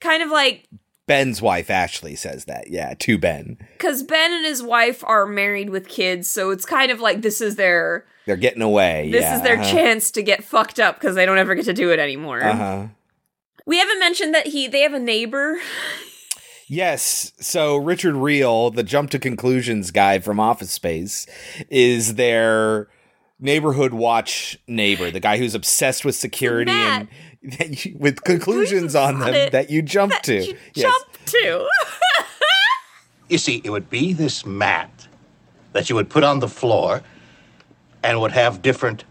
Kind 0.01 0.21
of 0.23 0.29
like 0.31 0.67
Ben's 1.07 1.41
wife 1.41 1.69
Ashley 1.69 2.15
says 2.15 2.45
that. 2.45 2.69
Yeah, 2.69 2.93
to 2.99 3.17
Ben. 3.17 3.57
because 3.77 4.03
Ben 4.03 4.33
and 4.33 4.45
his 4.45 4.61
wife 4.61 5.01
are 5.05 5.25
married 5.25 5.69
with 5.69 5.87
kids, 5.87 6.29
so 6.29 6.49
it's 6.51 6.65
kind 6.65 6.91
of 6.91 6.99
like 6.99 7.21
this 7.21 7.39
is 7.41 7.55
their 7.55 8.05
They're 8.29 8.37
getting 8.37 8.61
away. 8.61 9.09
this 9.11 9.23
yeah, 9.23 9.37
is 9.37 9.41
their 9.41 9.59
uh-huh. 9.59 9.71
chance 9.71 10.11
to 10.11 10.21
get 10.21 10.43
fucked 10.43 10.79
up 10.79 10.99
because 10.99 11.15
they 11.15 11.25
don't 11.25 11.39
ever 11.39 11.55
get 11.55 11.65
to 11.65 11.73
do 11.73 11.91
it 11.91 11.97
anymore. 11.97 12.43
Uh 12.43 12.55
huh. 12.55 12.87
We 13.65 13.79
haven't 13.79 13.97
mentioned 13.97 14.35
that 14.35 14.45
he 14.45 14.67
they 14.67 14.81
have 14.81 14.93
a 14.93 14.99
neighbor. 14.99 15.57
Yes. 16.67 17.33
So 17.39 17.75
Richard 17.77 18.13
Riehle, 18.13 18.75
the 18.75 18.83
jump 18.83 19.09
to 19.09 19.17
conclusions 19.17 19.89
guy 19.89 20.19
from 20.19 20.39
Office 20.39 20.69
Space, 20.69 21.25
is 21.71 22.13
their 22.13 22.87
neighborhood 23.39 23.95
watch 23.95 24.59
neighbor, 24.67 25.09
the 25.09 25.19
guy 25.19 25.39
who's 25.39 25.55
obsessed 25.55 26.05
with 26.05 26.13
security 26.13 26.69
and 26.71 27.07
that 27.41 27.83
you, 27.83 27.97
with 27.97 28.23
conclusions 28.23 28.93
on 28.93 29.21
them 29.21 29.33
it. 29.33 29.51
that 29.53 29.71
you 29.71 29.81
jump 29.81 30.13
to. 30.21 30.55
Yes. 30.75 30.85
Jump 30.85 31.25
to. 31.25 31.67
You 33.29 33.37
see, 33.37 33.61
it 33.63 33.69
would 33.69 33.91
be 33.91 34.11
this 34.11 34.43
mat 34.43 35.07
that 35.73 35.87
you 35.87 35.95
would 35.95 36.09
put 36.09 36.23
on 36.23 36.39
the 36.39 36.47
floor 36.47 37.03
and 38.03 38.19
would 38.21 38.31
have 38.31 38.61
different 38.61 39.03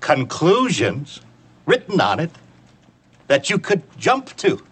conclusions 0.00 1.20
written 1.66 2.00
on 2.00 2.20
it 2.20 2.30
that 3.28 3.50
you 3.50 3.58
could 3.58 3.82
jump 3.98 4.34
to. 4.36 4.62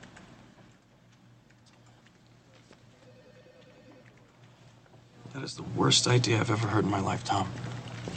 That 5.32 5.42
is 5.42 5.56
the 5.56 5.64
worst 5.74 6.06
idea 6.06 6.38
I've 6.38 6.50
ever 6.50 6.68
heard 6.68 6.84
in 6.84 6.90
my 6.90 7.00
life, 7.00 7.24
Tom. 7.24 7.50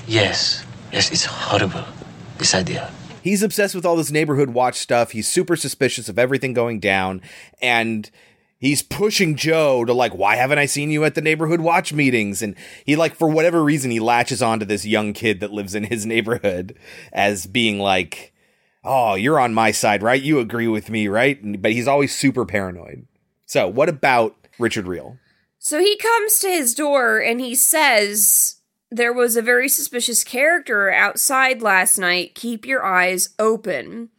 Yes. 0.05 0.63
Yes, 0.91 1.11
it's 1.11 1.25
horrible. 1.25 1.83
This 2.37 2.53
idea. 2.53 2.91
He's 3.23 3.41
obsessed 3.41 3.73
with 3.73 3.85
all 3.85 3.95
this 3.95 4.11
neighborhood 4.11 4.51
watch 4.51 4.75
stuff. 4.75 5.11
He's 5.11 5.27
super 5.27 5.55
suspicious 5.55 6.07
of 6.07 6.19
everything 6.19 6.53
going 6.53 6.79
down. 6.79 7.21
And 7.61 8.09
he's 8.59 8.81
pushing 8.81 9.35
Joe 9.35 9.85
to 9.85 9.93
like, 9.93 10.13
why 10.13 10.35
haven't 10.35 10.57
I 10.59 10.65
seen 10.65 10.91
you 10.91 11.03
at 11.03 11.15
the 11.15 11.21
neighborhood 11.21 11.61
watch 11.61 11.93
meetings? 11.93 12.41
And 12.41 12.55
he 12.85 12.95
like, 12.95 13.15
for 13.15 13.29
whatever 13.29 13.63
reason, 13.63 13.91
he 13.91 13.99
latches 13.99 14.41
onto 14.41 14.65
this 14.65 14.85
young 14.85 15.13
kid 15.13 15.39
that 15.39 15.51
lives 15.51 15.75
in 15.75 15.85
his 15.85 16.05
neighborhood 16.07 16.77
as 17.13 17.45
being 17.45 17.79
like, 17.79 18.33
oh, 18.83 19.15
you're 19.15 19.39
on 19.39 19.53
my 19.53 19.71
side, 19.71 20.01
right? 20.01 20.21
You 20.21 20.39
agree 20.39 20.67
with 20.67 20.89
me, 20.89 21.07
right? 21.07 21.61
But 21.61 21.73
he's 21.73 21.87
always 21.87 22.15
super 22.15 22.45
paranoid. 22.45 23.07
So 23.45 23.67
what 23.67 23.89
about 23.89 24.35
Richard 24.59 24.85
Riehle? 24.85 25.19
So 25.59 25.79
he 25.79 25.97
comes 25.97 26.39
to 26.39 26.49
his 26.49 26.73
door 26.73 27.19
and 27.19 27.41
he 27.41 27.55
says, 27.55 28.57
There 28.89 29.13
was 29.13 29.35
a 29.35 29.41
very 29.41 29.67
suspicious 29.67 30.23
character 30.23 30.91
outside 30.91 31.61
last 31.61 31.97
night. 31.97 32.35
Keep 32.35 32.65
your 32.65 32.85
eyes 32.85 33.29
open. 33.37 34.09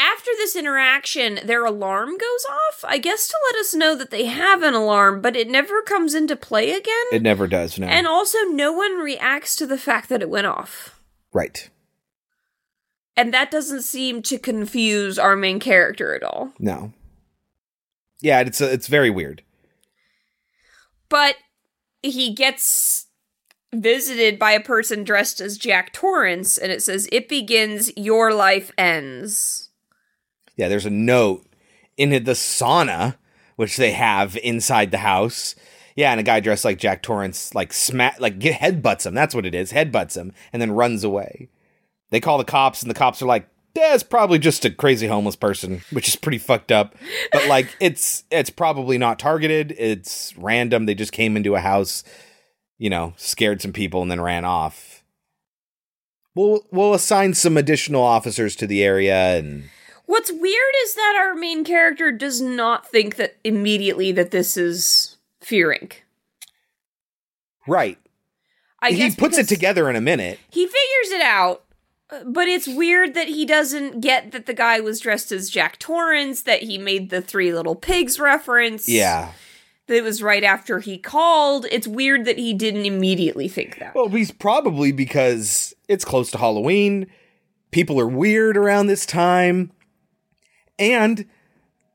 After 0.00 0.30
this 0.38 0.56
interaction, 0.56 1.40
their 1.44 1.64
alarm 1.64 2.16
goes 2.16 2.46
off, 2.50 2.84
I 2.84 2.96
guess 2.96 3.28
to 3.28 3.36
let 3.50 3.60
us 3.60 3.74
know 3.74 3.94
that 3.96 4.10
they 4.10 4.24
have 4.24 4.62
an 4.62 4.72
alarm, 4.72 5.20
but 5.20 5.36
it 5.36 5.50
never 5.50 5.82
comes 5.82 6.14
into 6.14 6.36
play 6.36 6.70
again. 6.70 7.04
It 7.12 7.20
never 7.22 7.46
does, 7.46 7.78
no. 7.78 7.86
And 7.86 8.06
also, 8.06 8.38
no 8.44 8.72
one 8.72 8.98
reacts 8.98 9.56
to 9.56 9.66
the 9.66 9.76
fact 9.76 10.08
that 10.08 10.22
it 10.22 10.30
went 10.30 10.46
off. 10.46 10.98
right. 11.32 11.68
And 13.16 13.34
that 13.34 13.50
doesn't 13.50 13.82
seem 13.82 14.22
to 14.22 14.38
confuse 14.38 15.18
our 15.18 15.36
main 15.36 15.60
character 15.60 16.14
at 16.14 16.22
all. 16.22 16.54
No. 16.58 16.94
Yeah, 18.22 18.40
it's 18.40 18.62
it's 18.62 18.86
very 18.86 19.10
weird. 19.10 19.42
But 21.10 21.36
he 22.02 22.32
gets 22.32 23.08
visited 23.74 24.38
by 24.38 24.52
a 24.52 24.60
person 24.60 25.04
dressed 25.04 25.40
as 25.40 25.58
Jack 25.58 25.92
Torrance, 25.92 26.56
and 26.56 26.72
it 26.72 26.82
says, 26.82 27.08
It 27.12 27.28
begins, 27.28 27.92
your 27.96 28.32
life 28.32 28.72
ends. 28.78 29.69
Yeah, 30.60 30.68
there's 30.68 30.84
a 30.84 30.90
note 30.90 31.46
in 31.96 32.10
the 32.10 32.32
sauna, 32.32 33.16
which 33.56 33.78
they 33.78 33.92
have 33.92 34.36
inside 34.36 34.90
the 34.90 34.98
house. 34.98 35.54
Yeah, 35.96 36.10
and 36.10 36.20
a 36.20 36.22
guy 36.22 36.40
dressed 36.40 36.66
like 36.66 36.78
Jack 36.78 37.02
Torrance, 37.02 37.54
like 37.54 37.72
smack, 37.72 38.20
like 38.20 38.38
get 38.38 38.60
headbutts 38.60 39.06
him. 39.06 39.14
That's 39.14 39.34
what 39.34 39.46
it 39.46 39.54
is. 39.54 39.72
Headbutts 39.72 40.16
him 40.16 40.34
and 40.52 40.60
then 40.60 40.72
runs 40.72 41.02
away. 41.02 41.48
They 42.10 42.20
call 42.20 42.36
the 42.36 42.44
cops, 42.44 42.82
and 42.82 42.90
the 42.90 42.94
cops 42.94 43.22
are 43.22 43.26
like, 43.26 43.48
"Yeah, 43.74 43.94
it's 43.94 44.02
probably 44.02 44.38
just 44.38 44.66
a 44.66 44.70
crazy 44.70 45.06
homeless 45.06 45.34
person," 45.34 45.80
which 45.90 46.08
is 46.08 46.16
pretty 46.16 46.36
fucked 46.36 46.70
up. 46.70 46.94
But 47.32 47.48
like, 47.48 47.74
it's 47.80 48.24
it's 48.30 48.50
probably 48.50 48.98
not 48.98 49.18
targeted. 49.18 49.74
It's 49.78 50.36
random. 50.36 50.84
They 50.84 50.94
just 50.94 51.12
came 51.12 51.38
into 51.38 51.54
a 51.54 51.60
house, 51.60 52.04
you 52.76 52.90
know, 52.90 53.14
scared 53.16 53.62
some 53.62 53.72
people, 53.72 54.02
and 54.02 54.10
then 54.10 54.20
ran 54.20 54.44
off. 54.44 55.02
We'll 56.34 56.66
we'll 56.70 56.92
assign 56.92 57.32
some 57.32 57.56
additional 57.56 58.02
officers 58.02 58.54
to 58.56 58.66
the 58.66 58.82
area 58.82 59.38
and. 59.38 59.70
What's 60.10 60.32
weird 60.32 60.74
is 60.82 60.94
that 60.96 61.14
our 61.20 61.36
main 61.36 61.62
character 61.62 62.10
does 62.10 62.40
not 62.40 62.84
think 62.84 63.14
that 63.14 63.36
immediately 63.44 64.10
that 64.10 64.32
this 64.32 64.56
is 64.56 65.18
Fear 65.40 65.76
Inc. 65.80 65.92
Right. 67.64 67.96
I 68.80 68.90
he 68.90 69.12
puts 69.12 69.38
it 69.38 69.46
together 69.46 69.88
in 69.88 69.94
a 69.94 70.00
minute. 70.00 70.40
He 70.50 70.66
figures 70.66 71.12
it 71.12 71.22
out, 71.22 71.62
but 72.26 72.48
it's 72.48 72.66
weird 72.66 73.14
that 73.14 73.28
he 73.28 73.46
doesn't 73.46 74.00
get 74.00 74.32
that 74.32 74.46
the 74.46 74.52
guy 74.52 74.80
was 74.80 74.98
dressed 74.98 75.30
as 75.30 75.48
Jack 75.48 75.78
Torrance, 75.78 76.42
that 76.42 76.64
he 76.64 76.76
made 76.76 77.10
the 77.10 77.22
Three 77.22 77.52
Little 77.52 77.76
Pigs 77.76 78.18
reference. 78.18 78.88
Yeah. 78.88 79.30
That 79.86 79.98
it 79.98 80.02
was 80.02 80.24
right 80.24 80.42
after 80.42 80.80
he 80.80 80.98
called. 80.98 81.66
It's 81.70 81.86
weird 81.86 82.24
that 82.24 82.36
he 82.36 82.52
didn't 82.52 82.84
immediately 82.84 83.46
think 83.46 83.78
that. 83.78 83.94
Well, 83.94 84.08
he's 84.08 84.32
probably 84.32 84.90
because 84.90 85.72
It's 85.86 86.04
close 86.04 86.32
to 86.32 86.38
Halloween. 86.38 87.06
People 87.70 88.00
are 88.00 88.08
weird 88.08 88.56
around 88.56 88.88
this 88.88 89.06
time. 89.06 89.70
And 90.80 91.26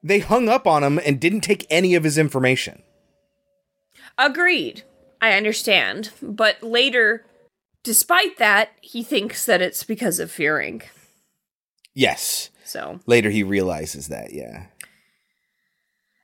they 0.03 0.19
hung 0.19 0.47
up 0.47 0.65
on 0.67 0.83
him 0.83 0.99
and 1.03 1.19
didn't 1.19 1.41
take 1.41 1.65
any 1.69 1.95
of 1.95 2.03
his 2.03 2.17
information. 2.17 2.83
Agreed. 4.17 4.83
I 5.19 5.33
understand. 5.33 6.11
But 6.21 6.61
later, 6.61 7.25
despite 7.83 8.37
that, 8.37 8.69
he 8.81 9.03
thinks 9.03 9.45
that 9.45 9.61
it's 9.61 9.83
because 9.83 10.19
of 10.19 10.31
fearing. 10.31 10.83
Yes. 11.93 12.51
So 12.63 12.99
Later 13.07 13.31
he 13.31 13.41
realizes 13.43 14.07
that, 14.09 14.33
yeah. 14.33 14.67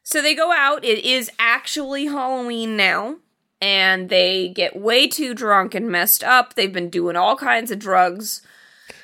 So 0.03 0.21
they 0.21 0.35
go 0.35 0.51
out. 0.51 0.85
It 0.85 1.03
is 1.03 1.31
actually 1.39 2.05
Halloween 2.05 2.77
now. 2.77 3.17
And 3.63 4.09
they 4.09 4.49
get 4.49 4.75
way 4.75 5.07
too 5.07 5.33
drunk 5.33 5.75
and 5.75 5.89
messed 5.89 6.23
up. 6.23 6.55
They've 6.55 6.73
been 6.73 6.89
doing 6.89 7.15
all 7.15 7.35
kinds 7.35 7.71
of 7.71 7.79
drugs. 7.79 8.41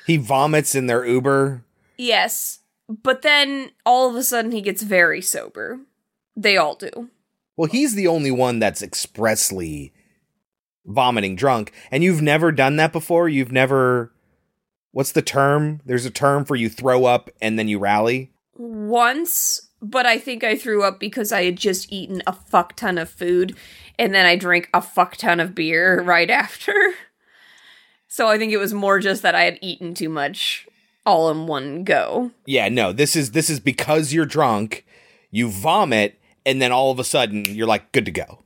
He 0.04 0.16
vomits 0.16 0.74
in 0.74 0.86
their 0.86 1.06
Uber. 1.06 1.62
Yes. 1.96 2.57
But 2.88 3.22
then 3.22 3.70
all 3.84 4.08
of 4.08 4.16
a 4.16 4.22
sudden 4.22 4.52
he 4.52 4.62
gets 4.62 4.82
very 4.82 5.20
sober. 5.20 5.80
They 6.36 6.56
all 6.56 6.74
do. 6.74 7.10
Well, 7.56 7.68
he's 7.68 7.94
the 7.94 8.06
only 8.06 8.30
one 8.30 8.60
that's 8.60 8.82
expressly 8.82 9.92
vomiting 10.86 11.36
drunk. 11.36 11.72
And 11.90 12.02
you've 12.02 12.22
never 12.22 12.52
done 12.52 12.76
that 12.76 12.92
before? 12.92 13.28
You've 13.28 13.52
never. 13.52 14.12
What's 14.92 15.12
the 15.12 15.22
term? 15.22 15.80
There's 15.84 16.06
a 16.06 16.10
term 16.10 16.44
for 16.44 16.56
you 16.56 16.68
throw 16.68 17.04
up 17.04 17.30
and 17.42 17.58
then 17.58 17.68
you 17.68 17.78
rally. 17.78 18.32
Once, 18.54 19.68
but 19.82 20.06
I 20.06 20.18
think 20.18 20.42
I 20.42 20.56
threw 20.56 20.82
up 20.82 20.98
because 20.98 21.30
I 21.30 21.44
had 21.44 21.56
just 21.56 21.92
eaten 21.92 22.22
a 22.26 22.32
fuck 22.32 22.74
ton 22.74 22.96
of 22.96 23.08
food 23.08 23.54
and 23.98 24.14
then 24.14 24.24
I 24.24 24.36
drank 24.36 24.70
a 24.72 24.80
fuck 24.80 25.16
ton 25.16 25.40
of 25.40 25.54
beer 25.54 26.02
right 26.04 26.30
after. 26.30 26.74
So 28.06 28.28
I 28.28 28.38
think 28.38 28.52
it 28.52 28.58
was 28.58 28.72
more 28.72 28.98
just 28.98 29.22
that 29.22 29.34
I 29.34 29.42
had 29.42 29.58
eaten 29.60 29.94
too 29.94 30.08
much 30.08 30.66
all 31.08 31.30
in 31.30 31.46
one 31.46 31.84
go. 31.84 32.30
Yeah, 32.46 32.68
no, 32.68 32.92
this 32.92 33.16
is 33.16 33.32
this 33.32 33.48
is 33.50 33.60
because 33.60 34.12
you're 34.12 34.26
drunk, 34.26 34.84
you 35.30 35.48
vomit, 35.48 36.18
and 36.46 36.60
then 36.62 36.70
all 36.72 36.90
of 36.90 36.98
a 36.98 37.04
sudden 37.04 37.44
you're 37.46 37.66
like 37.66 37.90
good 37.92 38.04
to 38.04 38.10
go. 38.12 38.44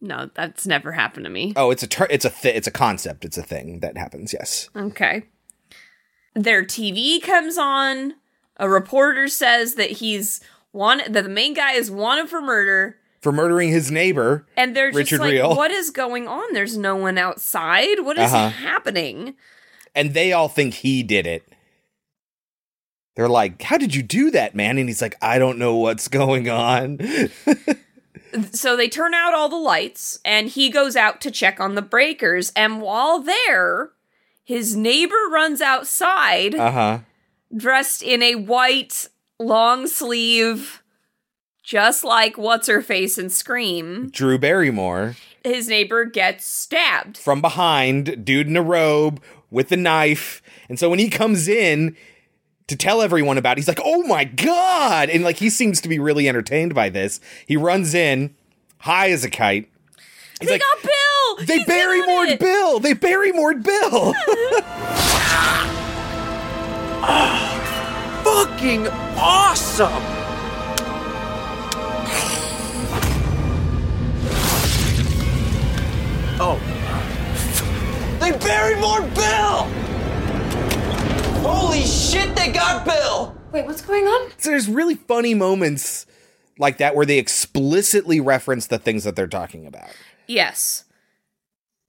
No, 0.00 0.30
that's 0.34 0.66
never 0.66 0.92
happened 0.92 1.24
to 1.24 1.30
me. 1.30 1.52
Oh, 1.56 1.70
it's 1.70 1.82
a 1.82 1.86
ter- 1.86 2.08
it's 2.10 2.24
a 2.24 2.30
th- 2.30 2.54
it's 2.56 2.66
a 2.66 2.72
concept. 2.72 3.24
It's 3.24 3.38
a 3.38 3.42
thing 3.42 3.80
that 3.80 3.96
happens. 3.96 4.32
Yes. 4.32 4.68
Okay. 4.76 5.22
Their 6.34 6.64
TV 6.64 7.20
comes 7.22 7.58
on. 7.58 8.14
A 8.58 8.68
reporter 8.68 9.28
says 9.28 9.74
that 9.74 9.90
he's 9.92 10.40
wanted 10.72 11.14
that 11.14 11.22
the 11.24 11.30
main 11.30 11.54
guy 11.54 11.72
is 11.72 11.90
wanted 11.90 12.28
for 12.28 12.40
murder. 12.40 12.96
For 13.20 13.30
murdering 13.32 13.68
his 13.70 13.90
neighbor, 13.90 14.46
And 14.56 14.74
they're 14.74 14.90
just 14.90 14.96
Richard 15.12 15.20
like, 15.20 15.32
Riehle. 15.34 15.56
what 15.56 15.70
is 15.70 15.90
going 15.90 16.26
on? 16.26 16.52
There's 16.52 16.76
no 16.76 16.96
one 16.96 17.18
outside. 17.18 18.00
What 18.00 18.18
is 18.18 18.32
Uh-huh. 18.32 18.48
happening? 18.48 19.34
and 19.94 20.14
they 20.14 20.32
all 20.32 20.48
think 20.48 20.74
he 20.74 21.02
did 21.02 21.26
it. 21.26 21.46
They're 23.14 23.28
like, 23.28 23.60
"How 23.62 23.78
did 23.78 23.94
you 23.94 24.02
do 24.02 24.30
that, 24.30 24.54
man?" 24.54 24.78
And 24.78 24.88
he's 24.88 25.02
like, 25.02 25.16
"I 25.20 25.38
don't 25.38 25.58
know 25.58 25.76
what's 25.76 26.08
going 26.08 26.48
on." 26.48 26.98
So 28.52 28.76
they 28.76 28.88
turn 28.88 29.12
out 29.12 29.34
all 29.34 29.48
the 29.48 29.56
lights 29.56 30.18
and 30.24 30.48
he 30.48 30.70
goes 30.70 30.96
out 30.96 31.20
to 31.20 31.30
check 31.30 31.60
on 31.60 31.74
the 31.74 31.82
breakers. 31.82 32.50
And 32.56 32.80
while 32.80 33.20
there, 33.20 33.90
his 34.42 34.74
neighbor 34.74 35.28
runs 35.30 35.60
outside 35.60 36.54
uh 36.54 36.70
huh. 36.70 36.98
dressed 37.54 38.02
in 38.02 38.22
a 38.22 38.36
white 38.36 39.08
long 39.38 39.86
sleeve, 39.86 40.82
just 41.62 42.04
like 42.04 42.38
what's 42.38 42.68
her 42.68 42.80
face 42.80 43.18
and 43.18 43.30
Scream. 43.30 44.08
Drew 44.10 44.38
Barrymore 44.38 45.16
His 45.44 45.68
neighbor 45.68 46.06
gets 46.06 46.46
stabbed. 46.46 47.18
from 47.18 47.42
behind, 47.42 48.24
dude 48.24 48.46
in 48.46 48.56
a 48.56 48.62
robe 48.62 49.20
with 49.50 49.70
a 49.72 49.76
knife, 49.76 50.40
and 50.70 50.78
so 50.78 50.88
when 50.88 50.98
he 50.98 51.10
comes 51.10 51.48
in 51.48 51.96
to 52.72 52.76
tell 52.76 53.00
everyone 53.02 53.38
about, 53.38 53.52
it, 53.52 53.60
he's 53.60 53.68
like, 53.68 53.80
"Oh 53.84 54.02
my 54.02 54.24
god!" 54.24 55.08
And 55.08 55.22
like 55.22 55.36
he 55.36 55.48
seems 55.50 55.80
to 55.82 55.88
be 55.88 55.98
really 55.98 56.28
entertained 56.28 56.74
by 56.74 56.88
this. 56.88 57.20
He 57.46 57.56
runs 57.56 57.94
in, 57.94 58.34
high 58.78 59.10
as 59.10 59.24
a 59.24 59.30
kite. 59.30 59.68
He's 60.40 60.48
they 60.48 60.54
like, 60.54 60.62
got 60.62 60.82
Bill. 60.82 61.46
"They 61.46 61.58
He's 61.58 61.66
Barrymored 61.66 62.26
doing! 62.26 62.38
Bill! 62.38 62.80
They 62.80 62.94
Barrymored 62.94 63.62
Bill!" 63.62 64.14
Fucking 68.22 68.88
awesome! 69.16 70.02
Oh. 76.44 76.58
They 78.20 78.32
buried 78.32 78.78
more 78.78 79.02
Bill! 79.02 79.81
Holy 81.42 81.82
shit, 81.82 82.34
they 82.36 82.52
got 82.52 82.84
Bill! 82.84 83.36
Wait, 83.50 83.66
what's 83.66 83.82
going 83.82 84.04
on? 84.04 84.30
So 84.38 84.50
there's 84.50 84.68
really 84.68 84.94
funny 84.94 85.34
moments 85.34 86.06
like 86.58 86.78
that 86.78 86.94
where 86.94 87.04
they 87.04 87.18
explicitly 87.18 88.20
reference 88.20 88.68
the 88.68 88.78
things 88.78 89.04
that 89.04 89.16
they're 89.16 89.26
talking 89.26 89.66
about. 89.66 89.90
Yes. 90.26 90.84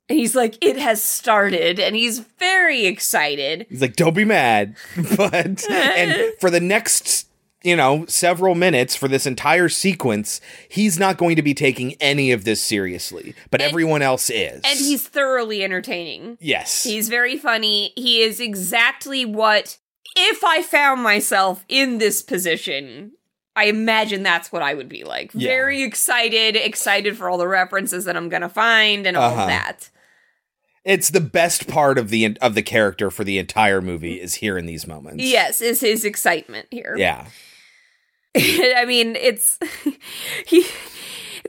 And 0.10 0.20
he's 0.20 0.36
like, 0.36 0.58
it 0.64 0.78
has 0.78 1.02
started, 1.02 1.80
and 1.80 1.96
he's 1.96 2.20
very 2.20 2.86
excited. 2.86 3.66
He's 3.70 3.82
like, 3.82 3.96
"Don't 3.96 4.16
be 4.16 4.26
mad," 4.26 4.76
but 5.18 5.64
and 5.70 6.34
for 6.40 6.50
the 6.50 6.60
next, 6.60 7.28
you 7.64 7.76
know, 7.76 8.06
several 8.08 8.56
minutes 8.56 8.96
for 8.96 9.08
this 9.08 9.26
entire 9.26 9.70
sequence, 9.70 10.42
he's 10.70 11.00
not 11.00 11.18
going 11.18 11.36
to 11.38 11.42
be 11.42 11.54
taking 11.54 11.94
any 12.02 12.32
of 12.32 12.44
this 12.44 12.62
seriously, 12.62 13.34
but 13.52 13.62
everyone 13.62 14.02
else 14.02 14.30
is. 14.30 14.62
And 14.66 14.78
he's 14.80 15.08
thoroughly 15.08 15.64
entertaining. 15.64 16.38
yes, 16.42 16.84
He's 16.84 17.08
very 17.10 17.38
funny. 17.38 17.94
He 17.96 18.22
is 18.22 18.40
exactly 18.40 19.24
what, 19.26 19.78
if 20.16 20.44
I 20.44 20.62
found 20.62 21.02
myself 21.02 21.64
in 21.70 21.98
this 22.00 22.22
position, 22.22 23.14
I 23.56 23.66
imagine 23.66 24.24
that's 24.24 24.52
what 24.52 24.62
I 24.62 24.74
would 24.74 24.90
be 24.90 25.04
like. 25.04 25.32
Yeah. 25.34 25.48
Very 25.48 25.84
excited, 25.84 26.56
excited 26.56 27.16
for 27.18 27.30
all 27.30 27.38
the 27.38 27.48
references 27.48 28.04
that 28.06 28.18
I'm 28.18 28.28
going 28.30 28.42
to 28.42 28.50
find 28.50 29.06
and 29.08 29.16
all 29.16 29.32
Uh-huh. 29.32 29.46
that. 29.48 29.90
it's 30.84 31.12
the 31.12 31.22
best 31.22 31.68
part 31.68 31.98
of 31.98 32.10
the 32.10 32.36
of 32.42 32.56
the 32.56 32.62
character 32.62 33.10
for 33.10 33.24
the 33.24 33.38
entire 33.38 33.80
movie 33.80 34.20
is 34.20 34.34
here 34.36 34.58
in 34.58 34.66
these 34.66 34.86
moments. 34.86 35.24
Yes, 35.24 35.62
is 35.62 35.80
his 35.80 36.04
excitement 36.04 36.68
here. 36.72 36.96
yeah. 36.98 37.28
I 38.78 38.86
mean, 38.86 39.16
it's 39.16 39.60
he. 40.46 40.66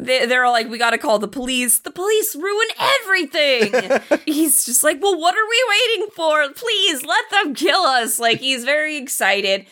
They, 0.01 0.27
they're 0.27 0.45
all 0.45 0.53
like, 0.53 0.69
we 0.69 0.77
got 0.77 0.91
to 0.91 0.99
call 0.99 1.21
the 1.21 1.29
police. 1.29 1.79
The 1.79 1.93
police 1.93 2.35
ruin 2.35 2.67
everything. 3.03 4.01
he's 4.27 4.65
just 4.65 4.83
like, 4.83 5.01
well, 5.01 5.17
what 5.17 5.37
are 5.37 5.49
we 5.49 5.65
waiting 5.69 6.11
for? 6.11 6.49
Please 6.53 7.05
let 7.05 7.31
them 7.31 7.55
kill 7.55 7.83
us. 7.83 8.19
Like 8.19 8.41
he's 8.41 8.65
very 8.65 8.97
excited, 8.97 9.67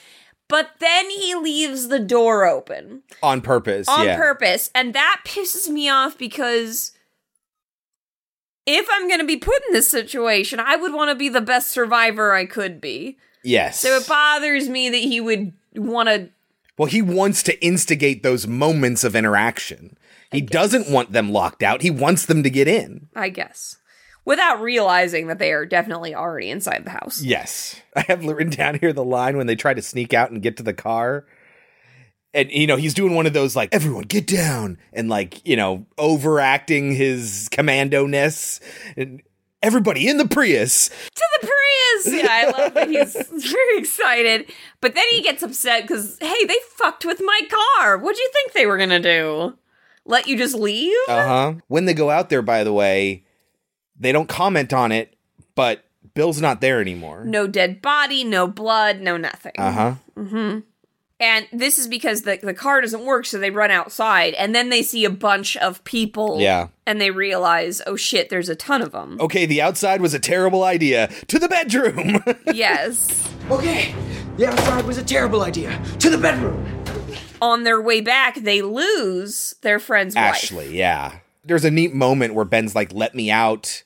but 0.47 0.71
then 0.79 1.11
he 1.11 1.35
leaves 1.35 1.89
the 1.89 1.99
door 1.99 2.47
open 2.47 3.03
On 3.21 3.41
purpose. 3.41 3.89
on 3.89 4.07
yeah. 4.07 4.17
purpose, 4.17 4.71
and 4.77 4.95
that 4.95 5.23
pisses 5.25 5.69
me 5.69 5.89
off 5.89 6.17
because 6.17 6.93
if 8.67 8.87
I'm 8.93 9.09
going 9.09 9.21
to 9.21 9.27
be 9.27 9.37
put 9.37 9.61
in 9.67 9.73
this 9.73 9.91
situation, 9.91 10.61
I 10.61 10.77
would 10.77 10.93
want 10.93 11.11
to 11.11 11.15
be 11.17 11.29
the 11.29 11.41
best 11.41 11.69
survivor 11.69 12.33
I 12.33 12.47
could 12.47 12.81
be. 12.81 13.19
Yes. 13.43 13.81
So 13.81 13.97
it 13.97 14.07
bothers 14.07 14.69
me 14.69 14.89
that 14.89 14.97
he 14.97 15.21
would 15.21 15.53
want 15.75 16.09
to 16.09 16.29
Well, 16.79 16.89
he 16.89 17.03
wants 17.03 17.43
to 17.45 17.65
instigate 17.65 18.23
those 18.23 18.47
moments 18.47 19.05
of 19.05 19.15
interaction. 19.15 19.97
He 20.31 20.41
doesn't 20.41 20.91
want 20.91 21.13
them 21.13 21.31
locked 21.31 21.63
out. 21.63 21.83
He 21.83 21.91
wants 21.91 22.27
them 22.27 22.43
to 22.43 22.51
get 22.51 22.67
in. 22.67 23.09
I 23.15 23.29
guess. 23.29 23.77
Without 24.25 24.61
realizing 24.61 25.27
that 25.27 25.39
they 25.39 25.53
are 25.53 25.67
definitely 25.67 26.15
already 26.15 26.49
inside 26.49 26.85
the 26.85 26.91
house. 26.91 27.23
Yes. 27.23 27.81
I 27.97 28.05
have 28.09 28.25
written 28.25 28.51
down 28.51 28.79
here 28.79 28.93
the 28.93 29.05
line 29.05 29.37
when 29.37 29.47
they 29.47 29.57
try 29.57 29.75
to 29.75 29.83
sneak 29.83 30.15
out 30.15 30.31
and 30.31 30.43
get 30.43 30.57
to 30.59 30.63
the 30.63 30.73
car. 30.73 31.27
And, 32.35 32.51
you 32.51 32.67
know, 32.67 32.77
he's 32.77 32.95
doing 32.95 33.15
one 33.15 33.27
of 33.27 33.35
those, 33.35 33.55
like, 33.55 33.69
everyone 33.73 34.05
get 34.05 34.27
down, 34.27 34.79
and, 34.95 35.11
like, 35.11 35.47
you 35.47 35.55
know, 35.55 35.85
overacting 35.99 36.95
his 36.95 37.51
commando 37.53 38.07
ness. 38.07 38.59
And 38.97 39.23
everybody 39.63 40.09
in 40.09 40.17
the 40.17 40.27
Prius. 40.29 40.89
To 40.89 41.25
the 41.41 41.47
Prius! 41.47 42.23
Yeah, 42.23 42.29
I 42.31 42.51
love 42.51 42.75
that 42.75 42.89
he's 42.91 43.15
very 43.53 43.79
excited. 43.79 44.53
But 44.81 44.95
then 44.95 45.05
he 45.11 45.23
gets 45.23 45.43
upset 45.43 45.83
because, 45.83 46.19
hey, 46.21 46.45
they 46.45 46.57
fucked 46.77 47.05
with 47.05 47.21
my 47.25 47.41
car. 47.79 47.99
What'd 47.99 48.19
you 48.19 48.31
think 48.33 48.53
they 48.53 48.67
were 48.67 48.79
gonna 48.79 49.01
do? 49.01 49.57
Let 50.05 50.27
you 50.27 50.37
just 50.37 50.55
leave? 50.55 50.93
Uh 51.09 51.27
huh. 51.27 51.55
When 51.69 51.85
they 51.85 51.95
go 51.95 52.11
out 52.11 52.29
there, 52.29 52.43
by 52.43 52.65
the 52.65 52.73
way, 52.73 53.25
they 53.99 54.13
don't 54.13 54.29
comment 54.29 54.73
on 54.73 54.91
it, 54.91 55.15
but 55.55 55.85
Bill's 56.15 56.41
not 56.41 56.61
there 56.61 56.81
anymore. 56.81 57.25
No 57.25 57.47
dead 57.47 57.81
body, 57.81 58.25
no 58.25 58.47
blood, 58.49 59.01
no 59.01 59.17
nothing. 59.17 59.53
Uh 59.57 59.73
huh. 59.73 59.95
hmm 60.17 60.59
And 61.23 61.47
this 61.53 61.79
is 61.79 61.87
because 61.87 62.23
the, 62.23 62.41
the 62.43 62.53
car 62.53 62.81
doesn't 62.81 63.05
work, 63.05 63.27
so 63.27 63.39
they 63.39 63.51
run 63.51 63.71
outside, 63.71 64.35
and 64.35 64.53
then 64.53 64.71
they 64.71 64.83
see 64.83 65.05
a 65.05 65.11
bunch 65.11 65.57
of 65.57 65.83
people. 65.85 66.41
Yeah. 66.41 66.69
And 66.85 67.01
they 67.01 67.13
realize, 67.13 67.81
oh 67.87 67.95
shit, 67.95 68.29
there's 68.29 68.49
a 68.49 68.57
ton 68.57 68.83
of 68.83 68.91
them. 68.91 69.19
Okay, 69.21 69.47
the 69.47 69.63
outside 69.63 70.01
was 70.01 70.15
a 70.15 70.19
terrible 70.19 70.65
idea. 70.65 71.07
To 71.29 71.39
the 71.39 71.49
bedroom. 71.49 72.25
yes. 72.53 73.33
Okay, 73.53 73.95
the 74.37 74.49
outside 74.49 74.85
was 74.85 74.99
a 74.99 75.05
terrible 75.05 75.43
idea. 75.43 75.81
To 76.01 76.11
the 76.11 76.19
bedroom! 76.19 76.67
On 77.41 77.63
their 77.63 77.81
way 77.81 78.01
back, 78.01 78.35
they 78.41 78.61
lose 78.61 79.55
their 79.63 79.79
friend's 79.79 80.17
wife. 80.17 80.25
Ashley, 80.25 80.77
yeah. 80.77 81.19
There's 81.45 81.65
a 81.65 81.71
neat 81.71 81.95
moment 81.95 82.35
where 82.35 82.45
Ben's 82.45 82.75
like, 82.75 82.93
let 82.93 83.15
me 83.15 83.31
out. 83.31 83.85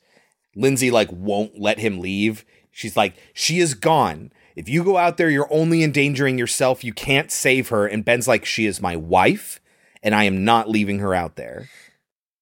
Lindsay, 0.54 0.90
like, 0.90 1.10
won't 1.12 1.60
let 1.60 1.78
him 1.78 2.00
leave. 2.00 2.46
She's 2.70 2.96
like, 2.96 3.14
she 3.34 3.58
is 3.58 3.74
gone. 3.74 4.32
If 4.56 4.68
you 4.68 4.82
go 4.82 4.96
out 4.96 5.18
there, 5.18 5.28
you're 5.28 5.52
only 5.52 5.84
endangering 5.84 6.38
yourself. 6.38 6.82
You 6.82 6.94
can't 6.94 7.30
save 7.30 7.68
her. 7.68 7.86
And 7.86 8.04
Ben's 8.04 8.26
like, 8.26 8.46
she 8.46 8.66
is 8.66 8.80
my 8.80 8.96
wife, 8.96 9.60
and 10.02 10.14
I 10.14 10.24
am 10.24 10.44
not 10.44 10.68
leaving 10.68 10.98
her 11.00 11.14
out 11.14 11.36
there. 11.36 11.68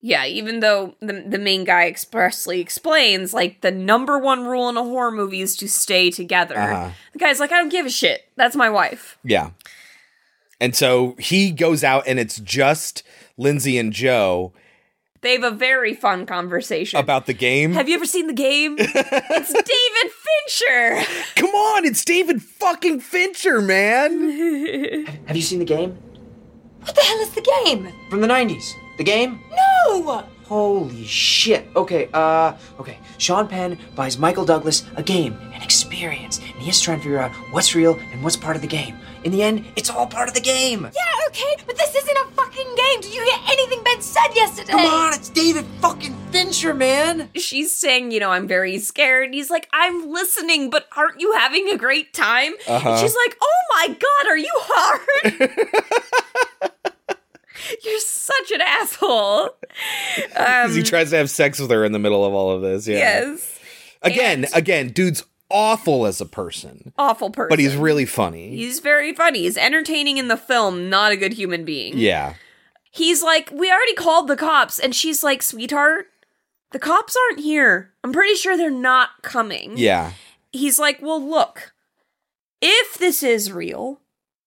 Yeah, 0.01 0.27
even 0.27 0.61
though 0.61 0.95
the 1.01 1.25
the 1.27 1.39
main 1.39 1.65
guy 1.65 1.87
expressly 1.87 2.61
explains 2.61 3.33
like 3.33 3.63
the 3.63 3.71
number 3.71 4.19
one 4.19 4.45
rule 4.45 4.69
in 4.69 4.77
a 4.77 4.83
horror 4.83 5.11
movie 5.11 5.41
is 5.41 5.57
to 5.57 5.69
stay 5.69 6.11
together. 6.11 6.59
Uh-huh. 6.59 6.91
The 7.15 7.19
guy's 7.19 7.41
like, 7.41 7.53
I 7.53 7.59
don't 7.59 7.71
give 7.71 7.87
a 7.87 7.91
shit. 7.91 8.29
That's 8.37 8.55
my 8.55 8.69
wife. 8.69 9.19
Yeah. 9.25 9.53
And 10.61 10.77
so 10.77 11.17
he 11.19 11.51
goes 11.51 11.83
out, 11.83 12.05
and 12.07 12.19
it's 12.19 12.39
just 12.39 13.03
Lindsay 13.39 13.79
and 13.79 13.95
Joe 13.95 14.53
They 15.25 15.33
have 15.33 15.43
a 15.43 15.51
very 15.51 15.95
fun 15.95 16.27
conversation. 16.27 17.01
about 17.01 17.25
the 17.25 17.33
game. 17.33 17.73
Have 17.73 17.89
you 17.89 17.95
ever 17.95 18.05
seen 18.05 18.27
the 18.27 18.35
game? 18.35 18.77
it's 18.79 19.53
David 19.73 20.13
Fincher. 20.13 21.03
Come 21.35 21.49
on, 21.49 21.87
it's 21.87 22.05
David 22.05 22.43
fucking 22.43 23.01
Fincher, 23.01 23.63
man. 23.63 25.07
Have 25.27 25.35
you 25.35 25.41
seen 25.41 25.61
the 25.61 25.65
game? 25.65 25.97
What 26.81 26.95
the 26.95 27.01
hell 27.01 27.19
is 27.21 27.31
the 27.31 27.41
game? 27.65 27.91
From 28.11 28.21
the 28.21 28.27
90s. 28.27 28.75
The 28.99 29.05
game? 29.05 29.41
No! 29.89 30.27
Holy 30.45 31.05
shit. 31.05 31.69
Okay, 31.75 32.11
uh, 32.13 32.53
okay. 32.79 32.99
Sean 33.17 33.49
Penn 33.49 33.79
buys 33.97 34.19
Michael 34.19 34.45
Douglas 34.45 34.85
a 34.97 35.03
game, 35.03 35.39
an 35.55 35.63
experience, 35.63 36.37
and 36.37 36.49
he 36.61 36.67
has 36.67 36.81
to 36.81 36.85
try 36.85 36.95
and 36.95 37.03
figure 37.03 37.19
out 37.19 37.31
what's 37.51 37.75
real 37.75 37.99
and 38.13 38.23
what's 38.23 38.37
part 38.37 38.57
of 38.57 38.61
the 38.61 38.69
game. 38.69 38.95
In 39.25 39.33
the 39.33 39.43
end, 39.43 39.65
it's 39.75 39.89
all 39.89 40.07
part 40.07 40.29
of 40.29 40.35
the 40.35 40.41
game. 40.41 40.83
Yeah, 40.83 41.27
okay, 41.29 41.57
but 41.67 41.77
this 41.79 41.95
isn't 41.95 42.17
a 42.17 42.27
fucking 42.33 42.67
game. 42.77 43.01
Did 43.01 43.15
you 43.15 43.25
hear 43.25 43.39
anything 43.51 43.83
Ben 43.83 44.03
said 44.03 44.29
yesterday? 44.35 44.73
Come 44.73 44.85
on, 44.85 45.15
it's 45.15 45.31
David 45.31 45.65
fucking 45.81 46.15
Fincher, 46.31 46.75
man. 46.75 47.31
She's 47.35 47.75
saying, 47.75 48.11
you 48.11 48.21
know, 48.21 48.31
I'm 48.31 48.47
very 48.47 48.79
scared. 48.79 49.25
And 49.27 49.35
he's 49.35 49.49
like, 49.49 49.67
I'm 49.73 50.11
listening, 50.13 50.69
but 50.69 50.87
aren't 50.95 51.21
you 51.23 51.33
having 51.33 51.71
a 51.71 51.79
great 51.79 52.13
time? 52.13 52.53
Uh-huh. 52.69 52.91
And 52.91 53.01
she's 53.01 53.17
like, 53.27 53.37
oh 53.41 53.63
my 53.79 53.89
God, 53.89 54.29
are 54.31 54.37
you 54.37 54.53
hard? 54.57 55.61
You're 57.83 58.01
such 58.01 58.51
an 58.53 58.61
asshole. 58.61 59.41
Um, 59.45 59.51
'Cause 60.37 60.75
he 60.75 60.83
tries 60.83 61.11
to 61.11 61.17
have 61.17 61.31
sex 61.31 61.59
with 61.59 61.71
her 61.71 61.85
in 61.85 61.93
the 61.93 61.99
middle 61.99 62.25
of 62.27 62.35
all 62.35 62.51
of 62.51 62.61
this. 62.61 62.87
Yeah. 62.87 62.97
Yes. 62.99 63.59
Again, 64.03 64.47
again, 64.53 64.89
dude's 64.89 65.25
awful 65.51 66.07
as 66.07 66.21
a 66.21 66.27
person, 66.27 66.93
Awful 66.99 67.31
person. 67.31 67.49
but 67.51 67.59
he's 67.59 67.77
really 67.77 68.07
funny. 68.07 68.57
He's 68.57 68.81
very 68.81 69.13
funny. 69.15 69.41
He's 69.41 69.57
entertaining 69.59 70.17
in 70.19 70.29
the 70.29 70.37
film, 70.37 70.89
not 70.91 71.13
a 71.13 71.17
good 71.17 71.33
human 71.35 71.65
being. 71.65 71.97
yeah. 71.99 72.35
He's 72.91 73.23
like, 73.25 73.51
We 73.53 73.73
already 73.73 73.95
called 73.95 74.29
the 74.29 74.37
cops. 74.37 74.79
And 74.79 74.95
she's 74.95 75.25
like, 75.25 75.43
Sweetheart, 75.43 76.07
the 76.71 76.79
cops 76.79 77.17
aren't 77.17 77.41
here. 77.41 77.93
I'm 78.05 78.13
pretty 78.13 78.35
sure 78.37 78.57
they're 78.57 78.71
not 78.71 79.23
coming. 79.23 79.77
Yeah. 79.77 80.13
He's 80.53 80.79
like, 80.79 81.03
Well, 81.03 81.21
look, 81.21 81.73
if 82.63 82.97
this 82.99 83.23
is 83.25 83.51
real, 83.53 84.01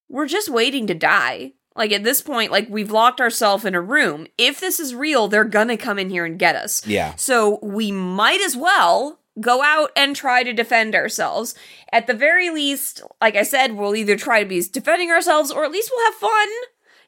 we're 0.09 0.27
just 0.27 0.47
waiting 0.49 0.87
to 0.87 0.93
die. 0.93 1.53
Like 1.75 1.91
at 1.91 2.03
this 2.05 2.21
point, 2.21 2.51
like 2.51 2.67
we've 2.69 2.89
locked 2.89 3.19
ourselves 3.21 3.65
in 3.65 3.75
a 3.75 3.81
room. 3.81 4.27
If 4.37 4.59
this 4.61 4.79
is 4.79 4.95
real, 4.95 5.27
they're 5.27 5.43
gonna 5.43 5.77
come 5.77 5.99
in 5.99 6.09
here 6.09 6.23
and 6.25 6.39
get 6.39 6.55
us. 6.55 6.87
Yeah. 6.87 7.15
So 7.17 7.59
we 7.61 7.91
might 7.91 8.39
as 8.41 8.55
well 8.55 9.19
go 9.39 9.63
out 9.63 9.91
and 9.95 10.15
try 10.15 10.43
to 10.43 10.53
defend 10.53 10.95
ourselves. 10.95 11.55
At 11.91 12.07
the 12.07 12.13
very 12.13 12.49
least, 12.49 13.01
like 13.21 13.35
I 13.35 13.43
said, 13.43 13.73
we'll 13.73 13.95
either 13.95 14.17
try 14.17 14.41
to 14.41 14.49
be 14.49 14.61
defending 14.61 15.11
ourselves 15.11 15.51
or 15.51 15.65
at 15.65 15.71
least 15.71 15.91
we'll 15.93 16.05
have 16.05 16.15
fun, 16.15 16.47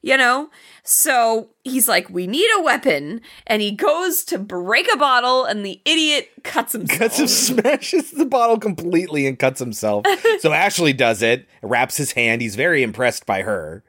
you 0.01 0.17
know? 0.17 0.49
So 0.83 1.49
he's 1.63 1.87
like, 1.87 2.09
we 2.09 2.27
need 2.27 2.47
a 2.57 2.61
weapon. 2.61 3.21
And 3.47 3.61
he 3.61 3.71
goes 3.71 4.23
to 4.25 4.37
break 4.37 4.87
a 4.93 4.97
bottle 4.97 5.45
and 5.45 5.65
the 5.65 5.81
idiot 5.85 6.29
cuts 6.43 6.73
himself. 6.73 6.99
Cuts 6.99 7.19
him, 7.19 7.27
smashes 7.61 8.11
the 8.11 8.25
bottle 8.25 8.57
completely 8.59 9.27
and 9.27 9.37
cuts 9.37 9.59
himself. 9.59 10.05
so 10.39 10.53
Ashley 10.53 10.93
does 10.93 11.21
it, 11.21 11.47
wraps 11.61 11.97
his 11.97 12.13
hand. 12.13 12.41
He's 12.41 12.55
very 12.55 12.83
impressed 12.83 13.25
by 13.25 13.41
her. 13.41 13.83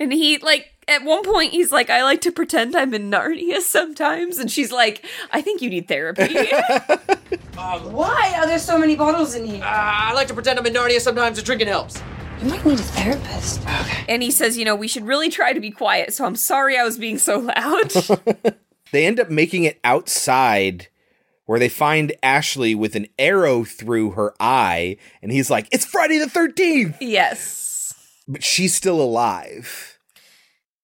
And 0.00 0.12
he, 0.12 0.38
like, 0.38 0.72
at 0.88 1.04
one 1.04 1.22
point, 1.22 1.52
he's 1.52 1.70
like, 1.70 1.90
I 1.90 2.02
like 2.02 2.20
to 2.22 2.32
pretend 2.32 2.74
I'm 2.74 2.92
in 2.94 3.10
Narnia 3.10 3.60
sometimes. 3.60 4.38
And 4.38 4.50
she's 4.50 4.72
like, 4.72 5.04
I 5.30 5.40
think 5.42 5.62
you 5.62 5.70
need 5.70 5.86
therapy. 5.88 6.34
Why 7.54 8.34
are 8.36 8.46
there 8.46 8.58
so 8.58 8.78
many 8.78 8.96
bottles 8.96 9.34
in 9.34 9.46
here? 9.46 9.62
Uh, 9.62 9.66
I 9.66 10.12
like 10.14 10.28
to 10.28 10.34
pretend 10.34 10.58
I'm 10.58 10.66
in 10.66 10.72
Narnia 10.74 11.00
sometimes. 11.00 11.36
The 11.36 11.42
drinking 11.42 11.68
helps. 11.68 12.02
You 12.42 12.50
might 12.50 12.64
need 12.64 12.78
a 12.78 12.82
therapist. 12.82 13.60
Okay. 13.62 14.04
and 14.08 14.22
he 14.22 14.30
says, 14.30 14.56
You 14.56 14.64
know, 14.64 14.76
we 14.76 14.86
should 14.88 15.04
really 15.06 15.28
try 15.28 15.52
to 15.52 15.60
be 15.60 15.70
quiet. 15.70 16.12
So 16.14 16.24
I'm 16.24 16.36
sorry 16.36 16.78
I 16.78 16.84
was 16.84 16.98
being 16.98 17.18
so 17.18 17.38
loud. 17.38 17.92
They 18.90 19.04
end 19.04 19.20
up 19.20 19.28
making 19.28 19.64
it 19.64 19.78
outside 19.84 20.88
where 21.44 21.58
they 21.58 21.68
find 21.68 22.14
Ashley 22.22 22.74
with 22.74 22.96
an 22.96 23.06
arrow 23.18 23.62
through 23.64 24.12
her 24.12 24.32
eye. 24.40 24.96
And 25.20 25.30
he's 25.30 25.50
like, 25.50 25.68
It's 25.70 25.84
Friday 25.84 26.16
the 26.18 26.24
13th. 26.24 26.96
yes. 27.02 27.92
But 28.26 28.42
she's 28.42 28.74
still 28.74 28.98
alive. 28.98 29.97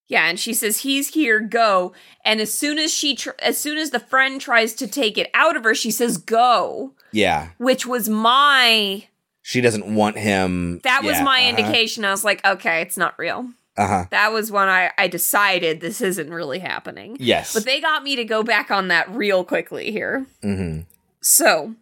Yeah, 0.07 0.29
and 0.29 0.39
she 0.39 0.53
says 0.53 0.79
he's 0.79 1.15
here, 1.15 1.41
go. 1.41 1.93
And 2.25 2.41
as 2.41 2.53
soon 2.53 2.79
as 2.79 2.93
she, 2.93 3.15
tr- 3.15 3.31
as 3.39 3.57
soon 3.59 3.79
as 3.79 3.91
the 3.91 4.01
friend 4.01 4.41
tries 4.41 4.75
to 4.75 4.87
take 4.87 5.17
it 5.17 5.31
out 5.33 5.57
of 5.57 5.65
her, 5.65 5.75
she 5.75 5.91
says 5.91 6.19
go, 6.19 6.93
Yeah. 7.13 7.51
which 7.59 7.87
was 7.87 8.09
my. 8.09 9.07
She 9.43 9.61
doesn't 9.61 9.95
want 9.95 10.19
him. 10.19 10.81
That 10.85 11.05
was 11.05 11.21
my 11.21 11.41
uh-huh. 11.41 11.57
indication. 11.59 12.05
I 12.05 12.11
was 12.11 12.25
like, 12.25 12.45
okay, 12.45 12.81
it's 12.83 12.97
not 12.97 13.19
real. 13.19 13.49
Uh-huh. 13.77 14.05
That 14.11 14.33
was 14.33 14.51
when 14.53 14.69
I, 14.69 14.91
I 14.97 15.09
decided 15.09 15.81
this 15.81 16.01
isn't 16.01 16.31
really 16.31 16.61
happening. 16.61 17.17
Yes. 17.19 17.53
But 17.53 17.65
they 17.65 17.81
got 17.81 18.03
me 18.03 18.17
to 18.17 18.25
go 18.25 18.43
back 18.43 18.71
on 18.71 18.89
that 18.89 19.11
real 19.11 19.45
quickly 19.45 19.91
here. 19.91 20.27
Mm-hmm. 20.43 20.83
So 21.21 21.75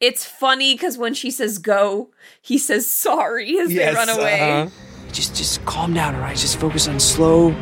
it's 0.00 0.24
funny 0.24 0.74
because 0.74 0.96
when 0.96 1.14
she 1.14 1.30
says 1.30 1.58
go, 1.58 2.10
he 2.40 2.56
says 2.56 2.90
sorry 2.90 3.58
as 3.58 3.68
they 3.68 3.92
run 3.92 4.08
away. 4.08 4.40
uh-huh. 4.40 4.70
Just, 5.12 5.34
just 5.36 5.64
calm 5.64 5.94
down, 5.94 6.14
all 6.14 6.20
right? 6.20 6.36
Just 6.36 6.58
focus 6.60 6.86
on 6.88 7.00
slow, 7.00 7.54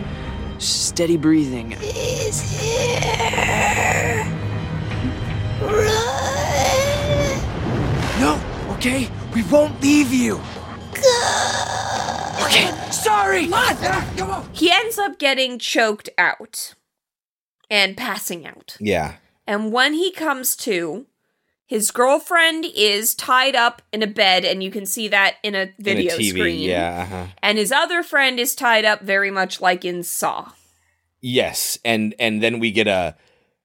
steady 0.59 1.17
breathing. 1.17 1.73
Is 1.81 2.41
here. 2.61 4.25
Run. 5.63 6.27
No, 8.21 8.41
okay? 8.75 9.09
We 9.35 9.43
won't 9.45 9.81
leave 9.83 10.13
you. 10.13 10.41
Okay, 12.45 12.71
sorry. 12.91 13.49
Ah, 13.53 14.13
come 14.17 14.31
on. 14.31 14.49
He 14.53 14.71
ends 14.71 14.99
up 14.99 15.19
getting 15.19 15.59
choked 15.59 16.09
out 16.19 16.75
and 17.71 17.97
passing 17.97 18.47
out. 18.47 18.77
Yeah. 18.81 19.17
And 19.47 19.73
when 19.73 19.95
he 19.95 20.11
comes 20.13 20.57
to, 20.57 21.07
his 21.67 21.91
girlfriend 21.91 22.65
is 22.77 23.15
tied 23.15 23.57
up 23.57 23.83
in 23.93 24.03
a 24.03 24.07
bed, 24.07 24.45
and 24.45 24.63
you 24.63 24.71
can 24.71 24.87
see 24.87 25.09
that 25.09 25.35
in 25.43 25.55
a 25.57 25.73
video 25.79 26.15
In 26.15 26.21
a 26.21 26.23
TV. 26.23 26.29
screen. 26.31 26.61
Yeah. 26.61 27.03
Uh-huh. 27.03 27.27
And 27.43 27.59
his 27.59 27.73
other 27.73 28.03
friend 28.05 28.39
is 28.39 28.55
tied 28.55 28.85
up 28.85 29.03
very 29.03 29.31
much 29.33 29.61
like 29.61 29.85
in 29.85 30.03
Saw. 30.05 30.53
Yes. 31.21 31.79
And 31.85 32.15
and 32.21 32.41
then 32.41 32.61
we 32.61 32.71
get 32.71 32.87
a 32.87 33.17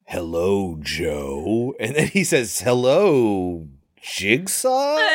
hello, 0.06 0.80
Joe. 0.82 1.76
And 1.80 1.95
then 1.95 2.07
he 2.07 2.23
says, 2.23 2.60
Hello, 2.60 3.68
Jigsaw? 4.02 4.98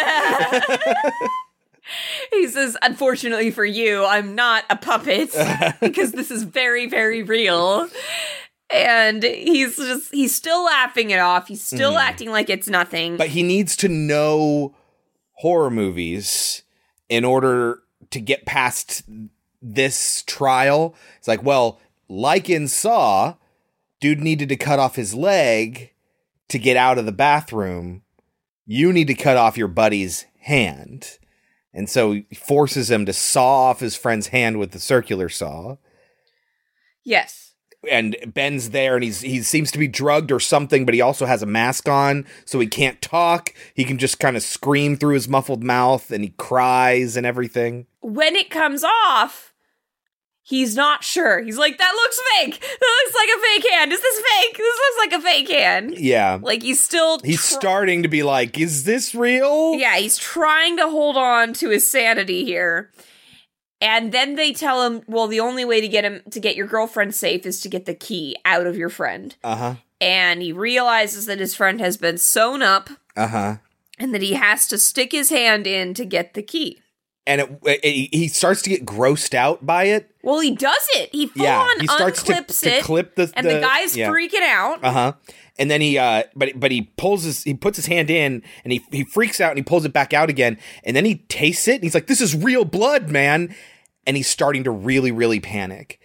He 2.33 2.49
says, 2.49 2.77
Unfortunately 2.83 3.53
for 3.53 3.65
you, 3.65 4.05
I'm 4.05 4.35
not 4.35 4.65
a 4.69 4.77
puppet 4.77 5.31
because 5.81 6.13
this 6.13 6.31
is 6.33 6.43
very, 6.43 6.87
very 6.87 7.23
real. 7.23 7.89
And 8.73 9.23
he's 9.23 9.77
just, 9.77 10.13
he's 10.13 10.35
still 10.35 10.65
laughing 10.65 11.11
it 11.11 11.19
off. 11.21 11.47
He's 11.49 11.63
still 11.63 11.93
Mhm. 11.95 12.01
acting 12.01 12.31
like 12.31 12.51
it's 12.51 12.69
nothing. 12.69 13.17
but 13.17 13.29
he 13.29 13.43
needs 13.43 13.77
to 13.77 13.89
know 13.89 14.75
horror 15.35 15.71
movies 15.71 16.63
in 17.09 17.25
order 17.25 17.81
to 18.11 18.21
get 18.21 18.45
past 18.47 19.03
this 19.63 20.23
trial. 20.27 20.95
It's 21.19 21.29
like, 21.29 21.43
well, 21.45 21.81
like 22.09 22.51
in 22.51 22.67
Saw, 22.69 23.35
dude 24.01 24.21
needed 24.21 24.49
to 24.49 24.57
cut 24.57 24.79
off 24.79 24.97
his 24.97 25.15
leg 25.15 25.93
to 26.49 26.59
get 26.59 26.77
out 26.77 26.99
of 26.99 27.07
the 27.07 27.13
bathroom. 27.13 28.03
You 28.67 28.93
need 28.93 29.07
to 29.07 29.15
cut 29.15 29.37
off 29.37 29.57
your 29.57 29.69
buddy's 29.69 30.27
hand. 30.41 31.19
And 31.73 31.89
so 31.91 32.13
he 32.13 32.25
forces 32.35 32.91
him 32.91 33.07
to 33.07 33.13
saw 33.13 33.65
off 33.71 33.81
his 33.81 33.97
friend's 33.97 34.29
hand 34.29 34.59
with 34.59 34.73
the 34.73 34.81
circular 34.81 35.29
saw. 35.29 35.77
yes. 37.05 37.46
And 37.91 38.17
Ben's 38.27 38.71
there 38.71 38.95
and 38.95 39.05
he's 39.05 39.21
he 39.21 39.43
seems 39.43 39.71
to 39.73 39.79
be 39.79 39.89
drugged 39.89 40.33
or 40.33 40.41
something, 40.41 40.85
but 40.85 40.95
he 40.95 41.01
also 41.01 41.27
has 41.27 41.43
a 41.43 41.47
mask 41.47 41.89
on, 41.89 42.27
so 42.45 42.59
he 42.61 42.67
can't 42.67 43.01
talk. 43.01 43.55
He 43.75 43.85
can 43.85 43.99
just 43.99 44.19
kind 44.19 44.37
of 44.37 44.43
scream 44.43 44.97
through 44.97 45.15
his 45.15 45.29
muffled 45.29 45.63
mouth 45.63 46.11
and 46.11 46.25
he 46.25 46.31
cries 46.37 47.17
and 47.17 47.27
everything. 47.27 47.87
When 48.01 48.35
it 48.37 48.51
comes 48.51 48.85
off, 48.85 49.53
he's 50.43 50.77
not 50.77 51.05
sure. 51.05 51.43
He's 51.43 51.59
like, 51.59 51.79
That 51.79 51.93
looks 51.93 52.21
fake. 52.37 52.61
That 52.61 53.05
looks 53.05 53.17
like 53.17 53.29
a 53.37 53.41
fake 53.41 53.73
hand. 53.73 53.93
Is 53.93 54.01
this 54.01 54.17
fake? 54.21 54.57
This 54.57 54.79
looks 54.79 55.13
like 55.13 55.21
a 55.21 55.23
fake 55.23 55.49
hand. 55.51 55.99
Yeah. 55.99 56.39
Like 56.41 56.63
he's 56.63 56.83
still 56.83 57.21
He's 57.21 57.43
starting 57.43 58.03
to 58.03 58.09
be 58.09 58.23
like, 58.23 58.59
is 58.59 58.85
this 58.85 59.15
real? 59.15 59.75
Yeah, 59.75 59.97
he's 59.97 60.19
trying 60.19 60.77
to 60.79 60.89
hold 60.89 61.17
on 61.17 61.53
to 61.55 61.71
his 61.71 61.89
sanity 61.91 62.45
here. 62.45 62.91
And 63.81 64.11
then 64.13 64.37
they 64.37 64.53
tell 64.53 64.83
him, 64.87 65.03
well, 65.07 65.27
the 65.27 65.41
only 65.41 65.65
way 65.65 65.81
to 65.81 65.89
get 65.89 66.05
him 66.05 66.23
to 66.31 66.41
get 66.41 66.57
your 66.57 66.67
girlfriend 66.67 67.15
safe 67.15 67.45
is 67.45 67.61
to 67.61 67.69
get 67.69 67.85
the 67.85 67.95
key 67.95 68.37
out 68.45 68.67
of 68.67 68.77
your 68.77 68.89
friend. 68.89 69.37
Uh-huh. 69.45 69.75
And 70.01 70.41
he 70.43 70.53
realizes 70.53 71.27
that 71.27 71.39
his 71.41 71.55
friend 71.55 71.81
has 71.81 71.97
been 71.97 72.17
sewn 72.19 72.63
up 72.63 72.89
Uh-huh. 73.17 73.57
and 73.99 74.15
that 74.15 74.23
he 74.23 74.35
has 74.35 74.67
to 74.69 74.79
stick 74.79 75.13
his 75.13 75.29
hand 75.31 75.67
in 75.67 75.93
to 75.95 76.05
get 76.07 76.35
the 76.35 76.43
key. 76.43 76.81
and 77.27 77.41
it, 77.41 77.59
it, 77.65 78.15
he 78.15 78.29
starts 78.29 78.63
to 78.63 78.71
get 78.71 78.85
grossed 78.87 79.35
out 79.35 79.67
by 79.67 79.85
it. 79.85 80.11
Well, 80.23 80.41
he 80.41 80.55
does 80.55 80.87
it. 80.95 81.11
He 81.13 81.27
full 81.27 81.43
Yeah, 81.45 81.59
on 81.61 81.81
he 81.81 81.87
starts 81.89 82.23
to- 82.23 82.33
unclips 82.33 82.61
to 82.63 82.77
it, 82.79 82.85
clip 82.85 83.15
the- 83.17 83.33
and 83.35 83.47
the, 83.47 83.55
the- 83.55 83.61
guy's 83.61 83.97
yeah. 83.97 84.09
freaking 84.11 84.43
out. 84.43 84.79
Uh 84.85 84.93
huh. 84.93 85.13
And 85.59 85.71
then 85.71 85.81
he, 85.81 85.97
uh, 85.97 86.25
but 86.35 86.53
but 86.61 86.71
he 86.71 86.83
pulls 86.83 87.23
his, 87.25 87.43
he 87.43 87.55
puts 87.55 87.77
his 87.77 87.87
hand 87.87 88.11
in, 88.11 88.43
and 88.63 88.73
he 88.73 88.85
he 88.93 89.05
freaks 89.05 89.41
out, 89.41 89.51
and 89.53 89.59
he 89.59 89.63
pulls 89.63 89.85
it 89.87 89.93
back 89.93 90.13
out 90.13 90.29
again, 90.29 90.59
and 90.85 90.95
then 90.95 91.05
he 91.07 91.17
tastes 91.29 91.67
it, 91.67 91.77
and 91.77 91.83
he's 91.83 91.95
like, 91.95 92.07
"This 92.09 92.21
is 92.21 92.35
real 92.37 92.65
blood, 92.67 93.09
man!" 93.11 93.55
And 94.07 94.17
he's 94.17 94.29
starting 94.29 94.65
to 94.65 94.71
really, 94.71 95.11
really 95.13 95.41
panic. 95.41 95.99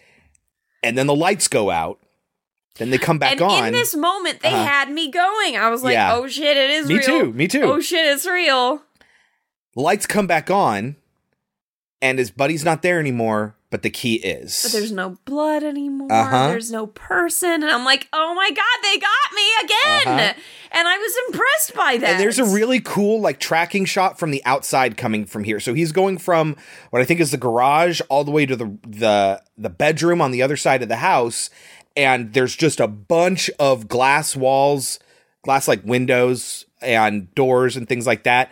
And 0.81 0.97
then 0.97 1.05
the 1.05 1.15
lights 1.15 1.47
go 1.49 1.69
out. 1.69 1.99
Then 2.75 2.89
they 2.91 2.97
come 2.97 3.19
back 3.19 3.33
and 3.33 3.41
on. 3.41 3.67
in 3.67 3.73
this 3.73 3.93
moment, 3.93 4.39
they 4.41 4.47
Uh-huh. 4.49 4.63
had 4.63 4.89
me 4.89 5.11
going. 5.11 5.57
I 5.57 5.69
was 5.69 5.83
like, 5.83 5.93
Yeah. 5.93 6.15
"Oh 6.15 6.27
shit, 6.27 6.55
it 6.55 6.69
is 6.69 6.87
Me 6.87 6.95
real." 6.95 7.03
too, 7.05 7.33
me 7.33 7.47
too. 7.49 7.63
Oh 7.63 7.79
shit, 7.81 8.05
it's 8.07 8.25
real. 8.25 8.81
Lights 9.75 10.05
come 10.05 10.27
back 10.27 10.49
on, 10.49 10.95
and 12.01 12.17
his 12.17 12.31
buddy's 12.31 12.63
not 12.63 12.81
there 12.81 12.99
anymore, 13.01 13.55
but 13.71 13.81
the 13.81 13.89
key 13.89 14.15
is. 14.15 14.61
But 14.61 14.73
there's 14.73 14.91
no 14.91 15.17
blood 15.25 15.63
anymore. 15.63 16.11
Uh-huh. 16.11 16.49
There's 16.49 16.71
no 16.71 16.85
person, 16.85 17.63
and 17.63 17.71
I'm 17.71 17.83
like, 17.83 18.07
"Oh 18.13 18.35
my 18.35 18.51
god, 18.51 18.83
they 18.83 18.97
got 18.99 19.33
me 19.35 19.49
again!" 19.63 20.19
Uh-huh. 20.19 20.33
And 20.73 20.87
I 20.87 20.97
was 20.97 21.13
impressed 21.27 21.73
by 21.73 21.97
that. 21.97 22.11
And 22.11 22.19
there's 22.19 22.37
a 22.37 22.45
really 22.45 22.79
cool 22.79 23.19
like 23.19 23.39
tracking 23.39 23.85
shot 23.85 24.19
from 24.19 24.31
the 24.31 24.45
outside 24.45 24.95
coming 24.95 25.25
from 25.25 25.43
here. 25.43 25.59
So 25.59 25.73
he's 25.73 25.91
going 25.91 26.19
from 26.19 26.55
what 26.91 27.01
I 27.01 27.05
think 27.05 27.19
is 27.19 27.31
the 27.31 27.37
garage 27.37 28.01
all 28.09 28.23
the 28.23 28.31
way 28.31 28.45
to 28.45 28.55
the 28.55 28.77
the 28.87 29.41
the 29.57 29.69
bedroom 29.69 30.21
on 30.21 30.29
the 30.29 30.43
other 30.43 30.57
side 30.57 30.83
of 30.83 30.89
the 30.89 30.97
house 30.97 31.49
and 31.95 32.33
there's 32.33 32.55
just 32.55 32.79
a 32.79 32.87
bunch 32.87 33.49
of 33.59 33.87
glass 33.87 34.35
walls, 34.35 34.99
glass 35.43 35.67
like 35.67 35.83
windows 35.83 36.65
and 36.81 37.33
doors 37.35 37.75
and 37.75 37.87
things 37.87 38.07
like 38.07 38.23
that. 38.23 38.51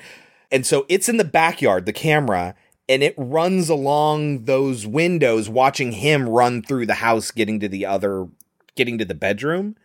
And 0.52 0.66
so 0.66 0.86
it's 0.90 1.10
in 1.10 1.18
the 1.18 1.24
backyard, 1.24 1.86
the 1.86 1.94
camera, 1.94 2.56
and 2.90 3.04
it 3.04 3.14
runs 3.16 3.70
along 3.70 4.44
those 4.44 4.86
windows 4.86 5.48
watching 5.48 5.94
him 5.94 6.28
run 6.28 6.62
through 6.62 6.88
the 6.88 6.96
house 6.96 7.32
getting 7.32 7.60
to 7.62 7.70
the 7.70 7.86
other 7.86 8.28
getting 8.76 8.98
to 8.98 9.06
the 9.06 9.14
bedroom 9.14 9.78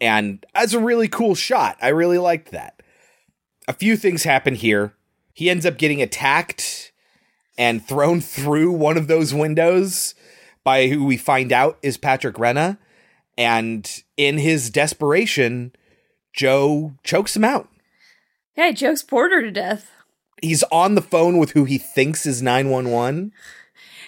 and 0.00 0.44
that's 0.54 0.72
a 0.72 0.80
really 0.80 1.08
cool 1.08 1.34
shot. 1.34 1.76
I 1.82 1.88
really 1.88 2.18
liked 2.18 2.50
that. 2.52 2.82
A 3.68 3.72
few 3.72 3.96
things 3.96 4.24
happen 4.24 4.54
here. 4.54 4.94
He 5.34 5.50
ends 5.50 5.66
up 5.66 5.76
getting 5.76 6.00
attacked 6.00 6.92
and 7.58 7.84
thrown 7.84 8.20
through 8.20 8.72
one 8.72 8.96
of 8.96 9.08
those 9.08 9.34
windows 9.34 10.14
by 10.64 10.88
who 10.88 11.04
we 11.04 11.16
find 11.16 11.52
out 11.52 11.78
is 11.82 11.96
Patrick 11.96 12.36
Renna. 12.36 12.78
And 13.36 14.02
in 14.16 14.38
his 14.38 14.70
desperation, 14.70 15.72
Joe 16.32 16.94
chokes 17.04 17.36
him 17.36 17.44
out. 17.44 17.68
yeah, 18.56 18.68
he 18.68 18.74
chokes 18.74 19.02
Porter 19.02 19.42
to 19.42 19.50
death. 19.50 19.90
He's 20.42 20.62
on 20.72 20.94
the 20.94 21.02
phone 21.02 21.38
with 21.38 21.50
who 21.52 21.64
he 21.64 21.78
thinks 21.78 22.26
is 22.26 22.42
911. 22.42 23.32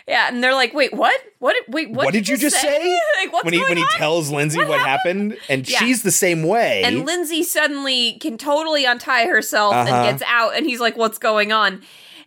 Yeah, 0.08 0.26
and 0.28 0.42
they're 0.42 0.54
like, 0.54 0.74
"Wait, 0.74 0.92
what? 0.92 1.18
What? 1.38 1.54
Wait, 1.68 1.90
what, 1.90 2.06
What, 2.06 2.12
did 2.12 2.28
you 2.28 2.36
just 2.36 2.60
say? 2.60 2.98
like, 3.20 3.32
what's 3.32 3.44
when 3.44 3.54
he 3.54 3.60
when 3.62 3.76
he 3.76 3.84
tells 3.92 4.30
Lindsay 4.30 4.58
what, 4.58 4.80
happened? 4.80 5.36
and 5.48 5.68
Yeah. 5.68 5.78
she's 5.78 6.02
the 6.02 6.10
same 6.10 6.42
way. 6.42 6.82
And 6.84 7.06
Lindsay 7.06 7.44
suddenly 7.44 8.14
can 8.14 8.36
totally 8.36 8.84
untie 8.84 9.26
herself 9.26 9.74
Uh-huh. 9.74 9.94
and 9.94 10.10
gets 10.18 10.28
out, 10.28 10.56
and 10.56 10.66
he's 10.66 10.80
like, 10.80 10.96
What's 10.96 11.18
going 11.18 11.52
on? 11.52 11.82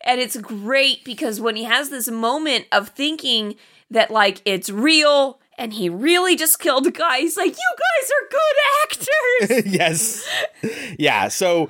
And 0.06 0.22
it's 0.22 0.38
great 0.38 1.04
because 1.04 1.42
when 1.42 1.56
he 1.58 1.64
has 1.66 1.90
this 1.90 2.08
moment 2.10 2.66
of 2.72 2.90
thinking 2.90 3.56
that, 3.92 4.10
like, 4.12 4.42
it's 4.46 4.70
real 4.70 5.40
and 5.58 5.74
he 5.74 5.90
really 5.90 6.36
just 6.38 6.60
killed 6.60 6.88
a 6.88 6.92
guy, 6.92 7.20
he's 7.20 7.36
like, 7.36 7.54
You 7.58 7.76
guys 7.78 8.12
are 8.16 9.50
good 9.50 9.60
actors. 9.66 9.74
yes. 9.74 10.26
Yeah. 10.98 11.28
So, 11.28 11.70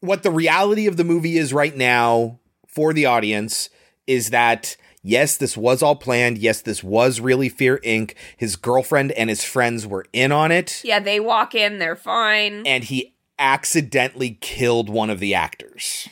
what 0.00 0.22
the 0.22 0.30
reality 0.30 0.86
of 0.86 0.96
the 0.96 1.04
movie 1.04 1.36
is 1.38 1.52
right 1.52 1.76
now 1.76 2.38
for 2.66 2.92
the 2.92 3.06
audience 3.06 3.70
is 4.06 4.30
that 4.30 4.76
yes, 5.02 5.36
this 5.36 5.56
was 5.56 5.82
all 5.82 5.96
planned. 5.96 6.38
Yes, 6.38 6.62
this 6.62 6.82
was 6.82 7.20
really 7.20 7.48
Fear 7.48 7.78
Inc. 7.78 8.14
His 8.36 8.56
girlfriend 8.56 9.12
and 9.12 9.30
his 9.30 9.44
friends 9.44 9.86
were 9.86 10.06
in 10.12 10.32
on 10.32 10.50
it, 10.52 10.82
yeah, 10.84 11.00
they 11.00 11.20
walk 11.20 11.54
in, 11.54 11.78
they're 11.78 11.96
fine. 11.96 12.66
and 12.66 12.84
he 12.84 13.14
accidentally 13.38 14.38
killed 14.40 14.88
one 14.90 15.10
of 15.10 15.18
the 15.18 15.34
actors. 15.34 16.08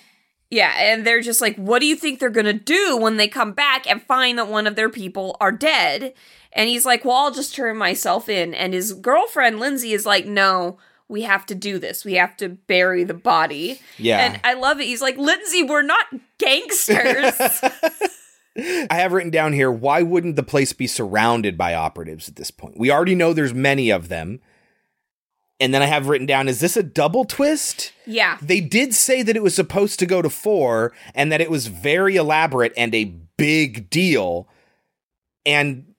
Yeah, 0.51 0.73
and 0.79 1.07
they're 1.07 1.21
just 1.21 1.43
like, 1.43 1.57
what 1.57 1.81
do 1.81 1.87
you 1.87 1.95
think 1.95 2.19
they're 2.19 2.31
gonna 2.31 2.55
do 2.55 2.97
when 2.97 3.19
they 3.19 3.29
come 3.29 3.53
back 3.53 3.89
and 3.89 4.03
find 4.03 4.39
that 4.39 4.49
one 4.49 4.67
of 4.67 4.77
their 4.77 4.89
people 4.89 5.37
are 5.41 5.53
dead? 5.53 6.15
And 6.55 6.71
he's 6.71 6.87
like, 6.87 7.05
well, 7.05 7.17
I'll 7.17 7.31
just 7.31 7.55
turn 7.55 7.77
myself 7.77 8.31
in. 8.31 8.55
And 8.55 8.73
his 8.73 8.95
girlfriend, 8.95 9.61
Lindsay, 9.61 9.93
is 9.93 10.07
like, 10.07 10.25
no, 10.25 10.79
we 11.09 11.23
have 11.23 11.47
to 11.47 11.55
do 11.55 11.79
this. 11.79 12.05
We 12.05 12.15
have 12.15 12.37
to 12.39 12.51
bury 12.51 13.05
the 13.05 13.15
body. 13.15 13.81
Yeah. 13.97 14.19
And 14.19 14.41
I 14.45 14.55
love 14.55 14.81
it. 14.81 14.85
He's 14.85 15.03
like, 15.03 15.17
Lindsay, 15.17 15.63
we're 15.63 15.83
not 15.83 16.07
gangsters. 16.39 17.35
I 18.91 18.95
have 18.95 19.13
written 19.13 19.31
down 19.31 19.53
here 19.53 19.71
why 19.71 20.03
wouldn't 20.03 20.37
the 20.37 20.43
place 20.43 20.73
be 20.73 20.87
surrounded 20.87 21.57
by 21.57 21.75
operatives 21.75 22.29
at 22.29 22.37
this 22.37 22.51
point? 22.51 22.79
We 22.79 22.91
already 22.91 23.15
know 23.15 23.33
there's 23.33 23.55
many 23.55 23.91
of 23.91 24.09
them. 24.09 24.41
And 25.61 25.75
then 25.75 25.83
I 25.83 25.87
have 25.87 26.09
written 26.09 26.27
down 26.27 26.49
is 26.49 26.61
this 26.61 26.77
a 26.77 26.83
double 26.83 27.25
twist? 27.25 27.93
yeah. 28.07 28.39
They 28.43 28.61
did 28.61 28.95
say 28.95 29.23
that 29.23 29.37
it 29.37 29.43
was 29.43 29.55
supposed 29.55 29.99
to 30.01 30.07
go 30.07 30.23
to 30.23 30.31
four 30.31 30.93
and 31.15 31.33
that 31.33 31.41
it 31.41 31.51
was 31.51 31.69
very 31.69 32.17
elaborate 32.17 32.73
and 32.77 32.95
a 32.95 33.17
big 33.37 33.89
deal. 33.91 34.49
And 35.47 35.95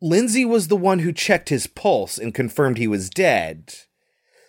Lindsay 0.00 0.44
was 0.44 0.68
the 0.68 0.76
one 0.76 1.00
who 1.00 1.12
checked 1.12 1.48
his 1.48 1.66
pulse 1.66 2.18
and 2.18 2.34
confirmed 2.34 2.78
he 2.78 2.88
was 2.88 3.10
dead. 3.10 3.74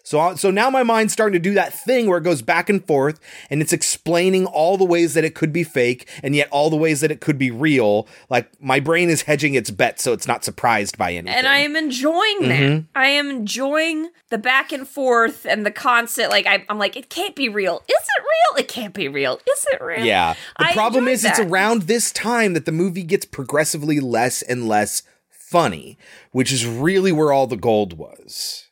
So, 0.09 0.33
so 0.33 0.49
now 0.49 0.71
my 0.71 0.81
mind's 0.81 1.13
starting 1.13 1.33
to 1.33 1.49
do 1.49 1.53
that 1.53 1.71
thing 1.71 2.07
where 2.07 2.17
it 2.17 2.23
goes 2.23 2.41
back 2.41 2.67
and 2.67 2.83
forth 2.87 3.19
and 3.51 3.61
it's 3.61 3.71
explaining 3.71 4.47
all 4.47 4.75
the 4.75 4.83
ways 4.83 5.13
that 5.13 5.23
it 5.23 5.35
could 5.35 5.53
be 5.53 5.63
fake 5.63 6.09
and 6.23 6.35
yet 6.35 6.47
all 6.49 6.71
the 6.71 6.75
ways 6.75 7.01
that 7.01 7.11
it 7.11 7.21
could 7.21 7.37
be 7.37 7.51
real. 7.51 8.07
Like 8.27 8.49
my 8.59 8.79
brain 8.79 9.11
is 9.11 9.21
hedging 9.21 9.53
its 9.53 9.69
bet 9.69 9.99
so 9.99 10.11
it's 10.11 10.25
not 10.25 10.43
surprised 10.43 10.97
by 10.97 11.13
anything. 11.13 11.37
And 11.37 11.45
I 11.45 11.59
am 11.59 11.75
enjoying 11.75 12.39
that. 12.49 12.59
Mhm. 12.59 12.85
I 12.95 13.05
am 13.09 13.29
enjoying 13.29 14.09
the 14.31 14.39
back 14.39 14.71
and 14.71 14.87
forth 14.87 15.45
and 15.45 15.63
the 15.63 15.69
constant, 15.69 16.31
like, 16.31 16.47
I, 16.47 16.65
I'm 16.69 16.79
like, 16.79 16.97
it 16.97 17.11
can't 17.11 17.35
be 17.35 17.47
real. 17.47 17.83
Is 17.87 17.93
it 18.17 18.23
real? 18.23 18.63
It 18.63 18.67
can't 18.67 18.95
be 18.95 19.07
real. 19.07 19.39
Is 19.47 19.67
it 19.73 19.79
real? 19.79 20.03
Yeah. 20.03 20.33
The 20.57 20.69
I 20.69 20.73
problem 20.73 21.07
is 21.07 21.23
it's 21.23 21.37
around 21.37 21.83
this 21.83 22.11
time 22.11 22.53
that 22.53 22.65
the 22.65 22.71
movie 22.71 23.03
gets 23.03 23.25
progressively 23.25 23.99
less 23.99 24.41
and 24.41 24.67
less 24.67 25.03
funny, 25.29 25.99
which 26.31 26.51
is 26.51 26.65
really 26.65 27.11
where 27.11 27.31
all 27.31 27.45
the 27.45 27.55
gold 27.57 27.95
was. 27.95 28.68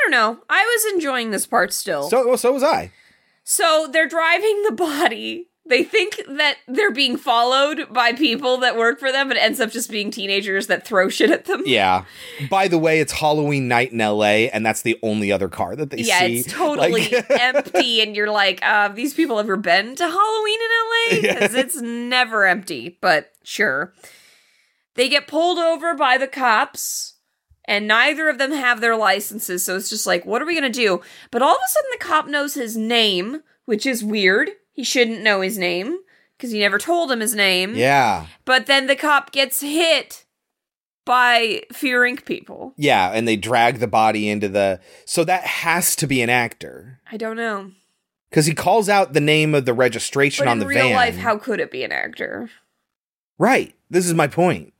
I 0.00 0.10
don't 0.10 0.12
know. 0.12 0.42
I 0.48 0.62
was 0.62 0.94
enjoying 0.94 1.30
this 1.30 1.46
part 1.46 1.72
still. 1.72 2.08
So 2.08 2.26
well, 2.26 2.38
so 2.38 2.52
was 2.52 2.62
I. 2.62 2.92
So 3.44 3.88
they're 3.92 4.08
driving 4.08 4.62
the 4.62 4.72
body. 4.72 5.48
They 5.66 5.84
think 5.84 6.20
that 6.26 6.56
they're 6.66 6.90
being 6.90 7.16
followed 7.16 7.92
by 7.92 8.12
people 8.12 8.56
that 8.58 8.76
work 8.76 8.98
for 8.98 9.12
them, 9.12 9.28
but 9.28 9.36
it 9.36 9.40
ends 9.40 9.60
up 9.60 9.70
just 9.70 9.88
being 9.90 10.10
teenagers 10.10 10.66
that 10.66 10.84
throw 10.84 11.08
shit 11.08 11.30
at 11.30 11.44
them. 11.44 11.62
Yeah. 11.64 12.06
By 12.48 12.66
the 12.66 12.78
way, 12.78 12.98
it's 12.98 13.12
Halloween 13.12 13.68
night 13.68 13.92
in 13.92 13.98
LA, 13.98 14.48
and 14.52 14.66
that's 14.66 14.82
the 14.82 14.98
only 15.02 15.30
other 15.30 15.48
car 15.48 15.76
that 15.76 15.90
they 15.90 15.98
yeah, 15.98 16.20
see. 16.20 16.26
Yeah, 16.32 16.40
it's 16.40 16.52
totally 16.52 17.08
Like- 17.10 17.26
empty, 17.30 18.00
and 18.00 18.16
you're 18.16 18.30
like, 18.30 18.60
uh, 18.62 18.66
"Have 18.66 18.96
these 18.96 19.14
people 19.14 19.38
ever 19.38 19.56
been 19.56 19.94
to 19.94 20.02
Halloween 20.02 20.58
in 20.60 20.68
LA? 20.70 21.20
Because 21.20 21.54
it's 21.54 21.80
never 21.80 22.46
empty." 22.46 22.98
But 23.00 23.30
sure, 23.44 23.92
they 24.94 25.08
get 25.08 25.28
pulled 25.28 25.58
over 25.58 25.94
by 25.94 26.18
the 26.18 26.26
cops, 26.26 27.14
and 27.70 27.86
neither 27.86 28.28
of 28.28 28.38
them 28.38 28.50
have 28.52 28.80
their 28.80 28.96
licenses. 28.96 29.64
So 29.64 29.76
it's 29.76 29.88
just 29.88 30.06
like, 30.06 30.26
what 30.26 30.42
are 30.42 30.44
we 30.44 30.54
gonna 30.54 30.68
do? 30.68 31.00
But 31.30 31.40
all 31.40 31.54
of 31.54 31.60
a 31.64 31.68
sudden, 31.70 31.90
the 31.92 32.04
cop 32.04 32.26
knows 32.26 32.54
his 32.54 32.76
name, 32.76 33.42
which 33.64 33.86
is 33.86 34.02
weird. 34.04 34.50
He 34.72 34.82
shouldn't 34.82 35.22
know 35.22 35.40
his 35.40 35.56
name 35.56 35.98
because 36.36 36.50
he 36.50 36.58
never 36.58 36.78
told 36.78 37.12
him 37.12 37.20
his 37.20 37.34
name. 37.34 37.74
yeah. 37.76 38.26
But 38.44 38.66
then 38.66 38.88
the 38.88 38.96
cop 38.96 39.30
gets 39.30 39.60
hit 39.60 40.24
by 41.06 41.62
Fear 41.72 42.02
Inc. 42.02 42.24
people. 42.24 42.74
Yeah, 42.76 43.10
and 43.14 43.26
they 43.26 43.36
drag 43.36 43.78
the 43.78 43.86
body 43.86 44.28
into 44.28 44.48
the 44.48 44.80
so 45.04 45.22
that 45.24 45.44
has 45.44 45.94
to 45.96 46.06
be 46.06 46.22
an 46.22 46.30
actor. 46.30 47.00
I 47.10 47.16
don't 47.16 47.36
know. 47.36 47.70
Because 48.30 48.46
he 48.46 48.54
calls 48.54 48.88
out 48.88 49.12
the 49.12 49.20
name 49.20 49.54
of 49.54 49.64
the 49.64 49.74
registration 49.74 50.44
But 50.44 50.50
on 50.50 50.56
in 50.56 50.60
the 50.60 50.66
real 50.66 50.86
van. 50.88 50.94
life, 50.94 51.16
how 51.16 51.36
could 51.38 51.58
it 51.60 51.70
be 51.70 51.82
an 51.84 51.92
actor? 51.92 52.48
Right. 53.38 53.74
This 53.90 54.06
is 54.06 54.14
my 54.14 54.26
point. 54.28 54.72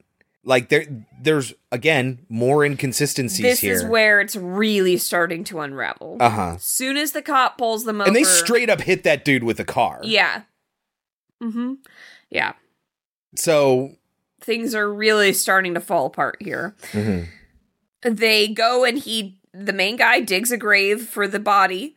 Like 0.43 0.71
there 0.71 0.87
there's 1.21 1.53
again 1.71 2.21
more 2.29 2.65
inconsistencies 2.65 3.39
here. 3.39 3.51
This 3.51 3.61
here. 3.61 3.75
is 3.75 3.85
where 3.85 4.21
it's 4.21 4.37
really 4.37 4.97
starting 4.97 5.45
to 5.45 5.61
unravel. 5.61 6.17
Uh-huh. 6.19 6.57
Soon 6.59 6.97
as 6.97 7.13
the 7.13 7.21
cop 7.21 7.59
pulls 7.59 7.85
them 7.85 8.01
over, 8.01 8.09
and 8.09 8.17
they 8.17 8.25
straight 8.25 8.71
up 8.71 8.81
hit 8.81 9.03
that 9.05 9.25
dude 9.25 9.45
with 9.45 9.61
a 9.61 9.65
car. 9.65 10.01
yeah, 10.03 10.43
mm-hmm, 11.43 11.75
yeah. 12.31 12.55
So 13.37 13.97
Things 14.41 14.75
are 14.75 14.91
really 14.91 15.35
starting 15.35 15.75
to 15.75 15.81
fall 15.81 16.07
apart 16.07 16.39
here. 16.41 16.75
mhm. 16.93 17.27
They 18.03 18.49
go 18.49 18.85
and 18.85 18.99
he, 18.99 19.39
the 19.53 19.75
main 19.75 19.97
guy, 19.97 20.21
digs 20.21 20.51
a 20.51 20.57
grave 20.57 21.03
for 21.07 21.29
the 21.29 21.39
body. 21.39 21.97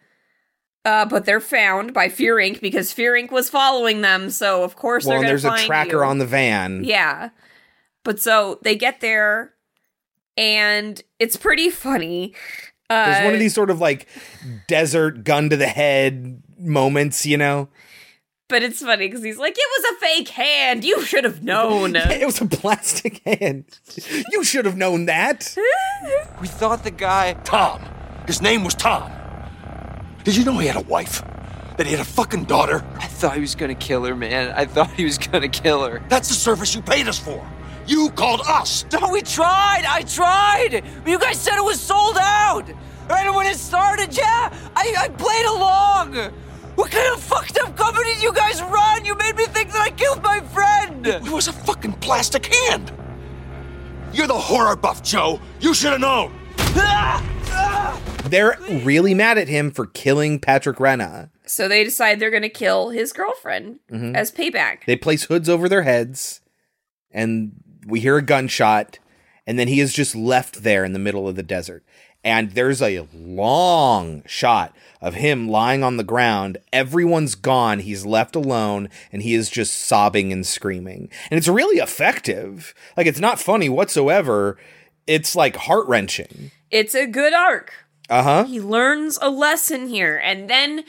Uh, 0.83 1.05
but 1.05 1.23
they're 1.23 1.39
found 1.39 1.93
by 1.93 2.09
Fear 2.09 2.35
Inc. 2.35 2.59
because 2.59 2.91
Fear 2.91 3.13
Inc. 3.13 3.31
was 3.31 3.49
following 3.49 4.01
them, 4.01 4.29
so 4.29 4.65
of 4.65 4.75
course 4.75 5.05
well, 5.05 5.21
there's 5.21 5.45
a 5.45 5.57
tracker 5.59 5.99
you. 5.99 6.03
on 6.03 6.17
the 6.17 6.25
van. 6.25 6.83
Yeah. 6.83 7.29
But 8.03 8.19
so 8.19 8.59
they 8.63 8.75
get 8.75 8.99
there 9.01 9.53
and 10.37 11.01
it's 11.19 11.37
pretty 11.37 11.69
funny. 11.69 12.33
There's 12.89 13.23
one 13.23 13.31
Uh, 13.31 13.33
of 13.35 13.39
these 13.39 13.53
sort 13.53 13.69
of 13.69 13.79
like 13.79 14.07
desert 14.67 15.23
gun 15.23 15.49
to 15.49 15.57
the 15.57 15.67
head 15.67 16.43
moments, 16.59 17.25
you 17.25 17.37
know? 17.37 17.69
But 18.49 18.61
it's 18.61 18.81
funny 18.81 19.07
because 19.07 19.23
he's 19.23 19.37
like, 19.37 19.55
it 19.57 19.69
was 19.81 19.95
a 19.95 19.99
fake 19.99 20.27
hand. 20.29 20.83
You 20.83 21.01
should 21.03 21.23
have 21.23 21.43
known. 21.43 21.95
it 21.95 22.25
was 22.25 22.39
a 22.41 22.45
plastic 22.45 23.21
hand. 23.25 23.65
You 24.31 24.43
should 24.43 24.65
have 24.65 24.77
known 24.77 25.05
that. 25.05 25.55
We 26.41 26.47
thought 26.49 26.83
the 26.83 26.91
guy. 26.91 27.33
Tom. 27.45 27.81
His 28.27 28.41
name 28.41 28.65
was 28.65 28.75
Tom. 28.75 29.09
Did 30.25 30.35
you 30.35 30.43
know 30.43 30.57
he 30.57 30.67
had 30.67 30.75
a 30.75 30.81
wife? 30.85 31.23
That 31.77 31.85
he 31.85 31.93
had 31.93 32.01
a 32.01 32.05
fucking 32.05 32.43
daughter? 32.43 32.83
I 32.99 33.07
thought 33.07 33.35
he 33.35 33.39
was 33.41 33.55
gonna 33.55 33.73
kill 33.75 34.03
her, 34.03 34.13
man. 34.15 34.51
I 34.55 34.65
thought 34.65 34.91
he 34.91 35.05
was 35.05 35.17
gonna 35.17 35.47
kill 35.47 35.85
her. 35.87 36.03
That's 36.09 36.27
the 36.27 36.33
service 36.35 36.75
you 36.75 36.81
paid 36.81 37.07
us 37.07 37.17
for. 37.17 37.49
You 37.85 38.09
called 38.11 38.41
us. 38.47 38.85
No, 38.93 39.09
we 39.11 39.21
tried. 39.21 39.83
I 39.87 40.01
tried. 40.03 40.83
You 41.05 41.19
guys 41.19 41.39
said 41.39 41.57
it 41.57 41.63
was 41.63 41.79
sold 41.81 42.17
out. 42.19 42.69
Right 43.09 43.29
when 43.33 43.45
it 43.47 43.57
started, 43.57 44.15
yeah, 44.15 44.53
I, 44.75 44.93
I 44.97 45.09
played 45.09 45.45
along. 45.45 46.31
What 46.75 46.89
kind 46.89 47.13
of 47.13 47.21
fucked 47.21 47.57
up 47.59 47.75
company 47.75 48.13
do 48.15 48.21
you 48.21 48.33
guys 48.33 48.61
run? 48.61 49.03
You 49.05 49.15
made 49.15 49.35
me 49.35 49.45
think 49.45 49.71
that 49.73 49.81
I 49.81 49.91
killed 49.91 50.23
my 50.23 50.39
friend. 50.39 51.05
It 51.05 51.29
was 51.29 51.47
a 51.47 51.53
fucking 51.53 51.93
plastic 51.93 52.45
hand. 52.53 52.91
You're 54.13 54.27
the 54.27 54.33
horror 54.39 54.75
buff, 54.75 55.03
Joe. 55.03 55.39
You 55.59 55.73
should 55.73 55.91
have 55.91 56.01
known. 56.01 56.33
They're 58.25 58.57
really 58.69 59.13
mad 59.13 59.37
at 59.37 59.47
him 59.47 59.69
for 59.69 59.85
killing 59.85 60.39
Patrick 60.39 60.77
Renna. 60.77 61.29
So 61.45 61.67
they 61.67 61.83
decide 61.83 62.19
they're 62.19 62.31
going 62.31 62.41
to 62.43 62.49
kill 62.49 62.89
his 62.89 63.11
girlfriend 63.13 63.79
Mhm. 63.91 64.15
as 64.15 64.31
payback. 64.31 64.85
They 64.85 64.95
place 64.95 65.25
hoods 65.25 65.49
over 65.49 65.67
their 65.69 65.83
heads, 65.83 66.41
and 67.11 67.51
we 67.85 67.99
hear 67.99 68.17
a 68.17 68.21
gunshot, 68.21 68.99
and 69.45 69.57
then 69.59 69.67
he 69.67 69.79
is 69.79 69.93
just 69.93 70.15
left 70.15 70.63
there 70.63 70.85
in 70.85 70.93
the 70.93 70.99
middle 70.99 71.27
of 71.27 71.35
the 71.35 71.43
desert. 71.43 71.83
And 72.23 72.51
there's 72.51 72.81
a 72.81 73.05
long 73.13 74.23
shot 74.25 74.73
of 75.01 75.15
him 75.15 75.49
lying 75.49 75.83
on 75.83 75.97
the 75.97 76.05
ground. 76.05 76.57
Everyone's 76.71 77.35
gone. 77.35 77.79
He's 77.79 78.05
left 78.05 78.35
alone, 78.35 78.89
and 79.11 79.21
he 79.21 79.33
is 79.33 79.49
just 79.49 79.75
sobbing 79.75 80.31
and 80.31 80.45
screaming. 80.47 81.09
And 81.29 81.37
it's 81.37 81.49
really 81.49 81.79
effective. 81.79 82.73
Like, 82.95 83.07
it's 83.07 83.19
not 83.19 83.39
funny 83.41 83.67
whatsoever. 83.67 84.57
It's 85.05 85.35
like 85.35 85.57
heart 85.57 85.85
wrenching. 85.87 86.51
It's 86.71 86.95
a 86.95 87.05
good 87.05 87.33
arc. 87.33 87.73
Uh 88.09 88.23
huh. 88.23 88.43
He 88.45 88.61
learns 88.61 89.19
a 89.21 89.29
lesson 89.29 89.89
here, 89.89 90.17
and 90.17 90.49
then 90.49 90.85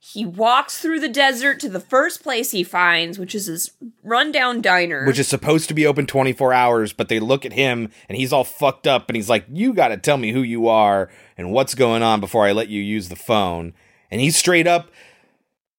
he 0.00 0.24
walks 0.24 0.78
through 0.78 1.00
the 1.00 1.08
desert 1.08 1.58
to 1.60 1.68
the 1.68 1.80
first 1.80 2.22
place 2.22 2.52
he 2.52 2.62
finds, 2.62 3.18
which 3.18 3.34
is 3.34 3.46
his 3.46 3.72
rundown 4.04 4.60
diner. 4.60 5.04
which 5.04 5.18
is 5.18 5.26
supposed 5.28 5.68
to 5.68 5.74
be 5.74 5.86
open 5.86 6.06
24 6.06 6.52
hours, 6.52 6.92
but 6.92 7.08
they 7.08 7.18
look 7.20 7.44
at 7.44 7.52
him 7.52 7.90
and 8.08 8.16
he's 8.16 8.32
all 8.32 8.44
fucked 8.44 8.86
up 8.86 9.08
and 9.08 9.16
he's 9.16 9.28
like, 9.28 9.44
You 9.50 9.74
got 9.74 9.88
to 9.88 9.96
tell 9.96 10.16
me 10.16 10.32
who 10.32 10.42
you 10.42 10.68
are 10.68 11.10
and 11.36 11.52
what's 11.52 11.74
going 11.74 12.02
on 12.02 12.20
before 12.20 12.46
I 12.46 12.52
let 12.52 12.68
you 12.68 12.80
use 12.80 13.08
the 13.08 13.16
phone. 13.16 13.74
And 14.10 14.20
he's 14.20 14.36
straight 14.36 14.66
up, 14.66 14.90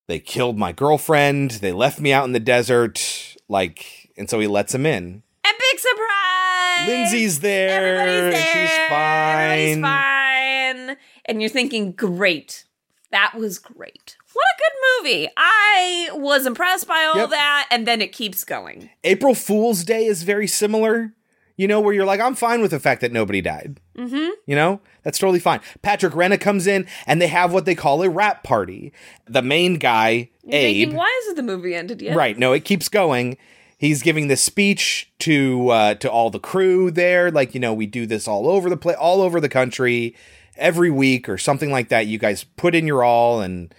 They 0.07 0.19
killed 0.19 0.57
my 0.57 0.71
girlfriend. 0.73 1.51
They 1.51 1.71
left 1.71 1.99
me 1.99 2.11
out 2.11 2.25
in 2.25 2.33
the 2.33 2.39
desert. 2.39 3.35
Like, 3.47 4.11
and 4.17 4.29
so 4.29 4.39
he 4.39 4.47
lets 4.47 4.75
him 4.75 4.85
in. 4.85 5.23
Epic 5.45 5.79
surprise! 5.79 6.87
Lindsay's 6.87 7.39
there. 7.39 7.97
Everybody's 7.99 8.43
there. 8.43 8.67
She's 8.67 8.77
fine. 8.89 9.49
Everybody's 9.49 9.81
fine. 9.81 10.97
And 11.25 11.41
you're 11.41 11.49
thinking, 11.49 11.93
great. 11.93 12.65
That 13.11 13.34
was 13.36 13.57
great. 13.60 14.18
What 14.34 14.45
a 14.45 14.60
good 14.60 15.03
movie. 15.10 15.30
I 15.36 16.10
was 16.14 16.45
impressed 16.45 16.88
by 16.88 17.03
all 17.06 17.18
Yep. 17.22 17.30
that, 17.31 17.68
and 17.72 17.88
then 17.88 18.02
it 18.02 18.11
keeps 18.11 18.44
going. 18.44 18.90
April 19.03 19.34
Fool's 19.34 19.84
Day 19.84 20.06
is 20.06 20.22
very 20.23 20.45
similar, 20.48 21.14
you 21.57 21.68
know, 21.68 21.80
where 21.80 21.94
you're 21.94 22.06
like, 22.06 22.19
I'm 22.19 22.36
fine 22.36 22.61
with 22.61 22.72
the 22.72 22.80
fact 22.80 23.02
that 23.02 23.11
nobody 23.11 23.41
died. 23.41 23.80
Mm-hmm. 23.98 24.30
You 24.45 24.56
know, 24.56 24.80
that's 25.03 25.18
totally 25.18 25.40
fine. 25.40 25.60
Patrick 25.81 26.14
Renna 26.14 26.40
comes 26.40 26.68
in 26.68 26.86
and 27.07 27.19
they 27.22 27.27
have 27.27 27.52
what 27.52 27.65
they 27.65 27.76
call 27.76 28.03
a 28.03 28.10
rap 28.10 28.44
party. 28.44 28.94
The 29.27 29.41
main 29.41 29.76
guy, 29.77 30.30
You're 30.44 30.56
Abe, 30.56 30.76
thinking, 30.77 30.95
why 30.98 31.19
isn't 31.23 31.36
the 31.36 31.44
movie 31.44 31.73
ended 31.76 32.02
yet? 32.02 32.15
right? 32.15 32.38
No, 32.38 32.53
it 32.53 32.64
keeps 32.64 32.90
going. 32.90 33.38
He's 33.80 34.03
giving 34.03 34.27
this 34.27 34.41
speech 34.44 35.10
to 35.19 35.69
uh, 35.69 35.94
to 35.95 36.11
all 36.11 36.30
the 36.30 36.40
crew 36.40 36.91
there, 36.91 37.31
like 37.31 37.53
you 37.53 37.61
know, 37.61 37.73
we 37.73 37.86
do 37.88 38.06
this 38.06 38.27
all 38.27 38.48
over 38.48 38.69
the 38.69 38.76
place, 38.77 38.98
all 38.98 39.22
over 39.22 39.40
the 39.40 39.48
country, 39.48 40.15
every 40.60 40.91
week 40.91 41.27
or 41.27 41.38
something 41.38 41.72
like 41.72 41.90
that. 41.90 42.07
You 42.07 42.18
guys 42.18 42.44
put 42.44 42.76
in 42.76 42.86
your 42.86 43.03
all 43.03 43.41
and 43.41 43.73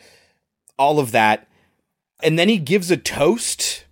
all 0.78 0.98
of 0.98 1.12
that, 1.12 1.48
and 2.22 2.38
then 2.38 2.48
he 2.48 2.58
gives 2.58 2.90
a 2.90 2.96
toast, 2.96 3.84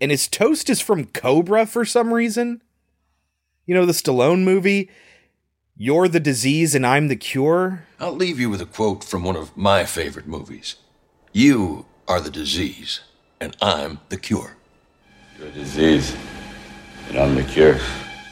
and 0.00 0.10
his 0.10 0.28
toast 0.28 0.70
is 0.70 0.80
from 0.80 1.06
Cobra 1.06 1.66
for 1.66 1.84
some 1.84 2.12
reason. 2.12 2.62
You 3.66 3.74
know 3.74 3.86
the 3.86 3.92
Stallone 3.92 4.42
movie. 4.42 4.90
You're 5.76 6.08
the 6.08 6.20
disease 6.20 6.74
and 6.74 6.86
I'm 6.86 7.08
the 7.08 7.16
cure. 7.16 7.84
I'll 7.98 8.12
leave 8.12 8.38
you 8.38 8.50
with 8.50 8.60
a 8.60 8.66
quote 8.66 9.02
from 9.02 9.24
one 9.24 9.36
of 9.36 9.56
my 9.56 9.84
favorite 9.84 10.26
movies. 10.26 10.76
You 11.32 11.86
are 12.06 12.20
the 12.20 12.30
disease, 12.30 13.00
and 13.40 13.56
I'm 13.62 14.00
the 14.08 14.18
cure. 14.18 14.56
You're 15.38 15.48
a 15.48 15.52
disease, 15.52 16.14
and 17.08 17.18
I'm 17.18 17.34
the 17.34 17.44
cure. 17.44 17.78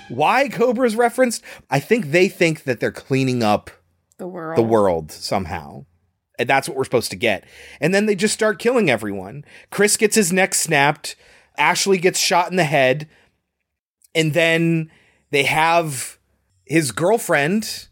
Why 0.09 0.49
Cobra's 0.49 0.97
referenced? 0.97 1.43
I 1.71 1.81
think 1.81 2.11
they 2.11 2.29
think 2.29 2.65
that 2.65 2.81
they're 2.81 2.93
cleaning 2.93 3.43
up 3.43 3.71
The 4.19 4.27
world. 4.27 4.59
the 4.59 4.63
world 4.63 5.13
somehow. 5.13 5.85
And 6.39 6.49
that's 6.49 6.69
what 6.69 6.77
we're 6.77 6.85
supposed 6.85 7.11
to 7.11 7.17
get. 7.17 7.45
And 7.81 7.93
then 7.93 8.07
they 8.07 8.15
just 8.15 8.35
start 8.35 8.59
killing 8.61 8.89
everyone. 8.89 9.45
Chris 9.71 9.97
gets 9.97 10.15
his 10.15 10.33
neck 10.33 10.55
snapped. 10.55 11.17
Ashley 11.57 11.99
gets 11.99 12.19
shot 12.21 12.51
in 12.51 12.57
the 12.57 12.65
head. 12.65 13.09
And 14.15 14.35
then 14.35 14.91
they 15.31 15.43
have 15.43 16.19
his 16.65 16.93
girlfriend, 16.93 17.89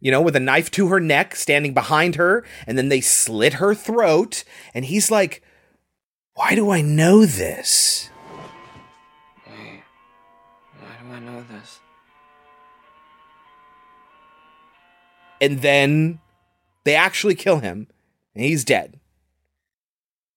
you 0.00 0.10
know, 0.10 0.20
with 0.20 0.36
a 0.36 0.40
knife 0.40 0.70
to 0.72 0.88
her 0.88 1.00
neck, 1.00 1.34
standing 1.34 1.72
behind 1.72 2.16
her. 2.16 2.44
And 2.66 2.76
then 2.76 2.90
they 2.90 3.00
slit 3.00 3.54
her 3.54 3.74
throat. 3.74 4.44
And 4.74 4.84
he's 4.84 5.10
like, 5.10 5.42
Why 6.34 6.54
do 6.54 6.70
I 6.70 6.82
know 6.82 7.24
this? 7.24 8.10
I 11.12 11.20
know 11.20 11.44
this? 11.50 11.80
and 15.40 15.60
then 15.60 16.20
they 16.84 16.94
actually 16.94 17.34
kill 17.34 17.58
him 17.58 17.88
and 18.34 18.44
he's 18.44 18.64
dead 18.64 19.00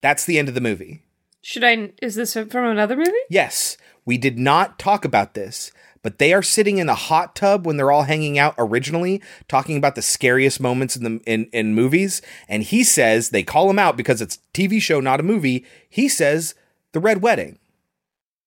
that's 0.02 0.26
the 0.26 0.40
end 0.40 0.48
of 0.48 0.56
the 0.56 0.62
movie 0.62 1.04
Should 1.42 1.64
I? 1.64 1.92
Is 2.02 2.16
this 2.16 2.34
from 2.34 2.66
another 2.66 2.96
movie? 2.98 3.12
yes 3.30 3.78
we 4.04 4.18
did 4.18 4.40
not 4.40 4.80
talk 4.80 5.06
about 5.06 5.34
this 5.36 5.72
but 6.02 6.18
they 6.20 6.34
are 6.34 6.42
sitting 6.44 6.78
in 6.80 6.90
a 6.90 6.96
hot 6.96 7.36
tub 7.36 7.66
when 7.66 7.78
they're 7.78 7.92
all 7.92 8.04
hanging 8.04 8.40
out 8.40 8.56
originally 8.58 9.22
talking 9.48 9.78
about 9.78 9.94
the 9.96 10.02
scariest 10.02 10.60
moments 10.60 10.96
in 10.96 11.04
the 11.04 11.22
in, 11.26 11.46
in 11.54 11.76
movies 11.76 12.22
and 12.50 12.64
he 12.64 12.84
says 12.84 13.30
they 13.30 13.44
call 13.44 13.70
him 13.70 13.78
out 13.80 13.96
because 13.96 14.22
it's 14.22 14.38
a 14.38 14.58
tv 14.58 14.82
show 14.82 15.00
not 15.00 15.20
a 15.20 15.24
movie 15.24 15.64
he 15.88 16.10
says 16.10 16.56
the 16.94 17.00
red 17.00 17.22
wedding 17.22 17.60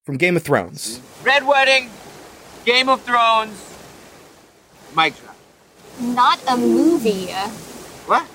from 0.03 0.17
game 0.17 0.37
of 0.37 0.43
thrones 0.43 1.01
Red 1.23 1.47
Wedding, 1.47 1.91
Game 2.69 2.91
of 2.91 3.01
Thrones, 3.01 3.79
Mic 4.95 5.19
drop. 5.19 5.35
Not 6.03 6.39
a 6.47 6.55
movie. 6.59 7.29
What? 8.05 8.29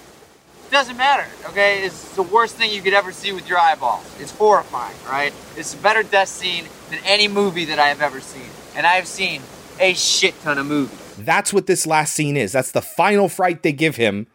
Doesn't 0.71 0.97
matter, 0.97 1.27
okay? 1.49 1.83
It's 1.83 2.15
the 2.15 2.23
worst 2.23 2.55
thing 2.55 2.71
you 2.71 2.81
could 2.81 2.95
ever 2.95 3.11
see 3.11 3.31
with 3.31 3.47
your 3.47 3.59
eyeballs. 3.59 4.03
It's 4.19 4.31
horrifying, 4.31 4.97
right? 5.05 5.31
It's 5.55 5.75
a 5.75 5.77
better 5.77 6.01
death 6.01 6.29
scene 6.29 6.65
than 6.89 6.97
any 7.05 7.27
movie 7.27 7.65
that 7.65 7.77
I 7.77 7.89
have 7.89 8.01
ever 8.01 8.19
seen. 8.19 8.49
And 8.75 8.87
I 8.87 8.93
have 8.93 9.05
seen 9.05 9.43
a 9.79 9.93
shit 9.93 10.41
ton 10.41 10.57
of 10.57 10.65
movies. 10.65 10.97
that's 11.19 11.53
what 11.53 11.67
this 11.67 11.85
last 11.85 12.15
scene 12.15 12.35
is 12.35 12.53
that's 12.53 12.71
the 12.71 12.81
final 12.81 13.29
fright 13.29 13.61
they 13.61 13.71
give 13.71 13.97
him 13.97 14.25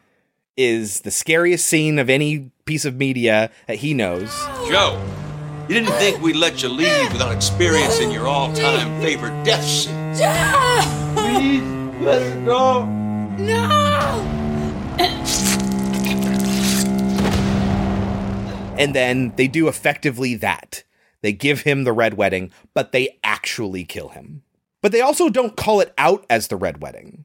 is 0.57 1.01
the 1.01 1.11
scariest 1.11 1.65
scene 1.67 1.99
of 1.99 2.09
any 2.09 2.53
piece 2.67 2.85
of 2.85 2.95
media 2.95 3.51
that 3.67 3.79
he 3.79 3.95
knows 3.95 4.31
Joe, 4.69 5.03
you 5.69 5.75
didn't 5.75 5.93
think 5.97 6.23
we'd 6.23 6.37
let 6.37 6.63
you 6.63 6.71
leave 6.71 7.13
without 7.13 7.35
experiencing 7.35 8.11
your 8.11 8.27
all-time 8.27 9.01
favorite 9.03 9.45
death 9.45 9.63
scene. 9.65 10.15
Please, 11.15 11.63
let 12.03 12.23
her 12.23 12.45
go. 12.47 12.87
No! 13.37 14.25
And 18.79 18.95
then 18.95 19.35
they 19.37 19.47
do 19.47 19.69
effectively 19.69 20.37
that. 20.37 20.85
They 21.21 21.33
give 21.33 21.63
him 21.63 21.85
the 21.85 21.93
red 21.93 22.15
wedding, 22.15 22.51
but 22.73 22.93
they 22.93 23.19
actually 23.23 23.85
kill 23.85 24.09
him. 24.09 24.43
But 24.81 24.93
they 24.93 25.03
also 25.03 25.29
don't 25.29 25.57
call 25.57 25.81
it 25.81 25.93
out 25.99 26.25
as 26.31 26.49
the 26.49 26.57
red 26.57 26.81
wedding. 26.81 27.25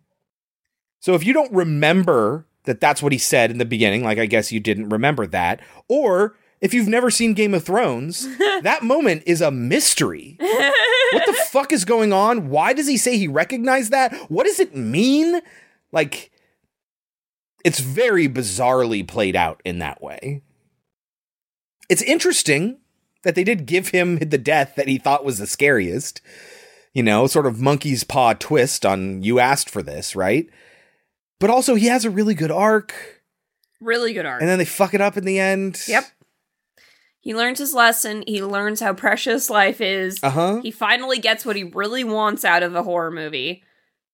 So 1.00 1.14
if 1.14 1.24
you 1.26 1.32
don't 1.32 1.54
remember 1.54 2.46
that 2.64 2.82
that's 2.82 3.02
what 3.04 3.12
he 3.12 3.18
said 3.18 3.52
in 3.52 3.58
the 3.58 3.66
beginning, 3.66 4.04
like 4.04 4.18
I 4.18 4.26
guess 4.26 4.52
you 4.52 4.60
didn't 4.60 4.90
remember 4.90 5.28
that, 5.28 5.62
or 5.88 6.36
if 6.64 6.74
you've 6.74 6.88
never 6.88 7.12
seen 7.12 7.34
Game 7.34 7.54
of 7.54 7.64
Thrones, 7.64 8.26
that 8.62 8.84
moment 8.84 9.24
is 9.28 9.42
a 9.42 9.52
mystery. 9.52 10.38
what 10.40 11.26
the 11.26 11.34
fuck 11.52 11.72
is 11.74 11.84
going 11.86 12.14
on? 12.14 12.50
Why 12.50 12.72
does 12.74 12.88
he 12.88 12.96
say 12.98 13.18
he 13.18 13.28
recognized 13.28 13.92
that? 13.92 14.16
What 14.32 14.46
does 14.46 14.60
it 14.62 14.74
mean? 14.76 15.42
Like, 15.92 16.32
it's 17.66 17.80
very 17.82 18.28
bizarrely 18.30 19.06
played 19.08 19.36
out 19.36 19.62
in 19.66 19.80
that 19.80 20.02
way. 20.02 20.42
It's 21.90 22.02
interesting 22.02 22.80
that 23.24 23.36
they 23.36 23.44
did 23.44 23.66
give 23.66 23.90
him 23.90 24.18
the 24.20 24.38
death 24.38 24.74
that 24.76 24.88
he 24.88 24.98
thought 24.98 25.26
was 25.26 25.38
the 25.38 25.48
scariest. 25.48 26.22
You 26.94 27.04
know, 27.04 27.28
sort 27.28 27.46
of 27.46 27.60
monkey's 27.60 28.04
paw 28.04 28.34
twist 28.34 28.86
on 28.86 29.22
you 29.24 29.40
asked 29.40 29.70
for 29.70 29.82
this, 29.84 30.16
right? 30.16 30.48
But 31.40 31.50
also, 31.50 31.76
he 31.76 31.88
has 31.88 32.06
a 32.06 32.10
really 32.10 32.36
good 32.36 32.52
arc, 32.52 32.94
Really 33.82 34.14
good 34.14 34.26
arc. 34.26 34.40
and 34.42 34.50
then 34.50 34.60
they 34.60 34.66
fuck 34.66 34.94
it 34.94 35.02
up 35.02 35.18
in 35.18 35.26
the 35.26 35.40
end. 35.40 35.82
Yep. 35.88 36.06
He 37.24 37.34
learns 37.34 37.60
his 37.60 37.74
lesson. 37.74 38.26
He 38.28 38.44
learns 38.44 38.82
how 38.82 38.94
precious 38.94 39.50
life 39.50 39.80
is. 39.80 40.22
Uh 40.22 40.30
huh. 40.30 40.60
He 40.62 40.72
finally 40.72 41.20
gets 41.20 41.46
what 41.46 41.56
he 41.56 41.64
really 41.64 42.04
wants 42.04 42.44
out 42.44 42.64
of 42.64 42.76
a 42.76 42.84
horror 42.84 43.12
movie. 43.12 43.64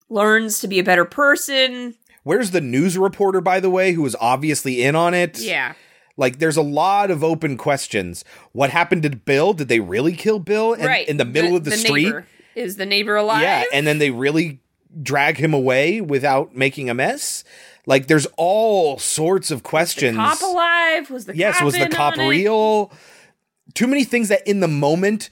Learns 0.08 0.60
to 0.60 0.68
be 0.68 0.78
a 0.78 0.84
better 0.84 1.04
person. 1.04 1.96
Where's 2.22 2.52
the 2.52 2.60
news 2.60 2.96
reporter, 2.96 3.40
by 3.40 3.58
the 3.58 3.68
way, 3.68 3.94
who 3.94 4.02
was 4.02 4.14
obviously 4.20 4.84
in 4.84 4.94
on 4.94 5.12
it? 5.12 5.40
Yeah. 5.40 5.72
Like, 6.16 6.38
there's 6.38 6.56
a 6.56 6.62
lot 6.62 7.10
of 7.10 7.24
open 7.24 7.56
questions. 7.56 8.24
What 8.52 8.70
happened 8.70 9.02
to 9.02 9.10
Bill? 9.10 9.54
Did 9.54 9.66
they 9.66 9.80
really 9.80 10.14
kill 10.14 10.38
Bill 10.38 10.74
in, 10.74 10.86
right. 10.86 11.08
in 11.08 11.16
the 11.16 11.24
middle 11.24 11.56
of 11.56 11.64
the, 11.64 11.72
street? 11.72 12.04
neighbor. 12.04 12.26
Is 12.54 12.76
the 12.76 12.86
neighbor 12.86 13.16
alive? 13.16 13.42
Yeah, 13.42 13.64
and 13.72 13.88
then 13.88 13.98
they 13.98 14.12
really 14.12 14.60
drag 15.02 15.38
him 15.38 15.52
away 15.52 16.00
without 16.00 16.54
making 16.54 16.90
a 16.90 16.94
mess. 16.94 17.42
Like, 17.86 18.06
there's 18.06 18.26
all 18.36 18.98
sorts 18.98 19.50
of 19.50 19.62
questions. 19.62 20.16
Cop 20.16 20.40
alive? 20.42 21.10
Was 21.10 21.24
the 21.26 21.36
yes, 21.36 21.62
was 21.62 21.74
the 21.74 21.88
cop 21.88 22.14
on 22.14 22.20
it? 22.20 22.28
real? 22.28 22.92
Too 23.74 23.86
many 23.86 24.04
things 24.04 24.28
that 24.28 24.46
in 24.46 24.60
the 24.60 24.68
moment 24.68 25.30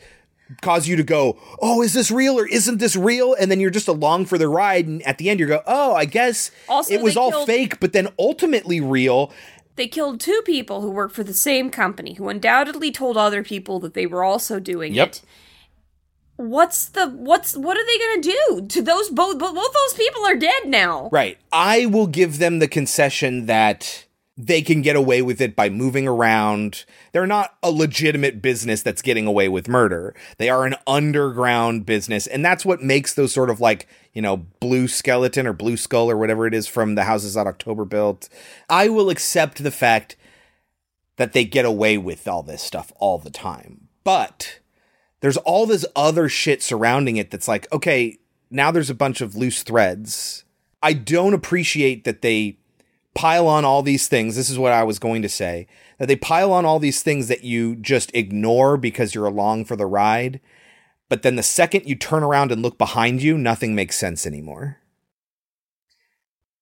cause 0.62 0.88
you 0.88 0.96
to 0.96 1.02
go, 1.02 1.38
"Oh, 1.60 1.82
is 1.82 1.92
this 1.92 2.10
real 2.10 2.38
or 2.38 2.46
isn't 2.46 2.78
this 2.78 2.96
real?" 2.96 3.34
And 3.34 3.50
then 3.50 3.60
you're 3.60 3.70
just 3.70 3.88
along 3.88 4.26
for 4.26 4.38
the 4.38 4.48
ride, 4.48 4.86
and 4.86 5.02
at 5.06 5.18
the 5.18 5.28
end 5.28 5.40
you 5.40 5.46
go, 5.46 5.62
"Oh, 5.66 5.94
I 5.94 6.04
guess 6.06 6.50
Also, 6.68 6.94
it 6.94 7.02
was 7.02 7.16
all 7.16 7.30
killed- 7.30 7.46
fake," 7.46 7.80
but 7.80 7.92
then 7.92 8.08
ultimately 8.18 8.80
real. 8.80 9.30
They 9.76 9.86
killed 9.86 10.18
two 10.20 10.40
people 10.44 10.80
who 10.80 10.90
worked 10.90 11.14
for 11.14 11.22
the 11.22 11.34
same 11.34 11.70
company, 11.70 12.14
who 12.14 12.28
undoubtedly 12.28 12.90
told 12.90 13.16
other 13.16 13.42
people 13.44 13.78
that 13.80 13.94
they 13.94 14.06
were 14.06 14.24
also 14.24 14.58
doing 14.58 14.94
Yep. 14.94 15.08
it. 15.08 15.20
What's 16.38 16.86
the 16.86 17.08
what's 17.08 17.56
what 17.56 17.76
are 17.76 17.84
they 17.84 17.98
gonna 17.98 18.22
do 18.22 18.66
to 18.68 18.82
those 18.82 19.10
both? 19.10 19.38
Both 19.38 19.54
those 19.54 19.94
people 19.94 20.24
are 20.24 20.36
dead 20.36 20.66
now. 20.66 21.08
Right. 21.10 21.36
I 21.52 21.86
will 21.86 22.06
give 22.06 22.38
them 22.38 22.60
the 22.60 22.68
concession 22.68 23.46
that 23.46 24.06
they 24.36 24.62
can 24.62 24.82
get 24.82 24.94
away 24.94 25.20
with 25.20 25.40
it 25.40 25.56
by 25.56 25.68
moving 25.68 26.06
around. 26.06 26.84
They're 27.10 27.26
not 27.26 27.56
a 27.60 27.72
legitimate 27.72 28.40
business 28.40 28.82
that's 28.82 29.02
getting 29.02 29.26
away 29.26 29.48
with 29.48 29.66
murder. 29.66 30.14
They 30.36 30.48
are 30.48 30.64
an 30.64 30.76
underground 30.86 31.84
business. 31.84 32.28
And 32.28 32.44
that's 32.44 32.64
what 32.64 32.80
makes 32.80 33.14
those 33.14 33.32
sort 33.32 33.50
of 33.50 33.60
like, 33.60 33.88
you 34.12 34.22
know, 34.22 34.36
blue 34.36 34.86
skeleton 34.86 35.44
or 35.44 35.52
blue 35.52 35.76
skull 35.76 36.08
or 36.08 36.16
whatever 36.16 36.46
it 36.46 36.54
is 36.54 36.68
from 36.68 36.94
the 36.94 37.02
houses 37.02 37.34
that 37.34 37.48
October 37.48 37.84
built. 37.84 38.28
I 38.70 38.88
will 38.88 39.10
accept 39.10 39.60
the 39.60 39.72
fact 39.72 40.14
that 41.16 41.32
they 41.32 41.44
get 41.44 41.64
away 41.64 41.98
with 41.98 42.28
all 42.28 42.44
this 42.44 42.62
stuff 42.62 42.92
all 43.00 43.18
the 43.18 43.30
time. 43.30 43.88
But 44.04 44.60
there's 45.20 45.36
all 45.38 45.66
this 45.66 45.84
other 45.96 46.28
shit 46.28 46.62
surrounding 46.62 47.16
it 47.16 47.30
that's 47.30 47.48
like, 47.48 47.70
okay, 47.72 48.18
now 48.50 48.70
there's 48.70 48.90
a 48.90 48.94
bunch 48.94 49.20
of 49.20 49.34
loose 49.34 49.62
threads. 49.62 50.44
I 50.82 50.92
don't 50.92 51.34
appreciate 51.34 52.04
that 52.04 52.22
they 52.22 52.58
pile 53.14 53.48
on 53.48 53.64
all 53.64 53.82
these 53.82 54.06
things. 54.06 54.36
This 54.36 54.48
is 54.48 54.58
what 54.58 54.72
I 54.72 54.84
was 54.84 54.98
going 54.98 55.22
to 55.22 55.28
say 55.28 55.66
that 55.98 56.06
they 56.06 56.16
pile 56.16 56.52
on 56.52 56.64
all 56.64 56.78
these 56.78 57.02
things 57.02 57.26
that 57.26 57.42
you 57.42 57.74
just 57.74 58.14
ignore 58.14 58.76
because 58.76 59.14
you're 59.14 59.26
along 59.26 59.64
for 59.64 59.74
the 59.74 59.86
ride. 59.86 60.40
But 61.08 61.22
then 61.22 61.36
the 61.36 61.42
second 61.42 61.86
you 61.86 61.96
turn 61.96 62.22
around 62.22 62.52
and 62.52 62.62
look 62.62 62.78
behind 62.78 63.22
you, 63.22 63.36
nothing 63.36 63.74
makes 63.74 63.96
sense 63.96 64.26
anymore. 64.26 64.78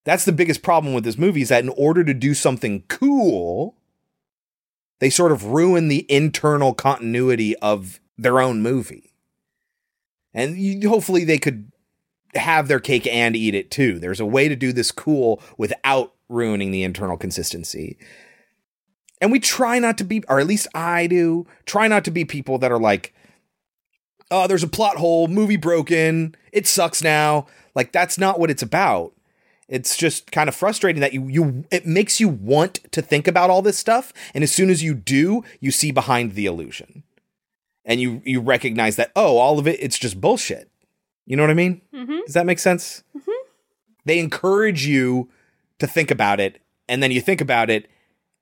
That's 0.04 0.24
the 0.24 0.32
biggest 0.32 0.62
problem 0.62 0.94
with 0.94 1.04
this 1.04 1.18
movie 1.18 1.42
is 1.42 1.50
that 1.50 1.64
in 1.64 1.68
order 1.70 2.04
to 2.04 2.14
do 2.14 2.32
something 2.32 2.84
cool, 2.88 3.76
they 5.00 5.10
sort 5.10 5.32
of 5.32 5.44
ruin 5.44 5.88
the 5.88 6.06
internal 6.10 6.72
continuity 6.72 7.56
of 7.56 8.00
their 8.18 8.40
own 8.40 8.62
movie. 8.62 9.12
And 10.32 10.58
you, 10.58 10.88
hopefully 10.88 11.24
they 11.24 11.38
could 11.38 11.70
have 12.34 12.68
their 12.68 12.80
cake 12.80 13.06
and 13.06 13.34
eat 13.34 13.54
it 13.54 13.70
too. 13.70 13.98
There's 13.98 14.20
a 14.20 14.26
way 14.26 14.48
to 14.48 14.56
do 14.56 14.72
this 14.72 14.92
cool 14.92 15.42
without 15.56 16.14
ruining 16.28 16.70
the 16.70 16.82
internal 16.82 17.16
consistency. 17.16 17.96
And 19.20 19.32
we 19.32 19.40
try 19.40 19.78
not 19.78 19.96
to 19.98 20.04
be, 20.04 20.22
or 20.28 20.40
at 20.40 20.46
least 20.46 20.68
I 20.74 21.06
do, 21.06 21.46
try 21.64 21.88
not 21.88 22.04
to 22.04 22.10
be 22.10 22.24
people 22.24 22.58
that 22.58 22.72
are 22.72 22.78
like, 22.78 23.14
oh, 24.30 24.46
there's 24.46 24.62
a 24.62 24.68
plot 24.68 24.96
hole, 24.96 25.28
movie 25.28 25.56
broken, 25.56 26.34
it 26.52 26.66
sucks 26.66 27.02
now. 27.02 27.46
Like 27.74 27.92
that's 27.92 28.18
not 28.18 28.38
what 28.38 28.50
it's 28.50 28.62
about. 28.62 29.14
It's 29.68 29.96
just 29.96 30.30
kind 30.30 30.48
of 30.48 30.54
frustrating 30.54 31.00
that 31.00 31.12
you 31.12 31.26
you 31.26 31.64
it 31.72 31.86
makes 31.86 32.20
you 32.20 32.28
want 32.28 32.80
to 32.92 33.02
think 33.02 33.26
about 33.26 33.50
all 33.50 33.62
this 33.62 33.76
stuff, 33.76 34.12
and 34.32 34.44
as 34.44 34.52
soon 34.52 34.70
as 34.70 34.82
you 34.82 34.94
do, 34.94 35.42
you 35.58 35.72
see 35.72 35.90
behind 35.90 36.34
the 36.34 36.46
illusion, 36.46 37.02
and 37.86 38.00
you 38.00 38.20
you 38.24 38.40
recognize 38.40 38.96
that 38.96 39.12
oh, 39.16 39.38
all 39.38 39.58
of 39.58 39.66
it 39.66 39.82
it's 39.82 39.98
just 39.98 40.20
bullshit. 40.20 40.70
You 41.24 41.36
know 41.36 41.42
what 41.42 41.50
I 41.50 41.54
mean? 41.54 41.80
Mhm. 41.94 42.26
Does 42.26 42.34
that 42.34 42.44
make 42.44 42.58
sense? 42.58 43.02
They 44.04 44.18
encourage 44.20 44.86
you 44.86 45.28
to 45.80 45.86
think 45.88 46.10
about 46.12 46.38
it, 46.38 46.60
and 46.88 47.02
then 47.02 47.10
you 47.10 47.20
think 47.20 47.40
about 47.40 47.70
it, 47.70 47.90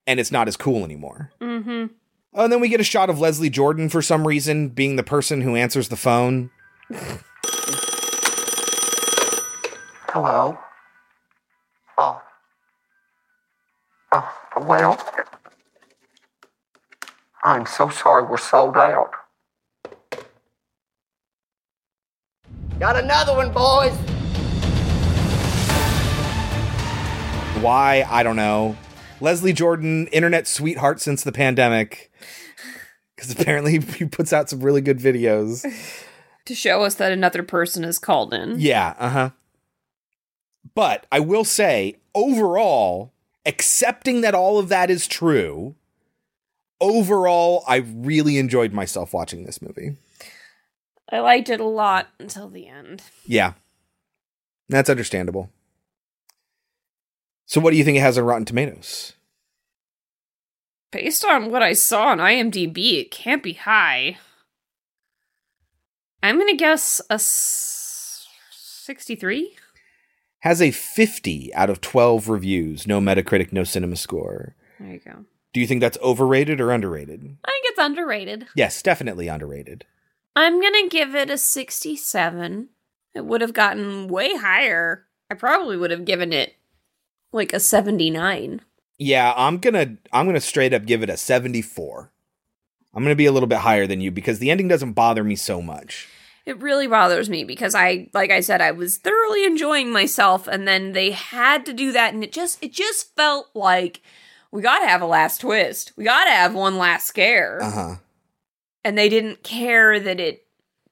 and 0.07 0.21
it's 0.21 0.31
not 0.31 0.47
as 0.47 0.59
cool 0.59 0.85
anymore. 0.85 1.33
Mm-hmm. 1.41 1.87
Oh, 2.35 2.45
and 2.45 2.53
then 2.53 2.61
we 2.61 2.69
get 2.69 2.81
a 2.81 2.85
shot 2.85 3.09
of 3.09 3.19
Leslie 3.19 3.49
Jordan 3.49 3.89
for 3.89 4.03
some 4.03 4.27
reason 4.27 4.69
being 4.69 4.97
the 4.97 5.03
person 5.03 5.41
who 5.41 5.57
answers 5.57 5.89
the 5.89 5.97
phone. 5.97 6.51
Hello? 10.09 10.59
Oh. 11.97 12.23
Oh, 14.12 14.33
well. 14.66 14.99
I'm 17.43 17.65
so 17.66 17.89
sorry 17.89 18.25
we're 18.25 18.37
sold 18.37 18.77
out. 18.77 19.12
Got 22.81 22.97
another 22.97 23.37
one, 23.37 23.53
boys. 23.53 23.93
Why? 27.63 28.05
I 28.11 28.25
don't 28.25 28.35
know. 28.35 28.77
Leslie 29.21 29.53
Jordan, 29.53 30.09
internet 30.09 30.49
sweetheart 30.49 31.01
since 31.01 31.23
the 31.23 31.31
pandemic. 31.31 32.11
Because 33.15 33.31
apparently 33.31 33.79
he 33.99 34.05
puts 34.07 34.33
out 34.33 34.51
some 34.51 34.61
really 34.61 34.81
good 34.81 34.99
videos. 34.99 35.65
To 36.47 36.55
show 36.55 36.83
us 36.83 36.97
that 36.97 37.13
another 37.13 37.45
person 37.45 37.85
is 37.85 38.01
called 38.01 38.35
in. 38.35 38.59
Yeah, 38.59 38.95
uh 38.99 39.09
huh. 39.09 39.31
But 40.75 41.07
I 41.13 41.21
will 41.21 41.45
say, 41.45 41.97
overall, 42.13 43.13
accepting 43.47 44.21
that 44.23 44.35
all 44.35 44.59
of 44.59 44.69
that 44.69 44.91
is 44.91 45.07
true, 45.07 45.77
overall, 46.81 47.63
I 47.69 47.77
really 47.77 48.37
enjoyed 48.39 48.73
myself 48.73 49.15
watching 49.15 49.45
this 49.45 49.63
movie. 49.63 49.97
I 51.10 51.20
liked 51.20 51.48
it 51.51 51.60
a 51.60 51.64
lot 51.64 52.09
until 52.18 52.48
the 52.48 52.66
end. 52.66 53.02
Yeah. 53.26 53.52
That's 54.68 54.89
understandable. 54.90 55.51
So, 57.47 57.60
what 57.60 57.72
do 57.72 57.76
you 57.76 57.85
think 57.85 57.98
it 57.98 58.01
has 58.01 58.16
on 58.16 58.24
Rotten 58.24 58.47
Tomatoes? 58.47 59.12
Based 60.90 61.24
on 61.24 61.51
what 61.51 61.62
I 61.62 61.72
saw 61.74 62.06
on 62.09 62.18
IMDb, 62.18 63.01
it 63.01 63.10
can't 63.10 63.43
be 63.43 63.52
high. 63.55 64.16
I'm 66.22 66.39
gonna 66.39 66.56
guess 66.56 67.01
a 67.10 67.14
s- 67.14 68.26
63. 68.51 69.56
Has 70.40 70.62
a 70.62 70.70
50 70.70 71.52
out 71.55 71.68
of 71.70 71.81
12 71.81 72.28
reviews, 72.28 72.86
no 72.86 73.01
Metacritic, 73.01 73.52
no 73.52 73.64
cinema 73.64 73.97
score. 73.97 74.55
There 74.78 74.93
you 74.94 75.01
go. 75.01 75.24
Do 75.52 75.60
you 75.60 75.66
think 75.66 75.81
that's 75.81 75.98
overrated 76.02 76.60
or 76.60 76.70
underrated? 76.70 77.36
I 77.44 77.51
think 77.51 77.64
it's 77.66 77.78
underrated. 77.78 78.47
Yes, 78.55 78.82
definitely 78.82 79.28
underrated. 79.28 79.85
I'm 80.36 80.61
gonna 80.61 80.89
give 80.89 81.15
it 81.15 81.31
a 81.31 81.39
67. 81.39 82.69
It 83.15 83.24
would 83.24 83.40
have 83.40 83.52
gotten 83.52 84.09
way 84.09 84.36
higher. 84.36 85.06
I 85.31 85.35
probably 85.35 85.77
would 85.77 85.90
have 85.90 86.05
given 86.05 86.32
it 86.32 86.55
like 87.32 87.52
a 87.52 87.61
79. 87.61 88.61
Yeah, 88.98 89.32
I'm 89.36 89.59
gonna 89.59 89.97
I'm 90.12 90.27
gonna 90.27 90.40
straight 90.40 90.73
up 90.73 90.86
give 90.86 91.02
it 91.02 91.11
a 91.11 91.16
74. 91.16 92.11
I'm 92.94 93.02
gonna 93.02 93.15
be 93.15 93.27
a 93.27 93.32
little 93.32 93.48
bit 93.48 93.59
higher 93.59 93.86
than 93.86 94.01
you 94.01 94.11
because 94.11 94.39
the 94.39 94.51
ending 94.51 94.69
doesn't 94.69 94.93
bother 94.93 95.24
me 95.24 95.36
so 95.36 95.61
much. 95.61 96.09
It 96.47 96.61
really 96.61 96.86
bothers 96.86 97.31
me 97.31 97.44
because 97.44 97.74
I 97.74 98.11
like 98.12 98.31
I 98.31 98.40
said 98.40 98.61
I 98.61 98.70
was 98.73 98.98
thoroughly 98.98 99.44
enjoying 99.44 99.90
myself 99.90 100.47
and 100.47 100.69
then 100.69 100.93
they 100.93 101.11
had 101.12 101.65
to 101.66 101.73
do 101.73 101.90
that 101.93 102.12
and 102.12 102.23
it 102.23 102.32
just 102.32 102.62
it 102.62 102.73
just 102.73 103.15
felt 103.16 103.48
like 103.55 104.02
we 104.51 104.62
got 104.62 104.81
to 104.81 104.86
have 104.86 105.02
a 105.02 105.06
last 105.06 105.40
twist. 105.40 105.93
We 105.97 106.05
got 106.05 106.24
to 106.27 106.31
have 106.31 106.55
one 106.55 106.78
last 106.78 107.09
scare. 107.09 107.61
Uh 107.61 107.70
huh. 107.70 107.94
And 108.85 108.98
they 108.98 109.09
didn't 109.09 109.43
care 109.43 109.98
that 109.98 110.20
it 110.20 110.47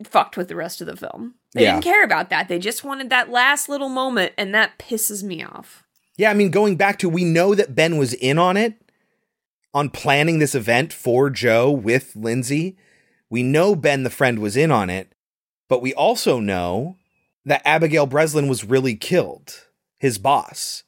fucked 0.05 0.36
with 0.36 0.48
the 0.48 0.56
rest 0.56 0.81
of 0.81 0.86
the 0.86 0.97
film. 0.97 1.35
They 1.55 1.62
Yeah. 1.64 1.73
didn't 1.73 1.85
care 1.85 2.02
about 2.02 2.31
that. 2.31 2.48
They 2.48 2.59
just 2.59 2.82
wanted 2.82 3.10
that 3.10 3.31
last 3.31 3.69
little 3.69 3.90
moment 3.90 4.32
and 4.39 4.55
that 4.55 4.78
pisses 4.78 5.23
me 5.23 5.44
off. 5.44 5.85
Yeah, 6.16 6.31
I 6.31 6.35
mean, 6.35 6.51
going 6.51 6.77
back 6.77 6.98
to 7.01 7.09
we 7.09 7.24
know 7.24 7.55
that 7.55 7.74
Ben 7.74 7.98
was 7.98 8.14
in 8.14 8.39
on 8.39 8.56
it, 8.56 8.74
on 9.74 9.90
planning 9.90 10.39
this 10.39 10.55
event 10.55 10.93
for 10.93 11.31
Joe 11.31 11.70
with 11.70 12.16
Lindsay. 12.16 12.77
We 13.31 13.43
know 13.43 13.74
Ben, 13.74 14.02
the 14.02 14.10
friend, 14.10 14.39
was 14.39 14.56
in 14.56 14.70
on 14.70 14.90
it, 14.90 15.14
but 15.69 15.81
we 15.81 15.94
also 15.94 16.39
know 16.40 16.97
that 17.44 17.62
Abigail 17.64 18.06
Breslin 18.06 18.48
was 18.48 18.64
really 18.64 18.94
killed. 18.94 19.66
His 19.98 20.19
boss 20.19 20.85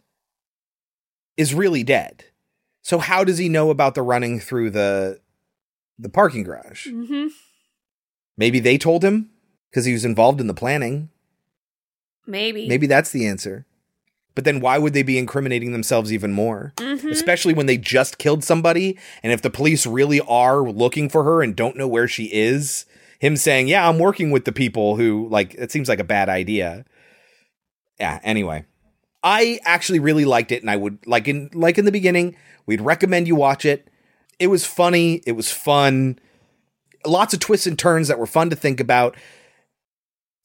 is 1.36 1.54
really 1.54 1.82
dead. 1.82 2.24
So 2.82 2.98
how 2.98 3.24
does 3.24 3.38
he 3.38 3.48
know 3.48 3.70
about 3.70 3.94
the 3.94 4.02
running 4.02 4.38
through 4.38 4.70
the 4.70 5.20
the 5.98 6.08
parking 6.08 6.42
garage? 6.42 6.86
Mhm. 6.88 7.30
Maybe 8.36 8.60
they 8.60 8.78
told 8.78 9.04
him 9.04 9.30
because 9.70 9.84
he 9.84 9.92
was 9.92 10.04
involved 10.04 10.40
in 10.40 10.46
the 10.46 10.54
planning. 10.54 11.10
Maybe. 12.26 12.68
Maybe 12.68 12.86
that's 12.86 13.10
the 13.10 13.26
answer. 13.26 13.66
But 14.34 14.44
then 14.44 14.58
why 14.58 14.78
would 14.78 14.94
they 14.94 15.04
be 15.04 15.18
incriminating 15.18 15.72
themselves 15.72 16.12
even 16.12 16.32
more? 16.32 16.72
Mhm. 16.76 17.10
Especially 17.10 17.54
when 17.54 17.66
they 17.66 17.76
just 17.76 18.18
killed 18.18 18.42
somebody. 18.42 18.98
And 19.22 19.32
if 19.32 19.42
the 19.42 19.50
police 19.50 19.86
really 19.86 20.20
are 20.22 20.62
looking 20.62 21.08
for 21.08 21.22
her 21.22 21.42
and 21.42 21.54
don't 21.54 21.76
know 21.76 21.86
where 21.86 22.08
she 22.08 22.24
is, 22.32 22.86
him 23.20 23.36
saying, 23.36 23.68
Yeah, 23.68 23.88
I'm 23.88 23.98
working 23.98 24.30
with 24.32 24.44
the 24.44 24.52
people 24.52 24.96
who, 24.96 25.28
like, 25.28 25.54
it 25.54 25.70
seems 25.70 25.88
like 25.88 26.00
a 26.00 26.04
bad 26.04 26.28
idea. 26.28 26.84
Yeah, 28.00 28.18
anyway. 28.24 28.64
I 29.22 29.60
actually 29.64 30.00
really 30.00 30.24
liked 30.26 30.52
it, 30.52 30.60
and 30.62 30.70
I 30.70 30.76
would 30.76 30.98
like 31.06 31.26
in 31.28 31.48
like 31.54 31.78
in 31.78 31.86
the 31.86 31.92
beginning, 31.92 32.36
we'd 32.66 32.82
recommend 32.82 33.26
you 33.26 33.34
watch 33.34 33.64
it. 33.64 33.88
It 34.44 34.48
was 34.48 34.66
funny, 34.66 35.22
it 35.24 35.32
was 35.32 35.50
fun, 35.50 36.18
lots 37.06 37.32
of 37.32 37.40
twists 37.40 37.66
and 37.66 37.78
turns 37.78 38.08
that 38.08 38.18
were 38.18 38.26
fun 38.26 38.50
to 38.50 38.56
think 38.56 38.78
about 38.78 39.16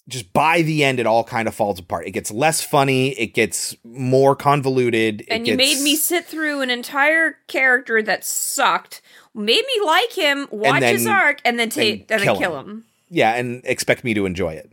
just 0.08 0.32
by 0.32 0.62
the 0.64 0.86
end, 0.86 1.02
it 1.02 1.06
all 1.06 1.24
kind 1.24 1.50
of 1.50 1.54
falls 1.54 1.80
apart. 1.80 2.08
It 2.08 2.12
gets 2.12 2.32
less 2.32 2.62
funny. 2.62 3.10
It 3.10 3.34
gets 3.34 3.76
more 3.84 4.36
convoluted. 4.38 5.24
and 5.30 5.44
it 5.48 5.52
you 5.52 5.58
gets, 5.58 5.78
made 5.78 5.84
me 5.84 5.98
sit 5.98 6.26
through 6.26 6.62
an 6.62 6.70
entire 6.70 7.38
character 7.48 8.02
that 8.02 8.26
sucked, 8.26 9.02
made 9.36 9.64
me 9.64 9.86
like 9.86 10.14
him, 10.14 10.48
watch 10.50 10.82
his 10.82 11.06
arc, 11.06 11.42
and 11.46 11.60
then 11.60 11.70
take 11.70 12.02
and 12.02 12.12
and 12.12 12.22
kill 12.22 12.34
then 12.36 12.42
kill 12.42 12.60
him. 12.60 12.70
him. 12.70 12.86
yeah, 13.10 13.36
and 13.36 13.62
expect 13.66 14.06
me 14.06 14.14
to 14.16 14.26
enjoy 14.26 14.54
it. 14.54 14.72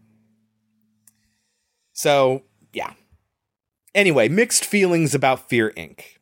So 1.93 2.44
yeah. 2.73 2.93
Anyway, 3.93 4.28
mixed 4.28 4.65
feelings 4.65 5.15
about 5.15 5.48
Fear 5.48 5.73
Inc. 5.77 6.15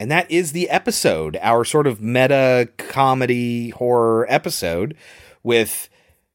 And 0.00 0.10
that 0.10 0.30
is 0.30 0.52
the 0.52 0.68
episode, 0.70 1.38
our 1.40 1.64
sort 1.64 1.86
of 1.86 2.00
meta 2.00 2.68
comedy 2.78 3.70
horror 3.70 4.26
episode 4.28 4.96
with 5.42 5.88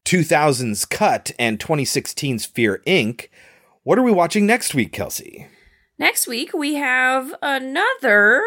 2000's 0.05 0.85
Cut 0.85 1.31
and 1.37 1.59
2016's 1.59 2.45
Fear 2.45 2.81
Inc. 2.87 3.27
What 3.83 3.99
are 3.99 4.03
we 4.03 4.11
watching 4.11 4.45
next 4.45 4.73
week, 4.73 4.91
Kelsey? 4.93 5.47
Next 5.97 6.27
week 6.27 6.53
we 6.53 6.75
have 6.75 7.33
another 7.41 8.41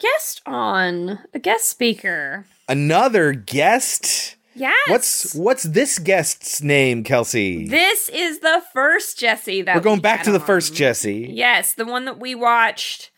guest 0.00 0.40
on, 0.46 1.18
a 1.32 1.38
guest 1.38 1.68
speaker. 1.68 2.46
Another 2.68 3.32
guest? 3.32 4.36
Yes. 4.54 4.74
What's 4.88 5.34
what's 5.34 5.64
this 5.64 5.98
guest's 5.98 6.62
name, 6.62 7.02
Kelsey? 7.02 7.66
This 7.66 8.08
is 8.08 8.38
the 8.38 8.62
first 8.72 9.18
Jesse 9.18 9.62
that 9.62 9.74
We're 9.74 9.82
going 9.82 9.96
we 9.98 10.02
back 10.02 10.22
to 10.24 10.30
the 10.32 10.38
on. 10.38 10.46
first 10.46 10.74
Jesse. 10.74 11.28
Yes, 11.32 11.72
the 11.72 11.84
one 11.84 12.04
that 12.04 12.20
we 12.20 12.36
watched, 12.36 13.10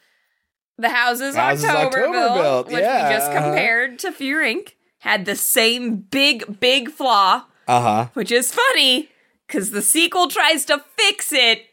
The 0.78 0.90
Houses, 0.90 1.34
Houses 1.36 1.64
October 1.64 2.10
Built, 2.10 2.14
Octoberville, 2.14 2.66
which 2.66 2.82
yeah, 2.82 3.08
we 3.08 3.14
just 3.14 3.30
uh-huh. 3.30 3.40
compared 3.42 3.98
to 4.00 4.12
Fear 4.12 4.40
Inc. 4.42 4.72
Had 4.98 5.24
the 5.24 5.36
same 5.36 5.96
big, 5.96 6.58
big 6.60 6.90
flaw, 6.90 7.44
Uh-huh. 7.68 8.08
which 8.14 8.30
is 8.32 8.52
funny 8.52 9.08
because 9.46 9.70
the 9.70 9.82
sequel 9.82 10.28
tries 10.28 10.64
to 10.66 10.82
fix 10.98 11.32
it 11.32 11.66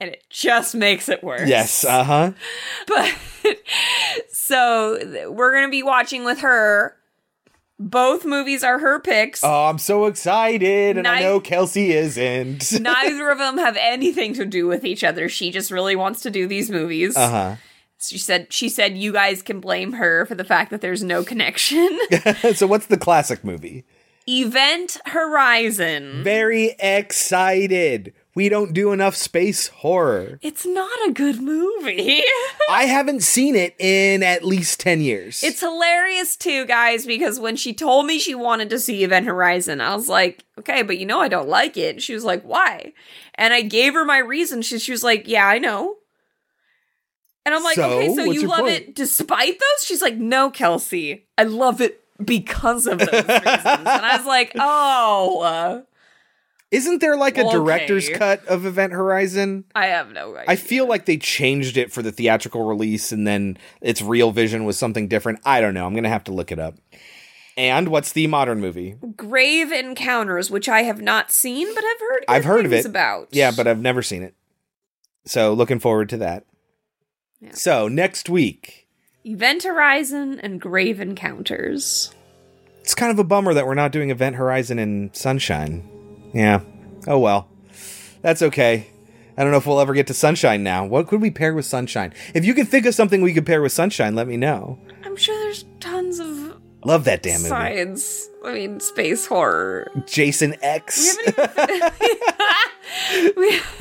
and 0.00 0.10
it 0.10 0.24
just 0.30 0.74
makes 0.74 1.08
it 1.08 1.22
worse. 1.22 1.48
Yes, 1.48 1.84
uh-huh. 1.84 2.32
But 2.86 3.14
so 4.32 5.30
we're 5.30 5.52
going 5.52 5.66
to 5.66 5.70
be 5.70 5.82
watching 5.82 6.24
with 6.24 6.40
her. 6.40 6.96
Both 7.78 8.24
movies 8.24 8.62
are 8.62 8.78
her 8.78 9.00
picks. 9.00 9.42
Oh, 9.42 9.64
I'm 9.66 9.78
so 9.78 10.06
excited, 10.06 10.96
and 10.96 11.06
I 11.06 11.20
know 11.20 11.40
Kelsey 11.40 11.92
isn't. 11.92 12.72
Neither 12.80 13.28
of 13.30 13.38
them 13.38 13.58
have 13.58 13.76
anything 13.76 14.34
to 14.34 14.44
do 14.46 14.68
with 14.68 14.84
each 14.84 15.02
other. 15.02 15.28
She 15.28 15.50
just 15.50 15.70
really 15.72 15.96
wants 15.96 16.20
to 16.20 16.30
do 16.30 16.46
these 16.46 16.70
movies. 16.70 17.16
uh 17.16 17.56
She 18.02 18.18
said 18.18 18.52
she 18.52 18.68
said 18.68 18.96
you 18.96 19.12
guys 19.12 19.42
can 19.42 19.60
blame 19.60 19.94
her 19.94 20.26
for 20.26 20.34
the 20.34 20.44
fact 20.44 20.70
that 20.70 20.80
there's 20.80 21.02
no 21.02 21.24
connection. 21.24 21.98
so, 22.54 22.66
what's 22.66 22.86
the 22.86 22.98
classic 22.98 23.44
movie? 23.44 23.84
Event 24.28 24.98
Horizon. 25.06 26.22
Very 26.22 26.76
excited. 26.78 28.14
We 28.34 28.48
don't 28.48 28.72
do 28.72 28.92
enough 28.92 29.14
space 29.14 29.66
horror. 29.66 30.38
It's 30.40 30.64
not 30.64 31.08
a 31.08 31.12
good 31.12 31.40
movie. 31.40 32.22
I 32.70 32.84
haven't 32.84 33.22
seen 33.22 33.54
it 33.54 33.74
in 33.78 34.22
at 34.22 34.44
least 34.44 34.80
10 34.80 35.02
years. 35.02 35.42
it's 35.42 35.60
hilarious 35.60 36.36
too, 36.36 36.64
guys, 36.64 37.04
because 37.04 37.38
when 37.38 37.56
she 37.56 37.74
told 37.74 38.06
me 38.06 38.18
she 38.18 38.34
wanted 38.34 38.70
to 38.70 38.78
see 38.78 39.04
Event 39.04 39.26
Horizon, 39.26 39.82
I 39.82 39.94
was 39.94 40.08
like, 40.08 40.44
okay, 40.58 40.82
but 40.82 40.98
you 40.98 41.04
know 41.04 41.20
I 41.20 41.28
don't 41.28 41.48
like 41.48 41.76
it. 41.76 42.00
She 42.00 42.14
was 42.14 42.24
like, 42.24 42.42
why? 42.42 42.94
And 43.34 43.52
I 43.52 43.60
gave 43.60 43.92
her 43.92 44.04
my 44.04 44.18
reason. 44.18 44.62
She, 44.62 44.78
she 44.78 44.92
was 44.92 45.02
like, 45.02 45.28
yeah, 45.28 45.46
I 45.46 45.58
know. 45.58 45.96
And 47.44 47.54
I'm 47.54 47.62
like, 47.64 47.74
So, 47.76 47.90
okay, 47.98 48.14
so 48.14 48.24
you 48.24 48.46
love 48.46 48.60
point? 48.60 48.72
it 48.72 48.94
despite 48.94 49.58
those? 49.58 49.84
She's 49.84 50.00
like, 50.02 50.16
no, 50.16 50.50
Kelsey, 50.50 51.26
I 51.36 51.42
love 51.44 51.80
it 51.80 52.00
because 52.24 52.86
of 52.86 52.98
those 52.98 53.08
reasons. 53.12 53.26
and 53.66 53.88
I 53.88 54.16
was 54.16 54.26
like, 54.26 54.52
oh, 54.56 55.40
uh, 55.40 55.82
Isn't 56.70 57.00
there 57.00 57.16
like 57.16 57.36
a 57.38 57.42
Okay. 57.42 57.50
director's 57.50 58.08
cut 58.10 58.44
of 58.46 58.64
Event 58.64 58.92
Horizon? 58.92 59.64
I 59.74 59.86
have 59.86 60.12
no 60.12 60.36
idea. 60.36 60.44
I 60.46 60.54
feel 60.56 60.86
like 60.86 61.06
they 61.06 61.16
changed 61.16 61.76
it 61.76 61.90
for 61.90 62.00
the 62.00 62.12
theatrical 62.12 62.64
release 62.64 63.10
and 63.10 63.26
then 63.26 63.58
its 63.80 64.00
real 64.00 64.30
vision 64.30 64.64
was 64.64 64.78
something 64.78 65.08
different. 65.08 65.40
I 65.44 65.60
don't 65.60 65.74
know. 65.74 65.84
I'm 65.84 65.94
going 65.94 66.04
to 66.04 66.10
have 66.10 66.24
to 66.24 66.32
look 66.32 66.52
it 66.52 66.58
up. 66.60 66.76
And 67.56 67.88
what's 67.88 68.12
the 68.12 68.26
modern 68.28 68.60
movie? 68.60 68.94
Grave 69.16 69.72
Encounters, 69.72 70.50
which 70.50 70.68
I 70.70 70.84
have 70.84 71.02
not 71.02 71.30
seen, 71.30 71.74
but 71.74 71.84
I've 71.84 72.00
heard. 72.00 72.24
I've 72.28 72.44
heard 72.44 72.64
of 72.64 72.72
it. 72.72 72.86
About 72.86 73.28
Yeah, 73.32 73.50
but 73.54 73.66
I've 73.66 73.80
never 73.82 74.00
seen 74.02 74.22
it. 74.22 74.34
So 75.26 75.52
looking 75.52 75.78
forward 75.80 76.08
to 76.10 76.16
that. 76.18 76.44
So 77.50 77.88
next 77.88 78.28
week, 78.28 78.86
Event 79.24 79.64
Horizon 79.64 80.38
and 80.40 80.60
Grave 80.60 81.00
Encounters. 81.00 82.12
it's 82.80 82.94
kind 82.94 83.10
of 83.12 83.18
a 83.18 83.24
bummer 83.24 83.54
that 83.54 83.66
we're 83.66 83.74
not 83.74 83.92
doing 83.92 84.10
Event 84.10 84.36
Horizon 84.36 84.78
in 84.78 85.10
Sunshine. 85.12 85.88
Yeah. 86.32 86.60
Oh 87.06 87.18
well. 87.18 87.48
That's 88.22 88.42
okay. 88.42 88.86
I 89.36 89.42
don't 89.42 89.50
know 89.50 89.58
if 89.58 89.66
we'll 89.66 89.80
ever 89.80 89.94
get 89.94 90.06
to 90.08 90.14
Sunshine 90.14 90.62
now. 90.62 90.84
What 90.84 91.08
could 91.08 91.20
we 91.20 91.30
pair 91.30 91.54
with 91.54 91.64
Sunshine? 91.64 92.12
If 92.34 92.44
you 92.44 92.54
could 92.54 92.68
think 92.68 92.86
of 92.86 92.94
something 92.94 93.22
we 93.22 93.32
could 93.32 93.46
pair 93.46 93.62
with 93.62 93.72
Sunshine, 93.72 94.14
let 94.14 94.28
me 94.28 94.36
know. 94.36 94.78
I'm 95.04 95.16
sure 95.16 95.36
there's 95.40 95.41
tons 95.41 95.41
of 95.41 95.41
Love 96.84 97.04
that 97.04 97.22
damn 97.22 97.38
movie. 97.40 97.48
science. 97.48 98.28
I 98.44 98.54
mean, 98.54 98.80
space 98.80 99.26
horror. 99.26 99.90
Jason 100.06 100.56
X. 100.62 101.16
We, 103.36 103.60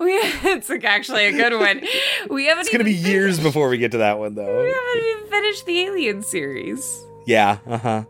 we 0.00 0.10
it's 0.10 0.68
like 0.68 0.84
actually 0.84 1.26
a 1.26 1.32
good 1.32 1.52
one. 1.58 1.82
We 2.30 2.46
haven't 2.46 2.62
It's 2.62 2.70
going 2.70 2.78
to 2.78 2.84
be 2.84 2.92
even 2.92 3.10
years 3.10 3.38
before 3.38 3.68
we 3.68 3.78
get 3.78 3.92
to 3.92 3.98
that 3.98 4.18
one, 4.18 4.34
though. 4.34 4.62
we 4.62 4.68
haven't 4.72 5.10
even 5.10 5.30
finished 5.30 5.66
the 5.66 5.80
Alien 5.80 6.22
series. 6.22 7.04
Yeah. 7.26 7.58
Uh 7.66 7.78
huh. 7.78 8.04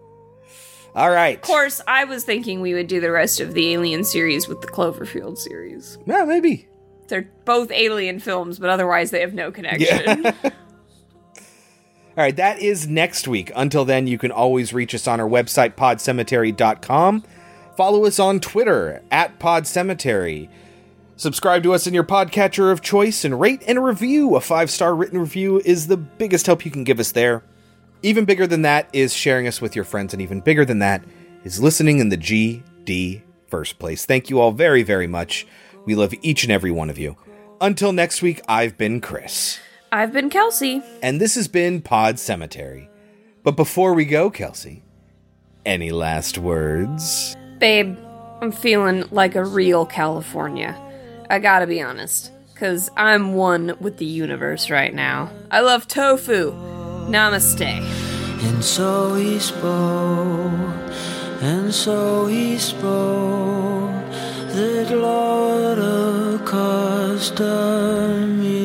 All 0.94 1.10
right. 1.10 1.36
Of 1.36 1.42
course, 1.42 1.80
I 1.86 2.04
was 2.04 2.24
thinking 2.24 2.60
we 2.60 2.74
would 2.74 2.86
do 2.86 3.00
the 3.00 3.10
rest 3.10 3.40
of 3.40 3.54
the 3.54 3.72
Alien 3.72 4.04
series 4.04 4.46
with 4.48 4.60
the 4.60 4.68
Cloverfield 4.68 5.38
series. 5.38 5.98
Yeah, 6.06 6.24
maybe. 6.24 6.68
They're 7.08 7.30
both 7.44 7.70
Alien 7.70 8.20
films, 8.20 8.58
but 8.58 8.70
otherwise 8.70 9.10
they 9.10 9.20
have 9.20 9.34
no 9.34 9.50
connection. 9.50 10.32
All 12.14 12.22
right, 12.22 12.36
that 12.36 12.60
is 12.60 12.86
next 12.86 13.26
week. 13.26 13.50
Until 13.56 13.86
then, 13.86 14.06
you 14.06 14.18
can 14.18 14.30
always 14.30 14.74
reach 14.74 14.94
us 14.94 15.08
on 15.08 15.18
our 15.18 15.28
website, 15.28 15.76
podcemetery.com. 15.76 17.24
Follow 17.74 18.04
us 18.04 18.18
on 18.18 18.38
Twitter, 18.38 19.02
at 19.10 19.38
podcemetery. 19.38 20.50
Subscribe 21.16 21.62
to 21.62 21.72
us 21.72 21.86
in 21.86 21.94
your 21.94 22.04
podcatcher 22.04 22.70
of 22.70 22.82
choice 22.82 23.24
and 23.24 23.40
rate 23.40 23.62
and 23.66 23.82
review. 23.82 24.36
A 24.36 24.42
five 24.42 24.70
star 24.70 24.94
written 24.94 25.18
review 25.18 25.62
is 25.64 25.86
the 25.86 25.96
biggest 25.96 26.44
help 26.44 26.66
you 26.66 26.70
can 26.70 26.84
give 26.84 27.00
us 27.00 27.12
there. 27.12 27.42
Even 28.02 28.26
bigger 28.26 28.46
than 28.46 28.62
that 28.62 28.90
is 28.92 29.14
sharing 29.14 29.46
us 29.46 29.62
with 29.62 29.74
your 29.74 29.84
friends, 29.84 30.12
and 30.12 30.20
even 30.20 30.40
bigger 30.40 30.66
than 30.66 30.80
that 30.80 31.02
is 31.44 31.62
listening 31.62 31.98
in 31.98 32.10
the 32.10 32.18
GD 32.18 33.22
first 33.46 33.78
place. 33.78 34.04
Thank 34.04 34.28
you 34.28 34.38
all 34.38 34.52
very, 34.52 34.82
very 34.82 35.06
much. 35.06 35.46
We 35.86 35.94
love 35.94 36.12
each 36.20 36.42
and 36.42 36.52
every 36.52 36.70
one 36.70 36.90
of 36.90 36.98
you. 36.98 37.16
Until 37.60 37.92
next 37.92 38.20
week, 38.20 38.42
I've 38.48 38.76
been 38.76 39.00
Chris. 39.00 39.60
I've 39.94 40.10
been 40.10 40.30
Kelsey. 40.30 40.82
And 41.02 41.20
this 41.20 41.34
has 41.34 41.48
been 41.48 41.82
Pod 41.82 42.18
Cemetery. 42.18 42.88
But 43.42 43.56
before 43.56 43.92
we 43.92 44.06
go, 44.06 44.30
Kelsey, 44.30 44.82
any 45.66 45.90
last 45.90 46.38
words? 46.38 47.36
Babe, 47.58 47.98
I'm 48.40 48.52
feeling 48.52 49.04
like 49.10 49.34
a 49.34 49.44
real 49.44 49.84
California. 49.84 50.74
I 51.28 51.40
gotta 51.40 51.66
be 51.66 51.82
honest, 51.82 52.32
because 52.54 52.88
I'm 52.96 53.34
one 53.34 53.76
with 53.80 53.98
the 53.98 54.06
universe 54.06 54.70
right 54.70 54.94
now. 54.94 55.30
I 55.50 55.60
love 55.60 55.86
tofu. 55.88 56.52
Namaste. 57.10 57.60
And 57.60 58.64
so 58.64 59.16
he 59.16 59.38
spoke, 59.38 60.48
and 61.42 61.74
so 61.74 62.28
he 62.28 62.56
spoke, 62.56 63.90
that 64.54 64.90
Lord 64.90 65.78
accustomed 66.40 68.40
me. 68.40 68.61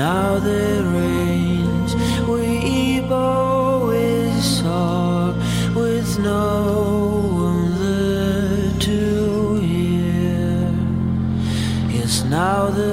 Now 0.00 0.38
there 0.38 0.82
reigns 0.82 1.94
we 2.26 3.02
always 3.12 4.42
saw 4.42 5.34
with 5.74 6.18
no 6.18 7.28
one 7.48 7.68
there 7.84 8.80
to 8.88 9.56
hear. 9.56 10.72
Yes, 11.94 12.24
now 12.24 12.70
the 12.70 12.89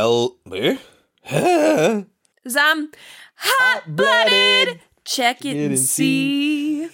Hell, 0.00 0.38
eh? 0.54 0.78
Huh? 1.26 2.02
Cause 2.42 2.56
I'm 2.58 2.90
hot 3.36 3.82
blooded. 3.86 4.80
Check 5.04 5.44
it 5.44 5.58
and 5.62 5.78
see. 5.78 6.86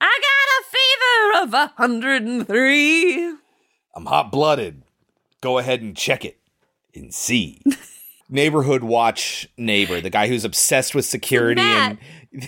I 0.00 0.20
got 0.22 1.42
a 1.42 1.42
fever 1.42 1.42
of 1.44 1.54
a 1.54 1.72
hundred 1.76 2.22
and 2.22 2.46
three. 2.46 3.34
I'm 3.96 4.06
hot 4.06 4.30
blooded. 4.30 4.84
Go 5.40 5.58
ahead 5.58 5.80
and 5.82 5.96
check 5.96 6.24
it 6.24 6.38
and 6.94 7.12
see. 7.12 7.60
Neighborhood 8.28 8.84
watch 8.84 9.48
neighbor, 9.58 10.00
the 10.00 10.08
guy 10.10 10.28
who's 10.28 10.44
obsessed 10.44 10.94
with 10.94 11.04
security 11.04 11.60
and 11.60 11.98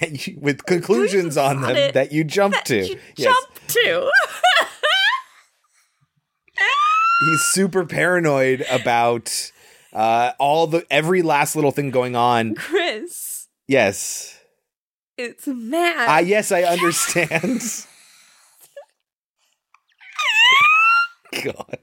that 0.00 0.28
you, 0.28 0.38
with 0.40 0.64
conclusions 0.64 1.36
on 1.36 1.62
them 1.62 1.74
it. 1.74 1.94
that 1.94 2.12
you 2.12 2.22
jump 2.22 2.54
to. 2.66 2.86
You 2.86 3.00
Yes. 3.16 3.34
jump 3.34 3.66
to. 3.66 4.10
He's 7.26 7.40
super 7.52 7.84
paranoid 7.84 8.64
about 8.70 9.50
uh, 9.92 10.32
all 10.38 10.66
the 10.66 10.86
every 10.90 11.22
last 11.22 11.56
little 11.56 11.70
thing 11.72 11.90
going 11.90 12.16
on. 12.16 12.54
Chris, 12.54 13.48
Yes. 13.66 14.38
it's 15.16 15.46
mad. 15.46 16.06
Ah, 16.08 16.18
yes, 16.20 16.52
I 16.52 16.62
understand. 16.62 17.62
God. 21.44 21.78